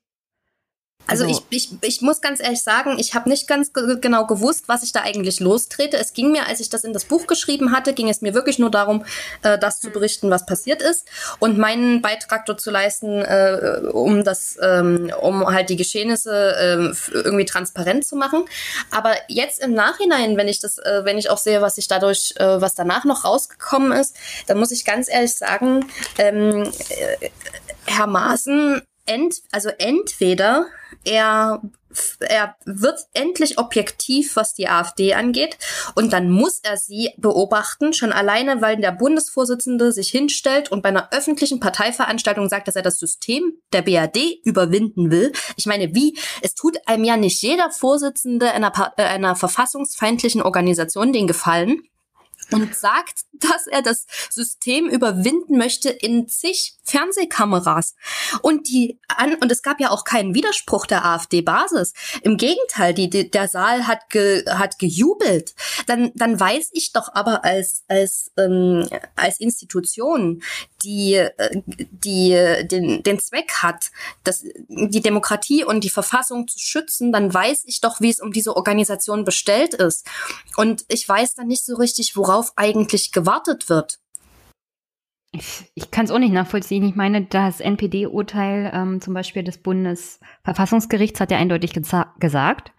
Also, 1.08 1.26
also 1.26 1.42
ich, 1.50 1.70
ich, 1.72 1.78
ich 1.82 2.02
muss 2.02 2.22
ganz 2.22 2.42
ehrlich 2.42 2.62
sagen, 2.62 2.98
ich 2.98 3.14
habe 3.14 3.30
nicht 3.30 3.48
ganz 3.48 3.72
genau 3.74 4.26
gewusst, 4.26 4.64
was 4.68 4.84
ich 4.84 4.92
da 4.92 5.02
eigentlich 5.02 5.40
lostrete. 5.40 5.98
Es 5.98 6.14
ging 6.14 6.32
mir, 6.32 6.48
als 6.48 6.60
ich 6.60 6.70
das 6.70 6.84
in 6.84 6.94
das 6.94 7.06
Buch 7.06 7.28
geschrieben 7.28 7.72
hatte, 7.72 7.94
ging 7.94 8.10
es 8.10 8.22
mir 8.22 8.34
wirklich 8.34 8.60
nur 8.60 8.72
darum, 8.72 9.06
äh, 9.44 9.58
das 9.58 9.80
zu 9.80 9.90
berichten, 9.90 10.30
was 10.30 10.46
passiert 10.46 10.82
ist 10.82 11.06
und 11.40 11.58
meinen 11.58 12.02
Beitrag 12.02 12.46
dort 12.46 12.62
zu 12.62 12.72
leisten, 12.72 13.22
äh, 13.22 13.82
um 13.92 14.24
das, 14.24 14.58
ähm, 14.62 15.12
um 15.22 15.46
halt 15.48 15.70
die 15.70 15.76
Geschehnisse 15.76 16.56
äh, 16.56 17.16
irgendwie 17.16 17.46
transparent 17.46 18.06
zu 18.06 18.16
machen. 18.16 18.46
Aber 18.92 19.14
jetzt 19.28 19.60
im 19.60 19.74
Nachhinein, 19.74 20.38
wenn 20.38 20.48
ich 20.48 20.60
das, 20.60 20.78
äh, 20.78 21.02
wenn 21.04 21.18
ich 21.18 21.30
auch 21.30 21.38
sehe, 21.38 21.62
was 21.62 21.78
ich 21.78 21.88
dadurch, 21.88 22.34
äh, 22.38 22.62
was 22.62 22.76
danach 22.76 23.06
noch 23.06 23.26
rausgekommen 23.26 23.92
ist, 23.92 24.16
dann 24.48 24.58
muss 24.58 24.72
ich 24.72 24.86
ganz 24.86 25.10
ehrlich 25.10 25.36
sagen, 25.36 25.86
ähm, 26.18 26.64
äh, 26.90 27.30
Herr 27.86 28.08
Maaßen 28.08 28.82
ent, 29.06 29.36
also 29.52 29.70
entweder 29.78 30.68
er 31.06 31.62
er 32.20 32.56
wird 32.66 33.00
endlich 33.14 33.58
objektiv, 33.58 34.36
was 34.36 34.54
die 34.54 34.68
AfD 34.68 35.14
angeht. 35.14 35.58
Und 35.96 36.14
dann 36.14 36.30
muss 36.30 36.60
er 36.64 36.78
sie 36.78 37.12
beobachten, 37.18 37.94
schon 37.94 38.12
alleine, 38.12 38.62
weil 38.62 38.78
der 38.78 38.92
Bundesvorsitzende 38.92 39.92
sich 39.92 40.10
hinstellt 40.10 40.72
und 40.72 40.82
bei 40.82 40.90
einer 40.90 41.12
öffentlichen 41.14 41.60
Parteiveranstaltung 41.60 42.50
sagt, 42.50 42.68
dass 42.68 42.76
er 42.76 42.82
das 42.82 42.98
System 42.98 43.54
der 43.74 43.82
BRD 43.82 44.40
überwinden 44.44 45.12
will. 45.12 45.32
Ich 45.56 45.66
meine, 45.66 45.94
wie? 45.96 46.18
Es 46.42 46.54
tut 46.54 46.78
einem 46.86 47.04
ja 47.04 47.18
nicht 47.18 47.42
jeder 47.42 47.72
Vorsitzende 47.72 48.52
einer, 48.52 48.74
äh, 48.98 49.04
einer 49.04 49.36
verfassungsfeindlichen 49.36 50.42
Organisation 50.42 51.14
den 51.14 51.28
Gefallen, 51.28 51.82
und 52.52 52.76
sagt, 52.76 53.22
dass 53.34 53.68
er 53.68 53.82
das 53.82 54.06
System 54.30 54.88
überwinden 54.88 55.58
möchte 55.58 55.90
in 55.90 56.28
zig 56.28 56.78
Fernsehkameras. 56.84 57.96
Und 58.42 58.68
die 58.68 59.00
an, 59.08 59.36
und 59.36 59.52
es 59.52 59.64
gab 59.64 59.80
ja 59.80 59.90
auch 59.90 60.04
keinen 60.04 60.36
Widerspruch 60.36 60.86
der 60.86 61.06
AfD-Basis. 61.06 61.94
Im 62.22 62.38
Gegenteil, 62.38 62.94
die, 62.94 63.10
die, 63.10 63.30
der 63.30 63.48
Saal 63.48 63.88
hat 63.88 64.10
ge, 64.10 64.46
hat 64.48 64.78
gejubelt. 64.80 65.56
Dann 65.88 66.12
dann 66.16 66.40
weiß 66.40 66.70
ich 66.74 66.94
doch 66.94 67.14
aber 67.14 67.44
als 67.44 67.84
als 67.88 68.32
ähm, 68.38 68.88
als 69.16 69.40
Institution, 69.40 70.44
die 70.84 71.16
äh, 71.16 71.62
die 71.66 72.32
den 72.68 73.02
den 73.02 73.20
Zweck 73.20 73.64
hat, 73.64 73.92
dass 74.24 74.44
die 74.68 75.02
Demokratie 75.02 75.64
und 75.64 75.84
die 75.84 75.90
Verfassung 75.90 76.48
zu 76.48 76.60
schützen, 76.60 77.12
dann 77.12 77.34
weiß 77.34 77.64
ich 77.66 77.82
doch, 77.82 78.02
wie 78.02 78.10
es 78.10 78.20
um 78.20 78.32
diese 78.32 78.56
Organisation 78.56 79.24
bestellt 79.24 79.74
ist. 79.74 80.06
Und 80.56 80.86
ich 80.88 81.08
weiß 81.08 81.34
dann 81.36 81.48
nicht 81.48 81.66
so 81.66 81.76
richtig, 81.76 82.16
worauf 82.16 82.35
worauf 82.36 82.54
eigentlich 82.58 83.12
gewartet 83.12 83.70
wird. 83.70 84.00
Ich, 85.74 85.92
kann 85.92 86.06
es 86.06 86.12
auch 86.12 86.20
nicht 86.20 86.34
nachvollziehen. 86.34 86.86
Ich 86.86 86.96
meine, 86.96 87.26
das 87.26 87.60
NPD-Urteil 87.60 88.72
ähm, 88.74 89.02
zum 89.02 89.14
Beispiel 89.14 89.44
des 89.44 89.58
Bundesverfassungsgerichts 89.58 91.20
hat 91.20 91.32
ja 91.32 91.38
eindeutig 91.38 91.74
gesagt, 91.74 92.72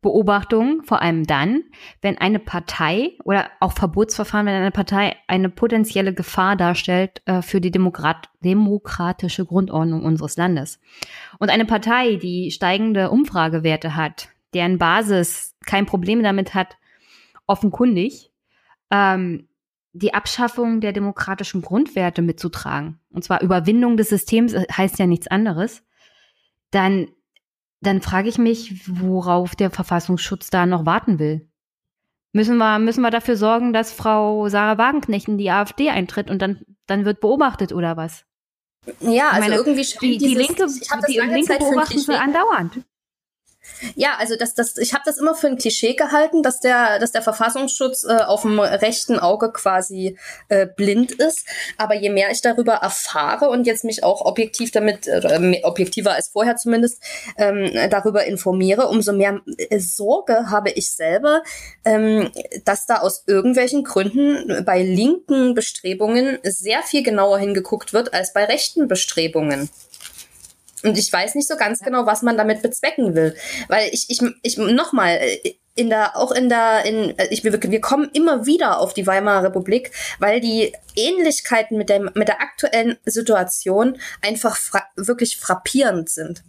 Beobachtung 0.00 0.82
vor 0.82 1.02
allem 1.02 1.26
dann, 1.26 1.64
wenn 2.00 2.16
eine 2.18 2.38
Partei 2.38 3.12
oder 3.24 3.50
auch 3.60 3.72
Verbotsverfahren, 3.72 4.46
wenn 4.46 4.54
eine 4.54 4.70
Partei 4.70 5.16
eine 5.28 5.50
potenzielle 5.50 6.14
Gefahr 6.14 6.56
darstellt 6.56 7.22
äh, 7.26 7.42
für 7.42 7.60
die 7.60 7.70
Demokrat 7.70 8.30
demokratische 8.42 9.44
Grundordnung 9.44 10.04
unseres 10.04 10.36
Landes. 10.36 10.80
Und 11.38 11.50
eine 11.50 11.66
Partei, 11.66 12.16
die 12.16 12.50
steigende 12.50 13.10
Umfragewerte 13.10 13.94
hat, 13.94 14.28
deren 14.54 14.78
Basis 14.78 15.54
kein 15.66 15.84
Problem 15.84 16.22
damit 16.22 16.54
hat, 16.54 16.76
offenkundig, 17.46 18.30
ähm, 18.94 19.48
die 19.92 20.14
Abschaffung 20.14 20.80
der 20.80 20.92
demokratischen 20.92 21.62
Grundwerte 21.62 22.22
mitzutragen, 22.22 22.98
und 23.10 23.24
zwar 23.24 23.42
Überwindung 23.42 23.96
des 23.96 24.08
Systems 24.08 24.52
äh, 24.52 24.64
heißt 24.70 24.98
ja 24.98 25.06
nichts 25.06 25.26
anderes, 25.26 25.82
dann, 26.70 27.08
dann 27.80 28.00
frage 28.02 28.28
ich 28.28 28.38
mich, 28.38 28.88
worauf 28.88 29.54
der 29.54 29.70
Verfassungsschutz 29.70 30.50
da 30.50 30.66
noch 30.66 30.86
warten 30.86 31.18
will. 31.18 31.48
Müssen 32.32 32.56
wir, 32.56 32.78
müssen 32.80 33.02
wir 33.02 33.10
dafür 33.10 33.36
sorgen, 33.36 33.72
dass 33.72 33.92
Frau 33.92 34.48
Sarah 34.48 34.78
Wagenknecht 34.78 35.28
in 35.28 35.38
die 35.38 35.50
AfD 35.50 35.90
eintritt 35.90 36.30
und 36.30 36.42
dann, 36.42 36.64
dann 36.86 37.04
wird 37.04 37.20
beobachtet 37.20 37.72
oder 37.72 37.96
was? 37.96 38.24
Ja, 39.00 39.30
also 39.30 39.48
meine, 39.48 39.54
irgendwie 39.54 39.86
die, 40.00 40.18
die 40.18 40.34
Linke, 40.34 40.66
die 41.08 41.18
Linke 41.18 41.56
beobachten 41.58 41.98
sie 41.98 42.14
andauernd. 42.14 42.80
Ja, 43.94 44.16
also 44.18 44.36
das, 44.36 44.54
das, 44.54 44.76
ich 44.78 44.92
habe 44.92 45.02
das 45.04 45.18
immer 45.18 45.34
für 45.34 45.48
ein 45.48 45.58
Klischee 45.58 45.94
gehalten, 45.94 46.42
dass 46.42 46.60
der, 46.60 46.98
dass 46.98 47.12
der 47.12 47.22
Verfassungsschutz 47.22 48.04
äh, 48.04 48.18
auf 48.18 48.42
dem 48.42 48.58
rechten 48.60 49.18
Auge 49.18 49.52
quasi 49.52 50.18
äh, 50.48 50.66
blind 50.66 51.12
ist. 51.12 51.46
Aber 51.76 51.94
je 51.94 52.10
mehr 52.10 52.30
ich 52.30 52.40
darüber 52.40 52.74
erfahre 52.74 53.48
und 53.48 53.66
jetzt 53.66 53.84
mich 53.84 54.04
auch 54.04 54.24
objektiv 54.24 54.70
damit, 54.70 55.06
äh, 55.06 55.60
objektiver 55.62 56.12
als 56.14 56.28
vorher 56.28 56.56
zumindest, 56.56 57.02
ähm, 57.36 57.70
darüber 57.90 58.24
informiere, 58.24 58.88
umso 58.88 59.12
mehr 59.12 59.40
äh, 59.56 59.78
Sorge 59.78 60.50
habe 60.50 60.70
ich 60.70 60.92
selber, 60.92 61.42
ähm, 61.84 62.30
dass 62.64 62.86
da 62.86 62.98
aus 62.98 63.24
irgendwelchen 63.26 63.84
Gründen 63.84 64.64
bei 64.64 64.82
linken 64.82 65.54
Bestrebungen 65.54 66.38
sehr 66.42 66.82
viel 66.82 67.02
genauer 67.02 67.38
hingeguckt 67.38 67.92
wird 67.92 68.14
als 68.14 68.32
bei 68.32 68.44
rechten 68.44 68.88
Bestrebungen. 68.88 69.68
Und 70.84 70.98
ich 70.98 71.12
weiß 71.12 71.34
nicht 71.34 71.48
so 71.48 71.56
ganz 71.56 71.80
genau, 71.80 72.06
was 72.06 72.22
man 72.22 72.36
damit 72.36 72.62
bezwecken 72.62 73.14
will. 73.14 73.34
Weil 73.68 73.88
ich, 73.92 74.10
ich, 74.10 74.20
ich 74.42 74.58
nochmal, 74.58 75.18
in 75.74 75.88
der, 75.88 76.16
auch 76.16 76.30
in 76.30 76.48
der, 76.48 76.84
in, 76.84 77.14
ich, 77.30 77.42
wir, 77.42 77.60
wir 77.60 77.80
kommen 77.80 78.10
immer 78.12 78.46
wieder 78.46 78.78
auf 78.78 78.94
die 78.94 79.06
Weimarer 79.06 79.44
Republik, 79.44 79.90
weil 80.18 80.40
die 80.40 80.72
Ähnlichkeiten 80.94 81.76
mit, 81.76 81.88
dem, 81.88 82.10
mit 82.14 82.28
der 82.28 82.40
aktuellen 82.40 82.96
Situation 83.04 83.98
einfach 84.22 84.56
fra 84.56 84.84
wirklich 84.96 85.36
frappierend 85.36 86.10
sind. 86.10 86.44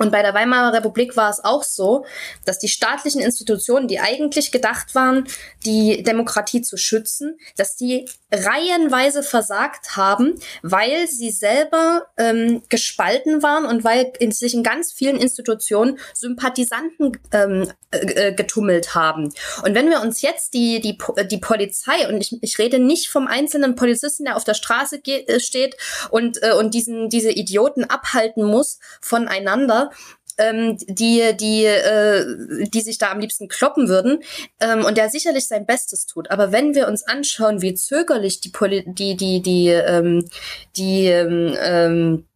Und 0.00 0.10
bei 0.10 0.22
der 0.22 0.32
Weimarer 0.32 0.72
Republik 0.72 1.14
war 1.14 1.28
es 1.28 1.44
auch 1.44 1.62
so, 1.62 2.06
dass 2.46 2.58
die 2.58 2.68
staatlichen 2.68 3.20
Institutionen, 3.20 3.86
die 3.86 4.00
eigentlich 4.00 4.50
gedacht 4.50 4.94
waren, 4.94 5.28
die 5.66 6.02
Demokratie 6.02 6.62
zu 6.62 6.78
schützen, 6.78 7.38
dass 7.58 7.76
die 7.76 8.08
reihenweise 8.32 9.22
versagt 9.22 9.96
haben, 9.96 10.40
weil 10.62 11.06
sie 11.06 11.30
selber 11.30 12.06
ähm, 12.16 12.62
gespalten 12.70 13.42
waren 13.42 13.66
und 13.66 13.84
weil 13.84 14.10
in 14.20 14.32
sich 14.32 14.54
in 14.54 14.62
ganz 14.62 14.90
vielen 14.90 15.18
Institutionen 15.18 15.98
Sympathisanten 16.14 17.18
ähm, 17.32 17.70
äh, 17.90 18.32
getummelt 18.32 18.94
haben. 18.94 19.34
Und 19.64 19.74
wenn 19.74 19.90
wir 19.90 20.00
uns 20.00 20.22
jetzt 20.22 20.54
die, 20.54 20.80
die, 20.80 20.96
die 21.30 21.38
Polizei, 21.38 22.08
und 22.08 22.22
ich, 22.22 22.42
ich 22.42 22.58
rede 22.58 22.78
nicht 22.78 23.10
vom 23.10 23.26
einzelnen 23.26 23.74
Polizisten, 23.74 24.24
der 24.24 24.36
auf 24.36 24.44
der 24.44 24.54
Straße 24.54 25.02
äh, 25.04 25.40
steht 25.40 25.76
und, 26.10 26.42
äh, 26.42 26.52
und 26.52 26.72
diesen, 26.72 27.10
diese 27.10 27.30
Idioten 27.32 27.84
abhalten 27.84 28.44
muss 28.44 28.78
voneinander, 29.02 29.89
ähm, 30.38 30.78
die, 30.88 31.36
die, 31.36 31.64
äh, 31.64 32.68
die 32.68 32.80
sich 32.80 32.98
da 32.98 33.10
am 33.10 33.20
liebsten 33.20 33.48
kloppen 33.48 33.88
würden 33.88 34.22
ähm, 34.60 34.84
und 34.84 34.96
der 34.96 35.10
sicherlich 35.10 35.46
sein 35.46 35.66
Bestes 35.66 36.06
tut. 36.06 36.30
Aber 36.30 36.52
wenn 36.52 36.74
wir 36.74 36.88
uns 36.88 37.06
anschauen, 37.06 37.62
wie 37.62 37.74
zögerlich 37.74 38.40
die 38.40 38.48
Poli 38.50 38.84
die, 38.86 39.16
die, 39.16 39.42
die, 39.42 39.68
ähm, 39.68 40.28
die 40.76 41.06
ähm, 41.06 41.56
ähm 41.60 42.26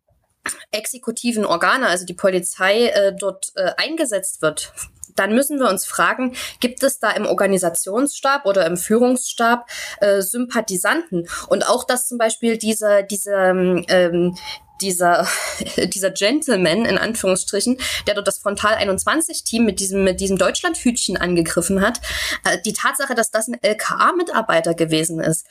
exekutiven 0.72 1.47
Organe, 1.47 1.86
also 1.86 2.05
die 2.05 2.12
Polizei, 2.12 2.89
äh, 2.89 3.14
dort 3.18 3.52
äh, 3.56 3.70
eingesetzt 3.78 4.43
wird 4.43 4.72
dann 5.16 5.35
müssen 5.35 5.59
wir 5.60 5.68
uns 5.68 5.85
fragen, 5.85 6.35
gibt 6.60 6.82
es 6.82 6.98
da 6.98 7.10
im 7.12 7.26
Organisationsstab 7.26 8.47
oder 8.47 8.66
im 8.66 8.76
Führungsstab 8.76 9.68
äh, 10.01 10.22
Sympathisanten? 10.22 11.28
Und 11.48 11.68
auch, 11.68 11.85
dass 11.85 12.09
zum 12.09 12.18
Beispiel 12.18 12.59
diese, 12.59 13.05
diese 13.09 13.32
ähm, 13.32 14.36
dieser, 14.80 15.26
dieser 15.94 16.10
Gentleman, 16.10 16.84
in 16.84 16.98
Anführungsstrichen, 16.98 17.78
der 18.06 18.14
dort 18.14 18.26
das 18.26 18.38
Frontal 18.38 18.74
21 18.74 19.44
Team 19.44 19.64
mit 19.64 19.80
diesem, 19.80 20.05
mit 20.05 20.20
diesem 20.20 20.38
Deutschlandhütchen 20.38 21.16
angegriffen 21.16 21.80
hat, 21.80 22.01
äh, 22.44 22.59
die 22.64 22.72
Tatsache, 22.72 23.14
dass 23.14 23.30
das 23.30 23.48
ein 23.48 23.62
LKA-Mitarbeiter 23.62 24.74
gewesen 24.74 25.20
ist, 25.20 25.46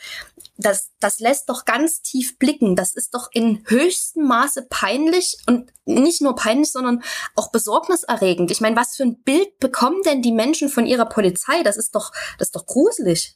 das, 0.58 0.92
das 1.00 1.20
lässt 1.20 1.50
doch 1.50 1.66
ganz 1.66 2.02
tief 2.02 2.38
blicken. 2.38 2.76
Das 2.76 2.94
ist 2.94 3.16
doch 3.16 3.30
in 3.32 3.64
höchstem 3.66 4.28
Maße 4.28 4.68
peinlich 4.70 5.38
und 5.48 5.72
nicht 5.86 6.22
nur 6.22 6.36
peinlich, 6.36 6.72
sondern 6.72 7.04
auch 7.36 7.52
besorgniserregend. 7.52 8.52
Ich 8.52 8.62
meine, 8.62 8.76
was 8.76 8.96
für 8.96 9.04
ein 9.04 9.22
Bild 9.24 9.60
bekommen 9.60 10.02
denn 10.06 10.22
die 10.22 10.32
Menschen 10.32 10.70
von 10.70 10.86
ihrer 10.86 11.06
Polizei? 11.06 11.64
Das 11.64 11.78
ist 11.78 11.96
doch, 11.96 12.12
das 12.38 12.50
ist 12.50 12.56
doch 12.56 12.66
gruselig. 12.66 13.36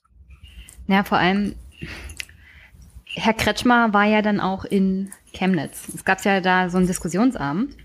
Ja, 0.87 1.03
vor 1.03 1.17
allem, 1.17 1.55
Herr 3.17 3.33
Kretschmer 3.33 3.93
war 3.93 4.05
ja 4.05 4.21
dann 4.21 4.39
auch 4.39 4.63
in 4.63 5.11
Chemnitz. 5.33 5.89
Es 5.93 6.05
gab 6.05 6.23
ja 6.23 6.39
da 6.39 6.69
so 6.69 6.77
einen 6.77 6.87
Diskussionsabend. 6.87 7.75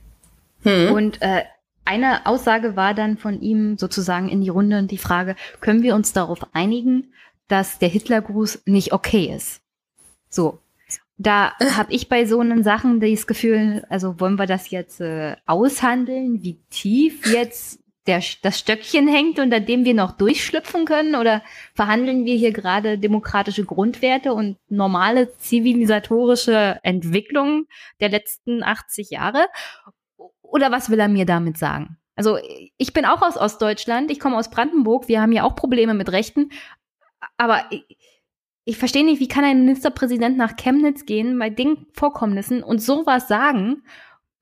Hm. 0.62 0.92
Und 0.92 1.22
äh, 1.22 1.44
eine 1.84 2.26
Aussage 2.26 2.76
war 2.76 2.94
dann 2.94 3.16
von 3.16 3.40
ihm 3.40 3.78
sozusagen 3.78 4.28
in 4.28 4.42
die 4.42 4.50
Runde 4.50 4.82
die 4.84 4.98
Frage, 4.98 5.34
können 5.60 5.82
wir 5.82 5.94
uns 5.94 6.12
darauf 6.12 6.46
einigen, 6.52 7.12
dass 7.48 7.78
der 7.78 7.88
Hitlergruß 7.88 8.62
nicht 8.66 8.92
okay 8.92 9.34
ist? 9.34 9.62
So. 10.28 10.58
Da 11.18 11.52
habe 11.76 11.92
ich 11.92 12.08
bei 12.08 12.26
so 12.26 12.40
einen 12.40 12.62
Sachen 12.64 13.00
das 13.00 13.26
Gefühl, 13.26 13.84
also 13.88 14.18
wollen 14.20 14.38
wir 14.38 14.46
das 14.46 14.70
jetzt 14.70 15.00
äh, 15.00 15.36
aushandeln, 15.46 16.42
wie 16.42 16.58
tief 16.68 17.32
jetzt 17.32 17.81
der, 18.06 18.22
das 18.42 18.58
Stöckchen 18.58 19.08
hängt, 19.08 19.38
unter 19.38 19.60
dem 19.60 19.84
wir 19.84 19.94
noch 19.94 20.12
durchschlüpfen 20.12 20.84
können? 20.84 21.14
Oder 21.14 21.42
verhandeln 21.74 22.24
wir 22.24 22.36
hier 22.36 22.52
gerade 22.52 22.98
demokratische 22.98 23.64
Grundwerte 23.64 24.32
und 24.34 24.58
normale 24.68 25.36
zivilisatorische 25.38 26.78
Entwicklung 26.82 27.66
der 28.00 28.08
letzten 28.08 28.62
80 28.62 29.10
Jahre? 29.10 29.46
Oder 30.42 30.70
was 30.70 30.90
will 30.90 31.00
er 31.00 31.08
mir 31.08 31.26
damit 31.26 31.58
sagen? 31.58 31.96
Also 32.14 32.38
ich 32.76 32.92
bin 32.92 33.06
auch 33.06 33.22
aus 33.22 33.36
Ostdeutschland, 33.36 34.10
ich 34.10 34.20
komme 34.20 34.36
aus 34.36 34.50
Brandenburg, 34.50 35.08
wir 35.08 35.22
haben 35.22 35.32
ja 35.32 35.44
auch 35.44 35.56
Probleme 35.56 35.94
mit 35.94 36.12
Rechten, 36.12 36.50
aber 37.38 37.64
ich, 37.70 37.96
ich 38.64 38.76
verstehe 38.76 39.04
nicht, 39.04 39.20
wie 39.20 39.28
kann 39.28 39.44
ein 39.44 39.64
Ministerpräsident 39.64 40.36
nach 40.36 40.56
Chemnitz 40.56 41.06
gehen 41.06 41.38
bei 41.38 41.50
den 41.50 41.86
Vorkommnissen 41.94 42.62
und 42.62 42.80
sowas 42.80 43.28
sagen 43.28 43.82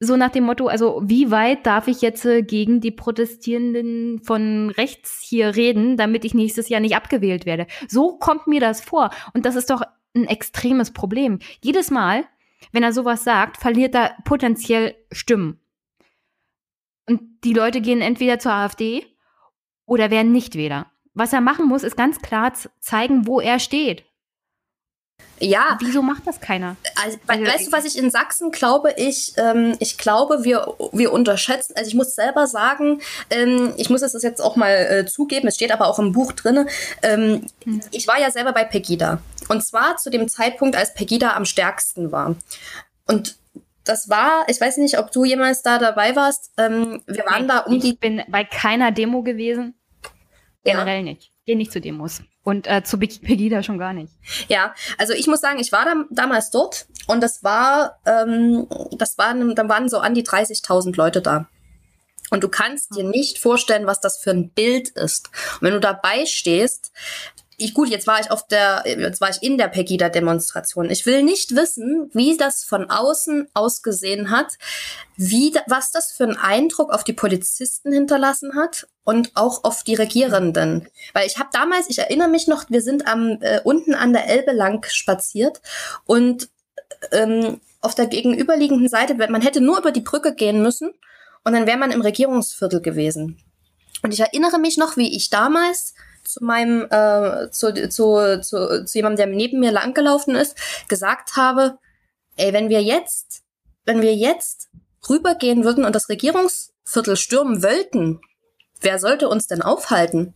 so 0.01 0.16
nach 0.16 0.31
dem 0.31 0.44
Motto, 0.44 0.66
also 0.66 1.02
wie 1.05 1.31
weit 1.31 1.66
darf 1.66 1.86
ich 1.86 2.01
jetzt 2.01 2.24
äh, 2.24 2.43
gegen 2.43 2.81
die 2.81 2.90
Protestierenden 2.90 4.20
von 4.20 4.70
rechts 4.70 5.20
hier 5.22 5.55
reden, 5.55 5.98
damit 5.98 6.24
ich 6.24 6.32
nächstes 6.32 6.70
Jahr 6.70 6.81
nicht 6.81 6.97
abgewählt 6.97 7.44
werde? 7.44 7.66
So 7.86 8.16
kommt 8.16 8.47
mir 8.47 8.60
das 8.60 8.81
vor. 8.81 9.10
Und 9.35 9.44
das 9.44 9.56
ist 9.56 9.68
doch 9.68 9.82
ein 10.16 10.24
extremes 10.24 10.93
Problem. 10.93 11.39
Jedes 11.62 11.90
Mal, 11.90 12.24
wenn 12.72 12.82
er 12.82 12.94
sowas 12.94 13.24
sagt, 13.24 13.59
verliert 13.59 13.94
er 13.94 14.16
potenziell 14.24 14.94
Stimmen. 15.12 15.60
Und 17.06 17.20
die 17.44 17.52
Leute 17.52 17.82
gehen 17.82 18.01
entweder 18.01 18.39
zur 18.39 18.52
AfD 18.52 19.05
oder 19.85 20.10
werden 20.10 20.32
nicht 20.32 20.55
Wähler. 20.55 20.90
Was 21.12 21.32
er 21.35 21.43
machen 21.43 21.66
muss, 21.66 21.82
ist 21.82 21.97
ganz 21.97 22.20
klar 22.20 22.55
zeigen, 22.78 23.27
wo 23.27 23.40
er 23.40 23.59
steht. 23.59 24.05
Ja. 25.41 25.79
Wieso 25.81 26.03
macht 26.03 26.27
das 26.27 26.41
keiner? 26.41 26.77
Also, 27.03 27.19
weißt 27.27 27.69
du, 27.69 27.73
was 27.73 27.85
ich 27.87 27.97
in 27.99 28.11
Sachsen 28.11 28.51
glaube? 28.51 28.95
Ich, 28.97 29.33
ähm, 29.39 29.75
ich 29.81 29.97
glaube, 29.97 30.45
wir, 30.45 30.75
wir 30.93 31.13
unterschätzen, 31.13 31.75
also 31.77 31.89
ich 31.89 31.95
muss 31.95 32.15
selber 32.15 32.47
sagen, 32.47 33.01
ähm, 33.31 33.73
ich 33.77 33.89
muss 33.89 34.03
es 34.03 34.13
das 34.13 34.23
jetzt 34.23 34.41
auch 34.41 34.57
mal 34.57 34.71
äh, 34.71 35.07
zugeben, 35.07 35.49
es 35.49 35.55
steht 35.55 35.73
aber 35.73 35.89
auch 35.89 35.99
im 35.99 36.13
Buch 36.13 36.33
drin. 36.33 36.69
Ähm, 37.03 37.47
hm. 37.65 37.81
Ich 37.91 38.07
war 38.07 38.21
ja 38.21 38.31
selber 38.31 38.53
bei 38.53 38.65
Pegida. 38.65 39.21
Und 39.49 39.65
zwar 39.65 39.97
zu 39.97 40.11
dem 40.11 40.29
Zeitpunkt, 40.29 40.77
als 40.77 40.95
Pegida 40.95 41.35
am 41.35 41.47
stärksten 41.47 42.13
war. 42.13 42.37
Und 43.07 43.37
das 43.85 44.09
war, 44.09 44.45
ich 44.49 44.61
weiß 44.61 44.77
nicht, 44.77 44.99
ob 44.99 45.11
du 45.11 45.25
jemals 45.25 45.63
da 45.63 45.79
dabei 45.79 46.15
warst. 46.15 46.53
Ähm, 46.59 47.03
wir 47.07 47.25
waren 47.25 47.49
da 47.49 47.61
um 47.61 47.75
ich 47.75 47.83
die. 47.83 47.91
Ich 47.93 47.99
bin 47.99 48.23
bei 48.29 48.45
keiner 48.45 48.93
Demo 48.93 49.23
gewesen. 49.23 49.75
Generell 50.63 50.99
ja. 50.99 51.03
nicht. 51.03 51.30
Gehe 51.51 51.56
nicht 51.56 51.72
zu 51.72 51.81
Demos. 51.81 52.22
Und 52.44 52.68
äh, 52.68 52.85
zu 52.85 52.97
Pegida 52.97 53.64
schon 53.64 53.77
gar 53.77 53.93
nicht. 53.93 54.12
Ja, 54.47 54.72
also 54.98 55.14
ich 55.14 55.27
muss 55.27 55.40
sagen, 55.40 55.59
ich 55.59 55.72
war 55.72 55.85
da, 55.85 56.05
damals 56.09 56.52
dort 56.52 56.86
und 57.09 57.20
das 57.20 57.43
war, 57.43 57.98
ähm, 58.06 58.68
das 58.93 59.18
waren, 59.18 59.56
dann 59.56 59.68
waren 59.68 59.89
so 59.89 59.98
an 59.98 60.14
die 60.14 60.22
30.000 60.22 60.97
Leute 60.97 61.20
da. 61.20 61.48
Und 62.31 62.44
du 62.44 62.48
kannst 62.48 62.94
dir 62.94 63.02
nicht 63.02 63.39
vorstellen, 63.40 63.89
was 63.89 63.98
das 63.98 64.18
für 64.18 64.31
ein 64.31 64.51
Bild 64.51 64.90
ist. 64.90 65.31
Und 65.55 65.62
wenn 65.62 65.72
du 65.72 65.81
dabei 65.81 66.24
stehst, 66.24 66.93
ich, 67.61 67.74
gut, 67.74 67.89
jetzt 67.89 68.07
war 68.07 68.20
ich 68.20 68.31
auf 68.31 68.47
der, 68.47 68.85
jetzt 68.87 69.20
war 69.20 69.31
ich 69.31 69.43
in 69.43 69.59
der 69.59 69.69
Pegida-Demonstration. 69.69 70.91
Ich 70.91 71.07
will 71.07 71.23
nicht 71.23 71.55
wissen, 71.55 72.11
wie 72.12 72.37
das 72.37 72.65
von 72.65 72.91
außen 72.91 73.49
ausgesehen 73.55 74.31
hat, 74.31 74.59
wie, 75.16 75.53
was 75.66 75.93
das 75.93 76.11
für 76.12 76.24
einen 76.24 76.37
Eindruck 76.37 76.93
auf 76.93 77.05
die 77.05 77.12
Polizisten 77.12 77.93
hinterlassen 77.93 78.57
hat 78.57 78.89
und 79.05 79.32
auch 79.35 79.65
auf 79.65 79.82
die 79.82 79.95
Regierenden. 79.95 80.89
Weil 81.12 81.27
ich 81.27 81.39
habe 81.39 81.51
damals, 81.53 81.91
ich 81.91 81.99
erinnere 81.99 82.28
mich 82.28 82.47
noch, 82.47 82.70
wir 82.70 82.82
sind 82.82 83.07
am 83.07 83.39
äh, 83.41 83.61
unten 83.62 83.95
an 83.95 84.12
der 84.12 84.27
Elbe 84.27 84.53
lang 84.53 84.87
spaziert 84.89 85.61
und 86.07 86.49
ähm, 87.12 87.61
auf 87.81 87.95
der 87.95 88.07
gegenüberliegenden 88.07 88.89
Seite, 88.89 89.15
man 89.15 89.43
hätte 89.43 89.61
nur 89.61 89.78
über 89.78 89.93
die 89.93 90.01
Brücke 90.01 90.35
gehen 90.35 90.62
müssen 90.62 90.93
und 91.45 91.53
dann 91.53 91.66
wäre 91.66 91.78
man 91.78 91.91
im 91.91 92.03
Regierungsviertel 92.03 92.81
gewesen. 92.81 93.43
Und 94.03 94.12
ich 94.12 94.20
erinnere 94.20 94.59
mich 94.59 94.77
noch, 94.77 94.97
wie 94.97 95.15
ich 95.15 95.31
damals 95.31 95.95
zu 96.32 96.44
meinem, 96.44 96.86
äh, 96.90 97.51
zu, 97.51 97.73
zu, 97.89 98.40
zu, 98.40 98.85
zu 98.85 98.98
jemandem, 98.98 99.16
der 99.16 99.27
neben 99.36 99.61
mir 99.61 99.73
langgelaufen 99.73 100.35
ist, 100.35 100.57
gesagt 100.89 101.36
habe, 101.36 101.78
ey, 102.36 102.52
wenn 102.52 102.69
wir 102.69 102.82
jetzt, 102.82 103.43
wenn 103.85 104.02
wir 104.02 104.15
jetzt 104.15 104.70
rübergehen 105.09 105.65
würden 105.65 105.85
und 105.85 105.94
das 105.94 106.09
Regierungsviertel 106.09 107.16
stürmen 107.16 107.62
wollten, 107.62 108.20
wer 108.81 108.98
sollte 108.98 109.28
uns 109.28 109.47
denn 109.47 109.62
aufhalten? 109.62 110.35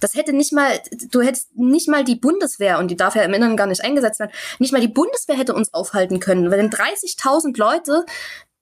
Das 0.00 0.14
hätte 0.14 0.32
nicht 0.32 0.52
mal, 0.52 0.80
du 1.10 1.22
hättest 1.22 1.56
nicht 1.56 1.88
mal 1.88 2.04
die 2.04 2.14
Bundeswehr, 2.14 2.78
und 2.78 2.88
die 2.88 2.96
darf 2.96 3.16
ja 3.16 3.22
im 3.22 3.34
Inneren 3.34 3.56
gar 3.56 3.66
nicht 3.66 3.82
eingesetzt 3.82 4.20
werden, 4.20 4.30
nicht 4.58 4.72
mal 4.72 4.80
die 4.80 4.88
Bundeswehr 4.88 5.36
hätte 5.36 5.54
uns 5.54 5.74
aufhalten 5.74 6.20
können. 6.20 6.50
Wenn 6.50 6.70
30.000 6.70 7.58
Leute 7.58 8.04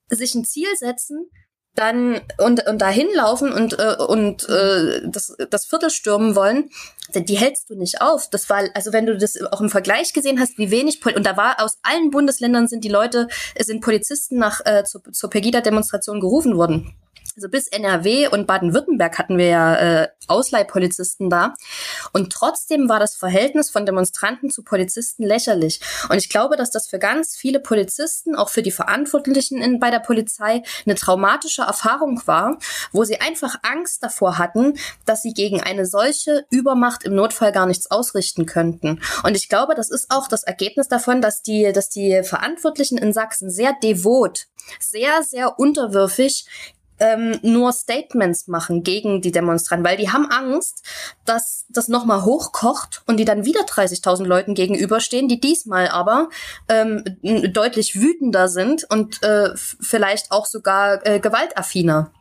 sich 0.08 0.34
ein 0.34 0.44
Ziel 0.44 0.68
setzen, 0.76 1.30
dann 1.76 2.20
und, 2.38 2.66
und 2.66 2.80
dahin 2.80 3.08
laufen 3.14 3.52
und, 3.52 3.78
äh, 3.78 3.96
und 3.96 4.48
äh, 4.48 5.02
das, 5.08 5.36
das 5.50 5.66
Viertel 5.66 5.90
stürmen 5.90 6.34
wollen, 6.34 6.70
die 7.14 7.36
hältst 7.36 7.70
du 7.70 7.76
nicht 7.76 8.00
auf. 8.00 8.28
Das 8.30 8.50
war, 8.50 8.64
also 8.74 8.92
wenn 8.92 9.06
du 9.06 9.16
das 9.16 9.40
auch 9.52 9.60
im 9.60 9.70
Vergleich 9.70 10.12
gesehen 10.12 10.40
hast, 10.40 10.58
wie 10.58 10.70
wenig, 10.70 11.00
Pol 11.00 11.14
und 11.14 11.24
da 11.24 11.36
war 11.36 11.62
aus 11.62 11.78
allen 11.82 12.10
Bundesländern 12.10 12.66
sind 12.66 12.82
die 12.84 12.88
Leute, 12.88 13.28
sind 13.58 13.80
Polizisten 13.80 14.38
nach 14.38 14.60
äh, 14.64 14.84
zur, 14.84 15.02
zur 15.12 15.30
Pegida-Demonstration 15.30 16.20
gerufen 16.20 16.56
worden. 16.56 16.94
Also 17.36 17.50
bis 17.50 17.68
NRW 17.68 18.28
und 18.28 18.46
Baden-Württemberg 18.46 19.18
hatten 19.18 19.36
wir 19.36 19.46
ja 19.46 19.76
äh, 19.76 20.08
Ausleihpolizisten 20.26 21.28
da. 21.28 21.52
Und 22.14 22.32
trotzdem 22.32 22.88
war 22.88 22.98
das 22.98 23.14
Verhältnis 23.14 23.68
von 23.68 23.84
Demonstranten 23.84 24.48
zu 24.48 24.62
Polizisten 24.62 25.22
lächerlich. 25.22 25.82
Und 26.08 26.16
ich 26.16 26.30
glaube, 26.30 26.56
dass 26.56 26.70
das 26.70 26.88
für 26.88 26.98
ganz 26.98 27.36
viele 27.36 27.60
Polizisten, 27.60 28.36
auch 28.36 28.48
für 28.48 28.62
die 28.62 28.70
Verantwortlichen 28.70 29.60
in, 29.60 29.78
bei 29.78 29.90
der 29.90 29.98
Polizei, 29.98 30.62
eine 30.86 30.94
traumatische 30.94 31.60
Erfahrung 31.60 32.22
war, 32.24 32.58
wo 32.90 33.04
sie 33.04 33.20
einfach 33.20 33.56
Angst 33.62 34.02
davor 34.02 34.38
hatten, 34.38 34.78
dass 35.04 35.20
sie 35.20 35.34
gegen 35.34 35.60
eine 35.60 35.84
solche 35.84 36.46
Übermacht 36.48 37.04
im 37.04 37.14
Notfall 37.14 37.52
gar 37.52 37.66
nichts 37.66 37.90
ausrichten 37.90 38.46
könnten. 38.46 39.02
Und 39.24 39.36
ich 39.36 39.50
glaube, 39.50 39.74
das 39.74 39.90
ist 39.90 40.10
auch 40.10 40.26
das 40.26 40.42
Ergebnis 40.42 40.88
davon, 40.88 41.20
dass 41.20 41.42
die, 41.42 41.70
dass 41.74 41.90
die 41.90 42.22
Verantwortlichen 42.22 42.96
in 42.96 43.12
Sachsen 43.12 43.50
sehr 43.50 43.74
devot, 43.82 44.46
sehr, 44.80 45.22
sehr 45.22 45.58
unterwürfig 45.58 46.46
ähm, 46.98 47.38
nur 47.42 47.72
Statements 47.72 48.48
machen 48.48 48.82
gegen 48.82 49.20
die 49.20 49.32
Demonstranten, 49.32 49.86
weil 49.86 49.96
die 49.96 50.10
haben 50.10 50.30
Angst, 50.30 50.82
dass 51.24 51.66
das 51.68 51.88
nochmal 51.88 52.24
hochkocht 52.24 53.02
und 53.06 53.18
die 53.18 53.24
dann 53.24 53.44
wieder 53.44 53.60
30.000 53.60 54.24
Leuten 54.24 54.54
gegenüberstehen, 54.54 55.28
die 55.28 55.40
diesmal 55.40 55.88
aber 55.88 56.28
ähm, 56.68 57.04
deutlich 57.52 58.00
wütender 58.00 58.48
sind 58.48 58.84
und 58.88 59.22
äh, 59.22 59.50
vielleicht 59.54 60.32
auch 60.32 60.46
sogar 60.46 61.06
äh, 61.06 61.20
gewaltaffiner. 61.20 62.12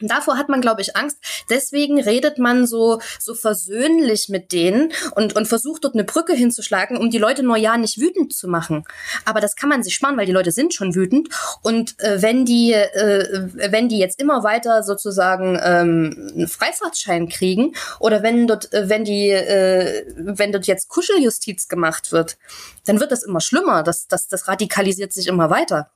Davor 0.00 0.36
hat 0.36 0.48
man, 0.48 0.60
glaube 0.60 0.80
ich, 0.80 0.96
Angst. 0.96 1.18
Deswegen 1.48 2.00
redet 2.00 2.38
man 2.38 2.66
so, 2.66 3.00
so 3.18 3.34
versöhnlich 3.34 4.28
mit 4.28 4.52
denen 4.52 4.92
und, 5.14 5.36
und 5.36 5.46
versucht 5.46 5.84
dort 5.84 5.94
eine 5.94 6.04
Brücke 6.04 6.32
hinzuschlagen, 6.32 6.96
um 6.96 7.10
die 7.10 7.18
Leute 7.18 7.42
nur 7.42 7.56
ja 7.56 7.76
nicht 7.76 8.00
wütend 8.00 8.32
zu 8.32 8.48
machen. 8.48 8.84
Aber 9.24 9.40
das 9.40 9.56
kann 9.56 9.68
man 9.68 9.82
sich 9.82 9.94
sparen, 9.94 10.16
weil 10.16 10.26
die 10.26 10.32
Leute 10.32 10.52
sind 10.52 10.74
schon 10.74 10.94
wütend. 10.94 11.28
Und 11.62 11.98
äh, 12.00 12.22
wenn 12.22 12.44
die, 12.44 12.72
äh, 12.72 13.48
wenn 13.70 13.88
die 13.88 13.98
jetzt 13.98 14.20
immer 14.20 14.42
weiter 14.42 14.82
sozusagen 14.82 15.58
ähm, 15.62 16.30
einen 16.34 16.48
Freifahrtschein 16.48 17.28
kriegen 17.28 17.74
oder 17.98 18.22
wenn 18.22 18.46
dort, 18.46 18.72
äh, 18.72 18.88
wenn 18.88 19.04
die, 19.04 19.30
äh, 19.30 20.04
wenn 20.16 20.52
dort 20.52 20.66
jetzt 20.66 20.88
Kuscheljustiz 20.88 21.68
gemacht 21.68 22.12
wird, 22.12 22.38
dann 22.86 23.00
wird 23.00 23.12
das 23.12 23.22
immer 23.22 23.40
schlimmer. 23.40 23.82
Das, 23.82 24.06
das, 24.08 24.28
das 24.28 24.48
radikalisiert 24.48 25.12
sich 25.12 25.26
immer 25.26 25.50
weiter. 25.50 25.90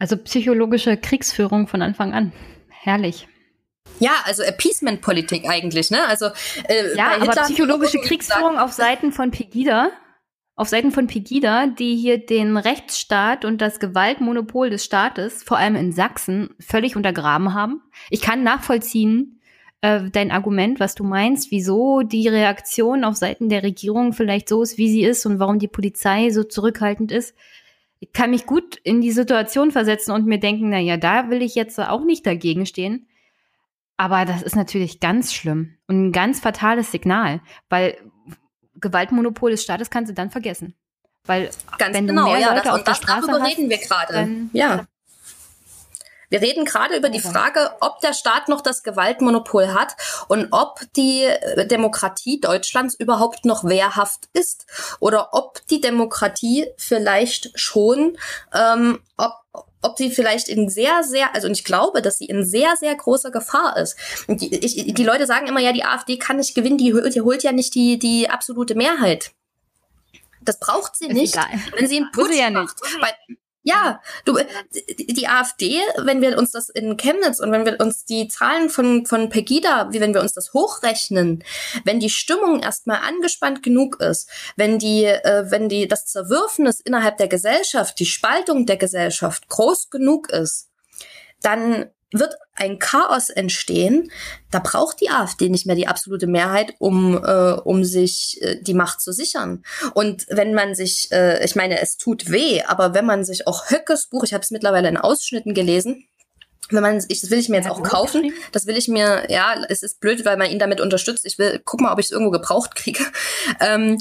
Also 0.00 0.16
psychologische 0.16 0.96
Kriegsführung 0.96 1.68
von 1.68 1.82
Anfang 1.82 2.14
an. 2.14 2.32
Herrlich. 2.68 3.28
Ja, 3.98 4.12
also 4.24 4.42
Appeasement-Politik 4.42 5.46
eigentlich, 5.46 5.90
ne? 5.90 6.06
Also 6.08 6.26
äh, 6.68 6.96
ja, 6.96 7.12
aber 7.20 7.30
psychologische 7.42 7.98
Kriegsführung 7.98 8.58
auf 8.58 8.72
Seiten 8.72 9.12
von 9.12 9.30
Pegida, 9.30 9.90
auf 10.56 10.68
Seiten 10.68 10.90
von 10.90 11.06
Pegida, 11.06 11.66
die 11.66 11.96
hier 11.96 12.16
den 12.16 12.56
Rechtsstaat 12.56 13.44
und 13.44 13.60
das 13.60 13.78
Gewaltmonopol 13.78 14.70
des 14.70 14.86
Staates, 14.86 15.42
vor 15.42 15.58
allem 15.58 15.76
in 15.76 15.92
Sachsen, 15.92 16.54
völlig 16.58 16.96
untergraben 16.96 17.52
haben. 17.52 17.82
Ich 18.08 18.22
kann 18.22 18.42
nachvollziehen 18.42 19.42
äh, 19.82 20.00
dein 20.10 20.30
Argument, 20.30 20.80
was 20.80 20.94
du 20.94 21.04
meinst, 21.04 21.50
wieso 21.50 22.00
die 22.00 22.26
Reaktion 22.26 23.04
auf 23.04 23.16
Seiten 23.16 23.50
der 23.50 23.62
Regierung 23.62 24.14
vielleicht 24.14 24.48
so 24.48 24.62
ist, 24.62 24.78
wie 24.78 24.90
sie 24.90 25.04
ist 25.04 25.26
und 25.26 25.40
warum 25.40 25.58
die 25.58 25.68
Polizei 25.68 26.30
so 26.30 26.42
zurückhaltend 26.42 27.12
ist 27.12 27.34
ich 28.00 28.12
kann 28.12 28.30
mich 28.30 28.46
gut 28.46 28.76
in 28.76 29.00
die 29.02 29.12
Situation 29.12 29.70
versetzen 29.70 30.12
und 30.12 30.26
mir 30.26 30.40
denken, 30.40 30.70
na 30.70 30.78
ja, 30.78 30.96
da 30.96 31.28
will 31.28 31.42
ich 31.42 31.54
jetzt 31.54 31.78
auch 31.78 32.02
nicht 32.04 32.26
dagegen 32.26 32.66
stehen. 32.66 33.06
Aber 33.98 34.24
das 34.24 34.40
ist 34.40 34.56
natürlich 34.56 34.98
ganz 34.98 35.34
schlimm 35.34 35.76
und 35.86 36.06
ein 36.06 36.12
ganz 36.12 36.40
fatales 36.40 36.90
Signal, 36.90 37.42
weil 37.68 37.98
Gewaltmonopol 38.76 39.50
des 39.50 39.62
Staates 39.62 39.90
kannst 39.90 40.10
du 40.10 40.14
dann 40.14 40.30
vergessen. 40.30 40.74
Weil 41.26 41.50
ganz 41.76 41.94
wenn 41.94 42.06
genau, 42.06 42.24
du 42.24 42.30
mehr 42.32 42.40
ja, 42.40 42.54
Leute 42.54 42.64
das, 42.64 42.72
auf 42.78 42.84
der 42.84 42.94
Straße 42.94 43.26
darüber 43.26 43.44
hast, 43.44 43.58
reden 43.58 43.68
wir 43.68 43.76
gerade. 43.76 44.28
Ja. 44.54 44.86
Wir 46.30 46.40
reden 46.40 46.64
gerade 46.64 46.96
über 46.96 47.10
die 47.10 47.20
Frage, 47.20 47.72
ob 47.80 48.00
der 48.00 48.14
Staat 48.14 48.48
noch 48.48 48.60
das 48.60 48.82
Gewaltmonopol 48.82 49.74
hat 49.74 49.96
und 50.28 50.48
ob 50.52 50.80
die 50.96 51.28
Demokratie 51.66 52.40
Deutschlands 52.40 52.94
überhaupt 52.94 53.44
noch 53.44 53.64
wehrhaft 53.64 54.28
ist 54.32 54.66
oder 55.00 55.34
ob 55.34 55.66
die 55.66 55.80
Demokratie 55.80 56.68
vielleicht 56.78 57.50
schon, 57.58 58.16
ähm, 58.54 59.00
ob, 59.16 59.32
ob 59.82 59.98
sie 59.98 60.10
vielleicht 60.10 60.48
in 60.48 60.68
sehr, 60.68 61.02
sehr, 61.02 61.34
also 61.34 61.48
ich 61.48 61.64
glaube, 61.64 62.00
dass 62.00 62.18
sie 62.18 62.26
in 62.26 62.44
sehr, 62.44 62.76
sehr 62.76 62.94
großer 62.94 63.32
Gefahr 63.32 63.76
ist. 63.76 63.96
Die, 64.28 64.54
ich, 64.54 64.94
die 64.94 65.04
Leute 65.04 65.26
sagen 65.26 65.48
immer, 65.48 65.60
ja, 65.60 65.72
die 65.72 65.84
AfD 65.84 66.16
kann 66.16 66.36
nicht 66.36 66.54
gewinnen, 66.54 66.78
die, 66.78 66.92
die 67.10 67.20
holt 67.22 67.42
ja 67.42 67.50
nicht 67.50 67.74
die, 67.74 67.98
die 67.98 68.30
absolute 68.30 68.76
Mehrheit. 68.76 69.32
Das 70.42 70.58
braucht 70.60 70.96
sie 70.96 71.06
ist 71.06 71.14
nicht, 71.14 71.34
egal. 71.34 71.48
wenn 71.76 71.86
sie 71.88 71.96
einen 71.98 72.12
Putsch 72.12 72.34
ja 72.34 72.50
macht. 72.50 72.76
Weil, 73.00 73.14
ja, 73.62 74.00
du, 74.24 74.38
die 74.98 75.28
AfD, 75.28 75.80
wenn 75.98 76.22
wir 76.22 76.38
uns 76.38 76.52
das 76.52 76.70
in 76.70 76.96
Chemnitz 76.96 77.40
und 77.40 77.52
wenn 77.52 77.66
wir 77.66 77.78
uns 77.78 78.04
die 78.04 78.26
Zahlen 78.28 78.70
von, 78.70 79.04
von 79.04 79.28
Pegida, 79.28 79.92
wie 79.92 80.00
wenn 80.00 80.14
wir 80.14 80.22
uns 80.22 80.32
das 80.32 80.54
hochrechnen, 80.54 81.44
wenn 81.84 82.00
die 82.00 82.08
Stimmung 82.08 82.60
erstmal 82.60 83.00
angespannt 83.00 83.62
genug 83.62 84.00
ist, 84.00 84.30
wenn 84.56 84.78
die, 84.78 85.04
äh, 85.04 85.50
wenn 85.50 85.68
die, 85.68 85.88
das 85.88 86.06
Zerwürfnis 86.06 86.80
innerhalb 86.80 87.18
der 87.18 87.28
Gesellschaft, 87.28 87.98
die 87.98 88.06
Spaltung 88.06 88.64
der 88.64 88.78
Gesellschaft 88.78 89.48
groß 89.48 89.90
genug 89.90 90.30
ist, 90.30 90.70
dann 91.42 91.90
wird 92.12 92.34
ein 92.54 92.78
Chaos 92.78 93.30
entstehen. 93.30 94.10
Da 94.50 94.58
braucht 94.58 95.00
die 95.00 95.10
AfD 95.10 95.48
nicht 95.48 95.66
mehr 95.66 95.76
die 95.76 95.86
absolute 95.86 96.26
Mehrheit, 96.26 96.74
um, 96.78 97.22
äh, 97.22 97.52
um 97.52 97.84
sich 97.84 98.38
äh, 98.42 98.60
die 98.60 98.74
Macht 98.74 99.00
zu 99.00 99.12
sichern. 99.12 99.64
Und 99.94 100.26
wenn 100.28 100.54
man 100.54 100.74
sich, 100.74 101.10
äh, 101.12 101.44
ich 101.44 101.54
meine, 101.56 101.80
es 101.80 101.96
tut 101.96 102.30
weh, 102.30 102.62
aber 102.62 102.94
wenn 102.94 103.06
man 103.06 103.24
sich 103.24 103.46
auch 103.46 103.70
Höckes 103.70 104.06
Buch, 104.06 104.24
ich 104.24 104.34
habe 104.34 104.42
es 104.42 104.50
mittlerweile 104.50 104.88
in 104.88 104.96
Ausschnitten 104.96 105.54
gelesen, 105.54 106.04
wenn 106.70 106.82
man, 106.82 107.04
ich, 107.08 107.20
das 107.20 107.30
will 107.30 107.38
ich 107.38 107.48
mir 107.48 107.56
jetzt 107.56 107.66
ja, 107.66 107.72
auch 107.72 107.82
kaufen. 107.82 108.32
Das 108.52 108.66
will 108.66 108.76
ich 108.76 108.88
mir, 108.88 109.26
ja, 109.28 109.56
es 109.68 109.82
ist 109.82 110.00
blöd, 110.00 110.24
weil 110.24 110.36
man 110.36 110.50
ihn 110.50 110.58
damit 110.58 110.80
unterstützt. 110.80 111.26
Ich 111.26 111.38
will, 111.38 111.60
guck 111.64 111.80
mal, 111.80 111.92
ob 111.92 111.98
ich 111.98 112.06
es 112.06 112.12
irgendwo 112.12 112.30
gebraucht 112.30 112.76
kriege. 112.76 113.04
Ähm, 113.60 113.98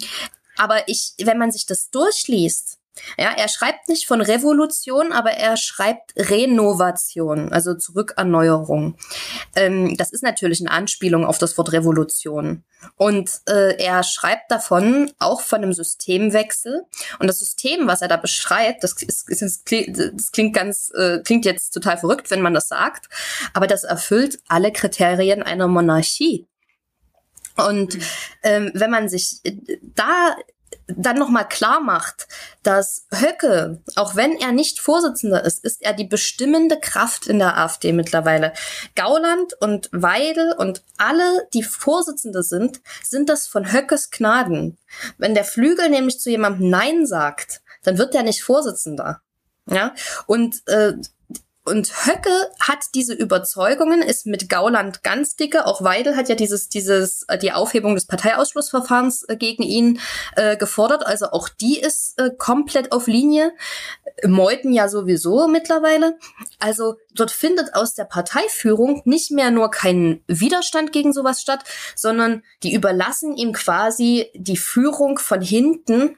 aber 0.58 0.88
ich, 0.88 1.14
wenn 1.24 1.38
man 1.38 1.52
sich 1.52 1.66
das 1.66 1.90
durchliest, 1.90 2.79
ja, 3.18 3.32
er 3.36 3.48
schreibt 3.48 3.90
nicht 3.90 4.08
von 4.08 4.22
Revolution, 4.22 5.12
aber 5.12 5.32
er 5.32 5.58
schreibt 5.58 6.14
Renovation, 6.16 7.52
also 7.52 7.76
Zurückerneuerung. 7.76 8.96
Ähm, 9.56 9.98
das 9.98 10.12
ist 10.12 10.24
natürlich 10.24 10.60
eine 10.62 10.72
Anspielung 10.72 11.26
auf 11.26 11.38
das 11.38 11.58
Wort 11.58 11.72
Revolution. 11.72 12.64
Und 12.96 13.30
äh, 13.48 13.76
er 13.84 14.04
schreibt 14.04 14.52
davon 14.52 15.12
auch 15.20 15.42
von 15.42 15.62
einem 15.62 15.74
Systemwechsel. 15.74 16.86
Und 17.20 17.28
das 17.28 17.40
System, 17.40 17.88
was 17.88 18.02
er 18.02 18.08
da 18.08 18.18
beschreibt, 18.18 18.84
das, 18.84 18.94
ist, 19.02 19.72
das 19.72 20.32
klingt 20.32 20.56
ganz, 20.56 20.92
äh, 20.96 21.20
klingt 21.20 21.46
jetzt 21.46 21.72
total 21.72 21.98
verrückt, 21.98 22.32
wenn 22.32 22.42
man 22.42 22.54
das 22.54 22.68
sagt, 22.68 23.10
aber 23.54 23.68
das 23.68 23.84
erfüllt 23.84 24.40
alle 24.48 24.72
Kriterien 24.72 25.44
einer 25.44 25.68
Monarchie. 25.68 26.48
Und 27.68 27.96
mhm. 27.96 28.02
ähm, 28.44 28.72
wenn 28.74 28.92
man 28.92 29.10
sich 29.10 29.42
da 29.82 30.36
dann 30.98 31.18
nochmal 31.18 31.48
klar 31.48 31.80
macht, 31.80 32.28
dass 32.64 33.06
Höcke, 33.12 33.82
auch 33.96 34.16
wenn 34.16 34.36
er 34.38 34.52
nicht 34.52 34.80
Vorsitzender 34.80 35.44
ist, 35.44 35.64
ist 35.64 35.82
er 35.82 35.94
die 35.94 36.06
bestimmende 36.06 36.80
Kraft 36.80 37.28
in 37.28 37.40
der 37.40 37.58
AfD 37.58 37.92
mittlerweile. 37.92 38.54
Gauland 38.96 39.54
und 39.60 39.90
Weidel 39.92 40.54
und 40.54 40.84
alle, 40.98 41.48
die 41.54 41.64
Vorsitzende 41.64 42.44
sind, 42.44 42.82
sind 43.04 43.30
das 43.30 43.48
von 43.48 43.72
Höckes 43.72 44.10
Gnaden. 44.12 44.78
Wenn 45.18 45.36
der 45.36 45.46
Flügel 45.46 45.90
nämlich 45.90 46.20
zu 46.20 46.30
jemandem 46.30 46.70
Nein 46.70 47.06
sagt, 47.06 47.62
dann 47.84 47.98
wird 47.98 48.14
der 48.14 48.24
nicht 48.24 48.44
Vorsitzender. 48.44 49.22
Ja, 49.70 49.94
und 50.26 50.68
äh, 50.68 50.94
und 51.70 52.08
Höcke 52.08 52.50
hat 52.60 52.80
diese 52.96 53.14
Überzeugungen, 53.14 54.02
ist 54.02 54.26
mit 54.26 54.50
Gauland 54.50 55.04
ganz 55.04 55.36
dicke. 55.36 55.66
Auch 55.66 55.84
Weidel 55.84 56.18
hat 56.18 56.28
ja 56.28 56.36
dieses, 56.36 56.68
dieses, 56.68 57.24
äh, 57.28 57.38
die 57.38 57.52
Aufhebung 57.52 57.96
des 57.96 58.06
Parteiausschlussverfahrens 58.08 59.24
äh, 59.30 59.38
gegen 59.38 59.64
ihn 59.64 60.00
äh, 60.36 60.58
gefordert. 60.58 61.06
Also 61.06 61.28
auch 61.28 61.48
die 61.48 61.80
ist 61.80 62.20
äh, 62.20 62.32
komplett 62.38 62.92
auf 62.92 63.08
Linie. 63.08 63.54
Meuten 64.26 64.74
ja 64.74 64.90
sowieso 64.90 65.48
mittlerweile. 65.48 66.18
Also 66.60 66.96
dort 67.14 67.32
findet 67.32 67.76
aus 67.76 67.94
der 67.94 68.06
Parteiführung 68.06 69.02
nicht 69.06 69.32
mehr 69.32 69.52
nur 69.52 69.70
kein 69.72 70.24
Widerstand 70.28 70.92
gegen 70.92 71.14
sowas 71.14 71.42
statt, 71.42 71.64
sondern 71.96 72.44
die 72.64 72.74
überlassen 72.74 73.36
ihm 73.38 73.54
quasi 73.54 74.28
die 74.34 74.58
Führung 74.58 75.20
von 75.20 75.42
hinten 75.42 76.18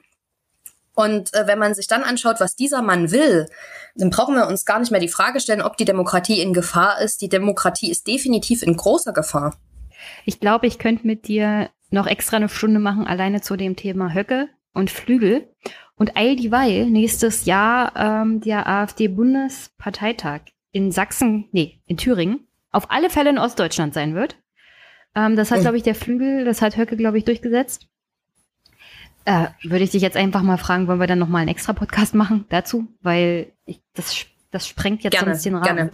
und 1.02 1.34
äh, 1.34 1.48
wenn 1.48 1.60
man 1.60 1.73
sich 1.73 1.88
dann 1.88 2.03
anschaut, 2.03 2.40
was 2.40 2.56
dieser 2.56 2.82
Mann 2.82 3.11
will, 3.11 3.48
dann 3.95 4.10
brauchen 4.10 4.36
wir 4.36 4.48
uns 4.48 4.65
gar 4.65 4.80
nicht 4.80 4.91
mehr 4.91 4.99
die 4.99 5.07
Frage 5.07 5.40
stellen, 5.40 5.61
ob 5.61 5.78
die 5.78 5.86
Demokratie 5.86 6.41
in 6.41 6.53
Gefahr 6.53 7.02
ist. 7.02 7.22
Die 7.22 7.30
Demokratie 7.30 7.91
ist 7.91 8.07
definitiv 8.07 8.64
in 8.64 8.76
großer 8.76 9.14
Gefahr. 9.14 9.56
Ich 10.26 10.40
glaube, 10.40 10.68
ich 10.68 10.80
könnte 10.80 11.06
mit 11.06 11.28
dir 11.28 11.69
noch 11.90 12.07
extra 12.07 12.38
eine 12.38 12.49
Stunde 12.49 12.80
machen, 12.80 13.06
alleine 13.06 13.41
zu 13.41 13.57
dem 13.57 13.76
Thema 13.76 14.14
Höcke 14.14 14.49
und 14.73 14.90
Flügel. 14.90 15.48
Und 15.95 16.18
all 16.18 16.36
dieweil 16.36 16.88
nächstes 16.88 17.45
Jahr 17.45 17.94
ähm, 17.95 18.41
der 18.41 18.68
AfD-Bundesparteitag 18.68 20.41
in 20.72 20.91
Sachsen, 20.91 21.49
nee, 21.52 21.82
in 21.86 21.98
Thüringen, 21.98 22.48
auf 22.72 22.90
alle 22.90 23.10
Fälle 23.10 23.30
in 23.30 23.38
Ostdeutschland 23.38 23.94
sein 23.94 24.15
wird. 24.15 24.38
Ähm, 25.14 25.36
das 25.36 25.52
hat, 25.52 25.57
hm. 25.57 25.64
glaube 25.64 25.78
ich, 25.78 25.84
der 25.84 25.95
Flügel, 25.95 26.45
das 26.45 26.61
hat 26.61 26.78
Höcke, 26.78 26.95
glaube 26.98 27.18
ich, 27.18 27.26
durchgesetzt. 27.26 27.88
Äh, 29.26 29.48
würde 29.64 29.84
ich 29.84 29.91
dich 29.91 30.02
jetzt 30.02 30.18
einfach 30.18 30.41
mal 30.41 30.57
fragen, 30.57 30.88
wollen 30.88 30.99
wir 30.99 31.07
dann 31.07 31.19
nochmal 31.19 31.41
einen 31.41 31.52
extra 31.52 31.73
Podcast 31.73 32.15
machen 32.15 32.45
dazu? 32.49 32.88
Weil 33.02 33.52
ich, 33.65 33.81
das, 33.93 34.26
das 34.49 34.68
sprengt 34.68 35.03
jetzt 35.03 35.14
gerne, 35.14 35.34
sonst 35.34 35.45
den 35.45 35.56
Rahmen. 35.56 35.76
Gerne. 35.76 35.91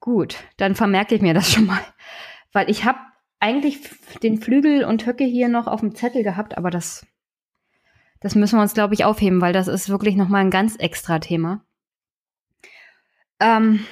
Gut, 0.00 0.36
dann 0.56 0.74
vermerke 0.74 1.14
ich 1.14 1.22
mir 1.22 1.34
das 1.34 1.50
schon 1.50 1.66
mal. 1.66 1.80
Weil 2.52 2.70
ich 2.70 2.84
habe 2.84 2.98
eigentlich 3.40 3.80
den 4.22 4.40
Flügel 4.40 4.84
und 4.84 5.06
Höcke 5.06 5.24
hier 5.24 5.48
noch 5.48 5.66
auf 5.66 5.80
dem 5.80 5.94
Zettel 5.94 6.22
gehabt, 6.22 6.56
aber 6.56 6.70
das, 6.70 7.06
das 8.20 8.34
müssen 8.34 8.56
wir 8.56 8.62
uns, 8.62 8.74
glaube 8.74 8.94
ich, 8.94 9.04
aufheben, 9.04 9.40
weil 9.40 9.52
das 9.52 9.68
ist 9.68 9.88
wirklich 9.88 10.16
nochmal 10.16 10.42
ein 10.42 10.50
ganz 10.50 10.76
extra 10.76 11.18
Thema. 11.18 11.64
Ähm, 13.40 13.84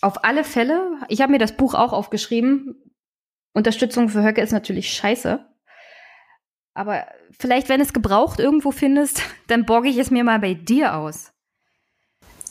auf 0.00 0.24
alle 0.24 0.44
Fälle, 0.44 0.98
ich 1.08 1.20
habe 1.20 1.32
mir 1.32 1.38
das 1.38 1.56
Buch 1.56 1.74
auch 1.74 1.92
aufgeschrieben. 1.92 2.76
Unterstützung 3.52 4.08
für 4.08 4.22
Höcke 4.22 4.40
ist 4.40 4.52
natürlich 4.52 4.92
scheiße. 4.92 5.44
Aber 6.74 7.06
vielleicht, 7.38 7.68
wenn 7.68 7.80
es 7.80 7.92
gebraucht 7.92 8.38
irgendwo 8.38 8.70
findest, 8.70 9.22
dann 9.46 9.64
borge 9.64 9.88
ich 9.88 9.98
es 9.98 10.10
mir 10.10 10.24
mal 10.24 10.38
bei 10.38 10.54
dir 10.54 10.96
aus. 10.96 11.32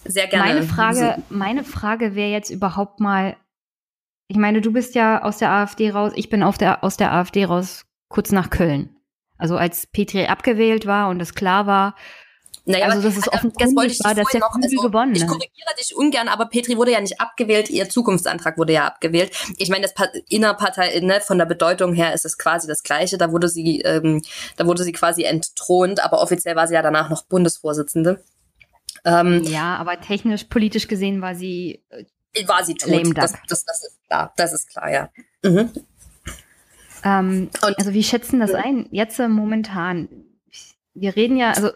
Sehr 0.05 0.27
gerne. 0.27 0.45
Meine 0.45 0.63
Frage, 0.63 1.23
meine 1.29 1.63
Frage 1.63 2.15
wäre 2.15 2.31
jetzt 2.31 2.49
überhaupt 2.49 2.99
mal, 2.99 3.35
ich 4.27 4.37
meine, 4.37 4.61
du 4.61 4.71
bist 4.71 4.95
ja 4.95 5.21
aus 5.21 5.37
der 5.37 5.51
AfD 5.51 5.91
raus, 5.91 6.13
ich 6.15 6.29
bin 6.29 6.43
auf 6.43 6.57
der, 6.57 6.83
aus 6.83 6.97
der 6.97 7.11
AfD 7.13 7.45
raus, 7.45 7.85
kurz 8.09 8.31
nach 8.31 8.49
Köln. 8.49 8.95
Also 9.37 9.57
als 9.57 9.87
Petri 9.87 10.25
abgewählt 10.25 10.85
war 10.85 11.09
und 11.09 11.21
es 11.21 11.35
klar 11.35 11.67
war, 11.67 11.95
Naja, 12.67 12.87
also 12.87 13.01
das 13.01 13.17
ist 13.17 13.27
offensichtlich 13.29 13.99
war, 14.03 14.13
dass 14.13 14.27
der 14.27 14.41
noch, 14.41 14.53
also, 14.53 14.81
gewonnen 14.81 15.15
Ich 15.15 15.25
korrigiere 15.25 15.73
dich 15.79 15.95
ungern, 15.95 16.27
aber 16.27 16.47
Petri 16.47 16.75
wurde 16.75 16.91
ja 16.91 16.99
nicht 16.99 17.21
abgewählt, 17.21 17.69
ihr 17.69 17.87
Zukunftsantrag 17.87 18.57
wurde 18.57 18.73
ja 18.73 18.85
abgewählt. 18.85 19.31
Ich 19.57 19.69
meine, 19.69 19.83
das 19.83 19.93
pa 19.93 20.07
Innerpartei, 20.27 20.99
ne, 20.99 21.21
von 21.21 21.37
der 21.37 21.45
Bedeutung 21.45 21.93
her 21.93 22.13
ist 22.13 22.25
es 22.25 22.37
quasi 22.37 22.67
das 22.67 22.83
Gleiche. 22.83 23.17
Da 23.17 23.31
wurde 23.31 23.47
sie, 23.47 23.79
ähm, 23.81 24.21
da 24.57 24.65
wurde 24.65 24.83
sie 24.83 24.91
quasi 24.91 25.23
entthront, 25.23 26.03
aber 26.03 26.21
offiziell 26.21 26.57
war 26.57 26.67
sie 26.67 26.73
ja 26.73 26.81
danach 26.81 27.09
noch 27.09 27.23
Bundesvorsitzende. 27.25 28.21
Ähm, 29.05 29.43
ja, 29.43 29.77
aber 29.77 30.01
technisch, 30.01 30.43
politisch 30.45 30.89
gesehen 30.89 31.21
war 31.21 31.35
sie 31.35 31.83
äh, 31.89 32.03
war 32.47 32.65
sie 32.65 32.75
tot. 32.75 33.17
Das, 33.17 33.33
das, 33.47 33.63
das, 33.63 33.83
ist 33.83 33.99
klar, 34.07 34.33
das 34.35 34.53
ist 34.53 34.69
klar, 34.69 34.91
ja. 34.91 35.09
Mhm. 35.43 35.71
Ähm, 37.03 37.49
also 37.61 37.93
wie 37.93 38.03
schätzen 38.03 38.41
das 38.41 38.53
ein? 38.53 38.87
Jetzt 38.91 39.19
äh, 39.19 39.29
momentan. 39.29 40.09
Wir 40.93 41.15
reden 41.15 41.37
ja, 41.37 41.51
also 41.51 41.69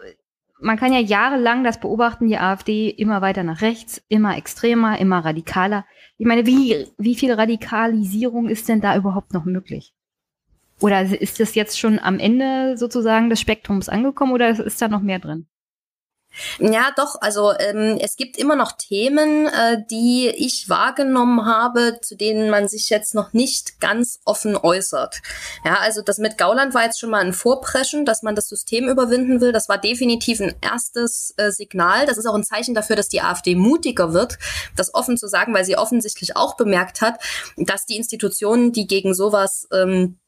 man 0.62 0.76
kann 0.76 0.92
ja 0.92 1.00
jahrelang 1.00 1.64
das 1.64 1.80
beobachten, 1.80 2.28
die 2.28 2.38
AfD 2.38 2.88
immer 2.88 3.20
weiter 3.20 3.42
nach 3.42 3.60
rechts, 3.60 4.02
immer 4.08 4.36
extremer, 4.36 4.98
immer 4.98 5.24
radikaler. 5.24 5.84
Ich 6.18 6.26
meine, 6.26 6.46
wie, 6.46 6.86
wie 6.98 7.16
viel 7.16 7.32
Radikalisierung 7.32 8.48
ist 8.48 8.68
denn 8.68 8.80
da 8.80 8.96
überhaupt 8.96 9.34
noch 9.34 9.44
möglich? 9.44 9.92
Oder 10.80 11.02
ist 11.02 11.40
das 11.40 11.54
jetzt 11.54 11.78
schon 11.78 11.98
am 11.98 12.18
Ende 12.18 12.76
sozusagen 12.76 13.28
des 13.28 13.40
Spektrums 13.40 13.88
angekommen 13.88 14.32
oder 14.32 14.50
ist 14.50 14.80
da 14.80 14.88
noch 14.88 15.02
mehr 15.02 15.18
drin? 15.18 15.46
Ja, 16.58 16.92
doch. 16.96 17.16
Also 17.20 17.52
ähm, 17.58 17.98
es 18.00 18.16
gibt 18.16 18.36
immer 18.36 18.56
noch 18.56 18.72
Themen, 18.72 19.46
äh, 19.46 19.78
die 19.90 20.28
ich 20.28 20.68
wahrgenommen 20.68 21.46
habe, 21.46 21.98
zu 22.00 22.16
denen 22.16 22.50
man 22.50 22.68
sich 22.68 22.88
jetzt 22.88 23.14
noch 23.14 23.32
nicht 23.32 23.80
ganz 23.80 24.20
offen 24.24 24.56
äußert. 24.56 25.20
Ja, 25.64 25.78
also 25.80 26.02
das 26.02 26.18
mit 26.18 26.38
Gauland 26.38 26.74
war 26.74 26.84
jetzt 26.84 26.98
schon 26.98 27.10
mal 27.10 27.24
ein 27.24 27.32
Vorpreschen, 27.32 28.04
dass 28.04 28.22
man 28.22 28.34
das 28.34 28.48
System 28.48 28.88
überwinden 28.88 29.40
will. 29.40 29.52
Das 29.52 29.68
war 29.68 29.78
definitiv 29.78 30.40
ein 30.40 30.54
erstes 30.60 31.34
äh, 31.36 31.50
Signal. 31.50 32.06
Das 32.06 32.18
ist 32.18 32.26
auch 32.26 32.34
ein 32.34 32.44
Zeichen 32.44 32.74
dafür, 32.74 32.96
dass 32.96 33.08
die 33.08 33.22
AfD 33.22 33.54
mutiger 33.54 34.12
wird, 34.12 34.38
das 34.76 34.94
offen 34.94 35.16
zu 35.16 35.28
sagen, 35.28 35.54
weil 35.54 35.64
sie 35.64 35.76
offensichtlich 35.76 36.36
auch 36.36 36.56
bemerkt 36.56 37.00
hat, 37.00 37.20
dass 37.56 37.86
die 37.86 37.96
Institutionen, 37.96 38.72
die 38.72 38.86
gegen 38.86 39.14
sowas 39.14 39.68
ähm, 39.72 40.18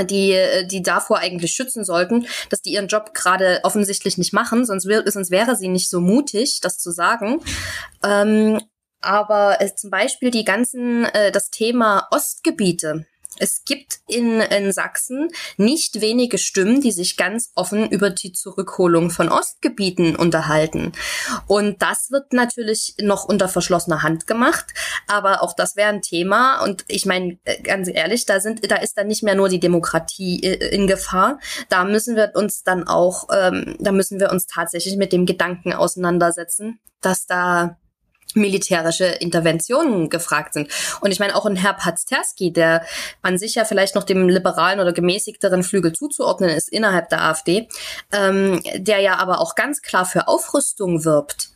die, 0.00 0.66
die 0.70 0.82
davor 0.82 1.18
eigentlich 1.18 1.52
schützen 1.52 1.84
sollten, 1.84 2.26
dass 2.50 2.62
die 2.62 2.72
ihren 2.72 2.88
Job 2.88 3.14
gerade 3.14 3.60
offensichtlich 3.62 4.18
nicht 4.18 4.32
machen, 4.32 4.64
sonst, 4.64 4.86
wär, 4.86 5.10
sonst 5.10 5.30
wäre 5.30 5.56
sie 5.56 5.68
nicht 5.68 5.90
so 5.90 6.00
mutig, 6.00 6.60
das 6.60 6.78
zu 6.78 6.90
sagen. 6.90 7.40
Ähm, 8.02 8.60
aber 9.02 9.60
äh, 9.60 9.74
zum 9.74 9.90
Beispiel 9.90 10.30
die 10.30 10.44
ganzen, 10.44 11.04
äh, 11.06 11.32
das 11.32 11.50
Thema 11.50 12.08
Ostgebiete, 12.10 13.06
es 13.42 13.64
gibt 13.64 13.98
in, 14.06 14.40
in 14.40 14.72
Sachsen 14.72 15.28
nicht 15.56 16.00
wenige 16.00 16.38
Stimmen, 16.38 16.80
die 16.80 16.92
sich 16.92 17.16
ganz 17.16 17.50
offen 17.56 17.90
über 17.90 18.08
die 18.08 18.32
Zurückholung 18.32 19.10
von 19.10 19.28
Ostgebieten 19.28 20.14
unterhalten. 20.14 20.92
Und 21.48 21.82
das 21.82 22.12
wird 22.12 22.32
natürlich 22.32 22.94
noch 23.00 23.24
unter 23.24 23.48
verschlossener 23.48 24.04
Hand 24.04 24.28
gemacht, 24.28 24.66
aber 25.08 25.42
auch 25.42 25.54
das 25.54 25.74
wäre 25.74 25.88
ein 25.88 26.02
Thema. 26.02 26.62
Und 26.62 26.84
ich 26.86 27.04
meine, 27.04 27.38
äh, 27.44 27.60
ganz 27.62 27.88
ehrlich, 27.92 28.26
da 28.26 28.38
sind, 28.38 28.70
da 28.70 28.76
ist 28.76 28.96
dann 28.96 29.08
nicht 29.08 29.24
mehr 29.24 29.34
nur 29.34 29.48
die 29.48 29.60
Demokratie 29.60 30.44
äh, 30.44 30.72
in 30.72 30.86
Gefahr. 30.86 31.40
Da 31.68 31.82
müssen 31.84 32.14
wir 32.14 32.30
uns 32.34 32.62
dann 32.62 32.86
auch, 32.86 33.26
ähm, 33.34 33.76
da 33.80 33.90
müssen 33.90 34.20
wir 34.20 34.30
uns 34.30 34.46
tatsächlich 34.46 34.96
mit 34.96 35.12
dem 35.12 35.26
Gedanken 35.26 35.72
auseinandersetzen, 35.72 36.78
dass 37.00 37.26
da 37.26 37.76
militärische 38.34 39.06
Interventionen 39.06 40.10
gefragt 40.10 40.54
sind. 40.54 40.68
Und 41.00 41.10
ich 41.10 41.20
meine 41.20 41.36
auch 41.36 41.46
ein 41.46 41.56
Herr 41.56 41.74
Pazterski, 41.74 42.52
der 42.52 42.84
an 43.22 43.38
sich 43.38 43.54
ja 43.54 43.64
vielleicht 43.64 43.94
noch 43.94 44.04
dem 44.04 44.28
liberalen 44.28 44.80
oder 44.80 44.92
gemäßigteren 44.92 45.62
Flügel 45.62 45.92
zuzuordnen 45.92 46.50
ist 46.50 46.68
innerhalb 46.68 47.08
der 47.08 47.22
AfD, 47.22 47.68
ähm, 48.12 48.62
der 48.74 49.00
ja 49.00 49.16
aber 49.16 49.40
auch 49.40 49.54
ganz 49.54 49.82
klar 49.82 50.04
für 50.04 50.28
Aufrüstung 50.28 51.04
wirbt 51.04 51.50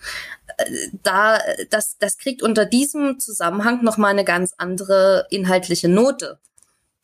äh, 0.57 0.65
da 1.03 1.39
das 1.71 1.99
das 1.99 2.19
kriegt 2.19 2.43
unter 2.43 2.65
diesem 2.67 3.19
Zusammenhang 3.19 3.83
noch 3.83 3.97
mal 3.97 4.09
eine 4.09 4.25
ganz 4.25 4.55
andere 4.57 5.27
inhaltliche 5.31 5.89
Note. 5.89 6.39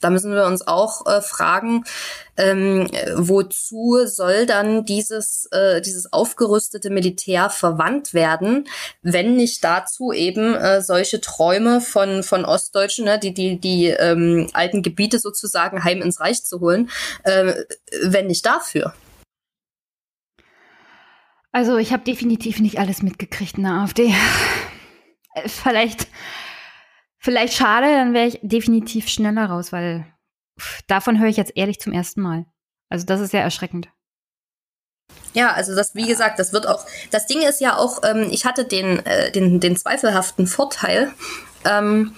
Da 0.02 0.10
müssen 0.10 0.32
wir 0.32 0.46
uns 0.46 0.66
auch 0.66 1.06
äh, 1.06 1.20
fragen, 1.22 1.84
ähm, 2.36 2.88
wozu 3.14 4.04
soll 4.06 4.46
dann 4.46 4.84
dieses, 4.84 5.46
äh, 5.52 5.80
dieses 5.80 6.12
aufgerüstete 6.12 6.90
Militär 6.90 7.50
verwandt 7.50 8.14
werden, 8.14 8.68
wenn 9.02 9.36
nicht 9.36 9.62
dazu 9.62 10.12
eben 10.12 10.54
äh, 10.54 10.82
solche 10.82 11.20
Träume 11.20 11.80
von, 11.80 12.22
von 12.22 12.44
Ostdeutschen, 12.44 13.04
ne, 13.04 13.18
die, 13.18 13.32
die, 13.32 13.60
die 13.60 13.86
ähm, 13.86 14.48
alten 14.52 14.82
Gebiete 14.82 15.18
sozusagen 15.18 15.84
heim 15.84 16.02
ins 16.02 16.20
Reich 16.20 16.44
zu 16.44 16.60
holen, 16.60 16.90
äh, 17.24 17.54
wenn 18.02 18.26
nicht 18.26 18.44
dafür. 18.44 18.92
Also 21.52 21.76
ich 21.76 21.92
habe 21.92 22.02
definitiv 22.02 22.60
nicht 22.60 22.78
alles 22.78 23.02
mitgekriegt 23.02 23.58
in 23.58 23.64
der 23.64 23.72
AfD. 23.72 24.14
Äh, 25.34 25.48
vielleicht 25.48 26.08
Vielleicht 27.22 27.54
schade, 27.54 27.86
dann 27.86 28.14
wäre 28.14 28.26
ich 28.26 28.40
definitiv 28.42 29.08
schneller 29.08 29.46
raus, 29.46 29.70
weil 29.70 30.04
pff, 30.58 30.82
davon 30.88 31.20
höre 31.20 31.28
ich 31.28 31.36
jetzt 31.36 31.52
ehrlich 31.54 31.78
zum 31.78 31.92
ersten 31.92 32.20
Mal. 32.20 32.46
Also 32.88 33.06
das 33.06 33.20
ist 33.20 33.30
sehr 33.30 33.44
erschreckend. 33.44 33.88
Ja, 35.32 35.52
also 35.52 35.76
das, 35.76 35.94
wie 35.94 36.08
gesagt, 36.08 36.40
das 36.40 36.52
wird 36.52 36.66
auch, 36.66 36.84
das 37.12 37.28
Ding 37.28 37.40
ist 37.42 37.60
ja 37.60 37.76
auch, 37.76 38.00
ähm, 38.02 38.26
ich 38.32 38.44
hatte 38.44 38.64
den, 38.64 39.06
äh, 39.06 39.30
den, 39.30 39.60
den 39.60 39.76
zweifelhaften 39.76 40.48
Vorteil, 40.48 41.12
ähm, 41.64 42.12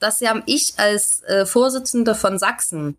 dass 0.00 0.18
ja 0.18 0.42
ich 0.46 0.74
als 0.76 1.22
äh, 1.22 1.46
Vorsitzende 1.46 2.16
von 2.16 2.36
Sachsen 2.36 2.98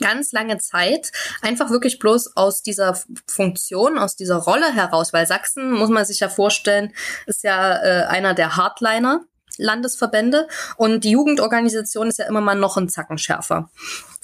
ganz 0.00 0.32
lange 0.32 0.58
Zeit 0.58 1.12
einfach 1.40 1.70
wirklich 1.70 2.00
bloß 2.00 2.36
aus 2.36 2.62
dieser 2.62 2.98
Funktion, 3.28 3.96
aus 3.96 4.16
dieser 4.16 4.38
Rolle 4.38 4.74
heraus, 4.74 5.12
weil 5.12 5.26
Sachsen, 5.28 5.70
muss 5.70 5.90
man 5.90 6.04
sich 6.04 6.18
ja 6.18 6.28
vorstellen, 6.28 6.92
ist 7.26 7.44
ja 7.44 7.76
äh, 7.76 8.06
einer 8.06 8.34
der 8.34 8.56
Hardliner 8.56 9.24
Landesverbände 9.58 10.48
und 10.76 11.04
die 11.04 11.10
Jugendorganisation 11.10 12.08
ist 12.08 12.18
ja 12.18 12.26
immer 12.26 12.40
mal 12.40 12.54
noch 12.54 12.76
ein 12.76 12.88
Zacken 12.88 13.18
schärfer. 13.18 13.70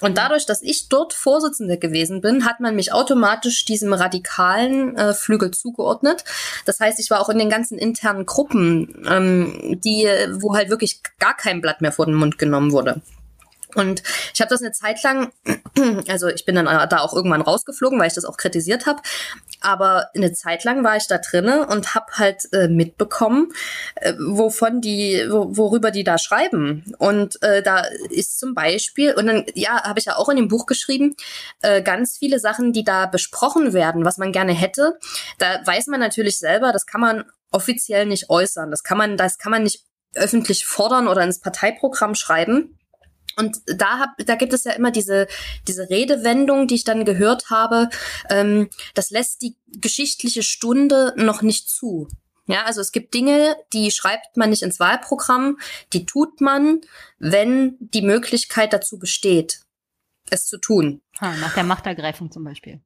Und 0.00 0.16
dadurch, 0.16 0.46
dass 0.46 0.62
ich 0.62 0.88
dort 0.88 1.12
Vorsitzende 1.12 1.78
gewesen 1.78 2.20
bin, 2.20 2.46
hat 2.46 2.60
man 2.60 2.74
mich 2.74 2.92
automatisch 2.92 3.64
diesem 3.64 3.92
radikalen 3.92 4.96
äh, 4.96 5.14
Flügel 5.14 5.50
zugeordnet. 5.50 6.24
Das 6.64 6.80
heißt, 6.80 6.98
ich 7.00 7.10
war 7.10 7.20
auch 7.20 7.28
in 7.28 7.38
den 7.38 7.50
ganzen 7.50 7.78
internen 7.78 8.26
Gruppen, 8.26 9.04
ähm, 9.08 9.78
die, 9.84 10.08
wo 10.40 10.54
halt 10.54 10.70
wirklich 10.70 11.02
gar 11.18 11.36
kein 11.36 11.60
Blatt 11.60 11.80
mehr 11.80 11.92
vor 11.92 12.06
den 12.06 12.14
Mund 12.14 12.38
genommen 12.38 12.72
wurde. 12.72 13.02
Und 13.74 14.02
ich 14.34 14.40
habe 14.40 14.48
das 14.48 14.62
eine 14.62 14.72
Zeit 14.72 15.02
lang, 15.02 15.32
also 16.08 16.28
ich 16.28 16.44
bin 16.44 16.54
dann 16.54 16.64
da 16.64 16.98
auch 17.00 17.14
irgendwann 17.14 17.42
rausgeflogen, 17.42 17.98
weil 17.98 18.08
ich 18.08 18.14
das 18.14 18.24
auch 18.24 18.36
kritisiert 18.36 18.86
habe. 18.86 19.00
Aber 19.60 20.10
eine 20.14 20.32
Zeit 20.32 20.64
lang 20.64 20.84
war 20.84 20.96
ich 20.96 21.06
da 21.06 21.18
drinne 21.18 21.66
und 21.66 21.94
habe 21.94 22.06
halt 22.12 22.52
äh, 22.52 22.68
mitbekommen, 22.68 23.52
äh, 23.96 24.14
wovon 24.18 24.80
die, 24.80 25.26
wo, 25.28 25.56
worüber 25.56 25.90
die 25.90 26.04
da 26.04 26.18
schreiben. 26.18 26.94
Und 26.98 27.42
äh, 27.42 27.62
da 27.62 27.84
ist 28.10 28.38
zum 28.38 28.54
Beispiel, 28.54 29.14
und 29.14 29.26
dann, 29.26 29.44
ja, 29.54 29.82
habe 29.84 29.98
ich 29.98 30.06
ja 30.06 30.16
auch 30.16 30.28
in 30.28 30.36
dem 30.36 30.48
Buch 30.48 30.66
geschrieben, 30.66 31.14
äh, 31.62 31.82
ganz 31.82 32.18
viele 32.18 32.38
Sachen, 32.38 32.72
die 32.72 32.84
da 32.84 33.06
besprochen 33.06 33.72
werden, 33.72 34.04
was 34.04 34.18
man 34.18 34.32
gerne 34.32 34.52
hätte. 34.52 34.98
Da 35.38 35.60
weiß 35.64 35.88
man 35.88 36.00
natürlich 36.00 36.38
selber, 36.38 36.72
das 36.72 36.86
kann 36.86 37.00
man 37.00 37.24
offiziell 37.50 38.06
nicht 38.06 38.30
äußern. 38.30 38.70
Das 38.70 38.82
kann 38.82 38.98
man, 38.98 39.16
das 39.16 39.38
kann 39.38 39.50
man 39.50 39.64
nicht 39.64 39.84
öffentlich 40.14 40.66
fordern 40.66 41.08
oder 41.08 41.22
ins 41.22 41.40
Parteiprogramm 41.40 42.14
schreiben. 42.14 42.78
Und 43.40 43.62
da 43.66 43.98
hab, 43.98 44.10
da 44.18 44.34
gibt 44.34 44.52
es 44.52 44.64
ja 44.64 44.72
immer 44.72 44.90
diese, 44.90 45.26
diese 45.66 45.88
Redewendung, 45.88 46.68
die 46.68 46.74
ich 46.74 46.84
dann 46.84 47.06
gehört 47.06 47.48
habe, 47.48 47.88
ähm, 48.28 48.68
das 48.94 49.10
lässt 49.10 49.40
die 49.40 49.56
geschichtliche 49.80 50.42
Stunde 50.42 51.14
noch 51.16 51.40
nicht 51.40 51.70
zu. 51.70 52.08
Ja, 52.46 52.64
also 52.64 52.80
es 52.80 52.92
gibt 52.92 53.14
Dinge, 53.14 53.56
die 53.72 53.90
schreibt 53.90 54.36
man 54.36 54.50
nicht 54.50 54.62
ins 54.62 54.80
Wahlprogramm, 54.80 55.58
die 55.92 56.04
tut 56.04 56.40
man, 56.40 56.80
wenn 57.18 57.76
die 57.80 58.02
Möglichkeit 58.02 58.72
dazu 58.72 58.98
besteht, 58.98 59.60
es 60.30 60.46
zu 60.46 60.58
tun. 60.58 61.00
Ha, 61.20 61.34
nach 61.36 61.54
der 61.54 61.64
Machtergreifung 61.64 62.30
zum 62.30 62.44
Beispiel. 62.44 62.80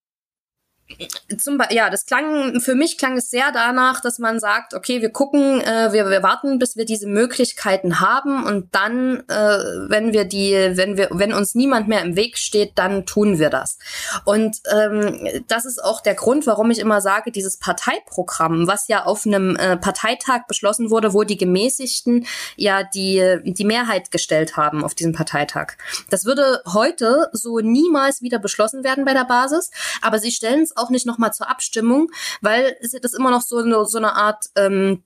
Zum, 1.38 1.58
ja, 1.70 1.88
das 1.88 2.04
klang, 2.04 2.60
für 2.60 2.74
mich 2.74 2.98
klang 2.98 3.16
es 3.16 3.30
sehr 3.30 3.50
danach, 3.52 4.00
dass 4.00 4.18
man 4.18 4.38
sagt, 4.38 4.74
okay, 4.74 5.00
wir 5.00 5.10
gucken, 5.10 5.62
äh, 5.62 5.92
wir, 5.92 6.10
wir 6.10 6.22
warten, 6.22 6.58
bis 6.58 6.76
wir 6.76 6.84
diese 6.84 7.06
Möglichkeiten 7.06 8.00
haben 8.00 8.44
und 8.44 8.74
dann, 8.74 9.20
äh, 9.28 9.58
wenn 9.88 10.12
wir 10.12 10.26
die, 10.26 10.52
wenn 10.52 10.98
wir, 10.98 11.08
wenn 11.10 11.32
uns 11.32 11.54
niemand 11.54 11.88
mehr 11.88 12.02
im 12.02 12.16
Weg 12.16 12.36
steht, 12.36 12.72
dann 12.76 13.06
tun 13.06 13.38
wir 13.38 13.48
das. 13.48 13.78
Und 14.26 14.60
ähm, 14.70 15.42
das 15.48 15.64
ist 15.64 15.82
auch 15.82 16.02
der 16.02 16.14
Grund, 16.14 16.46
warum 16.46 16.70
ich 16.70 16.78
immer 16.78 17.00
sage, 17.00 17.32
dieses 17.32 17.58
Parteiprogramm, 17.58 18.68
was 18.68 18.86
ja 18.86 19.04
auf 19.04 19.26
einem 19.26 19.56
äh, 19.56 19.78
Parteitag 19.78 20.46
beschlossen 20.48 20.90
wurde, 20.90 21.14
wo 21.14 21.24
die 21.24 21.38
Gemäßigten 21.38 22.26
ja 22.56 22.82
die, 22.82 23.38
die 23.42 23.64
Mehrheit 23.64 24.10
gestellt 24.10 24.58
haben 24.58 24.84
auf 24.84 24.94
diesem 24.94 25.14
Parteitag. 25.14 25.72
Das 26.10 26.26
würde 26.26 26.62
heute 26.66 27.30
so 27.32 27.58
niemals 27.60 28.20
wieder 28.20 28.38
beschlossen 28.38 28.84
werden 28.84 29.06
bei 29.06 29.14
der 29.14 29.24
Basis, 29.24 29.70
aber 30.02 30.18
sie 30.18 30.30
stellen 30.30 30.62
es 30.62 30.73
auch 30.76 30.90
nicht 30.90 31.06
nochmal 31.06 31.32
zur 31.32 31.48
Abstimmung, 31.48 32.10
weil 32.40 32.76
das 33.00 33.14
immer 33.14 33.30
noch 33.30 33.42
so 33.42 33.84
so 33.84 33.98
eine 33.98 34.14
Art 34.14 34.46
ähm, 34.56 35.04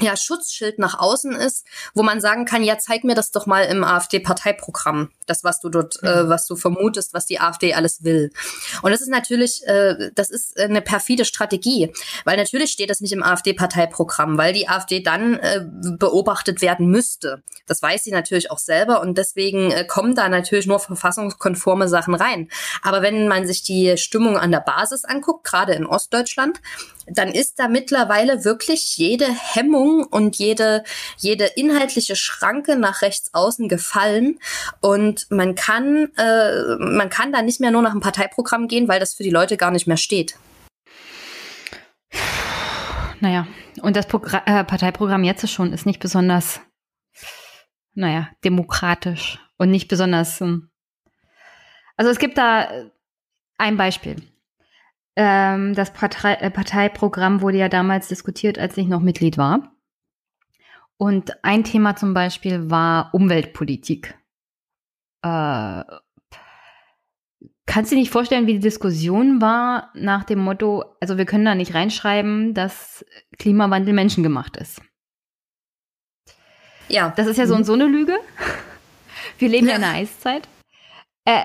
ja, 0.00 0.16
Schutzschild 0.16 0.78
nach 0.78 0.98
außen 0.98 1.32
ist, 1.32 1.66
wo 1.94 2.02
man 2.02 2.20
sagen 2.20 2.44
kann, 2.44 2.64
ja, 2.64 2.78
zeig 2.78 3.04
mir 3.04 3.14
das 3.14 3.30
doch 3.30 3.46
mal 3.46 3.64
im 3.64 3.84
AfD-Parteiprogramm. 3.84 5.10
das, 5.26 5.44
was 5.44 5.60
du 5.60 5.68
dort, 5.68 6.02
äh, 6.02 6.28
was 6.28 6.46
du 6.46 6.56
vermutest, 6.56 7.14
was 7.14 7.26
die 7.26 7.40
AfD 7.40 7.74
alles 7.74 8.02
will. 8.02 8.30
Und 8.82 8.90
das 8.90 9.00
ist 9.00 9.08
natürlich, 9.08 9.66
äh, 9.66 10.10
das 10.14 10.30
ist 10.30 10.58
eine 10.58 10.82
perfide 10.82 11.24
Strategie, 11.24 11.92
weil 12.24 12.36
natürlich 12.36 12.72
steht 12.72 12.90
das 12.90 13.00
nicht 13.00 13.12
im 13.12 13.22
AfD-Parteiprogramm, 13.22 14.36
weil 14.36 14.52
die 14.52 14.68
AfD 14.68 15.00
dann 15.00 15.38
äh, 15.38 15.64
beobachtet 15.98 16.60
werden 16.60 16.88
müsste. 16.88 17.42
Das 17.66 17.80
weiß 17.80 18.04
sie 18.04 18.10
natürlich 18.10 18.50
auch 18.50 18.58
selber 18.58 19.00
und 19.00 19.16
deswegen 19.16 19.70
äh, 19.70 19.86
kommen 19.86 20.14
da 20.14 20.28
natürlich 20.28 20.66
nur 20.66 20.80
verfassungskonforme 20.80 21.88
Sachen 21.88 22.14
rein. 22.14 22.48
Aber 22.82 23.02
wenn 23.02 23.28
man 23.28 23.46
sich 23.46 23.62
die 23.62 23.96
Stimmung 23.96 24.36
an 24.36 24.50
der 24.50 24.60
Basis 24.60 25.04
anguckt, 25.04 25.44
gerade 25.44 25.74
in 25.74 25.86
Ostdeutschland, 25.86 26.60
dann 27.06 27.28
ist 27.28 27.58
da 27.58 27.68
mittlerweile 27.68 28.44
wirklich 28.44 28.96
jede 28.96 29.26
Hemmung 29.26 30.04
und 30.04 30.36
jede, 30.36 30.84
jede 31.18 31.44
inhaltliche 31.44 32.16
Schranke 32.16 32.76
nach 32.76 33.02
rechts 33.02 33.32
außen 33.34 33.68
gefallen. 33.68 34.38
Und 34.80 35.26
man 35.30 35.54
kann, 35.54 36.10
äh, 36.16 36.76
man 36.78 37.10
kann 37.10 37.32
da 37.32 37.42
nicht 37.42 37.60
mehr 37.60 37.70
nur 37.70 37.82
nach 37.82 37.92
dem 37.92 38.00
Parteiprogramm 38.00 38.68
gehen, 38.68 38.88
weil 38.88 39.00
das 39.00 39.14
für 39.14 39.22
die 39.22 39.30
Leute 39.30 39.56
gar 39.56 39.70
nicht 39.70 39.86
mehr 39.86 39.96
steht. 39.96 40.36
Naja, 43.20 43.46
und 43.80 43.96
das 43.96 44.06
Progr 44.08 44.42
äh, 44.46 44.64
Parteiprogramm 44.64 45.22
jetzt 45.24 45.48
schon 45.48 45.72
ist 45.72 45.86
nicht 45.86 46.00
besonders, 46.00 46.60
naja, 47.94 48.28
demokratisch 48.44 49.38
und 49.58 49.70
nicht 49.70 49.88
besonders. 49.88 50.40
Ähm, 50.40 50.70
also 51.96 52.10
es 52.10 52.18
gibt 52.18 52.36
da 52.36 52.90
ein 53.58 53.76
Beispiel. 53.76 54.16
Ähm, 55.16 55.74
das 55.74 55.92
Partei 55.92 56.34
äh, 56.34 56.50
Parteiprogramm 56.50 57.42
wurde 57.42 57.58
ja 57.58 57.68
damals 57.68 58.08
diskutiert, 58.08 58.58
als 58.58 58.76
ich 58.76 58.88
noch 58.88 59.00
Mitglied 59.00 59.36
war. 59.36 59.72
Und 60.96 61.44
ein 61.44 61.64
Thema 61.64 61.96
zum 61.96 62.14
Beispiel 62.14 62.70
war 62.70 63.10
Umweltpolitik. 63.12 64.14
Äh, 65.22 65.82
kannst 67.66 67.90
du 67.90 67.94
dir 67.94 68.00
nicht 68.00 68.10
vorstellen, 68.10 68.46
wie 68.46 68.54
die 68.54 68.60
Diskussion 68.60 69.40
war 69.40 69.90
nach 69.94 70.24
dem 70.24 70.38
Motto, 70.38 70.84
also 71.00 71.18
wir 71.18 71.26
können 71.26 71.44
da 71.44 71.54
nicht 71.54 71.74
reinschreiben, 71.74 72.54
dass 72.54 73.04
Klimawandel 73.38 73.94
menschengemacht 73.94 74.56
ist. 74.56 74.80
Ja. 76.88 77.12
Das 77.16 77.26
ist 77.26 77.38
ja 77.38 77.46
so 77.46 77.54
und 77.54 77.60
mhm. 77.60 77.64
so 77.64 77.72
eine 77.72 77.86
Lüge. 77.86 78.18
Wir 79.38 79.48
leben 79.48 79.66
ja, 79.66 79.72
ja 79.72 79.78
in 79.78 79.84
einer 79.84 79.94
Eiszeit. 79.94 80.48
Äh, 81.24 81.44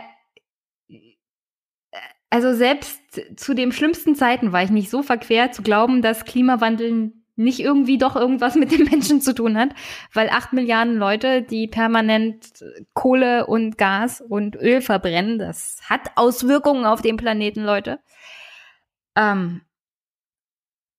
also 2.30 2.54
selbst 2.54 3.02
zu 3.36 3.54
den 3.54 3.72
schlimmsten 3.72 4.16
Zeiten 4.16 4.52
war 4.52 4.64
ich 4.64 4.70
nicht 4.70 4.90
so 4.90 5.02
verquert 5.02 5.56
zu 5.56 5.62
glauben, 5.62 6.02
dass 6.02 6.26
Klimawandel 6.26 7.14
nicht 7.38 7.60
irgendwie 7.60 7.98
doch 7.98 8.16
irgendwas 8.16 8.56
mit 8.56 8.72
den 8.72 8.84
Menschen 8.90 9.22
zu 9.22 9.34
tun 9.34 9.58
hat, 9.58 9.70
weil 10.14 10.30
acht 10.30 10.54
Milliarden 10.54 10.98
Leute, 10.98 11.44
die 11.44 11.68
permanent 11.68 12.66
Kohle 12.94 13.46
und 13.46 13.78
Gas 13.78 14.22
und 14.22 14.56
Öl 14.56 14.82
verbrennen, 14.82 15.38
das 15.40 15.80
hat 15.84 16.12
Auswirkungen 16.16 16.86
auf 16.86 17.02
den 17.02 17.16
Planeten, 17.16 17.64
Leute. 17.64 18.00
Ähm, 19.16 19.62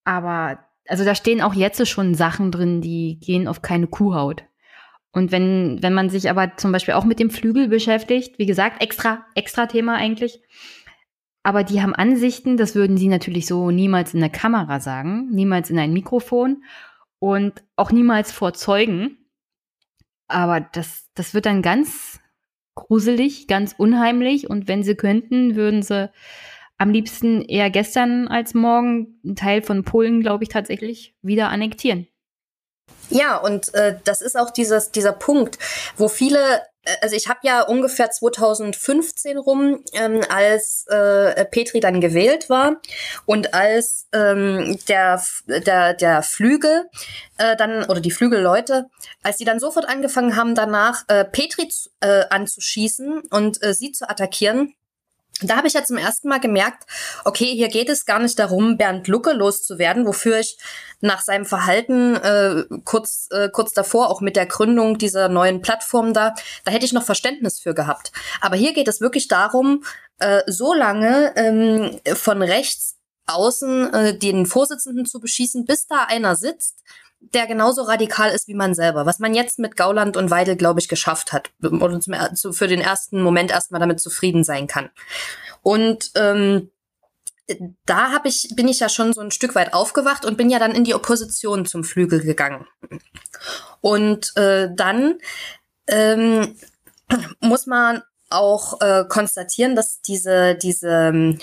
aber, 0.05 0.59
also 0.87 1.05
da 1.05 1.13
stehen 1.13 1.41
auch 1.41 1.53
jetzt 1.53 1.85
schon 1.87 2.15
Sachen 2.15 2.51
drin, 2.51 2.81
die 2.81 3.19
gehen 3.19 3.47
auf 3.47 3.61
keine 3.61 3.87
Kuhhaut. 3.87 4.43
Und 5.11 5.31
wenn, 5.31 5.81
wenn 5.81 5.93
man 5.93 6.09
sich 6.09 6.29
aber 6.29 6.55
zum 6.57 6.71
Beispiel 6.71 6.93
auch 6.93 7.03
mit 7.03 7.19
dem 7.19 7.31
Flügel 7.31 7.67
beschäftigt, 7.67 8.37
wie 8.37 8.45
gesagt, 8.45 8.81
extra, 8.81 9.25
extra 9.35 9.65
Thema 9.65 9.95
eigentlich, 9.95 10.39
aber 11.49 11.63
die 11.63 11.81
haben 11.81 11.95
Ansichten, 11.95 12.57
das 12.57 12.75
würden 12.75 12.95
sie 12.95 13.07
natürlich 13.07 13.47
so 13.47 13.71
niemals 13.71 14.13
in 14.13 14.19
der 14.19 14.29
Kamera 14.29 14.79
sagen, 14.79 15.31
niemals 15.31 15.71
in 15.71 15.79
ein 15.79 15.93
Mikrofon 15.93 16.63
und 17.17 17.63
auch 17.75 17.91
niemals 17.91 18.31
vor 18.31 18.53
Zeugen. 18.53 19.17
Aber 20.27 20.59
das, 20.59 21.09
das 21.15 21.33
wird 21.33 21.47
dann 21.47 21.63
ganz 21.63 22.19
gruselig, 22.75 23.47
ganz 23.47 23.73
unheimlich 23.75 24.47
und 24.47 24.67
wenn 24.67 24.83
sie 24.83 24.93
könnten, 24.93 25.55
würden 25.55 25.81
sie 25.81 26.11
am 26.77 26.91
liebsten 26.91 27.41
eher 27.41 27.71
gestern 27.71 28.27
als 28.27 28.53
morgen 28.53 29.19
einen 29.25 29.35
Teil 29.35 29.63
von 29.63 29.83
Polen, 29.83 30.21
glaube 30.21 30.43
ich, 30.43 30.49
tatsächlich 30.49 31.15
wieder 31.23 31.49
annektieren. 31.49 32.07
Ja, 33.09 33.37
und 33.37 33.73
äh, 33.73 33.97
das 34.03 34.21
ist 34.21 34.37
auch 34.37 34.51
dieses, 34.51 34.91
dieser 34.91 35.13
Punkt, 35.13 35.57
wo 35.97 36.09
viele 36.09 36.61
also 37.01 37.15
ich 37.15 37.27
habe 37.27 37.39
ja 37.43 37.61
ungefähr 37.61 38.11
2015 38.11 39.37
rum, 39.37 39.83
ähm, 39.93 40.21
als 40.29 40.85
äh, 40.87 41.45
Petri 41.45 41.79
dann 41.79 42.01
gewählt 42.01 42.49
war 42.49 42.81
und 43.25 43.53
als 43.53 44.07
ähm, 44.13 44.77
der, 44.87 45.21
der, 45.47 45.93
der 45.93 46.23
Flügel 46.23 46.89
äh, 47.37 47.55
dann, 47.55 47.85
oder 47.85 48.01
die 48.01 48.11
Flügelleute, 48.11 48.85
als 49.23 49.37
die 49.37 49.45
dann 49.45 49.59
sofort 49.59 49.87
angefangen 49.87 50.35
haben, 50.35 50.55
danach 50.55 51.03
äh, 51.07 51.25
Petri 51.25 51.69
äh, 52.01 52.23
anzuschießen 52.29 53.21
und 53.29 53.61
äh, 53.63 53.73
sie 53.73 53.91
zu 53.91 54.09
attackieren, 54.09 54.73
da 55.41 55.57
habe 55.57 55.67
ich 55.67 55.73
ja 55.73 55.83
zum 55.83 55.97
ersten 55.97 56.27
Mal 56.27 56.39
gemerkt, 56.39 56.83
okay, 57.25 57.45
hier 57.45 57.69
geht 57.69 57.89
es 57.89 58.05
gar 58.05 58.19
nicht 58.19 58.37
darum, 58.39 58.77
Bernd 58.77 59.07
Lucke 59.07 59.31
loszuwerden, 59.31 60.05
wofür 60.05 60.39
ich 60.39 60.57
nach 61.01 61.21
seinem 61.21 61.45
Verhalten 61.45 62.15
äh, 62.15 62.63
kurz, 62.83 63.27
äh, 63.31 63.49
kurz 63.49 63.73
davor, 63.73 64.09
auch 64.09 64.21
mit 64.21 64.35
der 64.35 64.45
Gründung 64.45 64.97
dieser 64.97 65.29
neuen 65.29 65.61
Plattform 65.61 66.13
da, 66.13 66.33
da 66.65 66.71
hätte 66.71 66.85
ich 66.85 66.93
noch 66.93 67.03
Verständnis 67.03 67.59
für 67.59 67.73
gehabt. 67.73 68.11
Aber 68.41 68.55
hier 68.55 68.73
geht 68.73 68.87
es 68.87 68.99
wirklich 68.99 69.27
darum, 69.27 69.83
äh, 70.19 70.41
so 70.47 70.73
lange 70.73 71.33
ähm, 71.35 71.99
von 72.15 72.41
rechts 72.41 72.97
außen 73.27 73.93
äh, 73.93 74.17
den 74.17 74.45
Vorsitzenden 74.45 75.05
zu 75.05 75.19
beschießen, 75.19 75.65
bis 75.65 75.87
da 75.87 76.05
einer 76.05 76.35
sitzt, 76.35 76.83
der 77.21 77.47
genauso 77.47 77.83
radikal 77.83 78.31
ist 78.31 78.47
wie 78.47 78.53
man 78.53 78.73
selber. 78.73 79.05
Was 79.05 79.19
man 79.19 79.33
jetzt 79.33 79.59
mit 79.59 79.75
Gauland 79.75 80.17
und 80.17 80.31
Weidel, 80.31 80.55
glaube 80.55 80.79
ich, 80.79 80.87
geschafft 80.87 81.33
hat. 81.33 81.51
Und 81.61 82.05
für 82.51 82.67
den 82.67 82.81
ersten 82.81 83.21
Moment 83.21 83.51
erstmal 83.51 83.79
damit 83.79 83.99
zufrieden 83.99 84.43
sein 84.43 84.67
kann. 84.67 84.89
Und 85.61 86.11
ähm, 86.15 86.71
da 87.85 88.11
hab 88.11 88.25
ich, 88.25 88.53
bin 88.55 88.67
ich 88.67 88.79
ja 88.79 88.89
schon 88.89 89.13
so 89.13 89.21
ein 89.21 89.31
Stück 89.31 89.55
weit 89.55 89.73
aufgewacht 89.73 90.23
und 90.25 90.37
bin 90.37 90.49
ja 90.49 90.59
dann 90.59 90.75
in 90.75 90.83
die 90.83 90.93
Opposition 90.93 91.65
zum 91.65 91.83
Flügel 91.83 92.21
gegangen. 92.21 92.67
Und 93.81 94.35
äh, 94.37 94.69
dann 94.73 95.17
ähm, 95.87 96.55
muss 97.39 97.65
man 97.65 98.03
auch 98.29 98.81
äh, 98.81 99.05
konstatieren, 99.07 99.75
dass 99.75 100.01
diese, 100.01 100.55
diese, 100.55 101.37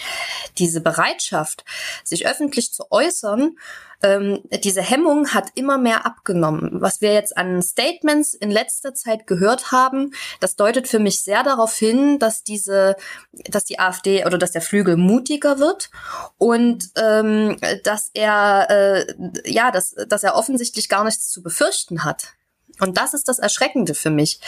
diese 0.59 0.81
Bereitschaft, 0.81 1.65
sich 2.05 2.27
öffentlich 2.27 2.73
zu 2.73 2.91
äußern, 2.91 3.57
ähm, 4.03 4.43
diese 4.63 4.83
Hemmung 4.83 5.33
hat 5.33 5.49
immer 5.55 5.79
mehr 5.79 6.05
abgenommen. 6.05 6.81
Was 6.81 7.01
wir 7.01 7.13
jetzt 7.13 7.37
an 7.37 7.63
Statements 7.63 8.35
in 8.35 8.51
letzter 8.51 8.95
Zeit 8.95 9.27
gehört 9.27 9.73
haben, 9.73 10.13
das 10.41 10.57
deutet 10.57 10.87
für 10.87 10.99
mich 10.99 11.23
sehr 11.23 11.43
darauf 11.43 11.75
hin, 11.75 12.19
dass 12.19 12.45
diese, 12.45 12.97
dass 13.33 13.65
die 13.65 13.79
AfD 13.79 14.25
oder 14.27 14.39
dass 14.39 14.53
der 14.53 14.63
Flügel 14.63 14.97
mutiger 14.97 15.59
wird 15.59 15.91
und 16.39 16.91
ähm, 16.97 17.57
dass 17.85 18.11
er 18.15 18.67
äh, 18.71 19.15
ja, 19.51 19.71
dass, 19.71 19.95
dass 20.09 20.23
er 20.23 20.35
offensichtlich 20.35 20.89
gar 20.89 21.05
nichts 21.05 21.31
zu 21.31 21.43
befürchten 21.43 22.05
hat. 22.05 22.35
Und 22.81 22.99
das 22.99 23.15
ist 23.15 23.29
das 23.29 23.39
Erschreckende 23.39 23.95
für 23.95 24.11
mich. 24.11 24.41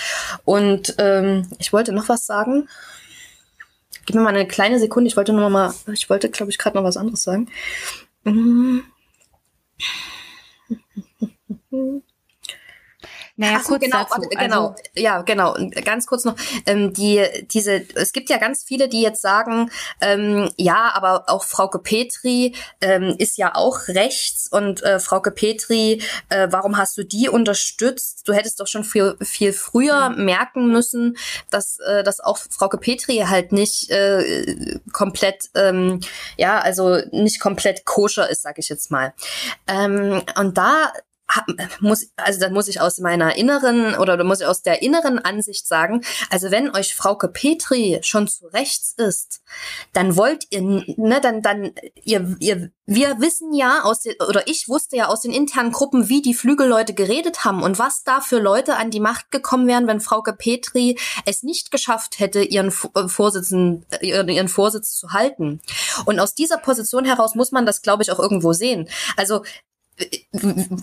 Und 0.44 0.94
ähm, 0.98 1.48
ich 1.58 1.72
wollte 1.72 1.92
noch 1.92 2.08
was 2.08 2.26
sagen. 2.26 2.68
Gib 4.06 4.16
mir 4.16 4.22
mal 4.22 4.30
eine 4.30 4.46
kleine 4.46 4.78
Sekunde. 4.78 5.08
Ich 5.08 5.16
wollte 5.16 5.32
nur 5.32 5.50
mal, 5.50 5.74
ich 5.92 6.08
wollte, 6.08 6.30
glaube 6.30 6.50
ich, 6.50 6.58
gerade 6.58 6.76
noch 6.76 6.84
was 6.84 6.96
anderes 6.96 7.22
sagen. 7.22 7.50
Mhm. 8.24 8.84
Naja, 13.38 13.60
so, 13.60 13.68
kurz 13.68 13.84
genau, 13.84 13.98
dazu. 13.98 14.10
Warte, 14.10 14.28
genau, 14.36 14.66
also, 14.70 14.82
ja, 14.96 15.22
genau. 15.22 15.56
Ganz 15.84 16.06
kurz 16.06 16.24
noch, 16.24 16.34
ähm, 16.66 16.92
die, 16.92 17.24
diese, 17.52 17.84
es 17.94 18.12
gibt 18.12 18.30
ja 18.30 18.36
ganz 18.36 18.64
viele, 18.64 18.88
die 18.88 19.00
jetzt 19.00 19.22
sagen, 19.22 19.70
ähm, 20.00 20.50
ja, 20.56 20.90
aber 20.92 21.24
auch 21.28 21.44
Frauke 21.44 21.78
Petri 21.78 22.56
ähm, 22.80 23.14
ist 23.16 23.38
ja 23.38 23.54
auch 23.54 23.86
rechts 23.86 24.48
und 24.50 24.82
äh, 24.82 24.98
Frauke 24.98 25.30
Petri, 25.30 26.02
äh, 26.30 26.48
warum 26.50 26.76
hast 26.76 26.98
du 26.98 27.04
die 27.04 27.28
unterstützt? 27.28 28.26
Du 28.26 28.32
hättest 28.32 28.58
doch 28.58 28.66
schon 28.66 28.82
viel, 28.82 29.16
viel 29.22 29.52
früher 29.52 30.10
mhm. 30.10 30.24
merken 30.24 30.72
müssen, 30.72 31.16
dass, 31.48 31.78
äh, 31.78 32.02
dass 32.02 32.18
auch 32.18 32.38
Frauke 32.50 32.78
Petri 32.78 33.18
halt 33.28 33.52
nicht 33.52 33.88
äh, 33.90 34.80
komplett, 34.92 35.44
ähm, 35.54 36.00
ja, 36.36 36.58
also 36.58 36.98
nicht 37.12 37.38
komplett 37.38 37.84
koscher 37.84 38.28
ist, 38.28 38.42
sag 38.42 38.58
ich 38.58 38.68
jetzt 38.68 38.90
mal. 38.90 39.14
Ähm, 39.68 40.22
und 40.36 40.58
da 40.58 40.92
muss, 41.80 42.08
also 42.16 42.40
da 42.40 42.50
muss 42.50 42.68
ich 42.68 42.80
aus 42.80 42.98
meiner 42.98 43.36
inneren 43.36 43.94
oder 43.94 44.16
da 44.16 44.24
muss 44.24 44.40
ich 44.40 44.46
aus 44.46 44.62
der 44.62 44.82
inneren 44.82 45.18
Ansicht 45.18 45.66
sagen, 45.66 46.02
also 46.30 46.50
wenn 46.50 46.74
euch 46.74 46.94
Frauke 46.94 47.28
Petri 47.28 48.00
schon 48.02 48.28
zu 48.28 48.46
rechts 48.46 48.94
ist, 48.96 49.42
dann 49.92 50.16
wollt 50.16 50.46
ihr, 50.50 50.62
ne, 50.62 51.20
dann, 51.20 51.42
dann, 51.42 51.72
ihr, 52.02 52.36
ihr, 52.40 52.70
wir 52.86 53.20
wissen 53.20 53.52
ja 53.52 53.82
aus 53.82 54.00
den, 54.00 54.14
oder 54.26 54.48
ich 54.48 54.68
wusste 54.68 54.96
ja 54.96 55.08
aus 55.08 55.20
den 55.20 55.32
internen 55.32 55.72
Gruppen, 55.72 56.08
wie 56.08 56.22
die 56.22 56.34
Flügelleute 56.34 56.94
geredet 56.94 57.44
haben 57.44 57.62
und 57.62 57.78
was 57.78 58.02
da 58.04 58.20
für 58.20 58.38
Leute 58.38 58.76
an 58.76 58.90
die 58.90 59.00
Macht 59.00 59.30
gekommen 59.30 59.66
wären, 59.66 59.86
wenn 59.86 60.00
Frauke 60.00 60.32
Petri 60.32 60.98
es 61.26 61.42
nicht 61.42 61.70
geschafft 61.70 62.18
hätte, 62.18 62.42
ihren 62.42 62.68
äh, 62.68 63.08
Vorsitzenden, 63.08 63.84
ihren, 64.00 64.28
ihren 64.28 64.48
Vorsitz 64.48 64.92
zu 64.92 65.12
halten. 65.12 65.60
Und 66.06 66.18
aus 66.20 66.34
dieser 66.34 66.56
Position 66.56 67.04
heraus 67.04 67.34
muss 67.34 67.52
man 67.52 67.66
das, 67.66 67.82
glaube 67.82 68.02
ich, 68.02 68.10
auch 68.10 68.18
irgendwo 68.18 68.52
sehen. 68.52 68.88
Also 69.16 69.42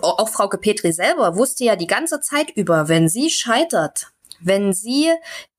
auch 0.01 0.29
Frauke 0.29 0.57
Petri 0.57 0.91
selber 0.91 1.35
wusste 1.35 1.63
ja 1.63 1.75
die 1.75 1.87
ganze 1.87 2.19
Zeit 2.21 2.51
über, 2.55 2.87
wenn 2.89 3.07
sie 3.07 3.29
scheitert, 3.29 4.07
wenn 4.39 4.73
sie 4.73 5.11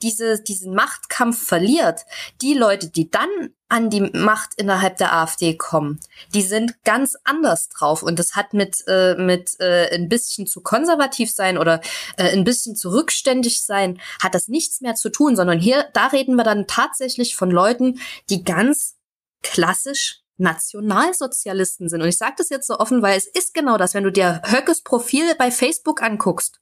diese, 0.02 0.42
diesen 0.42 0.74
Machtkampf 0.74 1.42
verliert, 1.42 2.02
die 2.42 2.54
Leute, 2.54 2.88
die 2.88 3.10
dann 3.10 3.28
an 3.68 3.90
die 3.90 4.00
Macht 4.00 4.50
innerhalb 4.56 4.96
der 4.98 5.12
AfD 5.12 5.56
kommen, 5.56 5.98
die 6.34 6.42
sind 6.42 6.84
ganz 6.84 7.16
anders 7.24 7.68
drauf. 7.68 8.02
Und 8.02 8.18
das 8.18 8.36
hat 8.36 8.52
mit, 8.52 8.84
äh, 8.86 9.14
mit 9.16 9.58
äh, 9.58 9.92
ein 9.94 10.08
bisschen 10.08 10.46
zu 10.46 10.60
konservativ 10.60 11.32
sein 11.32 11.58
oder 11.58 11.80
äh, 12.16 12.30
ein 12.30 12.44
bisschen 12.44 12.76
zu 12.76 12.90
rückständig 12.90 13.64
sein, 13.64 14.00
hat 14.22 14.34
das 14.34 14.48
nichts 14.48 14.80
mehr 14.80 14.94
zu 14.94 15.10
tun, 15.10 15.34
sondern 15.34 15.58
hier, 15.58 15.88
da 15.94 16.06
reden 16.06 16.36
wir 16.36 16.44
dann 16.44 16.66
tatsächlich 16.66 17.34
von 17.34 17.50
Leuten, 17.50 18.00
die 18.30 18.44
ganz 18.44 18.96
klassisch 19.42 20.22
Nationalsozialisten 20.38 21.88
sind. 21.88 22.02
Und 22.02 22.08
ich 22.08 22.18
sage 22.18 22.34
das 22.38 22.50
jetzt 22.50 22.66
so 22.66 22.78
offen, 22.78 23.02
weil 23.02 23.16
es 23.16 23.26
ist 23.26 23.54
genau 23.54 23.78
das, 23.78 23.94
wenn 23.94 24.04
du 24.04 24.12
dir 24.12 24.42
Höckes 24.44 24.82
Profil 24.82 25.34
bei 25.36 25.50
Facebook 25.50 26.02
anguckst, 26.02 26.60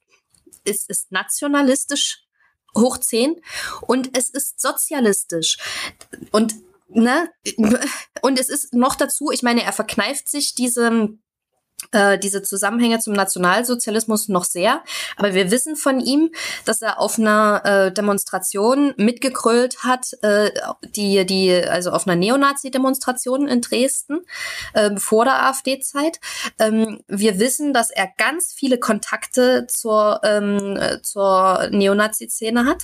es 0.63 0.85
ist 0.85 1.11
nationalistisch 1.11 2.25
hoch 2.75 2.97
10 2.97 3.41
und 3.81 4.17
es 4.17 4.29
ist 4.29 4.59
sozialistisch. 4.59 5.57
Und 6.31 6.55
ne, 6.87 7.29
und 8.21 8.39
es 8.39 8.49
ist 8.49 8.73
noch 8.73 8.95
dazu, 8.95 9.31
ich 9.31 9.43
meine, 9.43 9.63
er 9.63 9.73
verkneift 9.73 10.29
sich 10.29 10.55
diesem 10.55 11.21
äh, 11.91 12.17
diese 12.17 12.41
Zusammenhänge 12.41 12.99
zum 12.99 13.13
Nationalsozialismus 13.13 14.27
noch 14.27 14.43
sehr. 14.43 14.83
Aber 15.17 15.33
wir 15.33 15.51
wissen 15.51 15.75
von 15.75 15.99
ihm, 15.99 16.31
dass 16.65 16.81
er 16.81 16.99
auf 16.99 17.19
einer 17.19 17.61
äh, 17.63 17.91
Demonstration 17.91 18.93
mitgekrölt 18.97 19.83
hat, 19.83 20.13
äh, 20.21 20.51
die, 20.83 21.25
die, 21.25 21.53
also 21.53 21.91
auf 21.91 22.07
einer 22.07 22.15
Neonazi-Demonstration 22.15 23.47
in 23.47 23.61
Dresden 23.61 24.25
äh, 24.73 24.95
vor 24.97 25.25
der 25.25 25.47
AfD-Zeit. 25.47 26.19
Ähm, 26.59 27.01
wir 27.07 27.39
wissen, 27.39 27.73
dass 27.73 27.91
er 27.91 28.09
ganz 28.17 28.53
viele 28.53 28.79
Kontakte 28.79 29.67
zur, 29.67 30.21
ähm, 30.23 30.79
zur 31.01 31.69
Neonazi-Szene 31.71 32.65
hat. 32.65 32.83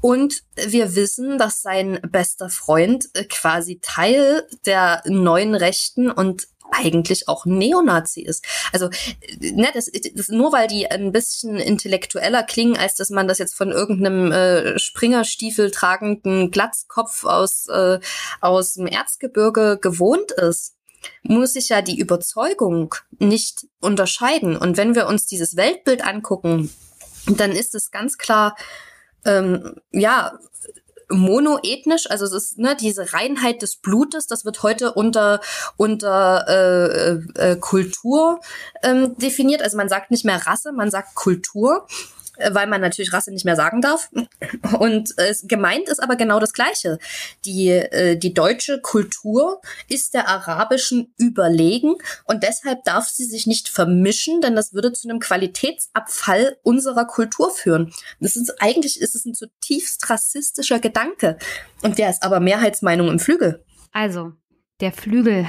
Und 0.00 0.42
wir 0.54 0.94
wissen, 0.94 1.38
dass 1.38 1.62
sein 1.62 2.00
bester 2.02 2.48
Freund 2.48 3.06
äh, 3.14 3.24
quasi 3.24 3.80
Teil 3.82 4.46
der 4.64 5.02
neuen 5.06 5.54
Rechten 5.54 6.10
und 6.10 6.48
eigentlich 6.70 7.28
auch 7.28 7.46
Neonazi 7.46 8.22
ist. 8.22 8.44
Also 8.72 8.88
ne, 9.38 9.68
das, 9.72 9.90
das, 10.14 10.28
nur 10.28 10.52
weil 10.52 10.68
die 10.68 10.90
ein 10.90 11.12
bisschen 11.12 11.56
intellektueller 11.56 12.42
klingen, 12.42 12.76
als 12.76 12.94
dass 12.94 13.10
man 13.10 13.28
das 13.28 13.38
jetzt 13.38 13.54
von 13.54 13.70
irgendeinem 13.70 14.32
äh, 14.32 14.78
Springerstiefel 14.78 15.70
tragenden 15.70 16.50
Glatzkopf 16.50 17.24
aus, 17.24 17.68
äh, 17.68 18.00
aus 18.40 18.74
dem 18.74 18.86
Erzgebirge 18.86 19.78
gewohnt 19.80 20.32
ist 20.32 20.76
muss 21.22 21.52
sich 21.52 21.68
ja 21.68 21.82
die 21.82 21.98
Überzeugung 21.98 22.94
nicht 23.18 23.66
unterscheiden. 23.80 24.56
Und 24.56 24.76
wenn 24.76 24.96
wir 24.96 25.06
uns 25.06 25.26
dieses 25.26 25.56
Weltbild 25.56 26.04
angucken, 26.04 26.70
dann 27.26 27.52
ist 27.52 27.74
es 27.74 27.90
ganz 27.90 28.18
klar, 28.18 28.56
ähm, 29.24 29.76
ja, 29.92 30.38
monoethnisch, 31.08 32.10
also 32.10 32.24
es 32.24 32.32
ist 32.32 32.58
ne, 32.58 32.76
diese 32.78 33.12
Reinheit 33.12 33.62
des 33.62 33.76
Blutes, 33.76 34.26
das 34.26 34.44
wird 34.44 34.62
heute 34.62 34.92
unter 34.92 35.40
unter 35.76 36.44
äh, 36.48 37.50
äh, 37.52 37.56
Kultur 37.56 38.40
ähm, 38.82 39.16
definiert. 39.18 39.62
Also 39.62 39.76
man 39.76 39.88
sagt 39.88 40.10
nicht 40.10 40.24
mehr 40.24 40.46
Rasse, 40.46 40.72
man 40.72 40.90
sagt 40.90 41.14
Kultur. 41.14 41.86
Äh, 42.36 42.54
weil 42.54 42.66
man 42.66 42.80
natürlich 42.80 43.12
Rasse 43.12 43.30
nicht 43.30 43.44
mehr 43.44 43.56
sagen 43.56 43.80
darf. 43.80 44.10
Und 44.78 45.14
äh, 45.18 45.34
gemeint 45.44 45.88
ist 45.88 46.02
aber 46.02 46.16
genau 46.16 46.40
das 46.40 46.52
Gleiche. 46.52 46.98
Die, 47.44 47.68
äh, 47.68 48.16
die 48.16 48.34
deutsche 48.34 48.80
Kultur 48.80 49.60
ist 49.88 50.14
der 50.14 50.28
arabischen 50.28 51.12
überlegen 51.18 51.94
und 52.24 52.42
deshalb 52.42 52.84
darf 52.84 53.08
sie 53.08 53.24
sich 53.24 53.46
nicht 53.46 53.68
vermischen, 53.68 54.40
denn 54.40 54.54
das 54.54 54.72
würde 54.72 54.92
zu 54.92 55.08
einem 55.08 55.20
Qualitätsabfall 55.20 56.58
unserer 56.62 57.06
Kultur 57.06 57.50
führen. 57.50 57.92
Das 58.20 58.36
ist 58.36 58.60
eigentlich 58.60 59.00
ist 59.00 59.14
es 59.14 59.24
ein 59.24 59.34
zutiefst 59.34 60.08
rassistischer 60.10 60.78
Gedanke 60.78 61.38
und 61.82 61.98
der 61.98 62.10
ist 62.10 62.22
aber 62.22 62.40
Mehrheitsmeinung 62.40 63.08
im 63.08 63.18
Flügel. 63.18 63.64
Also 63.92 64.32
der 64.80 64.92
Flügel. 64.92 65.46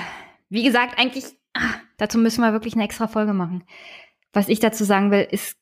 Wie 0.49 0.64
gesagt, 0.64 0.97
eigentlich 0.97 1.26
ach, 1.53 1.80
dazu 1.97 2.18
müssen 2.18 2.41
wir 2.41 2.53
wirklich 2.53 2.76
eine 2.76 2.85
extra 2.85 3.07
Folge 3.07 3.34
machen. 3.34 3.64
Was 4.34 4.49
ich 4.49 4.59
dazu 4.59 4.84
sagen 4.84 5.11
will, 5.11 5.27
ist 5.30 5.57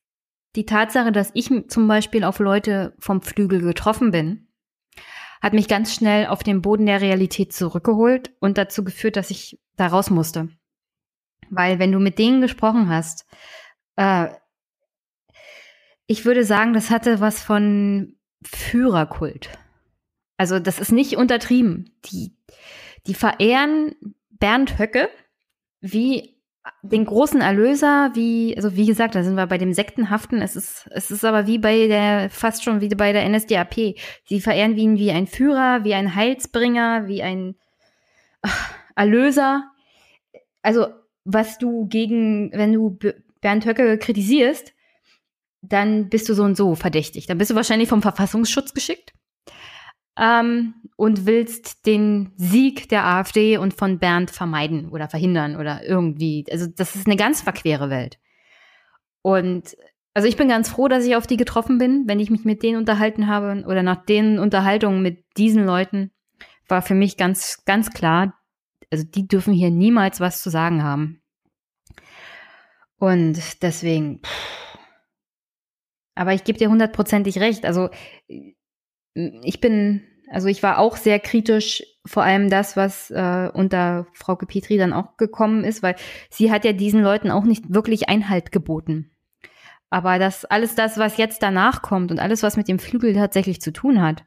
die 0.56 0.66
Tatsache, 0.66 1.12
dass 1.12 1.32
ich 1.34 1.50
zum 1.68 1.88
Beispiel 1.88 2.24
auf 2.24 2.40
Leute 2.40 2.94
vom 3.00 3.22
Flügel 3.22 3.62
getroffen 3.62 4.12
bin, 4.12 4.48
hat 5.42 5.54
mich 5.54 5.68
ganz 5.68 5.94
schnell 5.94 6.28
auf 6.28 6.44
den 6.44 6.62
Boden 6.62 6.86
der 6.86 7.02
Realität 7.02 7.54
zurückgeholt 7.54 8.34
und 8.40 8.58
dazu 8.58 8.84
geführt, 8.84 9.16
dass 9.16 9.30
ich 9.30 9.60
da 9.76 9.88
raus 9.88 10.10
musste. 10.10 10.50
Weil 11.50 11.80
wenn 11.80 11.92
du 11.92 12.00
mit 12.00 12.18
denen 12.18 12.42
gesprochen 12.42 12.90
hast, 12.90 13.26
äh, 13.96 14.30
ich 16.08 16.26
würde 16.26 16.46
sagen, 16.46 16.74
das 16.74 16.90
hatte 16.90 17.20
was 17.20 17.42
von 17.42 18.16
Führerkult. 18.44 19.50
Also 20.38 20.60
das 20.60 20.80
ist 20.80 20.92
nicht 20.92 21.18
untertrieben. 21.18 21.96
Die, 22.06 22.36
die 23.08 23.14
verehren 23.14 23.96
Bernd 24.30 24.80
Höcke 24.80 25.10
wie 25.82 26.35
den 26.82 27.06
großen 27.06 27.42
Erlöser, 27.42 28.12
wie, 28.14 28.56
also 28.56 28.76
wie 28.76 28.86
gesagt, 28.86 29.16
da 29.16 29.24
sind 29.24 29.36
wir 29.36 29.48
bei 29.48 29.58
dem 29.58 29.74
Sektenhaften, 29.74 30.42
es 30.42 30.56
ist, 30.56 30.88
es 30.92 31.12
ist 31.12 31.24
aber 31.24 31.48
wie 31.48 31.60
bei 31.60 31.88
der, 31.88 32.30
fast 32.30 32.64
schon 32.64 32.82
wie 32.82 32.90
bei 32.90 33.14
der 33.14 33.28
NSDAP. 33.30 33.96
Sie 34.26 34.42
verehren 34.42 34.78
ihn 34.78 34.98
wie 34.98 35.12
ein 35.12 35.28
Führer, 35.28 35.84
wie 35.84 35.94
ein 35.94 36.16
Heilsbringer, 36.16 37.08
wie 37.08 37.22
ein 37.22 37.56
Erlöser. 38.96 39.72
Also, 40.62 40.88
was 41.24 41.58
du 41.58 41.88
gegen, 41.88 42.52
wenn 42.54 42.74
du 42.74 42.98
Bernd 43.42 43.66
Höcke 43.66 43.98
kritisierst, 43.98 44.74
dann 45.62 46.10
bist 46.10 46.30
du 46.30 46.34
so 46.34 46.44
und 46.44 46.56
so 46.56 46.76
verdächtig. 46.76 47.28
Dann 47.28 47.38
bist 47.38 47.52
du 47.52 47.56
wahrscheinlich 47.56 47.90
vom 47.90 48.02
Verfassungsschutz 48.02 48.74
geschickt 48.74 49.14
ähm, 50.18 50.76
und 50.96 51.26
willst 51.26 51.86
den 51.86 52.32
Sieg 52.38 52.90
der 52.90 53.06
AfD 53.06 53.58
und 53.58 53.74
von 53.74 54.00
Bernd 54.00 54.32
vermeiden 54.32 54.90
oder 54.90 55.10
verhindern 55.10 55.56
oder 55.58 55.84
irgendwie. 55.84 56.46
Also 56.52 56.68
das 56.68 56.96
ist 56.96 57.08
eine 57.08 57.18
ganz 57.18 57.42
verquere 57.42 57.90
Welt. 57.90 58.18
Und 59.22 59.76
also 60.14 60.28
ich 60.28 60.38
bin 60.38 60.48
ganz 60.48 60.70
froh, 60.70 60.88
dass 60.88 61.06
ich 61.06 61.16
auf 61.16 61.28
die 61.28 61.38
getroffen 61.38 61.78
bin, 61.78 62.04
wenn 62.08 62.22
ich 62.22 62.30
mich 62.30 62.46
mit 62.46 62.64
denen 62.64 62.78
unterhalten 62.78 63.28
habe 63.28 63.66
oder 63.68 63.84
nach 63.84 64.06
den 64.06 64.40
Unterhaltungen 64.40 65.02
mit 65.02 65.26
diesen 65.38 65.66
Leuten 65.66 66.12
war 66.68 66.82
für 66.82 66.96
mich 66.96 67.18
ganz, 67.18 67.64
ganz 67.66 67.92
klar, 67.92 68.34
also 68.92 69.04
die 69.04 69.28
dürfen 69.28 69.54
hier 69.54 69.72
niemals 69.72 70.20
was 70.20 70.42
zu 70.42 70.50
sagen 70.50 70.84
haben. 70.84 71.22
Und 72.98 73.62
deswegen, 73.62 74.20
pff. 74.20 74.78
aber 76.16 76.34
ich 76.34 76.44
gebe 76.44 76.58
dir 76.58 76.70
hundertprozentig 76.70 77.40
recht. 77.40 77.66
Also 77.66 77.90
ich 79.16 79.62
bin, 79.62 80.04
also 80.30 80.48
ich 80.48 80.62
war 80.62 80.78
auch 80.78 80.98
sehr 80.98 81.20
kritisch, 81.20 81.84
vor 82.06 82.24
allem 82.24 82.50
das, 82.50 82.78
was 82.78 83.10
äh, 83.10 83.50
unter 83.54 84.06
Frau 84.14 84.36
Petri 84.36 84.78
dann 84.78 84.94
auch 84.94 85.18
gekommen 85.18 85.64
ist, 85.64 85.82
weil 85.82 85.96
sie 86.30 86.52
hat 86.52 86.66
ja 86.66 86.74
diesen 86.74 87.02
Leuten 87.02 87.32
auch 87.32 87.46
nicht 87.46 87.74
wirklich 87.74 88.10
Einhalt 88.10 88.52
geboten. 88.52 89.12
Aber 89.90 90.20
das, 90.20 90.46
alles 90.46 90.76
das, 90.76 90.98
was 90.98 91.18
jetzt 91.18 91.42
danach 91.42 91.82
kommt 91.82 92.12
und 92.12 92.20
alles, 92.20 92.44
was 92.44 92.58
mit 92.58 92.68
dem 92.68 92.80
Flügel 92.80 93.14
tatsächlich 93.14 93.62
zu 93.62 93.72
tun 93.72 94.02
hat, 94.02 94.24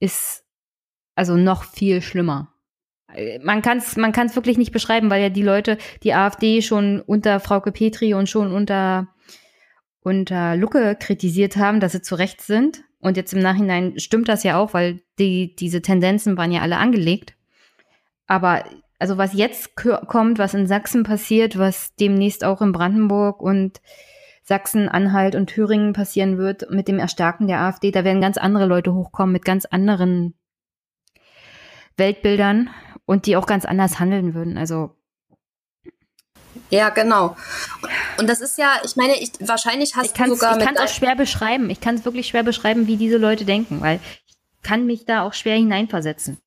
ist 0.00 0.44
also 1.16 1.34
noch 1.36 1.64
viel 1.64 2.00
schlimmer. 2.00 2.54
Man 3.42 3.62
kann 3.62 3.78
es 3.78 3.96
man 3.96 4.12
kann's 4.12 4.36
wirklich 4.36 4.58
nicht 4.58 4.70
beschreiben, 4.70 5.10
weil 5.10 5.22
ja 5.22 5.30
die 5.30 5.42
Leute, 5.42 5.78
die 6.02 6.12
AfD 6.12 6.62
schon 6.62 7.00
unter 7.00 7.40
Frauke 7.40 7.72
Petri 7.72 8.14
und 8.14 8.28
schon 8.28 8.52
unter, 8.52 9.08
unter 10.00 10.56
Lucke 10.56 10.94
kritisiert 10.94 11.56
haben, 11.56 11.80
dass 11.80 11.92
sie 11.92 12.02
zu 12.02 12.14
Recht 12.14 12.42
sind. 12.42 12.84
Und 13.00 13.16
jetzt 13.16 13.32
im 13.32 13.40
Nachhinein 13.40 13.98
stimmt 13.98 14.28
das 14.28 14.42
ja 14.42 14.58
auch, 14.58 14.74
weil 14.74 15.00
die, 15.18 15.54
diese 15.54 15.82
Tendenzen 15.82 16.36
waren 16.36 16.52
ja 16.52 16.62
alle 16.62 16.78
angelegt. 16.78 17.34
Aber 18.26 18.64
also 18.98 19.16
was 19.16 19.32
jetzt 19.34 19.76
kommt, 19.76 20.38
was 20.38 20.54
in 20.54 20.66
Sachsen 20.66 21.04
passiert, 21.04 21.58
was 21.58 21.94
demnächst 21.94 22.44
auch 22.44 22.60
in 22.60 22.72
Brandenburg 22.72 23.40
und 23.40 23.80
Sachsen, 24.42 24.88
Anhalt 24.88 25.34
und 25.34 25.48
Thüringen 25.48 25.92
passieren 25.92 26.38
wird 26.38 26.70
mit 26.70 26.88
dem 26.88 26.98
Erstarken 26.98 27.46
der 27.46 27.60
AfD, 27.60 27.90
da 27.90 28.02
werden 28.02 28.20
ganz 28.20 28.38
andere 28.38 28.66
Leute 28.66 28.94
hochkommen 28.94 29.32
mit 29.32 29.44
ganz 29.44 29.66
anderen 29.66 30.34
Weltbildern 31.96 32.70
und 33.04 33.26
die 33.26 33.36
auch 33.36 33.46
ganz 33.46 33.64
anders 33.64 34.00
handeln 34.00 34.34
würden. 34.34 34.56
Also 34.56 34.97
ja, 36.70 36.90
genau. 36.90 37.36
Und 38.18 38.28
das 38.28 38.40
ist 38.40 38.58
ja, 38.58 38.80
ich 38.84 38.96
meine, 38.96 39.18
ich, 39.20 39.32
wahrscheinlich 39.40 39.96
hast 39.96 40.06
ich 40.06 40.12
du 40.12 40.34
sogar. 40.34 40.58
Ich 40.58 40.64
kann 40.64 40.74
es 40.76 40.80
auch 40.80 40.88
schwer 40.88 41.16
beschreiben. 41.16 41.70
Ich 41.70 41.80
kann 41.80 41.94
es 41.96 42.04
wirklich 42.04 42.28
schwer 42.28 42.42
beschreiben, 42.42 42.86
wie 42.86 42.96
diese 42.96 43.16
Leute 43.16 43.44
denken, 43.44 43.80
weil 43.80 44.00
ich 44.26 44.36
kann 44.62 44.86
mich 44.86 45.04
da 45.04 45.22
auch 45.22 45.32
schwer 45.32 45.56
hineinversetzen. 45.56 46.38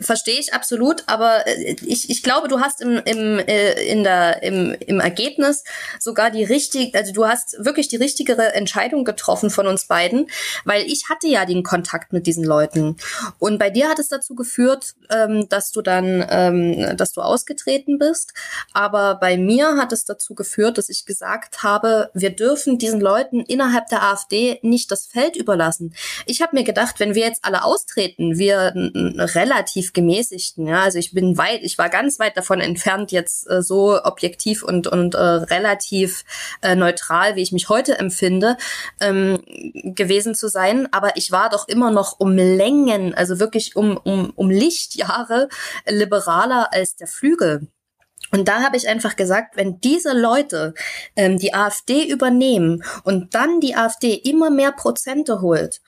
Verstehe 0.00 0.38
ich 0.38 0.54
absolut, 0.54 1.04
aber 1.06 1.46
äh, 1.46 1.76
ich, 1.84 2.10
ich 2.10 2.22
glaube, 2.22 2.48
du 2.48 2.60
hast 2.60 2.80
im, 2.80 3.00
im, 3.04 3.38
äh, 3.38 3.72
in 3.84 4.04
der, 4.04 4.42
im, 4.42 4.74
im 4.86 5.00
Ergebnis 5.00 5.64
sogar 5.98 6.30
die 6.30 6.44
richtige, 6.44 6.96
also 6.98 7.12
du 7.12 7.26
hast 7.26 7.56
wirklich 7.64 7.88
die 7.88 7.96
richtigere 7.96 8.54
Entscheidung 8.54 9.04
getroffen 9.04 9.50
von 9.50 9.66
uns 9.66 9.86
beiden, 9.86 10.28
weil 10.64 10.82
ich 10.86 11.04
hatte 11.08 11.28
ja 11.28 11.44
den 11.44 11.62
Kontakt 11.62 12.12
mit 12.12 12.26
diesen 12.26 12.44
Leuten. 12.44 12.96
Und 13.38 13.58
bei 13.58 13.70
dir 13.70 13.88
hat 13.88 13.98
es 13.98 14.08
dazu 14.08 14.34
geführt, 14.34 14.94
ähm, 15.10 15.48
dass 15.48 15.72
du 15.72 15.82
dann, 15.82 16.24
ähm, 16.30 16.96
dass 16.96 17.12
du 17.12 17.20
ausgetreten 17.20 17.98
bist. 17.98 18.32
Aber 18.72 19.16
bei 19.16 19.36
mir 19.36 19.76
hat 19.76 19.92
es 19.92 20.04
dazu 20.04 20.34
geführt, 20.34 20.78
dass 20.78 20.88
ich 20.88 21.06
gesagt 21.06 21.62
habe, 21.62 22.10
wir 22.14 22.30
dürfen 22.30 22.78
diesen 22.78 23.00
Leuten 23.00 23.40
innerhalb 23.40 23.88
der 23.88 24.02
AfD 24.02 24.58
nicht 24.62 24.90
das 24.90 25.06
Feld 25.06 25.36
überlassen. 25.36 25.94
Ich 26.26 26.42
habe 26.42 26.56
mir 26.56 26.64
gedacht, 26.64 27.00
wenn 27.00 27.14
wir 27.14 27.22
jetzt 27.22 27.44
alle 27.44 27.64
austreten, 27.64 28.38
wir 28.38 28.72
relativ 28.74 29.77
gemäßigten, 29.92 30.66
ja, 30.66 30.82
also 30.82 30.98
ich 30.98 31.12
bin 31.12 31.38
weit, 31.38 31.60
ich 31.62 31.78
war 31.78 31.88
ganz 31.88 32.18
weit 32.18 32.36
davon 32.36 32.60
entfernt, 32.60 33.12
jetzt 33.12 33.48
äh, 33.50 33.62
so 33.62 34.02
objektiv 34.02 34.62
und, 34.62 34.86
und 34.86 35.14
äh, 35.14 35.18
relativ 35.18 36.24
äh, 36.62 36.74
neutral, 36.74 37.36
wie 37.36 37.42
ich 37.42 37.52
mich 37.52 37.68
heute 37.68 37.98
empfinde, 37.98 38.56
ähm, 39.00 39.42
gewesen 39.84 40.34
zu 40.34 40.48
sein. 40.48 40.88
Aber 40.92 41.16
ich 41.16 41.30
war 41.32 41.50
doch 41.50 41.68
immer 41.68 41.90
noch 41.90 42.18
um 42.18 42.36
Längen, 42.36 43.14
also 43.14 43.40
wirklich 43.40 43.76
um, 43.76 43.96
um, 43.96 44.30
um 44.34 44.50
Lichtjahre 44.50 45.48
liberaler 45.86 46.72
als 46.72 46.96
der 46.96 47.06
Flügel. 47.06 47.68
Und 48.30 48.48
da 48.48 48.62
habe 48.62 48.76
ich 48.76 48.88
einfach 48.88 49.16
gesagt, 49.16 49.56
wenn 49.56 49.80
diese 49.80 50.12
Leute 50.12 50.74
ähm, 51.16 51.38
die 51.38 51.54
AfD 51.54 52.06
übernehmen 52.06 52.84
und 53.04 53.34
dann 53.34 53.60
die 53.60 53.74
AfD 53.74 54.14
immer 54.14 54.50
mehr 54.50 54.72
Prozente 54.72 55.40
holt, 55.40 55.80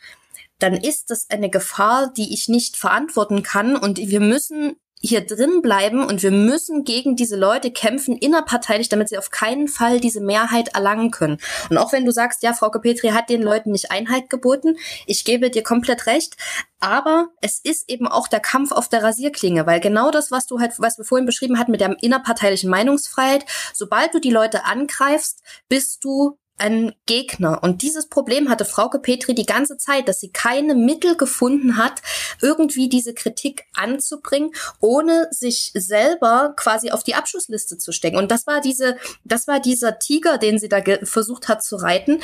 dann 0.61 0.75
ist 0.75 1.11
das 1.11 1.29
eine 1.31 1.51
Gefahr, 1.51 2.13
die 2.17 2.33
ich 2.33 2.49
nicht 2.49 2.77
verantworten 2.77 3.43
kann. 3.43 3.77
Und 3.77 3.99
wir 3.99 4.21
müssen 4.21 4.77
hier 5.03 5.23
drin 5.27 5.63
bleiben 5.63 6.05
und 6.05 6.23
wir 6.23 6.31
müssen 6.31 6.85
gegen 6.85 7.17
diese 7.17 7.37
Leute 7.37 7.71
kämpfen 7.71 8.17
innerparteilich, 8.17 8.91
damit 8.91 9.09
sie 9.09 9.17
auf 9.17 9.31
keinen 9.31 9.67
Fall 9.67 9.99
diese 9.99 10.21
Mehrheit 10.21 10.75
erlangen 10.75 11.11
können. 11.11 11.39
Und 11.71 11.79
auch 11.79 11.93
wenn 11.93 12.05
du 12.05 12.13
sagst, 12.13 12.43
ja, 12.43 12.53
Frau 12.53 12.69
Petri 12.69 13.09
hat 13.09 13.31
den 13.31 13.43
Leuten 13.43 13.73
nicht 13.73 13.91
Einhalt 13.91 14.29
geboten, 14.29 14.77
ich 15.07 15.25
gebe 15.25 15.51
dir 15.51 15.63
komplett 15.63 16.07
recht, 16.07 16.37
aber 16.81 17.29
es 17.41 17.61
ist 17.61 17.89
eben 17.89 18.07
auch 18.09 18.29
der 18.29 18.41
Kampf 18.41 18.73
auf 18.73 18.89
der 18.89 19.03
Rasierklinge, 19.03 19.67
weil 19.67 19.81
genau 19.81 20.11
das, 20.11 20.31
was 20.31 20.47
du 20.47 20.61
halt, 20.61 20.75
was 20.79 20.99
wir 20.99 21.07
vorhin 21.07 21.27
beschrieben 21.27 21.59
hatten 21.59 21.71
mit 21.71 21.81
der 21.81 21.97
innerparteilichen 22.03 22.69
Meinungsfreiheit, 22.69 23.47
sobald 23.73 24.13
du 24.13 24.21
die 24.21 24.31
Leute 24.31 24.67
angreifst, 24.67 25.43
bist 25.71 26.05
du 26.05 26.37
ein 26.61 26.93
Gegner. 27.07 27.63
Und 27.63 27.83
dieses 27.83 28.09
Problem 28.09 28.51
hatte 28.51 28.65
Frauke 28.65 28.99
Petri 28.99 29.35
die 29.35 29.47
ganze 29.47 29.79
Zeit, 29.79 30.09
dass 30.09 30.21
sie 30.21 30.31
keine 30.31 30.75
Mittel 30.75 31.17
gefunden 31.17 31.77
hat, 31.79 32.03
irgendwie 32.43 32.89
diese 32.89 33.15
Kritik 33.15 33.65
anzubringen, 33.75 34.53
ohne 34.81 35.29
sich 35.31 35.73
selber 35.75 36.53
quasi 36.57 36.91
auf 36.91 37.03
die 37.03 37.15
Abschlussliste 37.15 37.79
zu 37.79 37.93
stecken. 37.93 38.19
Und 38.19 38.31
das 38.31 38.47
war 38.47 38.61
diese, 38.61 38.97
das 39.25 39.49
war 39.49 39.61
dieser 39.61 39.99
Tiger, 39.99 40.37
den 40.37 40.59
sie 40.59 40.69
da 40.69 40.83
versucht 41.03 41.49
hat 41.49 41.65
zu 41.65 41.77
reiten, 41.77 42.21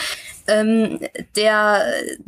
ähm, 0.46 1.00
der, 1.34 1.86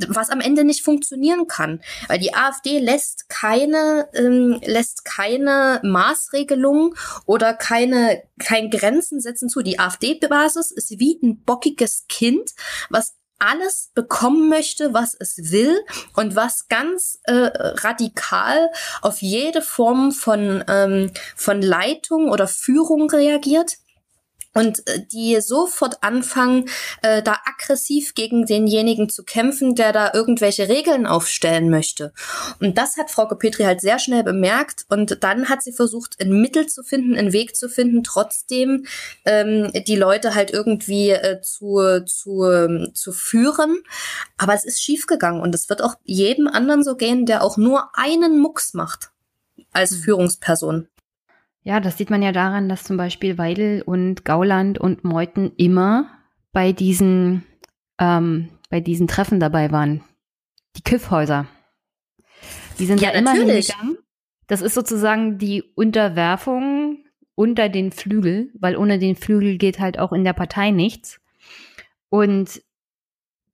was 0.08 0.30
am 0.30 0.40
Ende 0.40 0.64
nicht 0.64 0.82
funktionieren 0.82 1.46
kann. 1.46 1.80
Weil 2.08 2.18
die 2.18 2.34
AfD 2.34 2.78
lässt 2.78 3.28
keine, 3.28 4.08
ähm, 4.14 4.60
lässt 4.64 5.04
keine 5.04 5.80
Maßregelungen 5.84 6.94
oder 7.26 7.52
keine, 7.52 8.22
kein 8.38 8.70
Grenzen 8.70 9.20
setzen 9.20 9.50
zu. 9.50 9.60
Die 9.60 9.78
AfD-Basis 9.78 10.70
ist 10.70 10.98
wie 10.98 11.18
ein 11.22 11.42
bockiges 11.44 11.97
Kind, 12.06 12.50
was 12.90 13.14
alles 13.38 13.90
bekommen 13.94 14.48
möchte, 14.48 14.92
was 14.94 15.16
es 15.18 15.52
will 15.52 15.84
und 16.14 16.34
was 16.34 16.68
ganz 16.68 17.20
äh, 17.24 17.32
radikal 17.34 18.70
auf 19.00 19.22
jede 19.22 19.62
Form 19.62 20.12
von, 20.12 20.64
ähm, 20.68 21.12
von 21.36 21.62
Leitung 21.62 22.30
oder 22.30 22.48
Führung 22.48 23.08
reagiert 23.10 23.78
und 24.58 24.86
äh, 24.88 25.00
die 25.06 25.40
sofort 25.40 26.02
anfangen, 26.02 26.68
äh, 27.02 27.22
da 27.22 27.36
aggressiv 27.44 28.14
gegen 28.14 28.44
denjenigen 28.44 29.08
zu 29.08 29.22
kämpfen, 29.22 29.76
der 29.76 29.92
da 29.92 30.10
irgendwelche 30.12 30.68
Regeln 30.68 31.06
aufstellen 31.06 31.70
möchte. 31.70 32.12
Und 32.60 32.76
das 32.76 32.96
hat 32.96 33.10
Frau 33.10 33.26
Petri 33.26 33.62
halt 33.62 33.80
sehr 33.80 34.00
schnell 34.00 34.24
bemerkt 34.24 34.84
und 34.88 35.22
dann 35.22 35.48
hat 35.48 35.62
sie 35.62 35.72
versucht, 35.72 36.20
ein 36.20 36.32
Mittel 36.32 36.66
zu 36.66 36.82
finden, 36.82 37.16
einen 37.16 37.32
Weg 37.32 37.54
zu 37.54 37.68
finden, 37.68 38.02
trotzdem 38.02 38.86
ähm, 39.24 39.70
die 39.86 39.96
Leute 39.96 40.34
halt 40.34 40.50
irgendwie 40.50 41.10
äh, 41.10 41.40
zu, 41.40 42.02
zu, 42.04 42.44
ähm, 42.44 42.90
zu 42.94 43.12
führen. 43.12 43.82
Aber 44.38 44.54
es 44.54 44.64
ist 44.64 44.82
schiefgegangen 44.82 45.40
und 45.40 45.54
es 45.54 45.68
wird 45.68 45.82
auch 45.82 45.94
jedem 46.02 46.48
anderen 46.48 46.82
so 46.82 46.96
gehen, 46.96 47.26
der 47.26 47.44
auch 47.44 47.58
nur 47.58 47.90
einen 47.94 48.40
Mucks 48.40 48.74
macht 48.74 49.10
als 49.72 49.92
hm. 49.92 49.98
Führungsperson. 49.98 50.88
Ja, 51.68 51.80
das 51.80 51.98
sieht 51.98 52.08
man 52.08 52.22
ja 52.22 52.32
daran, 52.32 52.70
dass 52.70 52.82
zum 52.82 52.96
Beispiel 52.96 53.36
Weidel 53.36 53.82
und 53.82 54.24
Gauland 54.24 54.78
und 54.78 55.04
Meuthen 55.04 55.52
immer 55.58 56.08
bei 56.50 56.72
diesen, 56.72 57.44
ähm, 57.98 58.48
bei 58.70 58.80
diesen 58.80 59.06
Treffen 59.06 59.38
dabei 59.38 59.70
waren. 59.70 60.02
Die 60.76 60.82
Kiffhäuser. 60.82 61.46
Die 62.78 62.86
sind 62.86 63.02
ja, 63.02 63.10
da 63.12 63.18
immer 63.18 63.34
hingegangen. 63.34 63.98
Das 64.46 64.62
ist 64.62 64.72
sozusagen 64.72 65.36
die 65.36 65.62
Unterwerfung 65.74 67.04
unter 67.34 67.68
den 67.68 67.92
Flügel, 67.92 68.50
weil 68.58 68.74
ohne 68.74 68.98
den 68.98 69.14
Flügel 69.14 69.58
geht 69.58 69.78
halt 69.78 69.98
auch 69.98 70.14
in 70.14 70.24
der 70.24 70.32
Partei 70.32 70.70
nichts. 70.70 71.20
Und 72.08 72.62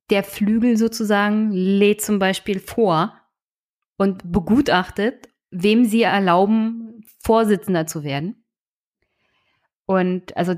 der 0.09 0.23
Flügel 0.23 0.77
sozusagen 0.77 1.51
lädt 1.51 2.01
zum 2.01 2.19
Beispiel 2.19 2.61
vor 2.61 3.13
und 3.97 4.31
begutachtet, 4.31 5.27
wem 5.51 5.83
sie 5.83 6.03
erlauben, 6.03 6.84
Vorsitzender 7.25 7.87
zu 7.87 8.03
werden. 8.03 8.45
Und 9.87 10.37
also 10.37 10.53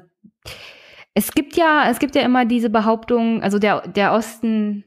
es 1.14 1.32
gibt 1.32 1.56
ja, 1.56 1.90
es 1.90 2.00
gibt 2.00 2.14
ja 2.14 2.22
immer 2.22 2.46
diese 2.46 2.70
Behauptung, 2.70 3.42
also 3.42 3.58
der, 3.58 3.88
der 3.88 4.12
Osten, 4.12 4.84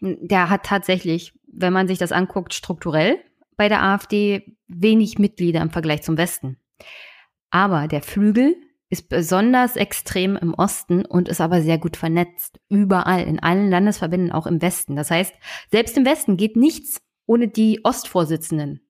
der 0.00 0.50
hat 0.50 0.64
tatsächlich, 0.64 1.34
wenn 1.46 1.72
man 1.72 1.88
sich 1.88 1.98
das 1.98 2.12
anguckt, 2.12 2.54
strukturell 2.54 3.18
bei 3.56 3.68
der 3.68 3.82
AfD 3.82 4.56
wenig 4.68 5.18
Mitglieder 5.18 5.60
im 5.60 5.70
Vergleich 5.70 6.02
zum 6.02 6.16
Westen. 6.16 6.58
Aber 7.50 7.88
der 7.88 8.02
Flügel 8.02 8.54
ist 8.88 9.08
besonders 9.08 9.76
extrem 9.76 10.36
im 10.36 10.54
Osten 10.54 11.04
und 11.04 11.28
ist 11.28 11.40
aber 11.40 11.60
sehr 11.60 11.78
gut 11.78 11.96
vernetzt. 11.96 12.60
Überall, 12.68 13.24
in 13.24 13.40
allen 13.40 13.68
Landesverbänden, 13.68 14.32
auch 14.32 14.46
im 14.46 14.62
Westen. 14.62 14.94
Das 14.96 15.10
heißt, 15.10 15.34
selbst 15.72 15.96
im 15.96 16.06
Westen 16.06 16.36
geht 16.36 16.56
nichts 16.56 17.02
ohne 17.26 17.48
die 17.48 17.84
Ostvorsitzenden. 17.84 18.87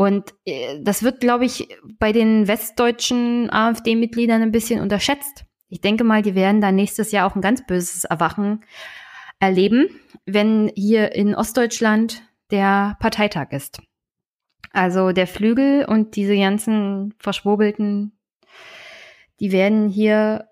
Und 0.00 0.32
äh, 0.46 0.78
das 0.80 1.02
wird, 1.02 1.20
glaube 1.20 1.44
ich, 1.44 1.76
bei 1.98 2.12
den 2.12 2.48
westdeutschen 2.48 3.50
AfD-Mitgliedern 3.52 4.40
ein 4.40 4.50
bisschen 4.50 4.80
unterschätzt. 4.80 5.44
Ich 5.68 5.82
denke 5.82 6.04
mal, 6.04 6.22
die 6.22 6.34
werden 6.34 6.62
da 6.62 6.72
nächstes 6.72 7.12
Jahr 7.12 7.30
auch 7.30 7.36
ein 7.36 7.42
ganz 7.42 7.66
böses 7.66 8.04
Erwachen 8.04 8.64
erleben, 9.40 9.90
wenn 10.24 10.72
hier 10.74 11.14
in 11.14 11.34
Ostdeutschland 11.34 12.22
der 12.50 12.96
Parteitag 12.98 13.52
ist. 13.52 13.82
Also 14.72 15.12
der 15.12 15.26
Flügel 15.26 15.84
und 15.84 16.16
diese 16.16 16.34
ganzen 16.34 17.12
Verschwurbelten, 17.18 18.18
die 19.38 19.52
werden 19.52 19.90
hier 19.90 20.48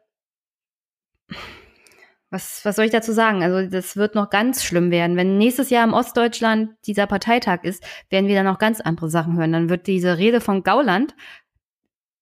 was, 2.31 2.65
was 2.65 2.77
soll 2.77 2.85
ich 2.85 2.91
dazu 2.91 3.13
sagen? 3.13 3.43
Also 3.43 3.71
das 3.71 3.97
wird 3.97 4.15
noch 4.15 4.29
ganz 4.29 4.63
schlimm 4.63 4.91
werden. 4.91 5.17
Wenn 5.17 5.39
nächstes 5.39 5.71
Jahr 5.71 5.85
im 5.85 5.95
Ostdeutschland 5.95 6.71
dieser 6.87 7.07
Parteitag 7.07 7.65
ist, 7.65 7.83
werden 8.11 8.29
wir 8.29 8.35
dann 8.35 8.45
noch 8.45 8.59
ganz 8.59 8.81
andere 8.81 9.09
Sachen 9.09 9.39
hören. 9.39 9.53
Dann 9.53 9.71
wird 9.71 9.87
diese 9.87 10.19
Rede 10.19 10.41
von 10.41 10.63
Gauland 10.63 11.15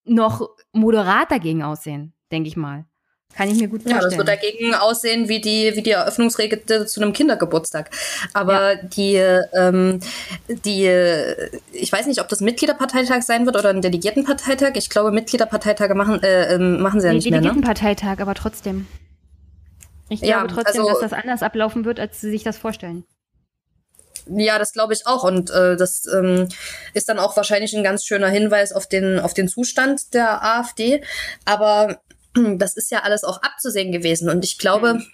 noch 0.04 0.48
moderat 0.72 1.30
dagegen 1.30 1.64
aussehen, 1.64 2.12
denke 2.30 2.48
ich 2.48 2.56
mal. 2.56 2.84
Kann 3.34 3.50
ich 3.50 3.58
mir 3.58 3.68
gut 3.68 3.82
vorstellen. 3.82 4.02
Ja, 4.02 4.08
das 4.08 4.16
wird 4.16 4.28
dagegen 4.28 4.74
aussehen 4.74 5.28
wie 5.28 5.40
die, 5.40 5.72
wie 5.74 5.82
die 5.82 5.90
Eröffnungsrede 5.90 6.86
zu 6.86 7.02
einem 7.02 7.12
Kindergeburtstag. 7.12 7.90
Aber 8.32 8.74
ja. 8.74 8.82
die, 8.82 9.14
ähm, 9.52 10.00
die, 10.48 10.88
ich 11.72 11.92
weiß 11.92 12.06
nicht, 12.06 12.20
ob 12.20 12.28
das 12.28 12.40
Mitgliederparteitag 12.40 13.22
sein 13.22 13.44
wird 13.44 13.56
oder 13.56 13.70
ein 13.70 13.82
Delegiertenparteitag. 13.82 14.76
Ich 14.76 14.88
glaube, 14.88 15.10
Mitgliederparteitage 15.10 15.94
machen, 15.94 16.22
äh, 16.22 16.54
ähm, 16.54 16.80
machen 16.80 17.00
sie 17.00 17.08
ja 17.08 17.12
nee, 17.12 17.16
nicht 17.16 17.30
mehr. 17.30 17.40
Ne? 17.40 17.48
Delegiertenparteitag, 17.48 18.20
aber 18.20 18.34
trotzdem. 18.34 18.86
Ich 20.08 20.20
glaube 20.20 20.46
ja, 20.46 20.46
trotzdem, 20.46 20.82
also, 20.82 20.88
dass 20.88 21.10
das 21.10 21.12
anders 21.12 21.42
ablaufen 21.42 21.84
wird, 21.84 21.98
als 21.98 22.20
sie 22.20 22.30
sich 22.30 22.44
das 22.44 22.56
vorstellen. 22.56 23.04
Ja, 24.28 24.58
das 24.58 24.72
glaube 24.72 24.92
ich 24.92 25.06
auch. 25.06 25.24
Und 25.24 25.50
äh, 25.50 25.76
das 25.76 26.06
ähm, 26.12 26.48
ist 26.94 27.08
dann 27.08 27.18
auch 27.18 27.36
wahrscheinlich 27.36 27.76
ein 27.76 27.84
ganz 27.84 28.04
schöner 28.04 28.28
Hinweis 28.28 28.72
auf 28.72 28.88
den, 28.88 29.18
auf 29.20 29.34
den 29.34 29.48
Zustand 29.48 30.14
der 30.14 30.42
AfD. 30.42 31.02
Aber 31.44 32.00
das 32.56 32.76
ist 32.76 32.90
ja 32.90 33.00
alles 33.00 33.24
auch 33.24 33.42
abzusehen 33.42 33.92
gewesen. 33.92 34.28
Und 34.28 34.44
ich 34.44 34.58
glaube, 34.58 34.94
mhm. 34.94 35.06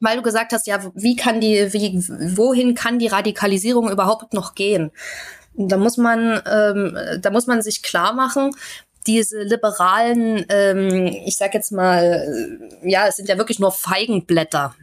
weil 0.00 0.16
du 0.16 0.22
gesagt 0.22 0.52
hast, 0.52 0.66
ja, 0.66 0.80
wie 0.94 1.16
kann 1.16 1.40
die, 1.40 1.72
wie, 1.72 2.36
wohin 2.36 2.74
kann 2.74 2.98
die 2.98 3.08
Radikalisierung 3.08 3.90
überhaupt 3.90 4.32
noch 4.32 4.54
gehen? 4.54 4.90
Da 5.54 5.76
muss 5.76 5.96
man, 5.98 6.40
ähm, 6.50 6.96
da 7.20 7.30
muss 7.30 7.46
man 7.46 7.60
sich 7.60 7.82
klar 7.82 8.14
machen, 8.14 8.52
diese 9.06 9.42
liberalen, 9.42 10.44
ähm, 10.48 11.06
ich 11.06 11.36
sag 11.36 11.54
jetzt 11.54 11.72
mal, 11.72 12.60
äh, 12.82 12.90
ja, 12.90 13.06
es 13.06 13.16
sind 13.16 13.28
ja 13.28 13.38
wirklich 13.38 13.58
nur 13.58 13.72
Feigenblätter. 13.72 14.74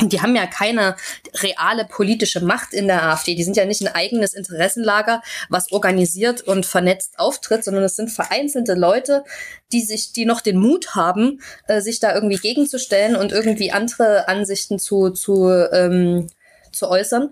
Die 0.00 0.20
haben 0.20 0.36
ja 0.36 0.46
keine 0.46 0.96
reale 1.34 1.84
politische 1.84 2.40
Macht 2.40 2.74
in 2.74 2.86
der 2.86 3.02
AfD. 3.04 3.34
Die 3.34 3.44
sind 3.44 3.56
ja 3.56 3.64
nicht 3.64 3.80
ein 3.82 3.94
eigenes 3.94 4.34
Interessenlager, 4.34 5.22
was 5.48 5.72
organisiert 5.72 6.42
und 6.42 6.66
vernetzt 6.66 7.18
auftritt, 7.18 7.64
sondern 7.64 7.84
es 7.84 7.96
sind 7.96 8.10
vereinzelte 8.10 8.74
Leute, 8.74 9.24
die 9.72 9.82
sich, 9.82 10.12
die 10.12 10.26
noch 10.26 10.40
den 10.40 10.58
Mut 10.58 10.94
haben, 10.94 11.40
äh, 11.66 11.80
sich 11.80 12.00
da 12.00 12.14
irgendwie 12.14 12.36
gegenzustellen 12.36 13.16
und 13.16 13.32
irgendwie 13.32 13.72
andere 13.72 14.28
Ansichten 14.28 14.78
zu, 14.78 15.10
zu, 15.10 15.48
ähm, 15.72 16.26
zu 16.72 16.88
äußern. 16.88 17.30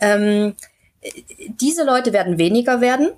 Ähm, 0.00 0.54
diese 1.60 1.84
Leute 1.84 2.12
werden 2.12 2.38
weniger 2.38 2.80
werden 2.80 3.10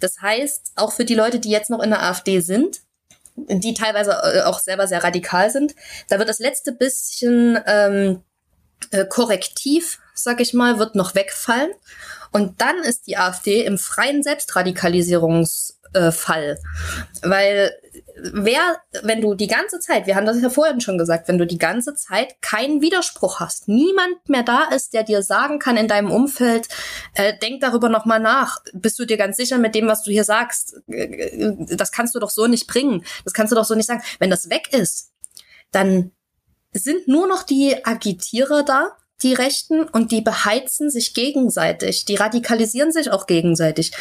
das 0.00 0.20
heißt, 0.20 0.72
auch 0.76 0.92
für 0.92 1.04
die 1.04 1.14
Leute, 1.14 1.38
die 1.38 1.50
jetzt 1.50 1.70
noch 1.70 1.82
in 1.82 1.90
der 1.90 2.02
AfD 2.02 2.40
sind, 2.40 2.80
die 3.36 3.74
teilweise 3.74 4.10
äh, 4.10 4.42
auch 4.42 4.58
selber 4.58 4.86
sehr 4.86 5.04
radikal 5.04 5.50
sind, 5.50 5.74
da 6.08 6.18
wird 6.18 6.28
das 6.28 6.38
letzte 6.38 6.72
bisschen 6.72 7.58
ähm, 7.66 8.22
äh, 8.90 9.04
Korrektiv, 9.04 9.98
sag 10.14 10.40
ich 10.40 10.54
mal, 10.54 10.78
wird 10.78 10.94
noch 10.94 11.14
wegfallen. 11.14 11.70
Und 12.32 12.60
dann 12.60 12.78
ist 12.78 13.06
die 13.06 13.16
AfD 13.16 13.64
im 13.64 13.78
freien 13.78 14.22
Selbstradikalisierungsfall. 14.22 15.79
Äh, 15.92 16.12
Weil 17.22 17.72
wer, 18.16 18.78
wenn 19.02 19.20
du 19.20 19.34
die 19.34 19.46
ganze 19.46 19.80
Zeit, 19.80 20.06
wir 20.06 20.14
haben 20.14 20.26
das 20.26 20.40
ja 20.40 20.50
vorhin 20.50 20.80
schon 20.80 20.98
gesagt, 20.98 21.28
wenn 21.28 21.38
du 21.38 21.46
die 21.46 21.58
ganze 21.58 21.94
Zeit 21.94 22.40
keinen 22.42 22.80
Widerspruch 22.80 23.40
hast, 23.40 23.68
niemand 23.68 24.28
mehr 24.28 24.42
da 24.42 24.64
ist, 24.74 24.94
der 24.94 25.02
dir 25.02 25.22
sagen 25.22 25.58
kann 25.58 25.76
in 25.76 25.88
deinem 25.88 26.10
Umfeld, 26.10 26.68
äh, 27.14 27.36
denk 27.38 27.60
darüber 27.60 27.88
nochmal 27.88 28.20
nach, 28.20 28.58
bist 28.72 28.98
du 28.98 29.04
dir 29.04 29.16
ganz 29.16 29.36
sicher 29.36 29.58
mit 29.58 29.74
dem, 29.74 29.88
was 29.88 30.02
du 30.02 30.10
hier 30.10 30.24
sagst, 30.24 30.76
das 30.86 31.92
kannst 31.92 32.14
du 32.14 32.18
doch 32.18 32.30
so 32.30 32.46
nicht 32.46 32.66
bringen, 32.66 33.04
das 33.24 33.32
kannst 33.32 33.50
du 33.50 33.56
doch 33.56 33.64
so 33.64 33.74
nicht 33.74 33.86
sagen. 33.86 34.02
Wenn 34.18 34.30
das 34.30 34.50
weg 34.50 34.72
ist, 34.72 35.10
dann 35.72 36.12
sind 36.72 37.08
nur 37.08 37.26
noch 37.26 37.42
die 37.42 37.84
Agitierer 37.84 38.62
da, 38.62 38.96
die 39.22 39.34
Rechten, 39.34 39.82
und 39.82 40.12
die 40.12 40.22
beheizen 40.22 40.88
sich 40.88 41.12
gegenseitig. 41.14 42.06
Die 42.06 42.14
radikalisieren 42.14 42.90
sich 42.90 43.10
auch 43.10 43.26
gegenseitig. 43.26 43.92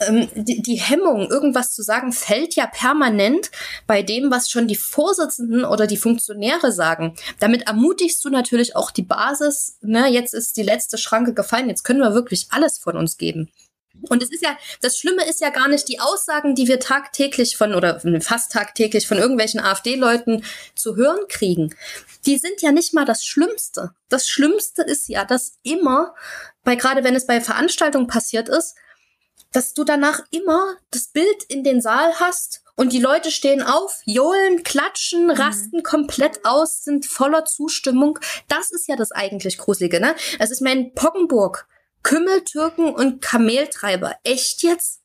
Ähm, 0.00 0.28
die, 0.34 0.62
die 0.62 0.80
Hemmung, 0.80 1.30
irgendwas 1.30 1.72
zu 1.72 1.82
sagen, 1.82 2.12
fällt 2.12 2.54
ja 2.54 2.66
permanent 2.66 3.50
bei 3.86 4.02
dem, 4.02 4.30
was 4.30 4.50
schon 4.50 4.68
die 4.68 4.76
Vorsitzenden 4.76 5.64
oder 5.64 5.86
die 5.86 5.96
Funktionäre 5.96 6.72
sagen. 6.72 7.16
Damit 7.38 7.66
ermutigst 7.66 8.24
du 8.24 8.30
natürlich 8.30 8.76
auch 8.76 8.90
die 8.90 9.02
Basis, 9.02 9.76
ne, 9.80 10.08
jetzt 10.08 10.34
ist 10.34 10.56
die 10.56 10.62
letzte 10.62 10.98
Schranke 10.98 11.34
gefallen, 11.34 11.68
jetzt 11.68 11.84
können 11.84 12.00
wir 12.00 12.14
wirklich 12.14 12.48
alles 12.50 12.78
von 12.78 12.96
uns 12.96 13.18
geben. 13.18 13.50
Und 14.08 14.22
es 14.22 14.30
ist 14.30 14.42
ja, 14.42 14.56
das 14.80 14.98
Schlimme 14.98 15.28
ist 15.28 15.40
ja 15.40 15.50
gar 15.50 15.68
nicht 15.68 15.88
die 15.88 16.00
Aussagen, 16.00 16.54
die 16.54 16.68
wir 16.68 16.80
tagtäglich 16.80 17.56
von 17.56 17.74
oder 17.74 18.00
fast 18.20 18.52
tagtäglich 18.52 19.06
von 19.06 19.18
irgendwelchen 19.18 19.60
AfD-Leuten 19.60 20.44
zu 20.74 20.96
hören 20.96 21.26
kriegen. 21.28 21.74
Die 22.24 22.38
sind 22.38 22.62
ja 22.62 22.72
nicht 22.72 22.94
mal 22.94 23.04
das 23.04 23.24
Schlimmste. 23.24 23.90
Das 24.08 24.28
Schlimmste 24.28 24.82
ist 24.82 25.08
ja, 25.08 25.24
dass 25.24 25.58
immer, 25.62 26.14
bei 26.64 26.76
gerade 26.76 27.04
wenn 27.04 27.16
es 27.16 27.26
bei 27.26 27.40
Veranstaltungen 27.40 28.06
passiert 28.06 28.48
ist, 28.48 28.74
dass 29.52 29.74
du 29.74 29.84
danach 29.84 30.20
immer 30.30 30.76
das 30.90 31.08
Bild 31.08 31.44
in 31.48 31.64
den 31.64 31.80
Saal 31.80 32.14
hast 32.20 32.62
und 32.76 32.92
die 32.92 33.00
Leute 33.00 33.30
stehen 33.30 33.62
auf, 33.62 34.00
johlen, 34.04 34.62
klatschen, 34.62 35.24
mhm. 35.24 35.30
rasten 35.32 35.82
komplett 35.82 36.44
aus, 36.44 36.82
sind 36.82 37.06
voller 37.06 37.44
Zustimmung. 37.44 38.18
Das 38.48 38.70
ist 38.70 38.88
ja 38.88 38.96
das 38.96 39.12
eigentlich 39.12 39.58
Gruselige, 39.58 40.00
ne? 40.00 40.14
Es 40.38 40.50
ist 40.50 40.62
mein 40.62 40.94
Poggenburg 40.94 41.66
Kümmeltürken 42.02 42.94
und 42.94 43.20
Kameltreiber. 43.20 44.16
Echt 44.24 44.62
jetzt? 44.62 45.02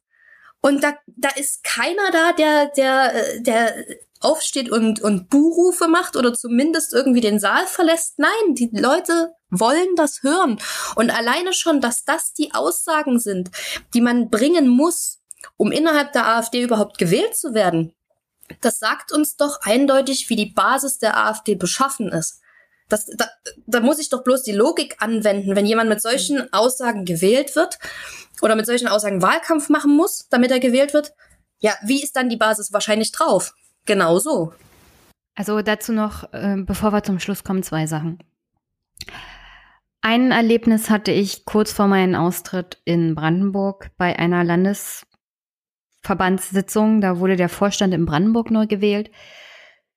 Und 0.61 0.83
da, 0.83 0.93
da 1.07 1.29
ist 1.35 1.63
keiner 1.63 2.11
da, 2.11 2.31
der, 2.31 2.67
der, 2.67 3.39
der 3.41 3.75
aufsteht 4.19 4.71
und, 4.71 5.01
und 5.01 5.29
Buhrufe 5.29 5.87
macht 5.87 6.15
oder 6.15 6.33
zumindest 6.33 6.93
irgendwie 6.93 7.21
den 7.21 7.39
Saal 7.39 7.67
verlässt. 7.67 8.17
Nein, 8.17 8.55
die 8.55 8.69
Leute 8.73 9.34
wollen 9.59 9.95
das 9.95 10.23
hören. 10.23 10.59
Und 10.95 11.09
alleine 11.09 11.53
schon, 11.53 11.81
dass 11.81 12.05
das 12.05 12.33
die 12.33 12.53
Aussagen 12.53 13.19
sind, 13.19 13.51
die 13.93 14.01
man 14.01 14.29
bringen 14.29 14.67
muss, 14.67 15.19
um 15.57 15.71
innerhalb 15.71 16.13
der 16.13 16.27
AfD 16.27 16.61
überhaupt 16.63 16.97
gewählt 16.97 17.35
zu 17.35 17.53
werden, 17.53 17.93
das 18.61 18.79
sagt 18.79 19.11
uns 19.11 19.37
doch 19.37 19.59
eindeutig, 19.61 20.29
wie 20.29 20.35
die 20.35 20.51
Basis 20.51 20.99
der 20.99 21.17
AfD 21.17 21.55
beschaffen 21.55 22.09
ist. 22.09 22.41
Das, 22.89 23.07
da, 23.07 23.27
da 23.65 23.79
muss 23.79 23.97
ich 23.97 24.09
doch 24.09 24.23
bloß 24.23 24.43
die 24.43 24.51
Logik 24.51 24.97
anwenden, 24.99 25.55
wenn 25.55 25.65
jemand 25.65 25.89
mit 25.89 26.01
solchen 26.01 26.53
Aussagen 26.53 27.05
gewählt 27.05 27.55
wird 27.55 27.79
oder 28.41 28.55
mit 28.55 28.67
solchen 28.67 28.87
Aussagen 28.87 29.23
Wahlkampf 29.23 29.69
machen 29.69 29.95
muss, 29.95 30.27
damit 30.29 30.51
er 30.51 30.59
gewählt 30.59 30.93
wird. 30.93 31.13
Ja, 31.59 31.73
wie 31.83 32.03
ist 32.03 32.15
dann 32.15 32.29
die 32.29 32.37
Basis 32.37 32.73
wahrscheinlich 32.73 33.11
drauf? 33.11 33.55
Genau 33.85 34.19
so. 34.19 34.53
Also 35.33 35.61
dazu 35.61 35.93
noch, 35.93 36.31
äh, 36.31 36.55
bevor 36.57 36.93
wir 36.93 37.03
zum 37.03 37.19
Schluss 37.19 37.43
kommen, 37.43 37.63
zwei 37.63 37.87
Sachen. 37.87 38.19
Ein 40.07 40.29
Erlebnis 40.29 40.91
hatte 40.91 41.11
ich 41.11 41.45
kurz 41.45 41.73
vor 41.73 41.87
meinem 41.87 42.13
Austritt 42.13 42.79
in 42.85 43.15
Brandenburg 43.15 43.89
bei 43.97 44.19
einer 44.19 44.43
Landesverbandssitzung. 44.43 47.01
Da 47.01 47.17
wurde 47.17 47.37
der 47.37 47.49
Vorstand 47.49 47.91
in 47.91 48.05
Brandenburg 48.05 48.51
neu 48.51 48.67
gewählt. 48.67 49.09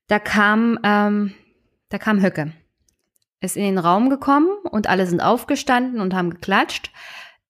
Da 0.07 0.19
kam, 0.19 0.79
ähm, 0.83 1.35
da 1.91 1.99
kam 1.99 2.23
Höcke 2.23 2.55
ist 3.43 3.59
in 3.59 3.65
den 3.65 3.77
Raum 3.77 4.09
gekommen 4.09 4.49
und 4.71 4.89
alle 4.89 5.07
sind 5.07 5.21
aufgestanden 5.21 6.01
und 6.01 6.15
haben 6.15 6.31
geklatscht. 6.31 6.91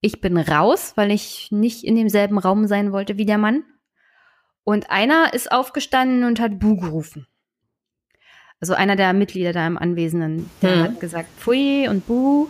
Ich 0.01 0.21
bin 0.21 0.37
raus, 0.37 0.95
weil 0.97 1.13
ich 1.13 1.53
nicht 1.53 1.85
in 1.85 1.95
demselben 1.95 2.39
Raum 2.39 2.67
sein 2.67 2.91
wollte 2.91 3.19
wie 3.19 3.27
der 3.27 3.39
Mann. 3.39 3.63
Und 4.65 4.91
einer 4.91 5.33
ist 5.33 5.53
aufgestanden 5.53 6.25
und 6.25 6.41
hat 6.41 6.59
Bu 6.59 6.77
gerufen. 6.77 7.29
Also 8.61 8.75
einer 8.75 8.97
der 8.97 9.13
Mitglieder 9.13 9.53
da 9.53 9.67
im 9.67 9.79
Anwesenden, 9.79 10.51
der 10.63 10.75
hm. 10.75 10.83
hat 10.83 11.01
gesagt, 11.01 11.29
Pfui 11.39 11.89
und 11.89 12.07
Bu. 12.07 12.49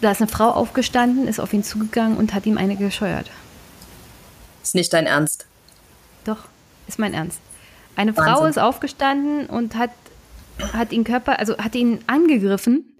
Da 0.00 0.12
ist 0.12 0.22
eine 0.22 0.30
Frau 0.30 0.50
aufgestanden, 0.50 1.28
ist 1.28 1.40
auf 1.40 1.52
ihn 1.52 1.62
zugegangen 1.62 2.16
und 2.16 2.32
hat 2.32 2.46
ihm 2.46 2.56
eine 2.56 2.76
gescheuert. 2.76 3.30
Ist 4.62 4.74
nicht 4.74 4.92
dein 4.92 5.06
Ernst? 5.06 5.46
Doch, 6.24 6.48
ist 6.88 6.98
mein 6.98 7.12
Ernst. 7.12 7.40
Eine 7.96 8.16
Wahnsinn. 8.16 8.34
Frau 8.34 8.46
ist 8.46 8.58
aufgestanden 8.58 9.46
und 9.46 9.76
hat 9.76 9.90
hat 10.72 10.92
ihn 10.92 11.04
Körper, 11.04 11.38
also 11.38 11.56
hat 11.58 11.74
ihn 11.74 12.00
angegriffen 12.06 12.96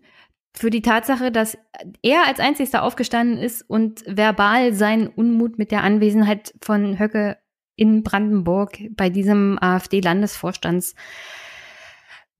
für 0.54 0.70
die 0.70 0.82
Tatsache, 0.82 1.30
dass 1.30 1.56
er 2.02 2.26
als 2.26 2.40
einzigster 2.40 2.82
aufgestanden 2.82 3.38
ist 3.38 3.62
und 3.68 4.02
verbal 4.06 4.72
seinen 4.74 5.06
Unmut 5.06 5.58
mit 5.58 5.70
der 5.70 5.84
Anwesenheit 5.84 6.54
von 6.60 6.98
Höcke 6.98 7.38
in 7.76 8.02
Brandenburg 8.02 8.78
bei 8.90 9.10
diesem 9.10 9.58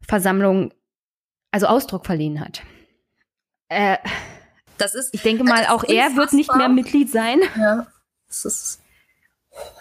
AfD-Landesvorstandsversammlung 0.08 0.72
also 1.52 1.66
Ausdruck 1.66 2.06
verliehen 2.06 2.40
hat. 2.40 2.62
Äh, 3.68 3.98
das 4.78 4.94
ist, 4.94 5.12
ich 5.12 5.22
denke 5.22 5.44
mal, 5.44 5.66
auch 5.66 5.84
er 5.84 6.16
wird 6.16 6.32
nicht 6.32 6.54
mehr 6.54 6.68
Mitglied 6.68 7.10
sein. 7.10 7.40
Ja, 7.56 7.86
das 8.28 8.44
ist 8.44 8.80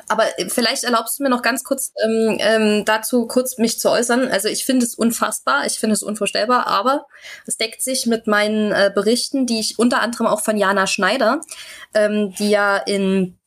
aber 0.07 0.23
vielleicht 0.47 0.83
erlaubst 0.83 1.19
du 1.19 1.23
mir 1.23 1.29
noch 1.29 1.43
ganz 1.43 1.63
kurz 1.63 1.93
ähm, 2.03 2.37
ähm, 2.39 2.85
dazu 2.85 3.27
kurz 3.27 3.57
mich 3.59 3.79
zu 3.79 3.89
äußern. 3.91 4.27
Also 4.29 4.47
ich 4.47 4.65
finde 4.65 4.85
es 4.85 4.95
unfassbar, 4.95 5.65
ich 5.67 5.79
finde 5.79 5.93
es 5.93 6.03
unvorstellbar, 6.03 6.65
aber 6.67 7.05
es 7.45 7.57
deckt 7.57 7.83
sich 7.83 8.07
mit 8.07 8.25
meinen 8.25 8.71
äh, 8.71 8.91
Berichten, 8.93 9.45
die 9.45 9.59
ich 9.59 9.77
unter 9.77 10.01
anderem 10.01 10.25
auch 10.25 10.41
von 10.41 10.57
Jana 10.57 10.87
Schneider, 10.87 11.41
ähm, 11.93 12.33
die 12.39 12.49
ja 12.49 12.77
in 12.77 13.38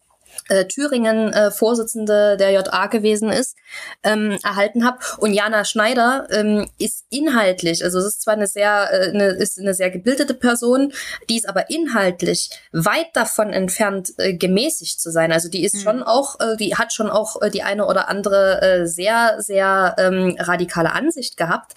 Thüringen 0.68 1.32
äh, 1.32 1.50
Vorsitzende 1.50 2.36
der 2.36 2.50
JA 2.50 2.86
gewesen 2.86 3.30
ist, 3.30 3.56
ähm, 4.02 4.38
erhalten 4.42 4.84
habe. 4.84 4.98
Und 5.18 5.32
Jana 5.32 5.64
Schneider 5.64 6.26
ähm, 6.30 6.68
ist 6.78 7.04
inhaltlich, 7.10 7.84
also 7.84 7.98
es 7.98 8.06
ist 8.06 8.22
zwar 8.22 8.34
eine 8.34 8.46
sehr, 8.46 8.88
äh, 8.92 9.10
eine, 9.10 9.26
ist 9.28 9.58
eine 9.58 9.74
sehr 9.74 9.90
gebildete 9.90 10.34
Person, 10.34 10.92
die 11.28 11.36
ist 11.36 11.48
aber 11.48 11.70
inhaltlich 11.70 12.50
weit 12.72 13.14
davon 13.14 13.50
entfernt, 13.50 14.12
äh, 14.18 14.34
gemäßigt 14.34 15.00
zu 15.00 15.10
sein. 15.10 15.32
Also 15.32 15.48
die 15.48 15.64
ist 15.64 15.76
mhm. 15.76 15.80
schon 15.80 16.02
auch, 16.02 16.40
äh, 16.40 16.56
die 16.56 16.76
hat 16.76 16.92
schon 16.92 17.10
auch 17.10 17.40
äh, 17.42 17.50
die 17.50 17.62
eine 17.62 17.86
oder 17.86 18.08
andere 18.08 18.62
äh, 18.62 18.86
sehr, 18.86 19.36
sehr 19.38 19.94
ähm, 19.98 20.36
radikale 20.38 20.92
Ansicht 20.92 21.36
gehabt. 21.36 21.74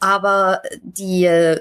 Aber 0.00 0.62
die, 0.82 1.24
äh, 1.24 1.60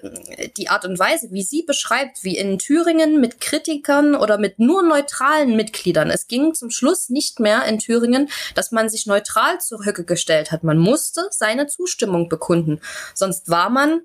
die 0.58 0.70
Art 0.70 0.86
und 0.86 1.00
Weise, 1.00 1.32
wie 1.32 1.44
sie 1.44 1.64
beschreibt, 1.64 2.24
wie 2.24 2.38
in 2.38 2.60
Thüringen 2.60 3.22
mit 3.22 3.40
Kritikern 3.40 4.16
oder 4.16 4.38
mit 4.38 4.60
nur 4.60 4.84
neutralen 4.84 5.56
Mitgliedern, 5.56 6.10
es 6.10 6.28
ging 6.28 6.43
zum 6.52 6.70
Schluss 6.72 7.10
nicht 7.10 7.40
mehr 7.40 7.64
in 7.66 7.80
Thüringen, 7.80 8.30
dass 8.56 8.72
man 8.72 8.90
sich 8.90 9.06
neutral 9.06 9.62
zur 9.62 9.86
Höcke 9.86 10.04
gestellt 10.04 10.52
hat. 10.52 10.64
Man 10.64 10.78
musste 10.78 11.28
seine 11.32 11.68
Zustimmung 11.68 12.28
bekunden. 12.28 12.82
Sonst 13.14 13.50
war 13.50 13.70
man 13.70 14.02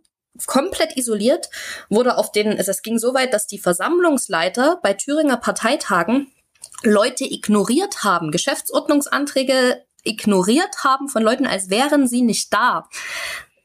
komplett 0.47 0.97
isoliert, 0.97 1.49
wurde 1.89 2.17
auf 2.17 2.31
den, 2.31 2.53
es 2.53 2.83
ging 2.83 2.99
so 2.99 3.15
weit, 3.15 3.33
dass 3.35 3.47
die 3.47 3.59
Versammlungsleiter 3.59 4.79
bei 4.83 4.95
Thüringer 4.95 5.39
Parteitagen 5.39 6.31
Leute 6.83 7.25
ignoriert 7.25 8.05
haben, 8.05 8.31
Geschäftsordnungsanträge 8.31 9.83
ignoriert 10.05 10.85
haben 10.85 11.09
von 11.09 11.23
Leuten, 11.23 11.47
als 11.47 11.71
wären 11.71 12.07
sie 12.07 12.23
nicht 12.23 12.53
da. 12.53 12.89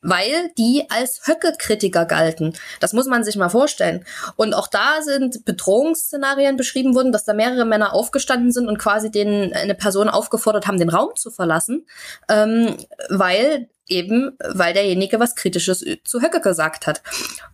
Weil 0.03 0.51
die 0.57 0.85
als 0.89 1.21
Höcke-Kritiker 1.25 2.05
galten. 2.05 2.53
Das 2.79 2.93
muss 2.93 3.07
man 3.07 3.23
sich 3.23 3.35
mal 3.37 3.49
vorstellen. 3.49 4.05
Und 4.35 4.53
auch 4.53 4.67
da 4.67 5.01
sind 5.01 5.45
Bedrohungsszenarien 5.45 6.57
beschrieben 6.57 6.93
worden, 6.93 7.11
dass 7.11 7.25
da 7.25 7.33
mehrere 7.33 7.65
Männer 7.65 7.93
aufgestanden 7.93 8.51
sind 8.51 8.67
und 8.67 8.77
quasi 8.77 9.09
den, 9.09 9.53
eine 9.53 9.75
Person 9.75 10.09
aufgefordert 10.09 10.67
haben, 10.67 10.77
den 10.77 10.89
Raum 10.89 11.15
zu 11.15 11.31
verlassen, 11.31 11.85
ähm, 12.29 12.75
weil 13.09 13.69
eben, 13.87 14.37
weil 14.39 14.73
derjenige 14.73 15.19
was 15.19 15.35
Kritisches 15.35 15.85
zu 16.03 16.21
Höcke 16.21 16.41
gesagt 16.41 16.87
hat. 16.87 17.01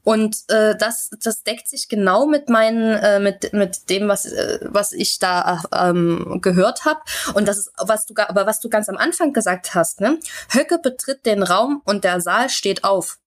Und 0.03 0.38
äh, 0.49 0.76
das, 0.77 1.10
das 1.23 1.43
deckt 1.43 1.68
sich 1.68 1.89
genau 1.89 2.26
mit 2.26 2.49
meinen, 2.49 2.93
äh, 2.97 3.19
mit, 3.19 3.53
mit 3.53 3.89
dem, 3.89 4.07
was, 4.07 4.26
äh, 4.26 4.60
was 4.64 4.91
ich 4.91 5.19
da 5.19 5.64
ähm, 5.73 6.39
gehört 6.41 6.85
habe. 6.85 7.01
Und 7.34 7.47
das 7.47 7.57
ist, 7.57 7.72
was 7.80 8.06
du, 8.06 8.14
aber 8.18 8.45
was 8.45 8.60
du 8.60 8.69
ganz 8.69 8.89
am 8.89 8.97
Anfang 8.97 9.34
gesagt 9.34 9.76
hast, 9.76 10.01
ne? 10.01 10.19
Höcke 10.51 10.80
betritt 10.80 11.26
den 11.26 11.43
Raum 11.43 11.81
und 11.85 12.03
der 12.03 12.22
Saal 12.22 12.49
steht 12.49 12.84
auf. 12.84 13.19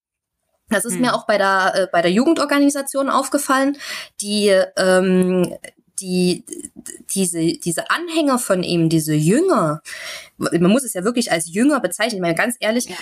Das 0.69 0.85
ist 0.85 0.95
hm. 0.95 1.03
mir 1.03 1.15
auch 1.15 1.27
bei 1.27 1.39
der, 1.39 1.73
äh, 1.75 1.87
bei 1.91 2.03
der 2.03 2.11
Jugendorganisation 2.11 3.11
aufgefallen, 3.11 3.77
die, 4.21 4.49
ähm, 4.77 5.55
die, 6.03 6.45
diese, 7.15 7.41
diese 7.55 7.91
Anhänger 7.91 8.39
von 8.39 8.63
ihm, 8.63 8.89
diese 8.89 9.15
Jünger, 9.15 9.83
man 10.37 10.71
muss 10.71 10.85
es 10.85 10.95
ja 10.95 11.05
wirklich 11.05 11.33
als 11.33 11.53
Jünger 11.53 11.81
bezeichnen, 11.81 12.17
ich 12.17 12.21
meine 12.21 12.35
ganz 12.35 12.57
ehrlich, 12.61 12.87
ja. 12.87 12.97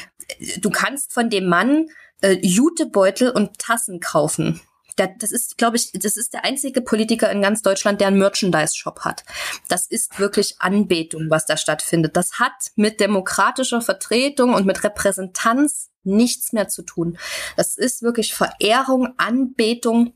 du 0.61 0.71
kannst 0.71 1.13
von 1.13 1.31
dem 1.31 1.47
Mann 1.47 1.89
äh, 2.21 2.39
Jutebeutel 2.43 3.31
und 3.31 3.59
Tassen 3.59 4.01
kaufen. 4.01 4.61
das 4.97 5.33
ist, 5.33 5.57
glaube 5.57 5.77
ich, 5.77 5.93
das 5.93 6.17
ist 6.17 6.35
der 6.35 6.45
einzige 6.45 6.83
Politiker 6.83 7.31
in 7.31 7.41
ganz 7.41 7.63
Deutschland, 7.63 8.01
der 8.01 8.09
einen 8.09 8.19
Merchandise-Shop 8.19 9.01
hat. 9.01 9.25
Das 9.69 9.87
ist 9.87 10.19
wirklich 10.19 10.57
Anbetung, 10.59 11.31
was 11.31 11.47
da 11.47 11.57
stattfindet. 11.57 12.17
Das 12.17 12.39
hat 12.39 12.53
mit 12.77 13.01
demokratischer 13.01 13.81
Vertretung 13.81 14.53
und 14.53 14.67
mit 14.67 14.85
Repräsentanz 14.85 15.91
nichts 16.03 16.53
mehr 16.53 16.69
zu 16.69 16.83
tun. 16.83 17.19
Das 17.57 17.77
ist 17.77 18.03
wirklich 18.03 18.35
Verehrung, 18.35 19.15
Anbetung 19.17 20.15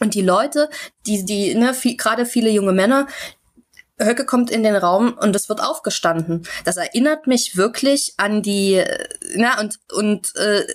und 0.00 0.14
die 0.14 0.22
Leute, 0.22 0.68
die, 1.06 1.24
die, 1.24 1.54
ne, 1.54 1.74
viel, 1.74 1.96
gerade 1.96 2.26
viele 2.26 2.50
junge 2.50 2.72
Männer, 2.72 3.06
Höcke 3.98 4.26
kommt 4.26 4.50
in 4.50 4.62
den 4.62 4.76
Raum 4.76 5.16
und 5.18 5.34
es 5.34 5.48
wird 5.48 5.62
aufgestanden. 5.62 6.46
Das 6.64 6.76
erinnert 6.76 7.26
mich 7.26 7.56
wirklich 7.56 8.14
an 8.18 8.42
die, 8.42 8.82
na, 9.34 9.58
und, 9.60 9.78
und 9.94 10.36
äh, 10.36 10.66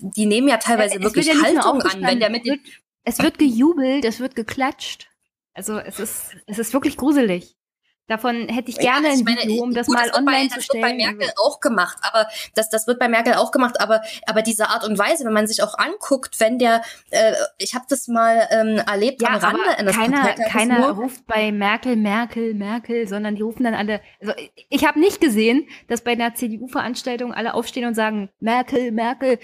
die 0.00 0.26
nehmen 0.26 0.48
ja 0.48 0.56
teilweise 0.56 0.96
es 0.96 1.02
wirklich 1.02 1.26
ja 1.26 1.40
Haltung 1.40 1.82
an, 1.82 2.02
wenn 2.02 2.20
der 2.20 2.30
mit 2.30 2.42
es 2.44 2.50
wird, 2.50 2.60
es 3.04 3.18
wird 3.20 3.38
gejubelt, 3.38 4.04
es 4.04 4.20
wird 4.20 4.34
geklatscht. 4.34 5.08
Also 5.52 5.78
es 5.78 6.00
ist, 6.00 6.30
es 6.46 6.58
ist 6.58 6.72
wirklich 6.72 6.96
gruselig. 6.96 7.56
Davon 8.06 8.48
hätte 8.48 8.70
ich 8.70 8.76
gerne 8.76 9.08
ja, 9.08 9.14
ich 9.14 9.24
meine, 9.24 9.40
ein 9.40 9.48
Video, 9.48 9.62
um 9.62 9.72
das 9.72 9.86
gut, 9.86 9.96
mal 9.96 10.08
das 10.08 10.18
online 10.18 10.48
bei, 10.48 10.54
zu 10.54 10.60
stellen. 10.60 10.82
Das 10.82 10.92
wird 10.92 11.08
bei 11.08 11.14
Merkel 11.14 11.32
auch 11.42 11.60
gemacht, 11.60 11.98
aber 12.02 12.28
das, 12.54 12.68
das 12.68 12.86
wird 12.86 12.98
bei 12.98 13.08
Merkel 13.08 13.34
auch 13.34 13.50
gemacht, 13.50 13.80
aber, 13.80 14.02
aber 14.26 14.42
diese 14.42 14.68
Art 14.68 14.84
und 14.84 14.98
Weise, 14.98 15.24
wenn 15.24 15.32
man 15.32 15.46
sich 15.46 15.62
auch 15.62 15.78
anguckt, 15.78 16.38
wenn 16.38 16.58
der, 16.58 16.82
äh, 17.10 17.32
ich 17.56 17.74
habe 17.74 17.86
das 17.88 18.06
mal 18.06 18.46
ähm, 18.50 18.76
erlebt 18.86 19.22
ja, 19.22 19.28
am 19.28 19.36
Rande 19.36 19.78
eines 19.78 19.96
Keiner, 19.96 20.34
keiner 20.34 20.90
ruft 20.90 21.26
bei 21.26 21.50
Merkel, 21.50 21.96
Merkel, 21.96 22.52
Merkel, 22.52 23.08
sondern 23.08 23.36
die 23.36 23.42
rufen 23.42 23.64
dann 23.64 23.74
alle. 23.74 24.02
Also 24.20 24.34
ich 24.68 24.86
habe 24.86 25.00
nicht 25.00 25.22
gesehen, 25.22 25.66
dass 25.88 26.02
bei 26.02 26.12
einer 26.12 26.34
CDU-Veranstaltung 26.34 27.32
alle 27.32 27.54
aufstehen 27.54 27.86
und 27.86 27.94
sagen 27.94 28.28
Merkel, 28.38 28.92
Merkel. 28.92 29.38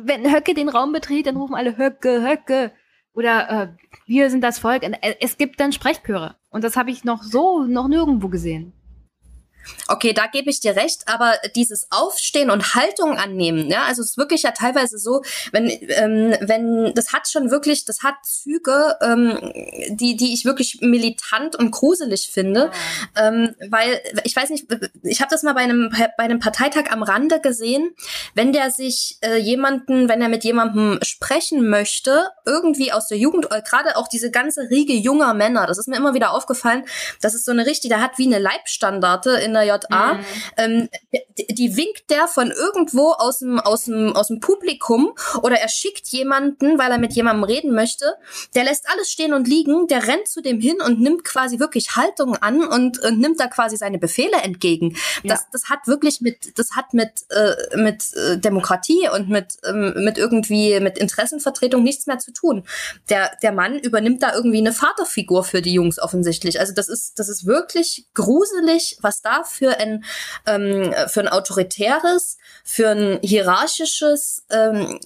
Wenn 0.00 0.32
Höcke 0.32 0.54
den 0.54 0.68
Raum 0.70 0.92
betritt, 0.92 1.26
dann 1.26 1.36
rufen 1.36 1.54
alle 1.54 1.76
Höcke, 1.76 2.22
Höcke. 2.22 2.72
Oder 3.12 3.50
äh, 3.50 3.68
wir 4.06 4.30
sind 4.30 4.42
das 4.42 4.58
Volk. 4.58 4.84
Äh, 4.84 5.16
es 5.20 5.36
gibt 5.36 5.60
dann 5.60 5.72
Sprechchöre. 5.72 6.39
Und 6.50 6.64
das 6.64 6.76
habe 6.76 6.90
ich 6.90 7.04
noch 7.04 7.22
so, 7.22 7.62
noch 7.62 7.88
nirgendwo 7.88 8.28
gesehen. 8.28 8.72
Okay, 9.88 10.12
da 10.12 10.26
gebe 10.26 10.50
ich 10.50 10.60
dir 10.60 10.76
recht, 10.76 11.02
aber 11.06 11.34
dieses 11.56 11.88
Aufstehen 11.90 12.50
und 12.50 12.74
Haltung 12.74 13.18
annehmen, 13.18 13.68
ja, 13.70 13.84
also 13.84 14.02
es 14.02 14.10
ist 14.10 14.18
wirklich 14.18 14.42
ja 14.42 14.52
teilweise 14.52 14.98
so, 14.98 15.22
wenn, 15.52 15.68
ähm, 15.68 16.36
wenn, 16.40 16.92
das 16.94 17.12
hat 17.12 17.28
schon 17.28 17.50
wirklich, 17.50 17.84
das 17.84 18.02
hat 18.02 18.14
Züge, 18.22 18.96
ähm, 19.02 19.38
die, 19.88 20.16
die 20.16 20.32
ich 20.32 20.44
wirklich 20.44 20.78
militant 20.80 21.56
und 21.56 21.70
gruselig 21.72 22.30
finde, 22.32 22.70
ja. 23.16 23.28
ähm, 23.28 23.54
weil, 23.68 24.00
ich 24.24 24.36
weiß 24.36 24.50
nicht, 24.50 24.66
ich 25.02 25.20
habe 25.20 25.30
das 25.30 25.42
mal 25.42 25.54
bei 25.54 25.62
einem, 25.62 25.90
bei 25.90 26.24
einem 26.24 26.38
Parteitag 26.38 26.90
am 26.90 27.02
Rande 27.02 27.40
gesehen, 27.40 27.90
wenn 28.34 28.52
der 28.52 28.70
sich 28.70 29.18
äh, 29.22 29.36
jemanden, 29.36 30.08
wenn 30.08 30.22
er 30.22 30.28
mit 30.28 30.44
jemandem 30.44 30.98
sprechen 31.02 31.68
möchte, 31.68 32.28
irgendwie 32.46 32.92
aus 32.92 33.08
der 33.08 33.18
Jugend, 33.18 33.50
äh, 33.50 33.62
gerade 33.62 33.96
auch 33.96 34.08
diese 34.08 34.30
ganze 34.30 34.70
Riege 34.70 34.92
junger 34.92 35.34
Männer, 35.34 35.66
das 35.66 35.78
ist 35.78 35.88
mir 35.88 35.96
immer 35.96 36.14
wieder 36.14 36.32
aufgefallen, 36.32 36.84
das 37.20 37.34
ist 37.34 37.44
so 37.44 37.52
eine 37.52 37.66
richtige, 37.66 37.94
der 37.94 38.02
hat 38.02 38.18
wie 38.18 38.26
eine 38.26 38.38
Leibstandarte 38.38 39.30
in 39.32 39.52
der 39.52 39.59
JA, 39.64 40.14
mhm. 40.14 40.24
ähm, 40.56 40.88
die, 41.38 41.54
die, 41.54 41.76
winkt 41.76 42.10
der 42.10 42.28
von 42.28 42.50
irgendwo 42.50 43.12
aus 43.12 43.38
dem, 43.38 43.58
aus, 43.58 43.84
dem, 43.84 44.14
aus 44.14 44.28
dem 44.28 44.40
Publikum 44.40 45.12
oder 45.42 45.56
er 45.56 45.68
schickt 45.68 46.08
jemanden, 46.08 46.78
weil 46.78 46.90
er 46.90 46.98
mit 46.98 47.12
jemandem 47.14 47.44
reden 47.44 47.74
möchte, 47.74 48.14
der 48.54 48.64
lässt 48.64 48.88
alles 48.88 49.10
stehen 49.10 49.34
und 49.34 49.48
liegen, 49.48 49.86
der 49.86 50.06
rennt 50.06 50.28
zu 50.28 50.40
dem 50.40 50.60
hin 50.60 50.80
und 50.84 51.00
nimmt 51.00 51.24
quasi 51.24 51.58
wirklich 51.58 51.96
Haltung 51.96 52.36
an 52.36 52.64
und, 52.64 52.98
und 53.00 53.18
nimmt 53.18 53.40
da 53.40 53.46
quasi 53.46 53.76
seine 53.76 53.98
Befehle 53.98 54.38
entgegen. 54.42 54.96
Ja. 55.22 55.34
Das, 55.34 55.46
das 55.52 55.68
hat 55.68 55.86
wirklich 55.86 56.20
mit, 56.20 56.58
das 56.58 56.72
hat 56.72 56.94
mit, 56.94 57.10
äh, 57.30 57.76
mit 57.76 58.14
äh, 58.14 58.38
Demokratie 58.38 59.08
und 59.14 59.28
mit, 59.28 59.58
ähm, 59.64 59.94
mit 59.96 60.18
irgendwie, 60.18 60.78
mit 60.80 60.98
Interessenvertretung 60.98 61.82
nichts 61.82 62.06
mehr 62.06 62.18
zu 62.18 62.32
tun. 62.32 62.64
Der, 63.08 63.30
der 63.42 63.52
Mann 63.52 63.78
übernimmt 63.78 64.22
da 64.22 64.34
irgendwie 64.34 64.58
eine 64.58 64.72
Vaterfigur 64.72 65.44
für 65.44 65.62
die 65.62 65.72
Jungs 65.72 65.98
offensichtlich. 65.98 66.60
Also 66.60 66.72
das 66.74 66.88
ist, 66.88 67.18
das 67.18 67.28
ist 67.28 67.46
wirklich 67.46 68.06
gruselig, 68.14 68.98
was 69.00 69.22
da 69.22 69.39
für 69.44 69.78
ein, 69.78 70.04
ähm, 70.46 70.92
für 71.08 71.20
ein 71.20 71.28
autoritäres, 71.28 72.38
für 72.64 72.90
ein 72.90 73.20
hierarchisches 73.22 74.46
ähm, 74.50 75.00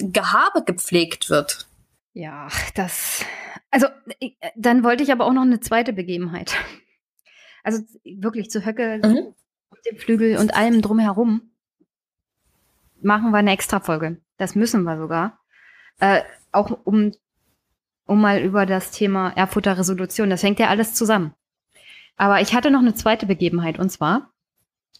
Gehabe 0.00 0.64
gepflegt 0.64 1.30
wird. 1.30 1.66
Ja, 2.14 2.48
das. 2.74 3.24
Also, 3.70 3.86
dann 4.54 4.84
wollte 4.84 5.02
ich 5.02 5.12
aber 5.12 5.24
auch 5.24 5.32
noch 5.32 5.42
eine 5.42 5.60
zweite 5.60 5.92
Begebenheit. 5.92 6.54
Also 7.62 7.82
wirklich 8.04 8.50
zu 8.50 8.64
Höcke, 8.64 9.00
mhm. 9.02 9.34
dem 9.86 9.96
Flügel 9.96 10.36
und 10.36 10.54
allem 10.54 10.82
drumherum 10.82 11.52
machen 13.00 13.30
wir 13.30 13.38
eine 13.38 13.52
Extra-Folge. 13.52 14.20
Das 14.36 14.54
müssen 14.54 14.82
wir 14.82 14.98
sogar. 14.98 15.40
Äh, 16.00 16.22
auch 16.50 16.78
um, 16.84 17.12
um 18.06 18.20
mal 18.20 18.40
über 18.40 18.66
das 18.66 18.90
Thema 18.90 19.30
Erfurter 19.30 19.78
Resolution, 19.78 20.30
das 20.30 20.42
hängt 20.42 20.58
ja 20.58 20.68
alles 20.68 20.94
zusammen. 20.94 21.34
Aber 22.16 22.40
ich 22.40 22.54
hatte 22.54 22.70
noch 22.70 22.80
eine 22.80 22.94
zweite 22.94 23.26
Begebenheit 23.26 23.78
und 23.78 23.90
zwar 23.90 24.30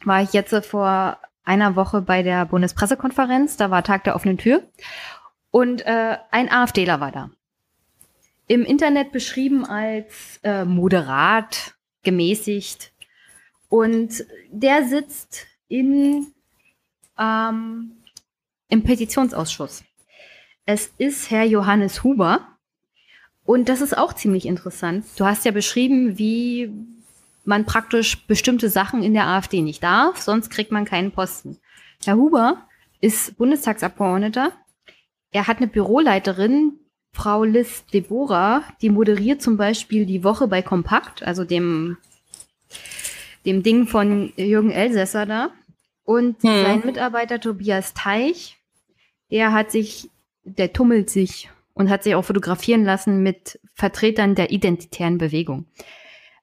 war 0.05 0.23
ich 0.23 0.33
jetzt 0.33 0.55
vor 0.67 1.19
einer 1.45 1.77
Woche 1.77 2.03
bei 2.03 2.23
der 2.23 2.47
Bundespressekonferenz, 2.47 3.57
da 3.57 3.71
war 3.71 3.85
Tag 3.85 4.05
der 4.05 4.17
offenen 4.17 4.39
Tür 4.39 4.63
und 5.51 5.85
äh, 5.87 6.17
ein 6.31 6.51
AfDler 6.51 7.01
war 7.01 7.13
da. 7.13 7.31
Im 8.49 8.65
Internet 8.65 9.13
beschrieben 9.13 9.65
als 9.65 10.41
äh, 10.43 10.65
moderat, 10.65 11.75
gemäßigt 12.03 12.93
und 13.69 14.25
der 14.51 14.85
sitzt 14.85 15.47
in, 15.69 16.33
ähm, 17.19 17.93
im 18.69 18.83
Petitionsausschuss. 18.83 19.85
Es 20.67 20.93
ist 20.99 21.31
Herr 21.31 21.45
Johannes 21.45 22.05
Huber. 22.05 22.47
Und 23.45 23.69
das 23.69 23.81
ist 23.81 23.97
auch 23.97 24.13
ziemlich 24.13 24.47
interessant. 24.47 25.05
Du 25.17 25.25
hast 25.25 25.45
ja 25.45 25.51
beschrieben, 25.51 26.17
wie 26.19 26.71
man 27.44 27.64
praktisch 27.64 28.27
bestimmte 28.27 28.69
Sachen 28.69 29.02
in 29.02 29.14
der 29.14 29.27
AfD 29.27 29.62
nicht 29.62 29.82
darf, 29.82 30.20
sonst 30.20 30.51
kriegt 30.51 30.70
man 30.70 30.85
keinen 30.85 31.10
Posten. 31.10 31.59
Herr 32.05 32.16
Huber 32.16 32.69
ist 33.01 33.36
Bundestagsabgeordneter. 33.36 34.52
Er 35.32 35.47
hat 35.47 35.59
eine 35.59 35.66
Büroleiterin, 35.66 36.78
Frau 37.12 37.44
Liz 37.44 37.85
Deborah, 37.93 38.64
die 38.81 38.90
moderiert 38.90 39.43
zum 39.43 39.56
Beispiel 39.56 40.06
die 40.06 40.24
Woche 40.24 40.48
bei 40.48 40.62
Kompakt, 40.62 41.23
also 41.23 41.44
dem, 41.44 41.98
dem 43.44 43.62
Ding 43.62 43.86
von 43.86 44.32
Jürgen 44.36 44.70
Elsässer 44.70 45.27
da. 45.27 45.51
Und 46.05 46.43
hm. 46.43 46.62
sein 46.62 46.82
Mitarbeiter 46.85 47.40
Tobias 47.40 47.94
Teich, 47.94 48.56
der 49.31 49.52
hat 49.52 49.70
sich, 49.70 50.10
der 50.44 50.73
tummelt 50.73 51.10
sich 51.10 51.51
und 51.74 51.90
hat 51.90 52.02
sich 52.02 52.14
auch 52.14 52.24
fotografieren 52.24 52.85
lassen 52.85 53.23
mit 53.23 53.60
Vertretern 53.74 54.35
der 54.35 54.51
identitären 54.51 55.19
Bewegung. 55.19 55.66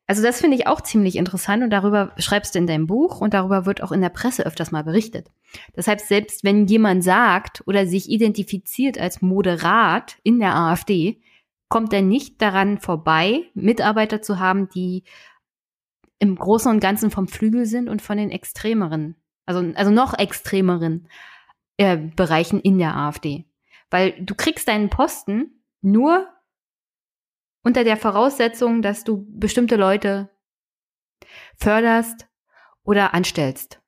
Also 0.10 0.24
das 0.24 0.42
finde 0.42 0.58
ich 0.58 0.66
auch 0.66 0.82
ziemlich 0.82 1.18
interessant 1.18 1.62
und 1.62 1.70
darüber 1.70 2.14
schreibst 2.18 2.56
du 2.56 2.60
in 2.60 2.66
deinem 2.66 2.88
Buch 2.88 3.22
und 3.22 3.36
darüber 3.36 3.68
wird 3.68 3.84
auch 3.84 3.92
in 3.92 4.02
der 4.02 4.10
Presse 4.10 4.44
öfters 4.44 4.72
mal 4.72 4.84
berichtet. 4.84 5.30
Heißt, 5.78 6.08
selbst 6.08 6.44
wenn 6.44 6.66
jemand 6.66 7.04
sagt 7.04 7.62
oder 7.68 7.86
sich 7.86 8.10
identifiziert 8.10 8.98
als 8.98 9.22
moderat 9.22 10.18
in 10.24 10.40
der 10.40 10.56
AfD, 10.56 11.22
kommt 11.68 11.94
er 11.94 12.02
nicht 12.02 12.42
daran 12.42 12.80
vorbei, 12.80 13.44
Mitarbeiter 13.54 14.20
zu 14.20 14.40
haben, 14.40 14.68
die 14.70 15.04
im 16.18 16.36
Großen 16.36 16.72
und 16.72 16.80
Ganzen 16.80 17.12
vom 17.12 17.28
Flügel 17.28 17.68
sind 17.68 17.88
und 17.88 18.02
von 18.02 18.18
den 18.18 18.32
extremeren, 18.32 19.16
also, 19.46 19.60
also 19.76 19.92
noch 19.92 20.18
extremeren 20.18 21.08
äh, 21.78 21.98
Bereichen 21.98 22.60
in 22.62 22.80
der 22.80 22.96
AfD. 22.96 23.46
Weil 23.92 24.14
du 24.20 24.34
kriegst 24.34 24.70
deinen 24.70 24.90
Posten 24.90 25.62
nur 25.84 26.26
unter 27.64 27.84
der 27.84 27.98
Voraussetzung, 27.98 28.82
dass 28.82 29.04
du 29.04 29.26
bestimmte 29.30 29.76
Leute 29.76 30.30
förderst 31.58 32.28
oder 32.84 33.14
anstellst. 33.14 33.82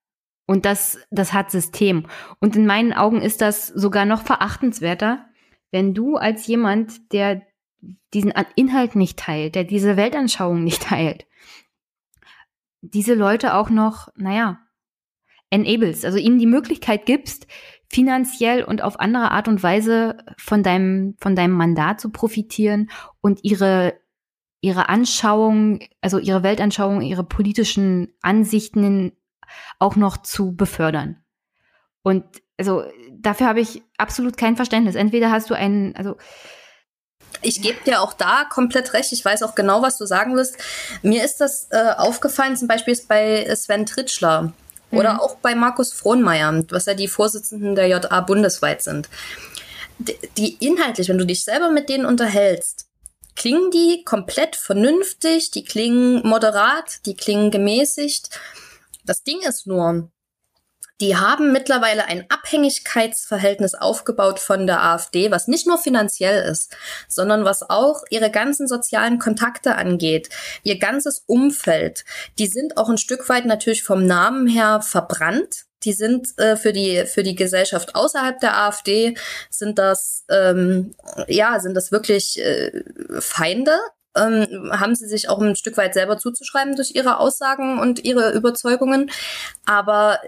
Und 0.46 0.66
das, 0.66 1.00
das 1.12 1.34
hat 1.34 1.52
System. 1.52 2.08
Und 2.40 2.56
in 2.56 2.66
meinen 2.66 2.94
Augen 2.94 3.22
ist 3.22 3.42
das 3.42 3.68
sogar 3.68 4.06
noch 4.06 4.24
verachtenswerter, 4.24 5.26
wenn 5.72 5.94
du 5.94 6.18
als 6.18 6.46
jemand, 6.48 7.14
der 7.14 7.42
diesen 8.14 8.34
Inhalt 8.56 8.96
nicht 8.96 9.18
teilt, 9.18 9.56
der 9.56 9.64
diese 9.64 9.98
Weltanschauung 9.98 10.64
nicht 10.64 10.84
teilt, 10.90 11.26
diese 12.82 13.14
Leute 13.14 13.56
auch 13.56 13.70
noch, 13.70 14.10
naja, 14.16 14.60
enables, 15.50 16.04
also 16.06 16.18
ihnen 16.18 16.40
die 16.40 16.48
Möglichkeit 16.48 17.06
gibst, 17.06 17.48
finanziell 17.92 18.64
und 18.64 18.82
auf 18.82 19.02
andere 19.02 19.32
Art 19.32 19.50
und 19.50 19.62
Weise 19.62 20.18
von 20.38 20.64
deinem, 20.64 21.16
von 21.20 21.36
deinem 21.36 21.52
Mandat 21.52 22.00
zu 22.00 22.10
profitieren 22.10 22.90
und 23.20 23.40
ihre, 23.44 23.96
ihre 24.62 24.88
Anschauung, 24.88 25.82
also 26.00 26.18
ihre 26.18 26.42
Weltanschauung, 26.42 27.02
ihre 27.02 27.26
politischen 27.26 28.14
Ansichten 28.22 29.12
auch 29.78 29.98
noch 29.98 30.16
zu 30.18 30.56
befördern. 30.56 31.18
Und 32.02 32.24
also 32.58 32.86
dafür 33.12 33.48
habe 33.48 33.60
ich 33.60 33.84
absolut 33.98 34.38
kein 34.38 34.56
Verständnis. 34.56 34.96
Entweder 34.96 35.30
hast 35.30 35.50
du 35.50 35.54
einen, 35.54 35.94
also 35.98 36.16
ich 37.42 37.62
gebe 37.62 37.84
dir 37.84 38.02
auch 38.02 38.14
da 38.14 38.46
komplett 38.50 38.94
recht. 38.94 39.12
Ich 39.12 39.26
weiß 39.26 39.44
auch 39.44 39.54
genau, 39.54 39.82
was 39.82 39.98
du 39.98 40.06
sagen 40.06 40.34
willst. 40.38 40.58
Mir 41.02 41.26
ist 41.26 41.42
das 41.42 41.68
äh, 41.72 41.92
aufgefallen, 41.98 42.56
zum 42.56 42.70
Beispiel 42.70 42.98
bei 43.10 43.54
Sven 43.54 43.86
Tritschler 43.86 44.54
mhm. 44.92 44.98
oder 44.98 45.22
auch 45.22 45.36
bei 45.38 45.56
Markus 45.56 45.94
Frohnmeier, 45.94 46.64
was 46.70 46.86
ja 46.86 46.94
die 46.94 47.08
Vorsitzenden 47.08 47.76
der 47.76 47.88
JA 47.88 48.22
bundesweit 48.22 48.82
sind. 48.82 49.10
Die, 50.00 50.18
die 50.38 50.66
inhaltlich, 50.66 51.10
wenn 51.10 51.18
du 51.18 51.26
dich 51.26 51.44
selber 51.44 51.70
mit 51.70 51.90
denen 51.90 52.06
unterhältst, 52.06 52.88
klingen 53.36 53.72
die 53.72 54.04
komplett 54.04 54.56
vernünftig, 54.56 55.52
die 55.52 55.64
klingen 55.64 56.28
moderat, 56.28 57.06
die 57.06 57.16
klingen 57.16 57.52
gemäßigt. 57.52 58.30
Das 59.06 59.24
Ding 59.24 59.42
ist 59.42 59.68
nur, 59.68 60.10
die 61.02 61.18
haben 61.18 61.52
mittlerweile 61.52 62.06
ein 62.06 62.26
Abhängigkeitsverhältnis 62.30 63.74
aufgebaut 63.74 64.40
von 64.40 64.68
der 64.68 64.84
AfD, 64.84 65.32
was 65.32 65.48
nicht 65.48 65.68
nur 65.68 65.80
finanziell 65.80 66.44
ist, 66.44 66.76
sondern 67.08 67.44
was 67.44 67.68
auch 67.68 68.04
ihre 68.12 68.30
ganzen 68.30 68.68
sozialen 68.68 69.18
Kontakte 69.18 69.76
angeht, 69.76 70.30
ihr 70.64 70.78
ganzes 70.78 71.24
Umfeld. 71.26 72.06
Die 72.38 72.46
sind 72.46 72.78
auch 72.78 72.88
ein 72.88 73.00
Stück 73.00 73.28
weit 73.30 73.46
natürlich 73.46 73.84
vom 73.84 74.06
Namen 74.06 74.48
her 74.48 74.82
verbrannt. 74.82 75.66
Die 75.84 75.94
sind 75.94 76.38
äh, 76.38 76.56
für 76.56 76.72
die 76.72 77.06
für 77.08 77.24
die 77.24 77.34
Gesellschaft 77.34 77.96
außerhalb 77.96 78.40
der 78.40 78.56
AfD 78.56 79.18
sind 79.50 79.80
das 79.80 80.26
ähm, 80.30 80.94
ja 81.28 81.60
sind 81.60 81.74
das 81.74 81.92
wirklich 81.92 82.40
äh, 82.40 82.84
Feinde 83.20 83.80
ähm, 84.16 84.72
haben 84.72 84.96
sie 84.96 85.08
sich 85.08 85.30
auch 85.30 85.40
ein 85.40 85.56
Stück 85.56 85.78
weit 85.78 85.94
selber 85.94 86.18
zuzuschreiben 86.18 86.76
durch 86.76 86.96
ihre 86.96 87.20
Aussagen 87.20 87.80
und 87.80 88.04
ihre 88.04 88.32
Überzeugungen. 88.34 89.10
Aber 89.66 90.20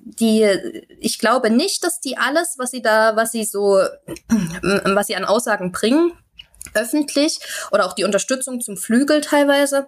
die, 0.00 0.86
ich 1.00 1.18
glaube 1.18 1.50
nicht, 1.50 1.84
dass 1.84 2.00
die 2.00 2.16
alles, 2.16 2.54
was 2.58 2.70
sie 2.70 2.82
da, 2.82 3.16
was 3.16 3.32
sie 3.32 3.44
so, 3.44 3.80
was 4.84 5.06
sie 5.06 5.16
an 5.16 5.24
Aussagen 5.24 5.72
bringen, 5.72 6.12
öffentlich 6.74 7.40
oder 7.70 7.86
auch 7.86 7.92
die 7.92 8.04
Unterstützung 8.04 8.60
zum 8.60 8.76
Flügel 8.76 9.20
teilweise, 9.20 9.86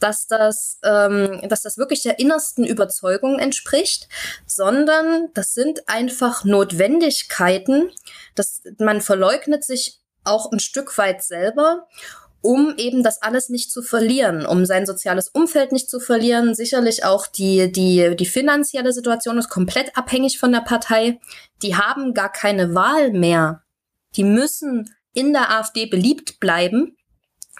dass 0.00 0.26
das, 0.26 0.78
ähm, 0.82 1.40
dass 1.48 1.62
das 1.62 1.78
wirklich 1.78 2.02
der 2.02 2.18
innersten 2.18 2.64
Überzeugung 2.64 3.38
entspricht, 3.38 4.08
sondern 4.46 5.28
das 5.34 5.54
sind 5.54 5.88
einfach 5.88 6.44
Notwendigkeiten, 6.44 7.90
dass 8.34 8.62
man 8.78 9.00
verleugnet 9.00 9.64
sich 9.64 10.00
auch 10.24 10.50
ein 10.50 10.60
Stück 10.60 10.96
weit 10.96 11.22
selber 11.22 11.86
um 12.44 12.74
eben 12.76 13.02
das 13.02 13.22
alles 13.22 13.48
nicht 13.48 13.72
zu 13.72 13.80
verlieren, 13.80 14.44
um 14.44 14.66
sein 14.66 14.84
soziales 14.84 15.30
Umfeld 15.30 15.72
nicht 15.72 15.88
zu 15.88 15.98
verlieren. 15.98 16.54
Sicherlich 16.54 17.02
auch 17.02 17.26
die, 17.26 17.72
die, 17.72 18.14
die 18.16 18.26
finanzielle 18.26 18.92
Situation 18.92 19.38
ist 19.38 19.48
komplett 19.48 19.96
abhängig 19.96 20.38
von 20.38 20.52
der 20.52 20.60
Partei. 20.60 21.20
Die 21.62 21.74
haben 21.74 22.12
gar 22.12 22.30
keine 22.30 22.74
Wahl 22.74 23.12
mehr. 23.12 23.62
Die 24.16 24.24
müssen 24.24 24.94
in 25.14 25.32
der 25.32 25.52
AfD 25.52 25.86
beliebt 25.86 26.38
bleiben. 26.38 26.98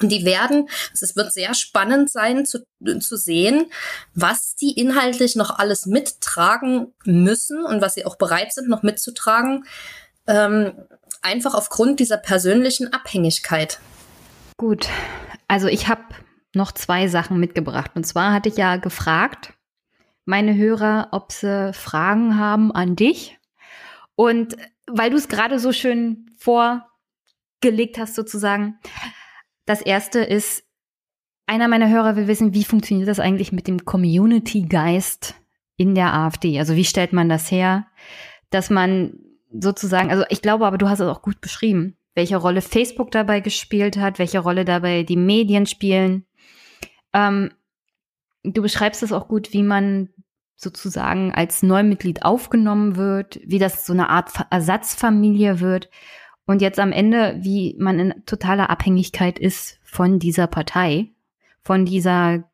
Und 0.02 0.10
die 0.10 0.26
werden, 0.26 0.68
es 0.92 1.16
wird 1.16 1.32
sehr 1.32 1.54
spannend 1.54 2.10
sein 2.10 2.44
zu, 2.44 2.66
zu 3.00 3.16
sehen, 3.16 3.70
was 4.12 4.54
die 4.54 4.72
inhaltlich 4.72 5.34
noch 5.34 5.58
alles 5.58 5.86
mittragen 5.86 6.92
müssen 7.04 7.64
und 7.64 7.80
was 7.80 7.94
sie 7.94 8.04
auch 8.04 8.16
bereit 8.16 8.52
sind, 8.52 8.68
noch 8.68 8.82
mitzutragen, 8.82 9.64
ähm, 10.26 10.72
einfach 11.22 11.54
aufgrund 11.54 12.00
dieser 12.00 12.18
persönlichen 12.18 12.92
Abhängigkeit. 12.92 13.78
Gut, 14.64 14.88
also 15.46 15.68
ich 15.68 15.88
habe 15.88 16.00
noch 16.54 16.72
zwei 16.72 17.06
Sachen 17.06 17.38
mitgebracht. 17.38 17.90
Und 17.96 18.06
zwar 18.06 18.32
hatte 18.32 18.48
ich 18.48 18.56
ja 18.56 18.76
gefragt, 18.76 19.52
meine 20.24 20.56
Hörer, 20.56 21.08
ob 21.10 21.32
sie 21.32 21.74
Fragen 21.74 22.38
haben 22.38 22.72
an 22.72 22.96
dich. 22.96 23.38
Und 24.14 24.56
weil 24.86 25.10
du 25.10 25.18
es 25.18 25.28
gerade 25.28 25.58
so 25.58 25.70
schön 25.70 26.30
vorgelegt 26.38 27.98
hast, 27.98 28.14
sozusagen, 28.14 28.78
das 29.66 29.82
erste 29.82 30.20
ist, 30.20 30.64
einer 31.44 31.68
meiner 31.68 31.90
Hörer 31.90 32.16
will 32.16 32.26
wissen, 32.26 32.54
wie 32.54 32.64
funktioniert 32.64 33.08
das 33.08 33.20
eigentlich 33.20 33.52
mit 33.52 33.68
dem 33.68 33.84
Community-Geist 33.84 35.34
in 35.76 35.94
der 35.94 36.14
AfD? 36.14 36.58
Also 36.58 36.74
wie 36.74 36.86
stellt 36.86 37.12
man 37.12 37.28
das 37.28 37.50
her, 37.50 37.86
dass 38.48 38.70
man 38.70 39.18
sozusagen, 39.52 40.10
also 40.10 40.24
ich 40.30 40.40
glaube 40.40 40.66
aber, 40.66 40.78
du 40.78 40.88
hast 40.88 41.00
es 41.00 41.08
auch 41.08 41.20
gut 41.20 41.42
beschrieben, 41.42 41.98
welche 42.14 42.36
Rolle 42.36 42.62
Facebook 42.62 43.10
dabei 43.10 43.40
gespielt 43.40 43.96
hat, 43.96 44.18
welche 44.18 44.38
Rolle 44.38 44.64
dabei 44.64 45.02
die 45.02 45.16
Medien 45.16 45.66
spielen. 45.66 46.26
Ähm, 47.12 47.50
du 48.42 48.62
beschreibst 48.62 49.02
es 49.02 49.12
auch 49.12 49.28
gut, 49.28 49.52
wie 49.52 49.62
man 49.62 50.10
sozusagen 50.56 51.32
als 51.32 51.62
Neumitglied 51.62 52.24
aufgenommen 52.24 52.96
wird, 52.96 53.40
wie 53.44 53.58
das 53.58 53.84
so 53.84 53.92
eine 53.92 54.08
Art 54.08 54.30
Ersatzfamilie 54.50 55.60
wird 55.60 55.90
und 56.46 56.62
jetzt 56.62 56.78
am 56.78 56.92
Ende, 56.92 57.36
wie 57.40 57.74
man 57.78 57.98
in 57.98 58.26
totaler 58.26 58.70
Abhängigkeit 58.70 59.38
ist 59.38 59.80
von 59.82 60.18
dieser 60.18 60.46
Partei, 60.46 61.12
von 61.62 61.86
dieser, 61.86 62.44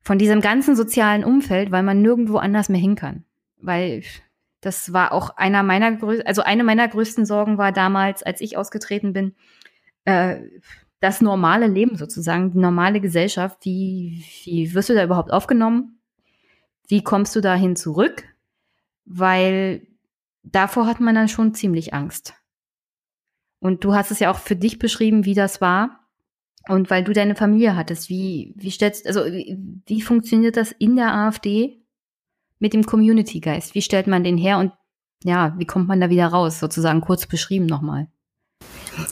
von 0.00 0.18
diesem 0.18 0.40
ganzen 0.40 0.76
sozialen 0.76 1.24
Umfeld, 1.24 1.70
weil 1.70 1.82
man 1.82 2.00
nirgendwo 2.00 2.36
anders 2.36 2.68
mehr 2.68 2.80
hin 2.80 2.94
kann. 2.94 3.24
Weil 3.60 4.02
das 4.62 4.92
war 4.92 5.12
auch 5.12 5.36
einer 5.36 5.62
meiner 5.62 5.92
größten, 5.92 6.26
also 6.26 6.42
eine 6.42 6.64
meiner 6.64 6.88
größten 6.88 7.26
Sorgen 7.26 7.58
war 7.58 7.72
damals, 7.72 8.22
als 8.22 8.40
ich 8.40 8.56
ausgetreten 8.56 9.12
bin, 9.12 9.34
äh, 10.04 10.40
das 11.00 11.20
normale 11.20 11.66
Leben 11.66 11.96
sozusagen, 11.96 12.52
die 12.52 12.58
normale 12.58 13.00
Gesellschaft. 13.00 13.64
Wie, 13.64 14.24
wie 14.44 14.72
wirst 14.72 14.88
du 14.88 14.94
da 14.94 15.02
überhaupt 15.02 15.32
aufgenommen? 15.32 15.98
Wie 16.86 17.02
kommst 17.02 17.34
du 17.34 17.40
dahin 17.40 17.74
zurück? 17.74 18.22
Weil 19.04 19.84
davor 20.44 20.86
hat 20.86 21.00
man 21.00 21.16
dann 21.16 21.28
schon 21.28 21.54
ziemlich 21.54 21.92
Angst. 21.92 22.34
Und 23.58 23.82
du 23.82 23.94
hast 23.94 24.12
es 24.12 24.20
ja 24.20 24.30
auch 24.30 24.38
für 24.38 24.54
dich 24.54 24.78
beschrieben, 24.78 25.24
wie 25.24 25.34
das 25.34 25.60
war. 25.60 26.06
Und 26.68 26.88
weil 26.88 27.02
du 27.02 27.12
deine 27.12 27.34
Familie 27.34 27.74
hattest, 27.74 28.08
wie, 28.08 28.54
wie 28.56 28.70
stellst, 28.70 29.08
also 29.08 29.24
wie, 29.24 29.58
wie 29.86 30.02
funktioniert 30.02 30.56
das 30.56 30.70
in 30.70 30.94
der 30.94 31.12
AfD? 31.12 31.81
Mit 32.62 32.72
dem 32.72 32.86
Community-Geist? 32.86 33.74
Wie 33.74 33.82
stellt 33.82 34.06
man 34.06 34.22
den 34.22 34.38
her 34.38 34.58
und 34.58 34.72
ja, 35.24 35.54
wie 35.58 35.66
kommt 35.66 35.88
man 35.88 36.00
da 36.00 36.10
wieder 36.10 36.28
raus? 36.28 36.60
Sozusagen 36.60 37.00
kurz 37.00 37.26
beschrieben 37.26 37.66
nochmal. 37.66 38.06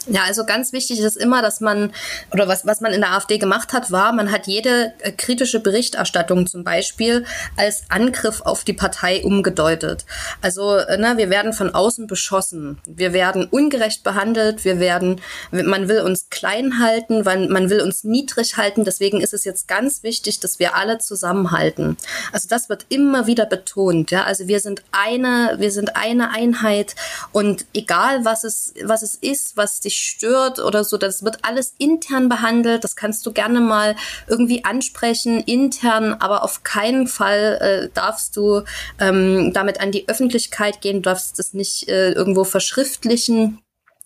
Ja, 0.06 0.24
also 0.24 0.44
ganz 0.44 0.72
wichtig 0.72 1.00
ist 1.00 1.16
immer, 1.16 1.42
dass 1.42 1.60
man, 1.60 1.92
oder 2.32 2.48
was, 2.48 2.66
was 2.66 2.80
man 2.80 2.92
in 2.92 3.00
der 3.00 3.12
AfD 3.12 3.38
gemacht 3.38 3.72
hat, 3.72 3.90
war, 3.90 4.12
man 4.12 4.30
hat 4.30 4.46
jede 4.46 4.92
äh, 5.00 5.12
kritische 5.12 5.60
Berichterstattung 5.60 6.46
zum 6.46 6.64
Beispiel 6.64 7.24
als 7.56 7.84
Angriff 7.88 8.42
auf 8.42 8.64
die 8.64 8.72
Partei 8.72 9.22
umgedeutet. 9.24 10.04
Also, 10.42 10.76
äh, 10.76 10.98
ne, 10.98 11.16
wir 11.16 11.30
werden 11.30 11.52
von 11.52 11.74
außen 11.74 12.06
beschossen. 12.06 12.78
Wir 12.86 13.12
werden 13.12 13.46
ungerecht 13.46 14.02
behandelt. 14.02 14.64
Wir 14.64 14.80
werden, 14.80 15.20
man 15.50 15.88
will 15.88 16.00
uns 16.00 16.28
klein 16.30 16.78
halten, 16.80 17.22
man, 17.22 17.48
man 17.48 17.70
will 17.70 17.80
uns 17.80 18.04
niedrig 18.04 18.56
halten. 18.56 18.84
Deswegen 18.84 19.20
ist 19.20 19.34
es 19.34 19.44
jetzt 19.44 19.68
ganz 19.68 20.02
wichtig, 20.02 20.40
dass 20.40 20.58
wir 20.58 20.74
alle 20.74 20.98
zusammenhalten. 20.98 21.96
Also, 22.32 22.48
das 22.48 22.68
wird 22.68 22.86
immer 22.88 23.26
wieder 23.26 23.46
betont. 23.46 24.10
Ja, 24.10 24.24
also 24.24 24.46
wir 24.48 24.60
sind 24.60 24.82
eine, 24.92 25.56
wir 25.58 25.70
sind 25.70 25.96
eine 25.96 26.30
Einheit 26.30 26.94
und 27.32 27.66
egal 27.74 28.24
was 28.24 28.44
es, 28.44 28.74
was 28.84 29.02
es 29.02 29.14
ist, 29.14 29.56
was 29.56 29.69
was 29.70 29.80
dich 29.80 29.98
stört 29.98 30.58
oder 30.58 30.84
so, 30.84 30.96
das 30.96 31.24
wird 31.24 31.38
alles 31.42 31.74
intern 31.78 32.28
behandelt. 32.28 32.82
Das 32.84 32.96
kannst 32.96 33.24
du 33.24 33.32
gerne 33.32 33.60
mal 33.60 33.94
irgendwie 34.26 34.64
ansprechen, 34.64 35.40
intern, 35.40 36.14
aber 36.14 36.42
auf 36.42 36.62
keinen 36.62 37.06
Fall 37.06 37.58
äh, 37.60 37.88
darfst 37.94 38.36
du 38.36 38.62
ähm, 38.98 39.52
damit 39.52 39.80
an 39.80 39.92
die 39.92 40.08
Öffentlichkeit 40.08 40.80
gehen, 40.80 40.96
du 40.96 41.10
darfst 41.10 41.38
das 41.38 41.54
nicht 41.54 41.88
äh, 41.88 42.12
irgendwo 42.12 42.44
verschriftlichen, 42.44 43.60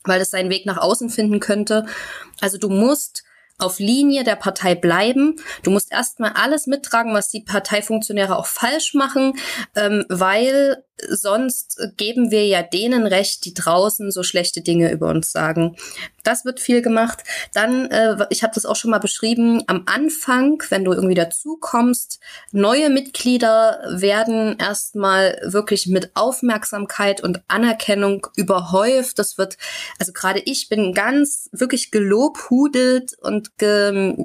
weil 0.04 0.20
es 0.20 0.30
seinen 0.30 0.50
Weg 0.50 0.66
nach 0.66 0.78
außen 0.78 1.08
finden 1.08 1.40
könnte. 1.40 1.86
Also 2.40 2.58
du 2.58 2.68
musst 2.68 3.24
auf 3.56 3.78
Linie 3.78 4.24
der 4.24 4.36
Partei 4.36 4.74
bleiben. 4.74 5.36
Du 5.62 5.70
musst 5.70 5.92
erstmal 5.92 6.32
alles 6.32 6.66
mittragen, 6.66 7.14
was 7.14 7.30
die 7.30 7.40
Parteifunktionäre 7.40 8.36
auch 8.36 8.46
falsch 8.46 8.94
machen, 8.94 9.38
ähm, 9.76 10.04
weil 10.08 10.84
sonst 11.08 11.80
geben 11.96 12.30
wir 12.30 12.46
ja 12.46 12.62
denen 12.62 13.06
recht, 13.06 13.44
die 13.44 13.54
draußen 13.54 14.10
so 14.10 14.22
schlechte 14.22 14.60
Dinge 14.60 14.92
über 14.92 15.08
uns 15.08 15.32
sagen. 15.32 15.76
Das 16.22 16.44
wird 16.44 16.60
viel 16.60 16.82
gemacht. 16.82 17.22
Dann, 17.52 17.90
äh, 17.90 18.26
ich 18.30 18.42
habe 18.42 18.54
das 18.54 18.64
auch 18.64 18.76
schon 18.76 18.90
mal 18.90 18.98
beschrieben, 18.98 19.62
am 19.66 19.82
Anfang, 19.86 20.62
wenn 20.70 20.84
du 20.84 20.92
irgendwie 20.92 21.14
dazukommst, 21.14 22.20
neue 22.52 22.90
Mitglieder 22.90 23.82
werden 23.90 24.56
erstmal 24.58 25.38
wirklich 25.44 25.86
mit 25.86 26.12
Aufmerksamkeit 26.14 27.22
und 27.22 27.42
Anerkennung 27.48 28.26
überhäuft. 28.36 29.18
Das 29.18 29.36
wird, 29.36 29.58
also 29.98 30.12
gerade 30.12 30.40
ich 30.44 30.68
bin 30.68 30.94
ganz 30.94 31.48
wirklich 31.52 31.90
gelobhudelt 31.90 33.16
und 33.20 33.58
ge, 33.58 34.16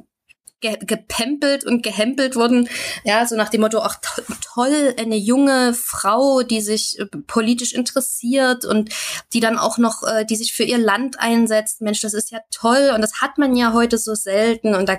ge 0.61 0.77
gepempelt 0.81 1.65
und 1.65 1.83
gehempelt 1.83 2.35
wurden. 2.35 2.69
Ja, 3.03 3.25
so 3.25 3.35
nach 3.35 3.49
dem 3.49 3.61
Motto, 3.61 3.79
ach 3.79 3.95
to 4.01 4.21
toll, 4.41 4.93
eine 4.97 5.15
junge 5.15 5.73
Frau, 5.73 6.41
die 6.43 6.61
sich 6.61 6.99
äh, 6.99 7.05
politisch 7.05 7.73
interessiert 7.73 8.65
und 8.65 8.89
die 9.33 9.39
dann 9.39 9.57
auch 9.57 9.77
noch, 9.77 10.03
äh, 10.03 10.25
die 10.25 10.35
sich 10.35 10.53
für 10.53 10.63
ihr 10.63 10.77
Land 10.77 11.19
einsetzt. 11.19 11.81
Mensch, 11.81 12.01
das 12.01 12.13
ist 12.13 12.31
ja 12.31 12.39
toll 12.51 12.91
und 12.93 13.01
das 13.01 13.21
hat 13.21 13.37
man 13.37 13.55
ja 13.55 13.73
heute 13.73 13.97
so 13.97 14.15
selten 14.15 14.75
und 14.75 14.89
da, 14.89 14.97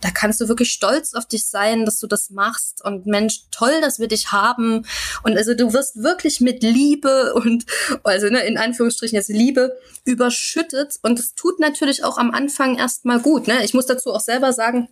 da 0.00 0.10
kannst 0.10 0.40
du 0.40 0.48
wirklich 0.48 0.72
stolz 0.72 1.14
auf 1.14 1.26
dich 1.26 1.46
sein, 1.46 1.84
dass 1.84 1.98
du 1.98 2.06
das 2.06 2.30
machst 2.30 2.84
und 2.84 3.06
Mensch, 3.06 3.42
toll, 3.50 3.80
dass 3.80 3.98
wir 3.98 4.08
dich 4.08 4.32
haben 4.32 4.86
und 5.22 5.36
also 5.36 5.54
du 5.54 5.72
wirst 5.72 6.02
wirklich 6.02 6.40
mit 6.40 6.62
Liebe 6.62 7.34
und 7.34 7.66
also 8.04 8.28
ne, 8.28 8.40
in 8.40 8.56
Anführungsstrichen 8.56 9.16
jetzt 9.16 9.28
Liebe 9.28 9.76
überschüttet 10.04 10.96
und 11.02 11.18
es 11.18 11.34
tut 11.34 11.60
natürlich 11.60 12.04
auch 12.04 12.18
am 12.18 12.30
Anfang 12.32 12.76
erstmal 12.78 13.20
gut. 13.20 13.46
Ne? 13.46 13.64
Ich 13.64 13.74
muss 13.74 13.86
dazu 13.86 14.12
auch 14.12 14.20
selber 14.20 14.52
sagen, 14.52 14.88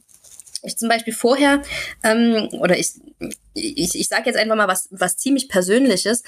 ich 0.62 0.76
zum 0.76 0.88
Beispiel 0.88 1.14
vorher, 1.14 1.62
ähm, 2.02 2.48
oder 2.52 2.78
ich, 2.78 2.92
ich, 3.54 3.94
ich 3.94 4.08
sage 4.08 4.26
jetzt 4.26 4.36
einfach 4.36 4.56
mal 4.56 4.68
was, 4.68 4.88
was 4.90 5.16
ziemlich 5.16 5.48
Persönliches. 5.48 6.22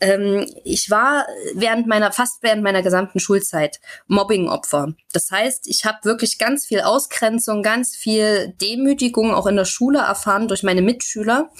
Ähm, 0.00 0.46
ich 0.64 0.90
war 0.90 1.26
während 1.54 1.86
meiner, 1.86 2.12
fast 2.12 2.42
während 2.42 2.62
meiner 2.62 2.82
gesamten 2.82 3.20
Schulzeit 3.20 3.80
Mobbingopfer. 4.06 4.94
Das 5.12 5.30
heißt, 5.30 5.66
ich 5.66 5.84
habe 5.84 5.98
wirklich 6.04 6.38
ganz 6.38 6.66
viel 6.66 6.80
Ausgrenzung, 6.80 7.62
ganz 7.62 7.96
viel 7.96 8.54
Demütigung 8.60 9.34
auch 9.34 9.46
in 9.46 9.56
der 9.56 9.64
Schule 9.64 9.98
erfahren 9.98 10.48
durch 10.48 10.62
meine 10.62 10.82
Mitschüler. 10.82 11.50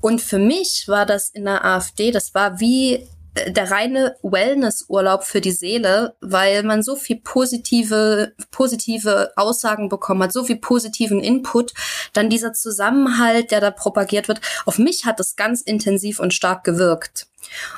Und 0.00 0.20
für 0.20 0.38
mich 0.38 0.84
war 0.88 1.06
das 1.06 1.30
in 1.30 1.44
der 1.44 1.64
AfD, 1.64 2.10
das 2.10 2.34
war 2.34 2.60
wie 2.60 3.06
der 3.48 3.70
reine 3.70 4.16
Wellnessurlaub 4.22 5.24
für 5.24 5.40
die 5.40 5.52
Seele, 5.52 6.14
weil 6.20 6.62
man 6.62 6.82
so 6.82 6.96
viel 6.96 7.20
positive, 7.20 8.32
positive 8.50 9.32
Aussagen 9.36 9.88
bekommen 9.88 10.22
hat, 10.22 10.32
so 10.32 10.44
viel 10.44 10.56
positiven 10.56 11.20
Input. 11.20 11.72
Dann 12.12 12.30
dieser 12.30 12.52
Zusammenhalt, 12.52 13.50
der 13.50 13.60
da 13.60 13.70
propagiert 13.70 14.28
wird. 14.28 14.40
Auf 14.64 14.78
mich 14.78 15.04
hat 15.04 15.20
es 15.20 15.36
ganz 15.36 15.60
intensiv 15.60 16.20
und 16.20 16.34
stark 16.34 16.64
gewirkt. 16.64 17.26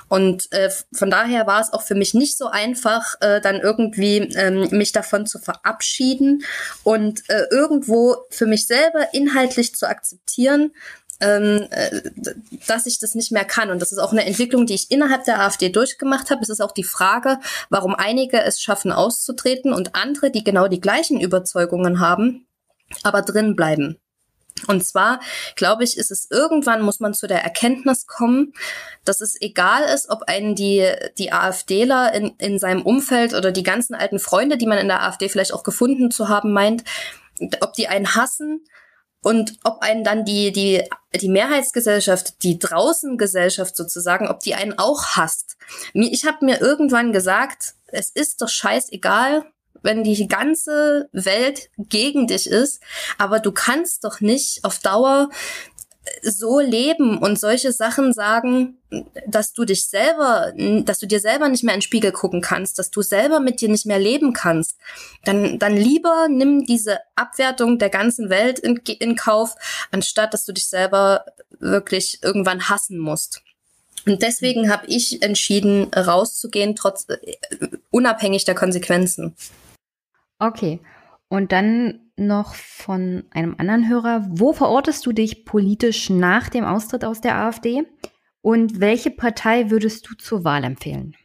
Und 0.09 0.51
äh, 0.53 0.71
von 0.93 1.11
daher 1.11 1.47
war 1.47 1.61
es 1.61 1.73
auch 1.73 1.83
für 1.83 1.95
mich 1.95 2.15
nicht 2.15 2.39
so 2.39 2.47
einfach, 2.47 3.17
äh, 3.21 3.41
dann 3.41 3.61
irgendwie 3.61 4.19
ähm, 4.37 4.69
mich 4.71 4.93
davon 4.93 5.27
zu 5.27 5.39
verabschieden 5.39 6.43
und 6.85 7.29
äh, 7.29 7.45
irgendwo 7.51 8.17
für 8.31 8.47
mich 8.47 8.67
selber 8.67 9.13
inhaltlich 9.13 9.75
zu 9.75 9.87
akzeptieren, 9.87 10.73
ähm, 11.21 11.67
äh, 11.71 12.03
dass 12.67 12.87
ich 12.87 12.99
das 12.99 13.15
nicht 13.15 13.33
mehr 13.33 13.45
kann. 13.45 13.71
Und 13.71 13.81
das 13.81 13.93
ist 13.93 13.99
auch 13.99 14.13
eine 14.13 14.25
Entwicklung, 14.25 14.67
die 14.67 14.75
ich 14.75 14.91
innerhalb 14.91 15.25
der 15.25 15.41
AfD 15.41 15.69
durchgemacht 15.69 16.31
habe. 16.31 16.43
Es 16.43 16.49
ist 16.49 16.61
auch 16.61 16.73
die 16.73 16.85
Frage, 16.85 17.39
warum 17.71 17.95
einige 17.95 18.43
es 18.43 18.61
schaffen, 18.61 18.93
auszutreten 18.93 19.73
und 19.73 19.95
andere, 19.95 20.31
die 20.31 20.45
genau 20.45 20.69
die 20.69 20.81
gleichen 20.81 21.21
Überzeugungen 21.21 22.01
haben, 22.01 22.47
aber 23.03 23.23
drin 23.23 23.57
bleiben. 23.57 23.99
Und 24.67 24.85
zwar, 24.85 25.21
glaube 25.55 25.85
ich, 25.85 25.97
ist 25.97 26.11
es 26.11 26.29
irgendwann, 26.31 26.83
muss 26.83 26.99
man 26.99 27.15
zu 27.15 27.29
der 27.29 27.45
Erkenntnis 27.45 28.07
kommen, 28.07 28.53
dass 29.05 29.21
es 29.21 29.41
egal 29.41 29.85
ist, 29.95 30.11
ob 30.11 30.23
einen 30.23 30.57
die, 30.57 30.85
die 31.17 31.33
AfDler 31.33 32.13
in, 32.13 32.35
in 32.39 32.59
seinem 32.59 32.83
Umfeld 32.83 33.35
oder 33.35 33.53
die 33.53 33.63
ganzen 33.63 33.95
alten 33.95 34.19
Freunde, 34.19 34.59
die 34.59 34.67
man 34.67 34.79
in 34.79 34.89
der 34.89 35.05
AfD 35.05 35.29
vielleicht 35.29 35.55
auch 35.55 35.63
gefunden 35.63 36.11
zu 36.11 36.29
haben 36.29 36.53
meint, 36.53 36.83
ob 37.61 37.75
die 37.75 37.87
einen 37.87 38.17
hassen 38.17 38.65
und 39.23 39.59
ob 39.65 39.81
einen 39.83 40.05
dann 40.05 40.25
die, 40.25 40.53
die, 40.53 40.83
die 41.15 41.29
Mehrheitsgesellschaft, 41.29 42.43
die 42.43 42.59
Draußengesellschaft 42.59 43.77
sozusagen, 43.77 44.29
ob 44.29 44.41
die 44.41 44.55
einen 44.55 44.79
auch 44.79 45.17
hasst. 45.17 45.57
Ich 45.93 46.25
habe 46.25 46.45
mir 46.45 46.61
irgendwann 46.61 47.13
gesagt, 47.13 47.75
es 47.89 48.11
ist 48.11 48.41
doch 48.43 48.49
scheißegal, 48.49 49.45
wenn 49.83 50.05
die 50.05 50.29
ganze 50.29 51.09
Welt 51.13 51.71
gegen 51.79 52.27
dich 52.27 52.49
ist, 52.49 52.83
aber 53.17 53.41
du 53.41 53.53
kannst 53.53 54.05
doch 54.05 54.21
nicht 54.21 54.65
auf 54.65 54.79
Dauer 54.81 55.31
so 56.23 56.61
leben 56.61 57.19
und 57.19 57.39
solche 57.39 57.73
Sachen 57.73 58.13
sagen, 58.13 58.79
dass 59.27 59.53
du 59.53 59.65
dich 59.65 59.87
selber, 59.87 60.53
dass 60.85 60.99
du 60.99 61.07
dir 61.07 61.21
selber 61.21 61.49
nicht 61.49 61.65
mehr 61.65 61.75
in 61.75 61.79
den 61.79 61.83
Spiegel 61.85 62.13
gucken 62.13 62.41
kannst, 62.41 62.79
dass 62.79 62.91
du 62.91 63.03
selber 63.03 63.41
mit 63.41 63.61
dir 63.61 63.69
nicht 63.69 63.87
mehr 63.87 63.99
leben 63.99 64.33
kannst, 64.33 64.77
dann, 65.25 65.59
dann 65.59 65.77
lieber 65.77 66.29
nimm 66.29 66.65
diese 66.65 66.99
Abwertung 67.15 67.79
der 67.79 67.91
ganzen 67.91 68.31
Welt 68.31 68.59
in, 68.59 68.77
in 68.77 69.17
Kauf, 69.17 69.55
anstatt 69.91 70.33
dass 70.33 70.45
du 70.45 70.53
dich 70.53 70.69
selber 70.69 71.25
wirklich 71.59 72.21
irgendwann 72.23 72.69
hassen 72.69 72.99
musst. 72.99 73.43
Und 74.07 74.23
deswegen 74.23 74.73
habe 74.73 74.87
ich 74.87 75.23
entschieden, 75.23 75.93
rauszugehen, 75.93 76.77
trotz 76.77 77.07
äh, 77.09 77.37
unabhängig 77.91 78.45
der 78.45 78.55
Konsequenzen. 78.55 79.35
Okay. 80.39 80.81
Und 81.29 81.53
dann 81.53 82.08
noch 82.19 82.55
von 82.55 83.25
einem 83.31 83.55
anderen 83.59 83.89
Hörer. 83.89 84.27
Wo 84.29 84.53
verortest 84.53 85.07
du 85.07 85.13
dich 85.13 85.45
politisch 85.45 86.11
nach 86.11 86.49
dem 86.49 86.65
Austritt 86.65 87.05
aus 87.05 87.21
der 87.21 87.37
AfD? 87.37 87.85
Und 88.41 88.81
welche 88.81 89.11
Partei 89.11 89.71
würdest 89.71 90.09
du 90.09 90.15
zur 90.15 90.45
Wahl 90.45 90.65
empfehlen? 90.65 91.17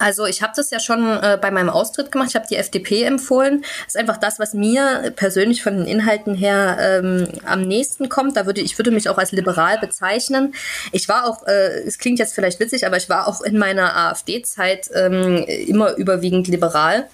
Also 0.00 0.24
ich 0.24 0.40
habe 0.40 0.54
das 0.56 0.70
ja 0.70 0.80
schon 0.80 1.06
äh, 1.06 1.38
bei 1.40 1.50
meinem 1.50 1.68
Austritt 1.68 2.10
gemacht. 2.10 2.30
Ich 2.30 2.34
habe 2.34 2.46
die 2.48 2.56
FDP 2.56 3.02
empfohlen. 3.02 3.60
Das 3.84 3.94
ist 3.94 3.96
einfach 3.98 4.16
das, 4.16 4.38
was 4.38 4.54
mir 4.54 5.12
persönlich 5.14 5.62
von 5.62 5.76
den 5.76 5.86
Inhalten 5.86 6.34
her 6.34 6.78
ähm, 6.80 7.28
am 7.44 7.60
nächsten 7.60 8.08
kommt. 8.08 8.36
Da 8.36 8.46
würde 8.46 8.62
ich 8.62 8.78
würde 8.78 8.92
mich 8.92 9.10
auch 9.10 9.18
als 9.18 9.32
liberal 9.32 9.78
bezeichnen. 9.78 10.54
Ich 10.92 11.06
war 11.08 11.26
auch, 11.26 11.46
äh, 11.46 11.82
es 11.82 11.98
klingt 11.98 12.18
jetzt 12.18 12.34
vielleicht 12.34 12.60
witzig, 12.60 12.86
aber 12.86 12.96
ich 12.96 13.10
war 13.10 13.28
auch 13.28 13.42
in 13.42 13.58
meiner 13.58 13.94
AfD-Zeit 13.94 14.90
ähm, 14.94 15.44
immer 15.44 15.94
überwiegend 15.96 16.48
liberal. 16.48 17.06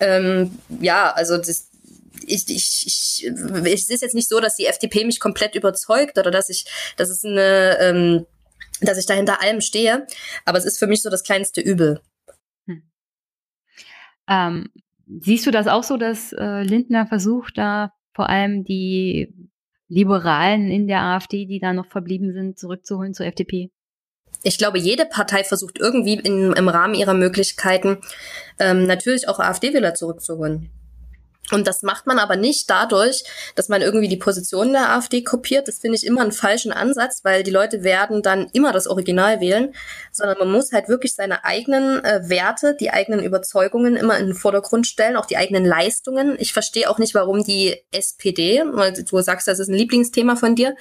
Ähm, 0.00 0.58
ja, 0.80 1.12
also 1.12 1.38
das, 1.38 1.68
ich, 2.28 2.48
ich, 2.48 2.86
ich, 2.86 3.32
es 3.64 3.90
ist 3.90 4.02
jetzt 4.02 4.14
nicht 4.14 4.28
so, 4.28 4.40
dass 4.40 4.56
die 4.56 4.66
FDP 4.66 5.04
mich 5.04 5.20
komplett 5.20 5.54
überzeugt 5.54 6.18
oder 6.18 6.30
dass 6.30 6.48
ich, 6.48 6.64
dass 6.96 7.10
es 7.10 7.24
eine, 7.24 7.78
ähm, 7.80 8.26
dass 8.80 8.98
ich 8.98 9.06
da 9.06 9.14
hinter 9.14 9.40
allem 9.40 9.60
stehe, 9.60 10.06
aber 10.44 10.58
es 10.58 10.64
ist 10.64 10.78
für 10.78 10.86
mich 10.86 11.02
so 11.02 11.10
das 11.10 11.22
kleinste 11.22 11.60
Übel. 11.60 12.00
Hm. 12.66 12.82
Ähm, 14.28 14.70
siehst 15.20 15.46
du 15.46 15.50
das 15.50 15.66
auch 15.66 15.84
so, 15.84 15.96
dass 15.96 16.32
äh, 16.32 16.62
Lindner 16.62 17.06
versucht, 17.06 17.58
da 17.58 17.92
vor 18.12 18.28
allem 18.28 18.64
die 18.64 19.32
Liberalen 19.88 20.70
in 20.70 20.86
der 20.86 21.02
AfD, 21.02 21.46
die 21.46 21.60
da 21.60 21.72
noch 21.72 21.86
verblieben 21.86 22.32
sind, 22.32 22.58
zurückzuholen 22.58 23.14
zur 23.14 23.26
FDP? 23.26 23.70
ich 24.44 24.58
glaube, 24.58 24.78
jede 24.78 25.06
Partei 25.06 25.42
versucht 25.42 25.78
irgendwie 25.80 26.14
in, 26.14 26.52
im 26.52 26.68
Rahmen 26.68 26.94
ihrer 26.94 27.14
Möglichkeiten 27.14 27.98
ähm, 28.58 28.86
natürlich 28.86 29.26
auch 29.28 29.40
AfD-Wähler 29.40 29.94
zurückzuholen. 29.94 30.70
Und 31.50 31.66
das 31.66 31.82
macht 31.82 32.06
man 32.06 32.18
aber 32.18 32.36
nicht 32.36 32.70
dadurch, 32.70 33.22
dass 33.54 33.68
man 33.68 33.82
irgendwie 33.82 34.08
die 34.08 34.16
Position 34.16 34.72
der 34.72 34.90
AfD 34.94 35.22
kopiert. 35.22 35.68
Das 35.68 35.78
finde 35.78 35.96
ich 35.96 36.06
immer 36.06 36.22
einen 36.22 36.32
falschen 36.32 36.72
Ansatz, 36.72 37.20
weil 37.22 37.42
die 37.42 37.50
Leute 37.50 37.82
werden 37.82 38.22
dann 38.22 38.48
immer 38.52 38.72
das 38.72 38.86
Original 38.86 39.40
wählen, 39.40 39.74
sondern 40.10 40.38
man 40.38 40.50
muss 40.50 40.72
halt 40.72 40.88
wirklich 40.88 41.14
seine 41.14 41.44
eigenen 41.44 42.02
äh, 42.02 42.28
Werte, 42.28 42.74
die 42.74 42.90
eigenen 42.90 43.22
Überzeugungen 43.22 43.96
immer 43.96 44.16
in 44.18 44.26
den 44.26 44.34
Vordergrund 44.34 44.86
stellen, 44.86 45.16
auch 45.16 45.26
die 45.26 45.36
eigenen 45.36 45.64
Leistungen. 45.66 46.36
Ich 46.38 46.52
verstehe 46.52 46.88
auch 46.88 46.98
nicht, 46.98 47.14
warum 47.14 47.44
die 47.44 47.76
SPD, 47.92 48.62
weil 48.72 48.92
du 48.92 49.20
sagst, 49.20 49.46
das 49.46 49.58
ist 49.58 49.68
ein 49.68 49.74
Lieblingsthema 49.74 50.36
von 50.36 50.54
dir, 50.54 50.74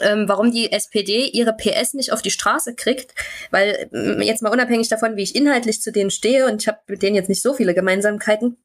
ähm, 0.00 0.24
warum 0.26 0.50
die 0.50 0.72
SPD 0.72 1.26
ihre 1.26 1.52
PS 1.52 1.94
nicht 1.94 2.12
auf 2.12 2.22
die 2.22 2.30
Straße 2.30 2.74
kriegt, 2.74 3.14
weil 3.52 3.88
äh, 3.92 4.24
jetzt 4.24 4.42
mal 4.42 4.52
unabhängig 4.52 4.88
davon, 4.88 5.16
wie 5.16 5.22
ich 5.22 5.36
inhaltlich 5.36 5.80
zu 5.80 5.92
denen 5.92 6.10
stehe 6.10 6.46
und 6.46 6.62
ich 6.62 6.68
habe 6.68 6.78
mit 6.88 7.02
denen 7.02 7.14
jetzt 7.14 7.28
nicht 7.28 7.42
so 7.42 7.54
viele 7.54 7.72
Gemeinsamkeiten, 7.72 8.56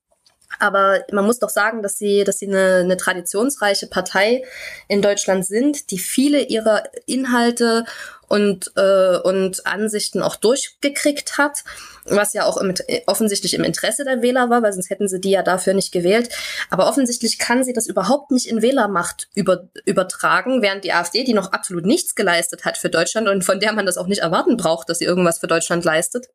aber 0.60 1.04
man 1.12 1.26
muss 1.26 1.40
doch 1.40 1.50
sagen, 1.50 1.82
dass 1.82 1.98
sie, 1.98 2.24
dass 2.24 2.40
sie 2.40 2.48
eine, 2.48 2.78
eine 2.84 2.98
traditionsreiche 2.98 3.88
Partei 3.88 4.44
in 4.88 5.02
Deutschland 5.02 5.46
sind, 5.46 5.92
die 5.92 6.00
viele 6.00 6.42
ihrer 6.42 6.84
Inhalte 7.06 7.86
und, 8.28 8.72
äh, 8.76 9.18
und 9.18 9.66
Ansichten 9.66 10.22
auch 10.22 10.36
durchgekriegt 10.36 11.38
hat, 11.38 11.64
was 12.06 12.34
ja 12.34 12.46
auch 12.46 12.58
im, 12.58 12.74
offensichtlich 13.06 13.54
im 13.54 13.64
Interesse 13.64 14.04
der 14.04 14.22
Wähler 14.22 14.50
war, 14.50 14.64
weil 14.64 14.74
sonst 14.74 14.90
hätten 14.90 15.08
sie 15.08 15.20
die 15.22 15.32
ja 15.32 15.44
dafür 15.44 15.74
nicht 15.74 15.92
gewählt. 15.92 16.30
Aber 16.70 16.88
offensichtlich 16.88 17.40
kann 17.40 17.64
sie 17.64 17.74
das 17.74 17.88
überhaupt 17.88 18.32
nicht 18.32 18.48
in 18.48 18.62
Wählermacht 18.62 19.30
über, 19.36 19.70
übertragen, 19.86 20.62
während 20.62 20.84
die 20.84 20.94
AfD, 20.94 21.24
die 21.24 21.34
noch 21.34 21.52
absolut 21.52 21.86
nichts 21.86 22.16
geleistet 22.16 22.66
hat 22.66 22.78
für 22.78 22.90
Deutschland 22.90 23.28
und 23.30 23.44
von 23.44 23.60
der 23.60 23.74
man 23.74 23.86
das 23.86 23.98
auch 23.98 24.08
nicht 24.08 24.22
erwarten 24.22 24.58
braucht, 24.58 24.90
dass 24.90 25.00
sie 25.00 25.06
irgendwas 25.06 25.40
für 25.40 25.48
Deutschland 25.48 25.86
leistet, 25.86 26.28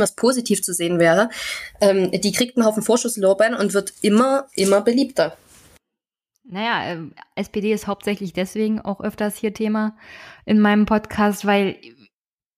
was 0.00 0.14
positiv 0.14 0.62
zu 0.62 0.72
sehen 0.72 0.98
wäre, 0.98 1.30
ähm, 1.80 2.10
die 2.10 2.32
kriegt 2.32 2.56
einen 2.56 2.66
Haufen 2.66 2.82
Vorschusslorbeeren 2.82 3.54
und 3.54 3.74
wird 3.74 3.92
immer, 4.02 4.46
immer 4.54 4.80
beliebter. 4.80 5.36
Naja, 6.44 6.92
äh, 6.92 6.98
SPD 7.36 7.72
ist 7.72 7.86
hauptsächlich 7.86 8.32
deswegen 8.32 8.80
auch 8.80 9.00
öfters 9.00 9.36
hier 9.36 9.54
Thema 9.54 9.96
in 10.44 10.60
meinem 10.60 10.84
Podcast, 10.84 11.46
weil 11.46 11.76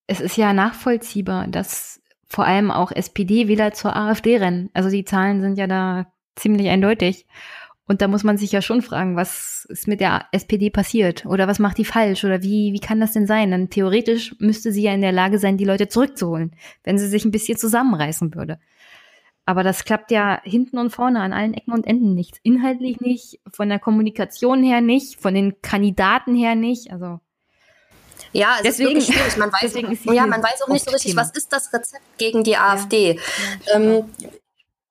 es 0.07 0.19
ist 0.19 0.37
ja 0.37 0.53
nachvollziehbar, 0.53 1.47
dass 1.47 2.01
vor 2.27 2.45
allem 2.45 2.71
auch 2.71 2.91
SPD 2.91 3.47
wieder 3.47 3.73
zur 3.73 3.95
AfD 3.95 4.37
rennen. 4.37 4.69
Also 4.73 4.89
die 4.89 5.05
Zahlen 5.05 5.41
sind 5.41 5.57
ja 5.57 5.67
da 5.67 6.11
ziemlich 6.35 6.67
eindeutig. 6.67 7.25
Und 7.87 8.01
da 8.01 8.07
muss 8.09 8.23
man 8.23 8.37
sich 8.37 8.51
ja 8.51 8.61
schon 8.61 8.81
fragen, 8.81 9.15
was 9.15 9.65
ist 9.69 9.87
mit 9.87 10.01
der 10.01 10.25
SPD 10.33 10.69
passiert? 10.69 11.25
Oder 11.25 11.47
was 11.47 11.57
macht 11.57 11.77
die 11.77 11.85
falsch? 11.85 12.25
Oder 12.25 12.43
wie, 12.43 12.73
wie 12.73 12.79
kann 12.79 12.99
das 12.99 13.13
denn 13.13 13.27
sein? 13.27 13.49
Dann 13.49 13.69
theoretisch 13.69 14.35
müsste 14.39 14.73
sie 14.73 14.83
ja 14.83 14.93
in 14.93 15.01
der 15.01 15.13
Lage 15.13 15.39
sein, 15.39 15.57
die 15.57 15.65
Leute 15.65 15.87
zurückzuholen, 15.87 16.51
wenn 16.83 16.97
sie 16.97 17.07
sich 17.07 17.23
ein 17.23 17.31
bisschen 17.31 17.57
zusammenreißen 17.57 18.35
würde. 18.35 18.59
Aber 19.45 19.63
das 19.63 19.85
klappt 19.85 20.11
ja 20.11 20.41
hinten 20.43 20.77
und 20.77 20.89
vorne 20.89 21.21
an 21.21 21.31
allen 21.31 21.53
Ecken 21.53 21.71
und 21.71 21.87
Enden 21.87 22.13
nicht. 22.13 22.39
Inhaltlich 22.43 22.99
nicht, 22.99 23.39
von 23.49 23.69
der 23.69 23.79
Kommunikation 23.79 24.61
her 24.61 24.81
nicht, 24.81 25.21
von 25.21 25.33
den 25.33 25.61
Kandidaten 25.61 26.35
her 26.35 26.55
nicht. 26.55 26.91
Also 26.91 27.21
ja, 28.33 28.55
es 28.57 28.63
deswegen, 28.63 28.97
ist 28.97 29.07
wirklich 29.07 29.17
schwierig. 29.17 29.37
Man 29.37 29.51
weiß, 29.53 30.13
ja, 30.13 30.27
man 30.27 30.43
weiß 30.43 30.63
auch 30.63 30.67
nicht 30.67 30.83
so 30.83 30.91
richtig, 30.91 31.15
was 31.15 31.31
ist 31.31 31.53
das 31.53 31.71
Rezept 31.71 32.03
gegen 32.17 32.43
die 32.43 32.57
AfD. 32.57 33.19
Ja. 33.67 33.75
Ähm, 33.75 34.03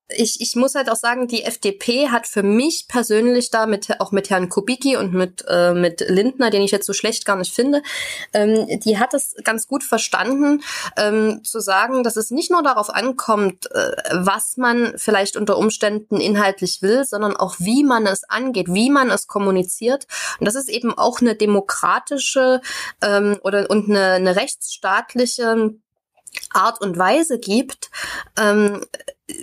ich, 0.08 0.40
ich 0.40 0.54
muss 0.54 0.74
halt 0.74 0.88
auch 0.88 0.96
sagen, 0.96 1.26
die 1.26 1.42
FDP 1.42 2.08
hat 2.10 2.26
für 2.26 2.42
mich 2.42 2.86
persönlich 2.88 3.50
da 3.50 3.66
mit, 3.66 4.00
auch 4.00 4.12
mit 4.12 4.30
Herrn 4.30 4.48
Kubicki 4.48 4.96
und 4.96 5.12
mit, 5.12 5.44
äh, 5.48 5.74
mit 5.74 6.00
Lindner, 6.08 6.50
den 6.50 6.62
ich 6.62 6.70
jetzt 6.70 6.86
so 6.86 6.92
schlecht 6.92 7.24
gar 7.24 7.36
nicht 7.36 7.52
finde, 7.52 7.82
ähm, 8.32 8.66
die 8.84 8.98
hat 8.98 9.14
es 9.14 9.34
ganz 9.42 9.66
gut 9.66 9.82
verstanden, 9.82 10.62
ähm, 10.96 11.42
zu 11.42 11.60
sagen, 11.60 12.04
dass 12.04 12.16
es 12.16 12.30
nicht 12.30 12.50
nur 12.50 12.62
darauf 12.62 12.90
ankommt, 12.90 13.70
äh, 13.72 13.92
was 14.12 14.56
man 14.56 14.94
vielleicht 14.96 15.36
unter 15.36 15.58
Umständen 15.58 16.20
inhaltlich 16.20 16.82
will, 16.82 17.04
sondern 17.04 17.36
auch 17.36 17.56
wie 17.58 17.82
man 17.82 18.06
es 18.06 18.22
angeht, 18.24 18.68
wie 18.68 18.90
man 18.90 19.10
es 19.10 19.26
kommuniziert. 19.26 20.06
Und 20.38 20.46
das 20.46 20.54
ist 20.54 20.68
eben 20.68 20.96
auch 20.96 21.20
eine 21.20 21.34
demokratische 21.34 22.60
ähm, 23.02 23.38
oder 23.42 23.68
und 23.70 23.90
eine, 23.90 24.12
eine 24.12 24.36
rechtsstaatliche 24.36 25.74
Art 26.52 26.80
und 26.80 26.98
Weise 26.98 27.38
gibt, 27.38 27.90
ähm, 28.38 28.84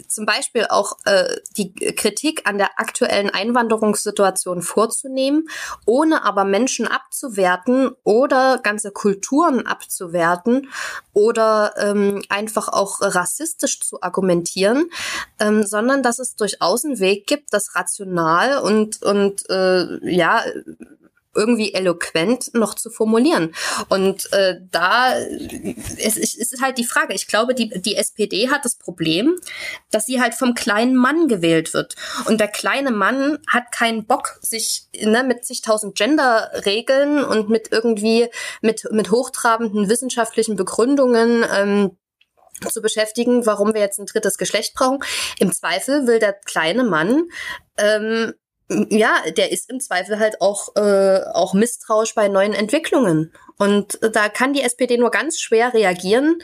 zum 0.07 0.25
Beispiel 0.25 0.65
auch 0.69 0.97
äh, 1.05 1.27
die 1.57 1.73
Kritik 1.73 2.47
an 2.47 2.57
der 2.57 2.79
aktuellen 2.79 3.29
Einwanderungssituation 3.29 4.61
vorzunehmen, 4.61 5.47
ohne 5.85 6.23
aber 6.23 6.45
Menschen 6.45 6.87
abzuwerten 6.87 7.91
oder 8.03 8.59
ganze 8.63 8.91
Kulturen 8.91 9.65
abzuwerten 9.65 10.69
oder 11.13 11.73
ähm, 11.77 12.21
einfach 12.29 12.69
auch 12.69 13.01
rassistisch 13.01 13.81
zu 13.81 14.01
argumentieren, 14.01 14.89
ähm, 15.39 15.63
sondern 15.63 16.01
dass 16.01 16.19
es 16.19 16.35
durchaus 16.35 16.85
einen 16.85 16.99
Weg 16.99 17.27
gibt, 17.27 17.53
das 17.53 17.75
rational 17.75 18.59
und 18.59 19.01
und 19.01 19.49
äh, 19.49 19.99
ja 20.09 20.43
irgendwie 21.35 21.73
eloquent 21.73 22.53
noch 22.53 22.75
zu 22.75 22.89
formulieren. 22.89 23.53
Und 23.89 24.31
äh, 24.33 24.57
da 24.71 25.15
es 25.15 26.17
ist 26.17 26.61
halt 26.61 26.77
die 26.77 26.85
Frage. 26.85 27.13
Ich 27.13 27.27
glaube, 27.27 27.55
die, 27.55 27.69
die 27.69 27.95
SPD 27.95 28.49
hat 28.49 28.65
das 28.65 28.75
Problem, 28.75 29.35
dass 29.91 30.05
sie 30.05 30.21
halt 30.21 30.33
vom 30.33 30.53
kleinen 30.53 30.95
Mann 30.95 31.27
gewählt 31.27 31.73
wird. 31.73 31.95
Und 32.25 32.39
der 32.39 32.47
kleine 32.47 32.91
Mann 32.91 33.39
hat 33.47 33.71
keinen 33.71 34.05
Bock, 34.05 34.39
sich 34.41 34.87
ne, 35.01 35.23
mit 35.23 35.45
zigtausend 35.45 35.95
Gender-Regeln 35.95 37.23
und 37.23 37.49
mit 37.49 37.71
irgendwie 37.71 38.29
mit, 38.61 38.83
mit 38.91 39.11
hochtrabenden 39.11 39.89
wissenschaftlichen 39.89 40.55
Begründungen 40.55 41.45
ähm, 41.51 41.97
zu 42.69 42.81
beschäftigen, 42.81 43.45
warum 43.45 43.73
wir 43.73 43.81
jetzt 43.81 43.99
ein 43.99 44.05
drittes 44.05 44.37
Geschlecht 44.37 44.73
brauchen. 44.75 45.03
Im 45.39 45.51
Zweifel 45.51 46.07
will 46.07 46.19
der 46.19 46.33
kleine 46.33 46.83
Mann 46.83 47.23
ähm, 47.77 48.33
ja, 48.69 49.15
der 49.37 49.51
ist 49.51 49.69
im 49.69 49.79
Zweifel 49.79 50.19
halt 50.19 50.41
auch, 50.41 50.75
äh, 50.75 51.21
auch 51.33 51.53
misstrauisch 51.53 52.15
bei 52.15 52.27
neuen 52.27 52.53
Entwicklungen. 52.53 53.33
Und 53.57 53.99
da 54.01 54.29
kann 54.29 54.53
die 54.53 54.61
SPD 54.61 54.97
nur 54.97 55.11
ganz 55.11 55.39
schwer 55.39 55.73
reagieren, 55.73 56.39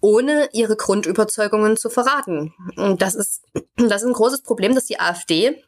ohne 0.00 0.48
ihre 0.52 0.76
Grundüberzeugungen 0.76 1.76
zu 1.76 1.90
verraten. 1.90 2.54
Und 2.76 3.02
das 3.02 3.14
ist, 3.14 3.42
das 3.76 4.02
ist 4.02 4.08
ein 4.08 4.14
großes 4.14 4.42
Problem, 4.42 4.74
dass 4.74 4.84
die 4.84 5.00
AfD 5.00 5.62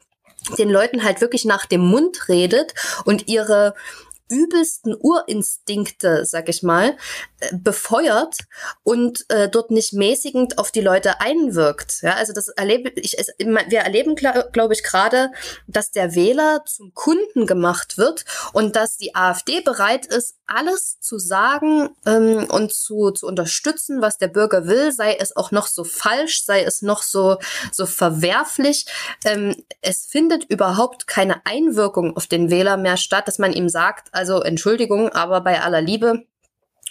den 0.59 0.69
Leuten 0.69 1.05
halt 1.05 1.21
wirklich 1.21 1.45
nach 1.45 1.67
dem 1.67 1.81
Mund 1.81 2.29
redet 2.29 2.75
und 3.07 3.29
ihre 3.29 3.75
übelsten 4.29 4.95
Urinstinkte, 4.99 6.25
sag 6.25 6.49
ich 6.49 6.63
mal, 6.63 6.97
befeuert 7.53 8.39
und 8.83 9.25
äh, 9.29 9.49
dort 9.49 9.71
nicht 9.71 9.93
mäßigend 9.93 10.59
auf 10.59 10.71
die 10.71 10.81
Leute 10.81 11.21
einwirkt. 11.21 12.03
Ja, 12.03 12.15
also 12.15 12.33
das 12.33 12.49
erlebe 12.49 12.91
ich, 13.01 13.19
es, 13.19 13.29
wir 13.39 13.81
erleben, 13.81 14.15
glaube 14.15 14.49
glaub 14.53 14.71
ich, 14.71 14.83
gerade, 14.83 15.31
dass 15.67 15.91
der 15.91 16.15
Wähler 16.15 16.65
zum 16.67 16.95
Kunden 16.95 17.47
gemacht 17.47 17.99
wird 17.99 18.25
und 18.53 18.77
dass 18.77 18.97
die 18.97 19.15
AfD 19.15 19.61
bereit 19.61 20.07
ist, 20.07 20.37
alles 20.47 21.01
zu 21.01 21.19
sagen 21.19 21.91
ähm, 22.07 22.47
und 22.51 22.73
zu, 22.73 23.11
zu 23.11 23.27
unterstützen, 23.27 24.03
was 24.03 24.19
der 24.19 24.29
Bürger 24.29 24.67
will, 24.67 24.93
sei 24.93 25.17
es 25.19 25.37
auch 25.37 25.51
noch 25.51 25.67
so 25.67 25.85
falsch, 25.85 26.45
sei 26.45 26.63
es 26.63 26.83
noch 26.83 27.03
so, 27.03 27.39
so 27.73 27.87
verwerflich. 27.87 28.87
Ähm, 29.25 29.57
es 29.81 30.07
findet 30.07 30.45
überhaupt 30.45 31.07
keine 31.07 31.45
Einwirkung 31.47 32.17
auf 32.17 32.27
den 32.27 32.51
Wähler 32.51 32.77
mehr 32.77 32.97
statt, 32.97 33.27
dass 33.27 33.39
man 33.39 33.53
ihm 33.53 33.69
sagt, 33.69 34.09
also 34.13 34.41
Entschuldigung, 34.43 35.09
aber 35.11 35.41
bei 35.41 35.63
aller 35.63 35.81
Liebe, 35.81 36.25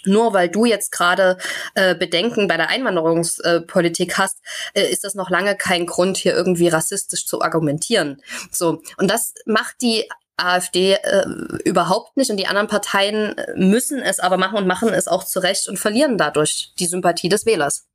nur 0.06 0.32
weil 0.32 0.48
du 0.48 0.64
jetzt 0.64 0.90
gerade 0.92 1.38
äh, 1.74 1.94
Bedenken 1.94 2.48
bei 2.48 2.56
der 2.56 2.68
Einwanderungspolitik 2.68 4.18
hast, 4.18 4.38
äh, 4.74 4.90
ist 4.90 5.04
das 5.04 5.14
noch 5.14 5.30
lange 5.30 5.56
kein 5.56 5.86
Grund, 5.86 6.16
hier 6.16 6.34
irgendwie 6.34 6.68
rassistisch 6.68 7.26
zu 7.26 7.42
argumentieren. 7.42 8.22
So 8.50 8.82
und 8.96 9.10
das 9.10 9.34
macht 9.46 9.76
die 9.82 10.08
AfD 10.36 10.94
äh, 10.94 11.24
überhaupt 11.64 12.16
nicht 12.16 12.30
und 12.30 12.38
die 12.38 12.46
anderen 12.46 12.68
Parteien 12.68 13.38
äh, 13.38 13.54
müssen 13.56 14.00
es 14.00 14.18
aber 14.18 14.36
machen 14.36 14.58
und 14.58 14.66
machen 14.66 14.88
es 14.88 15.06
auch 15.06 15.24
zurecht 15.24 15.68
und 15.68 15.78
verlieren 15.78 16.18
dadurch 16.18 16.72
die 16.78 16.86
Sympathie 16.86 17.28
des 17.28 17.46
Wählers. 17.46 17.86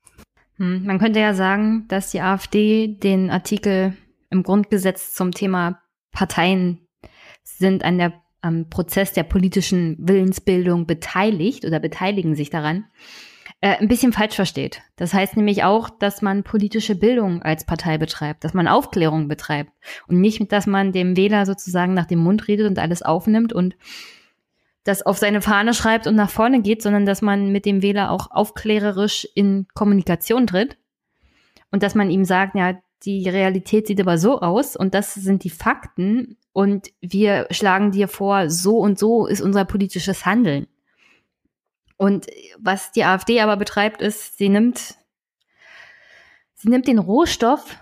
Hm, 0.56 0.86
man 0.86 0.99
könnte 0.99 1.19
ja 1.19 1.34
sagen, 1.34 1.86
dass 1.90 2.11
die 2.11 2.22
AfD 2.22 2.88
den 2.88 3.30
Artikel 3.30 3.95
im 4.30 4.44
Grundgesetz 4.44 5.14
zum 5.14 5.31
Thema 5.31 5.81
Parteien 6.11 6.88
sind 7.44 7.84
an 7.84 7.98
der 7.98 8.14
am 8.41 8.70
Prozess 8.70 9.14
der 9.14 9.24
politischen 9.24 9.98
Willensbildung 9.99 10.86
beteiligt 10.86 11.66
oder 11.66 11.80
beteiligen 11.80 12.36
sich 12.36 12.49
daran, 12.49 12.86
äh, 13.61 13.76
ein 13.78 13.88
bisschen 13.88 14.14
falsch 14.14 14.36
versteht. 14.36 14.82
Das 14.95 15.14
heißt 15.14 15.36
nämlich 15.36 15.64
auch, 15.64 15.90
dass 15.90 16.22
man 16.22 16.44
politische 16.44 16.95
Bildung 16.95 17.41
als 17.41 17.66
Partei 17.66 17.98
betreibt, 17.98 18.44
dass 18.44 18.53
man 18.53 18.68
Aufklärung 18.68 19.28
betreibt 19.28 19.72
und 20.07 20.22
nicht, 20.22 20.52
dass 20.52 20.66
man 20.66 20.91
dem 20.94 21.18
Wähler 21.18 21.45
sozusagen 21.45 21.94
nach 21.94 22.06
dem 22.06 22.20
Mund 22.20 22.48
redet 22.48 22.68
und 22.68 22.80
alles 22.80 23.02
aufnimmt 23.02 23.52
und 23.52 23.76
das 24.86 25.06
auf 25.06 25.18
seine 25.18 25.41
Fahne 25.41 25.74
schreibt 25.74 26.07
und 26.07 26.16
nach 26.16 26.30
vorne 26.30 26.61
geht, 26.61 26.82
sondern 26.82 27.06
dass 27.06 27.22
man 27.22 27.52
mit 27.52 27.66
dem 27.66 27.82
Wähler 27.82 28.11
auch 28.11 28.32
aufklärerisch 28.32 29.28
in 29.36 29.68
Kommunikation 29.74 30.48
tritt 30.48 30.78
und 31.70 31.84
dass 31.84 31.95
man 31.95 32.10
ihm 32.10 32.24
sagt, 32.24 32.56
ja, 32.56 32.80
die 33.03 33.28
Realität 33.30 33.88
sieht 33.88 34.02
aber 34.02 34.18
so 34.18 34.40
aus 34.41 34.76
und 34.76 34.94
das 34.94 35.14
sind 35.14 35.44
die 35.44 35.49
Fakten 35.49 36.38
und 36.60 36.91
wir 36.99 37.48
schlagen 37.52 37.91
dir 37.91 38.10
vor, 38.10 38.49
so 38.49 38.80
und 38.80 38.99
so 38.99 39.27
ist 39.27 39.40
unser 39.40 39.64
politisches 39.64 40.26
Handeln. 40.26 40.68
Und 41.95 42.27
was 42.57 42.91
die 42.91 43.06
AfD 43.06 43.40
aber 43.40 43.56
betreibt, 43.56 44.02
ist, 44.02 44.38
sie 44.38 44.49
nimmt, 44.49 44.95
sie 46.56 46.68
nimmt 46.68 46.90
den 46.90 46.99
Rohstoff 46.99 47.77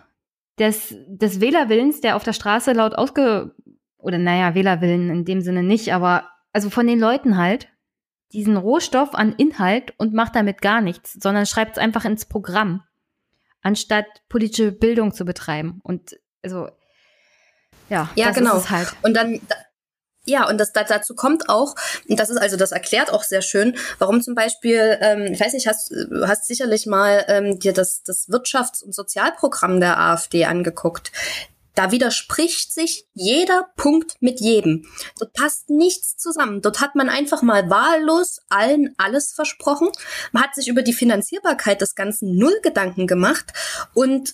des, 0.59 0.95
des 1.07 1.41
Wählerwillens, 1.41 2.01
der 2.01 2.15
auf 2.15 2.23
der 2.23 2.33
Straße 2.33 2.73
laut 2.73 2.93
ausge, 2.93 3.55
oder 3.97 4.19
naja, 4.19 4.53
Wählerwillen 4.53 5.09
in 5.09 5.25
dem 5.25 5.41
Sinne 5.41 5.63
nicht, 5.63 5.91
aber 5.91 6.29
also 6.53 6.69
von 6.69 6.85
den 6.85 6.99
Leuten 6.99 7.35
halt, 7.35 7.69
diesen 8.31 8.57
Rohstoff 8.57 9.15
an 9.15 9.33
Inhalt 9.33 9.95
und 9.97 10.13
macht 10.13 10.35
damit 10.35 10.61
gar 10.61 10.81
nichts, 10.81 11.13
sondern 11.13 11.47
schreibt 11.47 11.77
es 11.77 11.83
einfach 11.83 12.05
ins 12.05 12.27
Programm 12.27 12.83
anstatt 13.63 14.05
politische 14.29 14.71
Bildung 14.71 15.13
zu 15.13 15.25
betreiben. 15.25 15.81
Und 15.83 16.19
also, 16.43 16.69
ja, 17.89 18.09
ja 18.15 18.31
genau. 18.31 18.63
halt. 18.69 18.93
Und 19.03 19.15
dann, 19.15 19.39
ja, 20.25 20.47
und 20.47 20.57
das, 20.57 20.73
dazu 20.73 21.15
kommt 21.15 21.49
auch, 21.49 21.75
und 22.07 22.19
das 22.19 22.29
ist 22.29 22.37
also, 22.37 22.57
das 22.57 22.71
erklärt 22.71 23.11
auch 23.11 23.23
sehr 23.23 23.41
schön, 23.41 23.77
warum 23.97 24.21
zum 24.21 24.35
Beispiel, 24.35 24.97
ähm, 25.01 25.31
ich 25.31 25.39
weiß 25.39 25.53
nicht, 25.53 25.67
hast, 25.67 25.93
hast 26.23 26.45
sicherlich 26.45 26.85
mal 26.85 27.23
ähm, 27.27 27.59
dir 27.59 27.73
das, 27.73 28.03
das 28.03 28.27
Wirtschafts- 28.27 28.83
und 28.83 28.93
Sozialprogramm 28.93 29.79
der 29.79 29.99
AfD 29.99 30.45
angeguckt. 30.45 31.11
Da 31.75 31.91
widerspricht 31.91 32.73
sich 32.73 33.05
jeder 33.13 33.69
Punkt 33.75 34.15
mit 34.19 34.41
jedem. 34.41 34.87
Dort 35.19 35.33
passt 35.33 35.69
nichts 35.69 36.17
zusammen. 36.17 36.63
Dort 36.63 36.81
hat 36.81 36.95
man 36.95 37.07
einfach 37.07 37.43
mal 37.43 37.69
wahllos 37.69 38.39
allen 38.49 38.95
alles 38.97 39.31
versprochen. 39.31 39.89
Man 40.31 40.41
hat 40.41 40.55
sich 40.55 40.69
über 40.69 40.81
die 40.81 40.93
Finanzierbarkeit 40.93 41.79
des 41.79 41.93
Ganzen 41.93 42.35
null 42.35 42.59
Gedanken 42.63 43.05
gemacht 43.05 43.53
und 43.93 44.33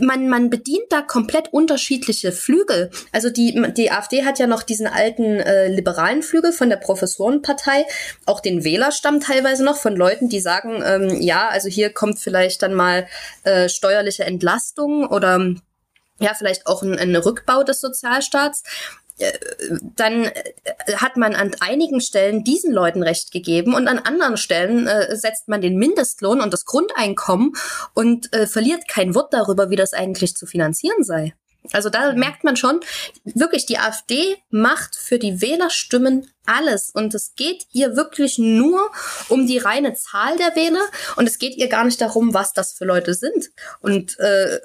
man, 0.00 0.28
man 0.28 0.50
bedient 0.50 0.86
da 0.90 1.02
komplett 1.02 1.52
unterschiedliche 1.52 2.32
Flügel. 2.32 2.90
Also 3.12 3.30
die, 3.30 3.60
die 3.76 3.90
AfD 3.90 4.24
hat 4.24 4.38
ja 4.38 4.46
noch 4.46 4.62
diesen 4.62 4.86
alten 4.86 5.40
äh, 5.40 5.68
liberalen 5.68 6.22
Flügel 6.22 6.52
von 6.52 6.68
der 6.68 6.76
Professorenpartei, 6.76 7.86
auch 8.26 8.40
den 8.40 8.64
Wählerstamm 8.64 9.20
teilweise 9.20 9.64
noch 9.64 9.76
von 9.76 9.96
Leuten, 9.96 10.28
die 10.28 10.40
sagen, 10.40 10.82
ähm, 10.84 11.20
ja, 11.20 11.48
also 11.48 11.68
hier 11.68 11.90
kommt 11.90 12.18
vielleicht 12.18 12.62
dann 12.62 12.74
mal 12.74 13.06
äh, 13.44 13.68
steuerliche 13.68 14.24
Entlastung 14.24 15.06
oder 15.06 15.54
ja, 16.20 16.34
vielleicht 16.34 16.66
auch 16.66 16.82
ein, 16.82 16.98
ein 16.98 17.14
Rückbau 17.14 17.62
des 17.62 17.80
Sozialstaats. 17.80 18.64
Dann 19.96 20.30
hat 20.96 21.16
man 21.16 21.34
an 21.34 21.52
einigen 21.60 22.00
Stellen 22.00 22.44
diesen 22.44 22.72
Leuten 22.72 23.02
Recht 23.02 23.32
gegeben 23.32 23.74
und 23.74 23.88
an 23.88 23.98
anderen 23.98 24.36
Stellen 24.36 24.86
äh, 24.86 25.16
setzt 25.16 25.48
man 25.48 25.60
den 25.60 25.76
Mindestlohn 25.76 26.40
und 26.40 26.52
das 26.52 26.64
Grundeinkommen 26.64 27.52
und 27.94 28.32
äh, 28.32 28.46
verliert 28.46 28.88
kein 28.88 29.14
Wort 29.14 29.32
darüber, 29.32 29.70
wie 29.70 29.76
das 29.76 29.92
eigentlich 29.92 30.34
zu 30.34 30.46
finanzieren 30.46 31.02
sei. 31.02 31.34
Also 31.72 31.90
da 31.90 32.12
merkt 32.12 32.44
man 32.44 32.56
schon, 32.56 32.80
wirklich, 33.24 33.66
die 33.66 33.78
AfD 33.78 34.36
macht 34.50 34.96
für 34.96 35.18
die 35.18 35.42
Wählerstimmen 35.42 36.30
alles. 36.46 36.90
Und 36.90 37.14
es 37.14 37.34
geht 37.34 37.66
ihr 37.72 37.96
wirklich 37.96 38.38
nur 38.38 38.90
um 39.28 39.46
die 39.46 39.58
reine 39.58 39.94
Zahl 39.94 40.36
der 40.38 40.56
Wähler. 40.56 40.84
Und 41.16 41.28
es 41.28 41.38
geht 41.38 41.56
ihr 41.56 41.68
gar 41.68 41.84
nicht 41.84 42.00
darum, 42.00 42.32
was 42.32 42.52
das 42.52 42.72
für 42.72 42.84
Leute 42.84 43.12
sind. 43.14 43.50
Und, 43.80 44.18
äh, 44.18 44.60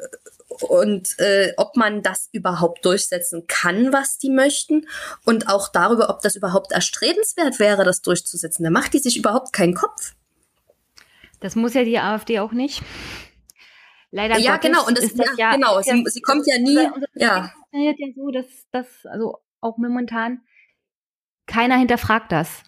und 0.63 1.19
äh, 1.19 1.53
ob 1.57 1.75
man 1.75 2.01
das 2.01 2.29
überhaupt 2.31 2.85
durchsetzen 2.85 3.45
kann, 3.47 3.93
was 3.93 4.17
die 4.17 4.29
möchten. 4.29 4.87
Und 5.25 5.49
auch 5.49 5.69
darüber, 5.71 6.09
ob 6.09 6.21
das 6.21 6.35
überhaupt 6.35 6.71
erstrebenswert 6.71 7.59
wäre, 7.59 7.83
das 7.83 8.01
durchzusetzen. 8.01 8.63
Da 8.63 8.69
macht 8.69 8.93
die 8.93 8.99
sich 8.99 9.17
überhaupt 9.17 9.53
keinen 9.53 9.75
Kopf. 9.75 10.13
Das 11.39 11.55
muss 11.55 11.73
ja 11.73 11.83
die 11.83 11.99
AfD 11.99 12.39
auch 12.39 12.53
nicht. 12.53 12.81
Leider 14.11 14.37
ja, 14.37 14.57
Gottes 14.57 14.69
genau. 14.69 14.87
Und 14.87 14.97
das, 14.97 15.05
ist 15.05 15.19
das 15.19 15.29
ja, 15.37 15.55
genau. 15.55 15.81
Sie, 15.81 15.89
ja, 15.89 16.03
sie 16.05 16.21
kommt 16.21 16.47
ja 16.47 16.59
nie. 16.59 16.87
Ja. 17.15 17.51
funktioniert 17.73 17.99
ja 17.99 18.07
so, 18.15 18.31
dass 18.31 18.45
das 18.71 18.87
also 19.05 19.39
auch 19.59 19.77
momentan 19.77 20.41
keiner 21.45 21.77
hinterfragt 21.77 22.31
das. 22.31 22.63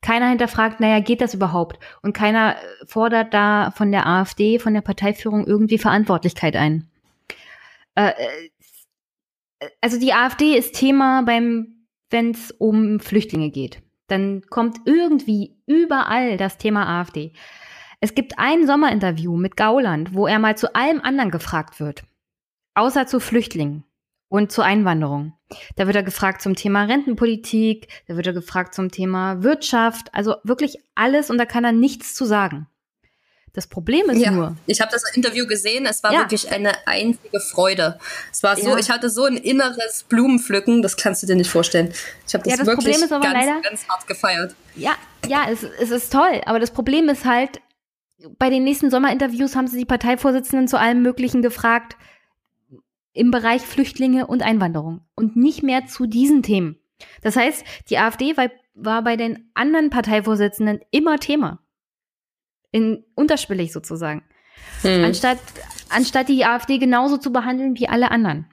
Keiner 0.00 0.28
hinterfragt, 0.28 0.80
naja, 0.80 1.00
geht 1.00 1.20
das 1.20 1.34
überhaupt? 1.34 1.78
Und 2.02 2.12
keiner 2.12 2.56
äh, 2.56 2.86
fordert 2.86 3.34
da 3.34 3.72
von 3.72 3.90
der 3.90 4.06
AfD, 4.06 4.58
von 4.58 4.74
der 4.74 4.80
Parteiführung 4.80 5.46
irgendwie 5.46 5.78
Verantwortlichkeit 5.78 6.54
ein. 6.54 6.88
Äh, 7.96 8.10
äh 8.10 8.50
also 9.80 9.98
die 9.98 10.12
AfD 10.12 10.54
ist 10.54 10.74
Thema 10.74 11.22
beim, 11.22 11.86
wenn 12.10 12.30
es 12.30 12.50
um 12.52 13.00
Flüchtlinge 13.00 13.50
geht. 13.50 13.82
Dann 14.06 14.42
kommt 14.50 14.78
irgendwie 14.84 15.56
überall 15.66 16.36
das 16.36 16.58
Thema 16.58 17.00
AfD. 17.00 17.32
Es 18.00 18.14
gibt 18.14 18.38
ein 18.38 18.66
Sommerinterview 18.66 19.36
mit 19.36 19.56
Gauland, 19.56 20.14
wo 20.14 20.26
er 20.26 20.38
mal 20.38 20.56
zu 20.56 20.74
allem 20.74 21.00
anderen 21.00 21.30
gefragt 21.30 21.80
wird. 21.80 22.04
Außer 22.74 23.06
zu 23.06 23.20
Flüchtlingen 23.20 23.84
und 24.28 24.52
zur 24.52 24.64
Einwanderung. 24.64 25.32
Da 25.76 25.86
wird 25.86 25.96
er 25.96 26.02
gefragt 26.02 26.42
zum 26.42 26.54
Thema 26.54 26.84
Rentenpolitik, 26.84 27.88
da 28.06 28.16
wird 28.16 28.26
er 28.26 28.32
gefragt 28.32 28.74
zum 28.74 28.90
Thema 28.90 29.42
Wirtschaft, 29.42 30.12
also 30.14 30.36
wirklich 30.44 30.78
alles 30.94 31.30
und 31.30 31.38
da 31.38 31.46
kann 31.46 31.64
er 31.64 31.72
nichts 31.72 32.14
zu 32.14 32.24
sagen. 32.24 32.68
Das 33.56 33.66
Problem 33.66 34.10
ist 34.10 34.20
ja, 34.20 34.30
nur. 34.30 34.54
Ich 34.66 34.82
habe 34.82 34.92
das 34.92 35.02
Interview 35.14 35.46
gesehen, 35.46 35.86
es 35.86 36.02
war 36.02 36.12
ja. 36.12 36.18
wirklich 36.20 36.52
eine 36.52 36.74
einzige 36.86 37.40
Freude. 37.40 37.98
Es 38.30 38.42
war 38.42 38.54
so, 38.54 38.68
ja. 38.68 38.76
ich 38.76 38.90
hatte 38.90 39.08
so 39.08 39.24
ein 39.24 39.38
inneres 39.38 40.04
Blumenpflücken, 40.06 40.82
das 40.82 40.98
kannst 40.98 41.22
du 41.22 41.26
dir 41.26 41.36
nicht 41.36 41.50
vorstellen. 41.50 41.90
Ich 42.28 42.34
habe 42.34 42.44
das, 42.44 42.58
das, 42.58 42.66
wirklich 42.66 43.00
ganz, 43.00 43.10
leider, 43.10 43.62
ganz 43.62 43.88
hart 43.88 44.06
gefeiert. 44.06 44.54
Ja, 44.74 44.94
ja, 45.26 45.46
es, 45.50 45.62
es 45.80 45.90
ist 45.90 46.12
toll, 46.12 46.42
aber 46.44 46.60
das 46.60 46.70
Problem 46.70 47.08
ist 47.08 47.24
halt, 47.24 47.62
bei 48.38 48.50
den 48.50 48.62
nächsten 48.62 48.90
Sommerinterviews 48.90 49.56
haben 49.56 49.68
sie 49.68 49.78
die 49.78 49.86
Parteivorsitzenden 49.86 50.68
zu 50.68 50.78
allem 50.78 51.00
Möglichen 51.00 51.40
gefragt 51.40 51.96
im 53.14 53.30
Bereich 53.30 53.62
Flüchtlinge 53.62 54.26
und 54.26 54.42
Einwanderung 54.42 55.00
und 55.14 55.34
nicht 55.34 55.62
mehr 55.62 55.86
zu 55.86 56.04
diesen 56.04 56.42
Themen. 56.42 56.78
Das 57.22 57.36
heißt, 57.36 57.64
die 57.88 57.96
AfD 57.96 58.36
war, 58.36 58.50
war 58.74 59.02
bei 59.02 59.16
den 59.16 59.50
anderen 59.54 59.88
Parteivorsitzenden 59.88 60.80
immer 60.90 61.18
Thema. 61.18 61.60
In 62.70 63.04
unterschwellig 63.14 63.72
sozusagen. 63.72 64.22
Hm. 64.82 65.04
Anstatt, 65.04 65.38
anstatt 65.88 66.28
die 66.28 66.44
AfD 66.44 66.78
genauso 66.78 67.16
zu 67.16 67.32
behandeln 67.32 67.78
wie 67.78 67.88
alle 67.88 68.10
anderen. 68.10 68.46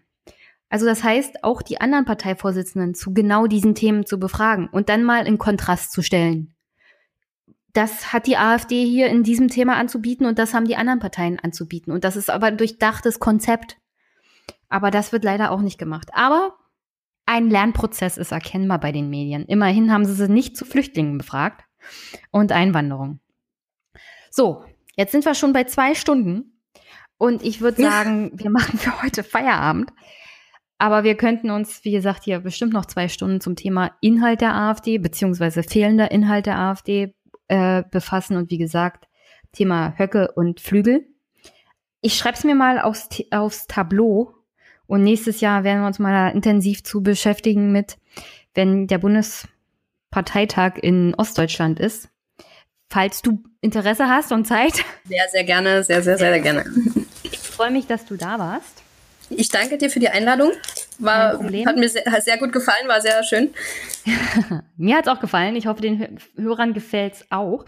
Also 0.69 0.85
das 0.85 1.03
heißt, 1.03 1.43
auch 1.43 1.61
die 1.61 1.81
anderen 1.81 2.05
Parteivorsitzenden 2.05 2.95
zu 2.95 3.13
genau 3.13 3.47
diesen 3.47 3.75
Themen 3.75 4.05
zu 4.05 4.19
befragen 4.19 4.69
und 4.71 4.89
dann 4.89 5.03
mal 5.03 5.27
in 5.27 5.37
Kontrast 5.37 5.91
zu 5.91 6.01
stellen 6.01 6.53
das 7.73 8.13
hat 8.13 8.27
die 8.27 8.37
AfD 8.37 8.85
hier 8.85 9.07
in 9.07 9.23
diesem 9.23 9.47
Thema 9.47 9.77
anzubieten 9.77 10.27
und 10.27 10.37
das 10.37 10.53
haben 10.53 10.65
die 10.65 10.75
anderen 10.75 10.99
Parteien 10.99 11.39
anzubieten. 11.39 11.91
Und 11.91 12.03
das 12.03 12.15
ist 12.15 12.29
aber 12.29 12.47
ein 12.47 12.57
durchdachtes 12.57 13.19
Konzept. 13.19 13.77
Aber 14.69 14.91
das 14.91 15.11
wird 15.11 15.23
leider 15.23 15.51
auch 15.51 15.61
nicht 15.61 15.79
gemacht. 15.79 16.09
Aber 16.13 16.55
ein 17.25 17.49
Lernprozess 17.49 18.17
ist 18.17 18.31
erkennbar 18.31 18.79
bei 18.79 18.91
den 18.91 19.09
Medien. 19.09 19.45
Immerhin 19.45 19.91
haben 19.91 20.05
sie 20.05 20.13
sie 20.13 20.29
nicht 20.29 20.55
zu 20.55 20.65
Flüchtlingen 20.65 21.17
befragt 21.17 21.65
und 22.31 22.51
Einwanderung. 22.51 23.19
So, 24.35 24.65
jetzt 24.95 25.11
sind 25.11 25.25
wir 25.25 25.35
schon 25.35 25.53
bei 25.53 25.65
zwei 25.65 25.93
Stunden. 25.93 26.59
Und 27.19 27.43
ich 27.43 27.61
würde 27.61 27.83
sagen, 27.83 28.31
wir 28.33 28.49
machen 28.49 28.79
für 28.79 29.03
heute 29.03 29.23
Feierabend. 29.23 29.93
Aber 30.79 31.03
wir 31.03 31.15
könnten 31.15 31.51
uns, 31.51 31.85
wie 31.85 31.91
gesagt, 31.91 32.23
hier 32.23 32.39
bestimmt 32.39 32.73
noch 32.73 32.87
zwei 32.87 33.09
Stunden 33.09 33.41
zum 33.41 33.55
Thema 33.55 33.91
Inhalt 34.01 34.41
der 34.41 34.55
AfD 34.55 34.97
beziehungsweise 34.97 35.61
fehlender 35.61 36.09
Inhalt 36.09 36.47
der 36.47 36.57
AfD 36.57 37.13
äh, 37.47 37.83
befassen 37.91 38.35
und 38.35 38.49
wie 38.49 38.57
gesagt, 38.57 39.07
Thema 39.51 39.93
Höcke 39.99 40.31
und 40.31 40.59
Flügel. 40.59 41.05
Ich 42.01 42.17
schreibe 42.17 42.35
es 42.35 42.43
mir 42.43 42.55
mal 42.55 42.79
aufs, 42.79 43.09
aufs 43.29 43.67
Tableau 43.67 44.33
und 44.87 45.03
nächstes 45.03 45.41
Jahr 45.41 45.63
werden 45.63 45.81
wir 45.81 45.87
uns 45.87 45.99
mal 45.99 46.29
intensiv 46.29 46.83
zu 46.83 47.03
beschäftigen 47.03 47.71
mit, 47.71 47.99
wenn 48.55 48.87
der 48.87 48.97
Bundesparteitag 48.97 50.79
in 50.81 51.13
Ostdeutschland 51.13 51.79
ist. 51.79 52.09
Falls 52.89 53.21
du 53.21 53.43
Interesse 53.63 54.09
hast 54.09 54.31
und 54.33 54.45
Zeit. 54.45 54.73
Sehr, 55.07 55.23
sehr 55.31 55.43
gerne, 55.45 55.83
sehr, 55.83 56.03
sehr, 56.03 56.17
sehr, 56.17 56.31
sehr 56.31 56.39
gerne. 56.41 56.65
Ich 57.23 57.39
freue 57.39 57.71
mich, 57.71 57.87
dass 57.87 58.05
du 58.05 58.17
da 58.17 58.37
warst. 58.37 58.83
Ich 59.29 59.47
danke 59.47 59.77
dir 59.77 59.89
für 59.89 60.01
die 60.01 60.09
Einladung. 60.09 60.51
War, 60.99 61.39
hat 61.39 61.77
mir 61.77 61.87
sehr, 61.89 62.03
sehr, 62.21 62.37
gut 62.37 62.51
gefallen, 62.51 62.87
war 62.87 62.99
sehr 62.99 63.23
schön. 63.23 63.53
mir 64.77 64.97
hat 64.97 65.07
es 65.07 65.13
auch 65.13 65.21
gefallen. 65.21 65.55
Ich 65.55 65.65
hoffe, 65.65 65.81
den 65.81 66.19
Hörern 66.35 66.73
gefällt 66.73 67.13
es 67.13 67.25
auch. 67.29 67.63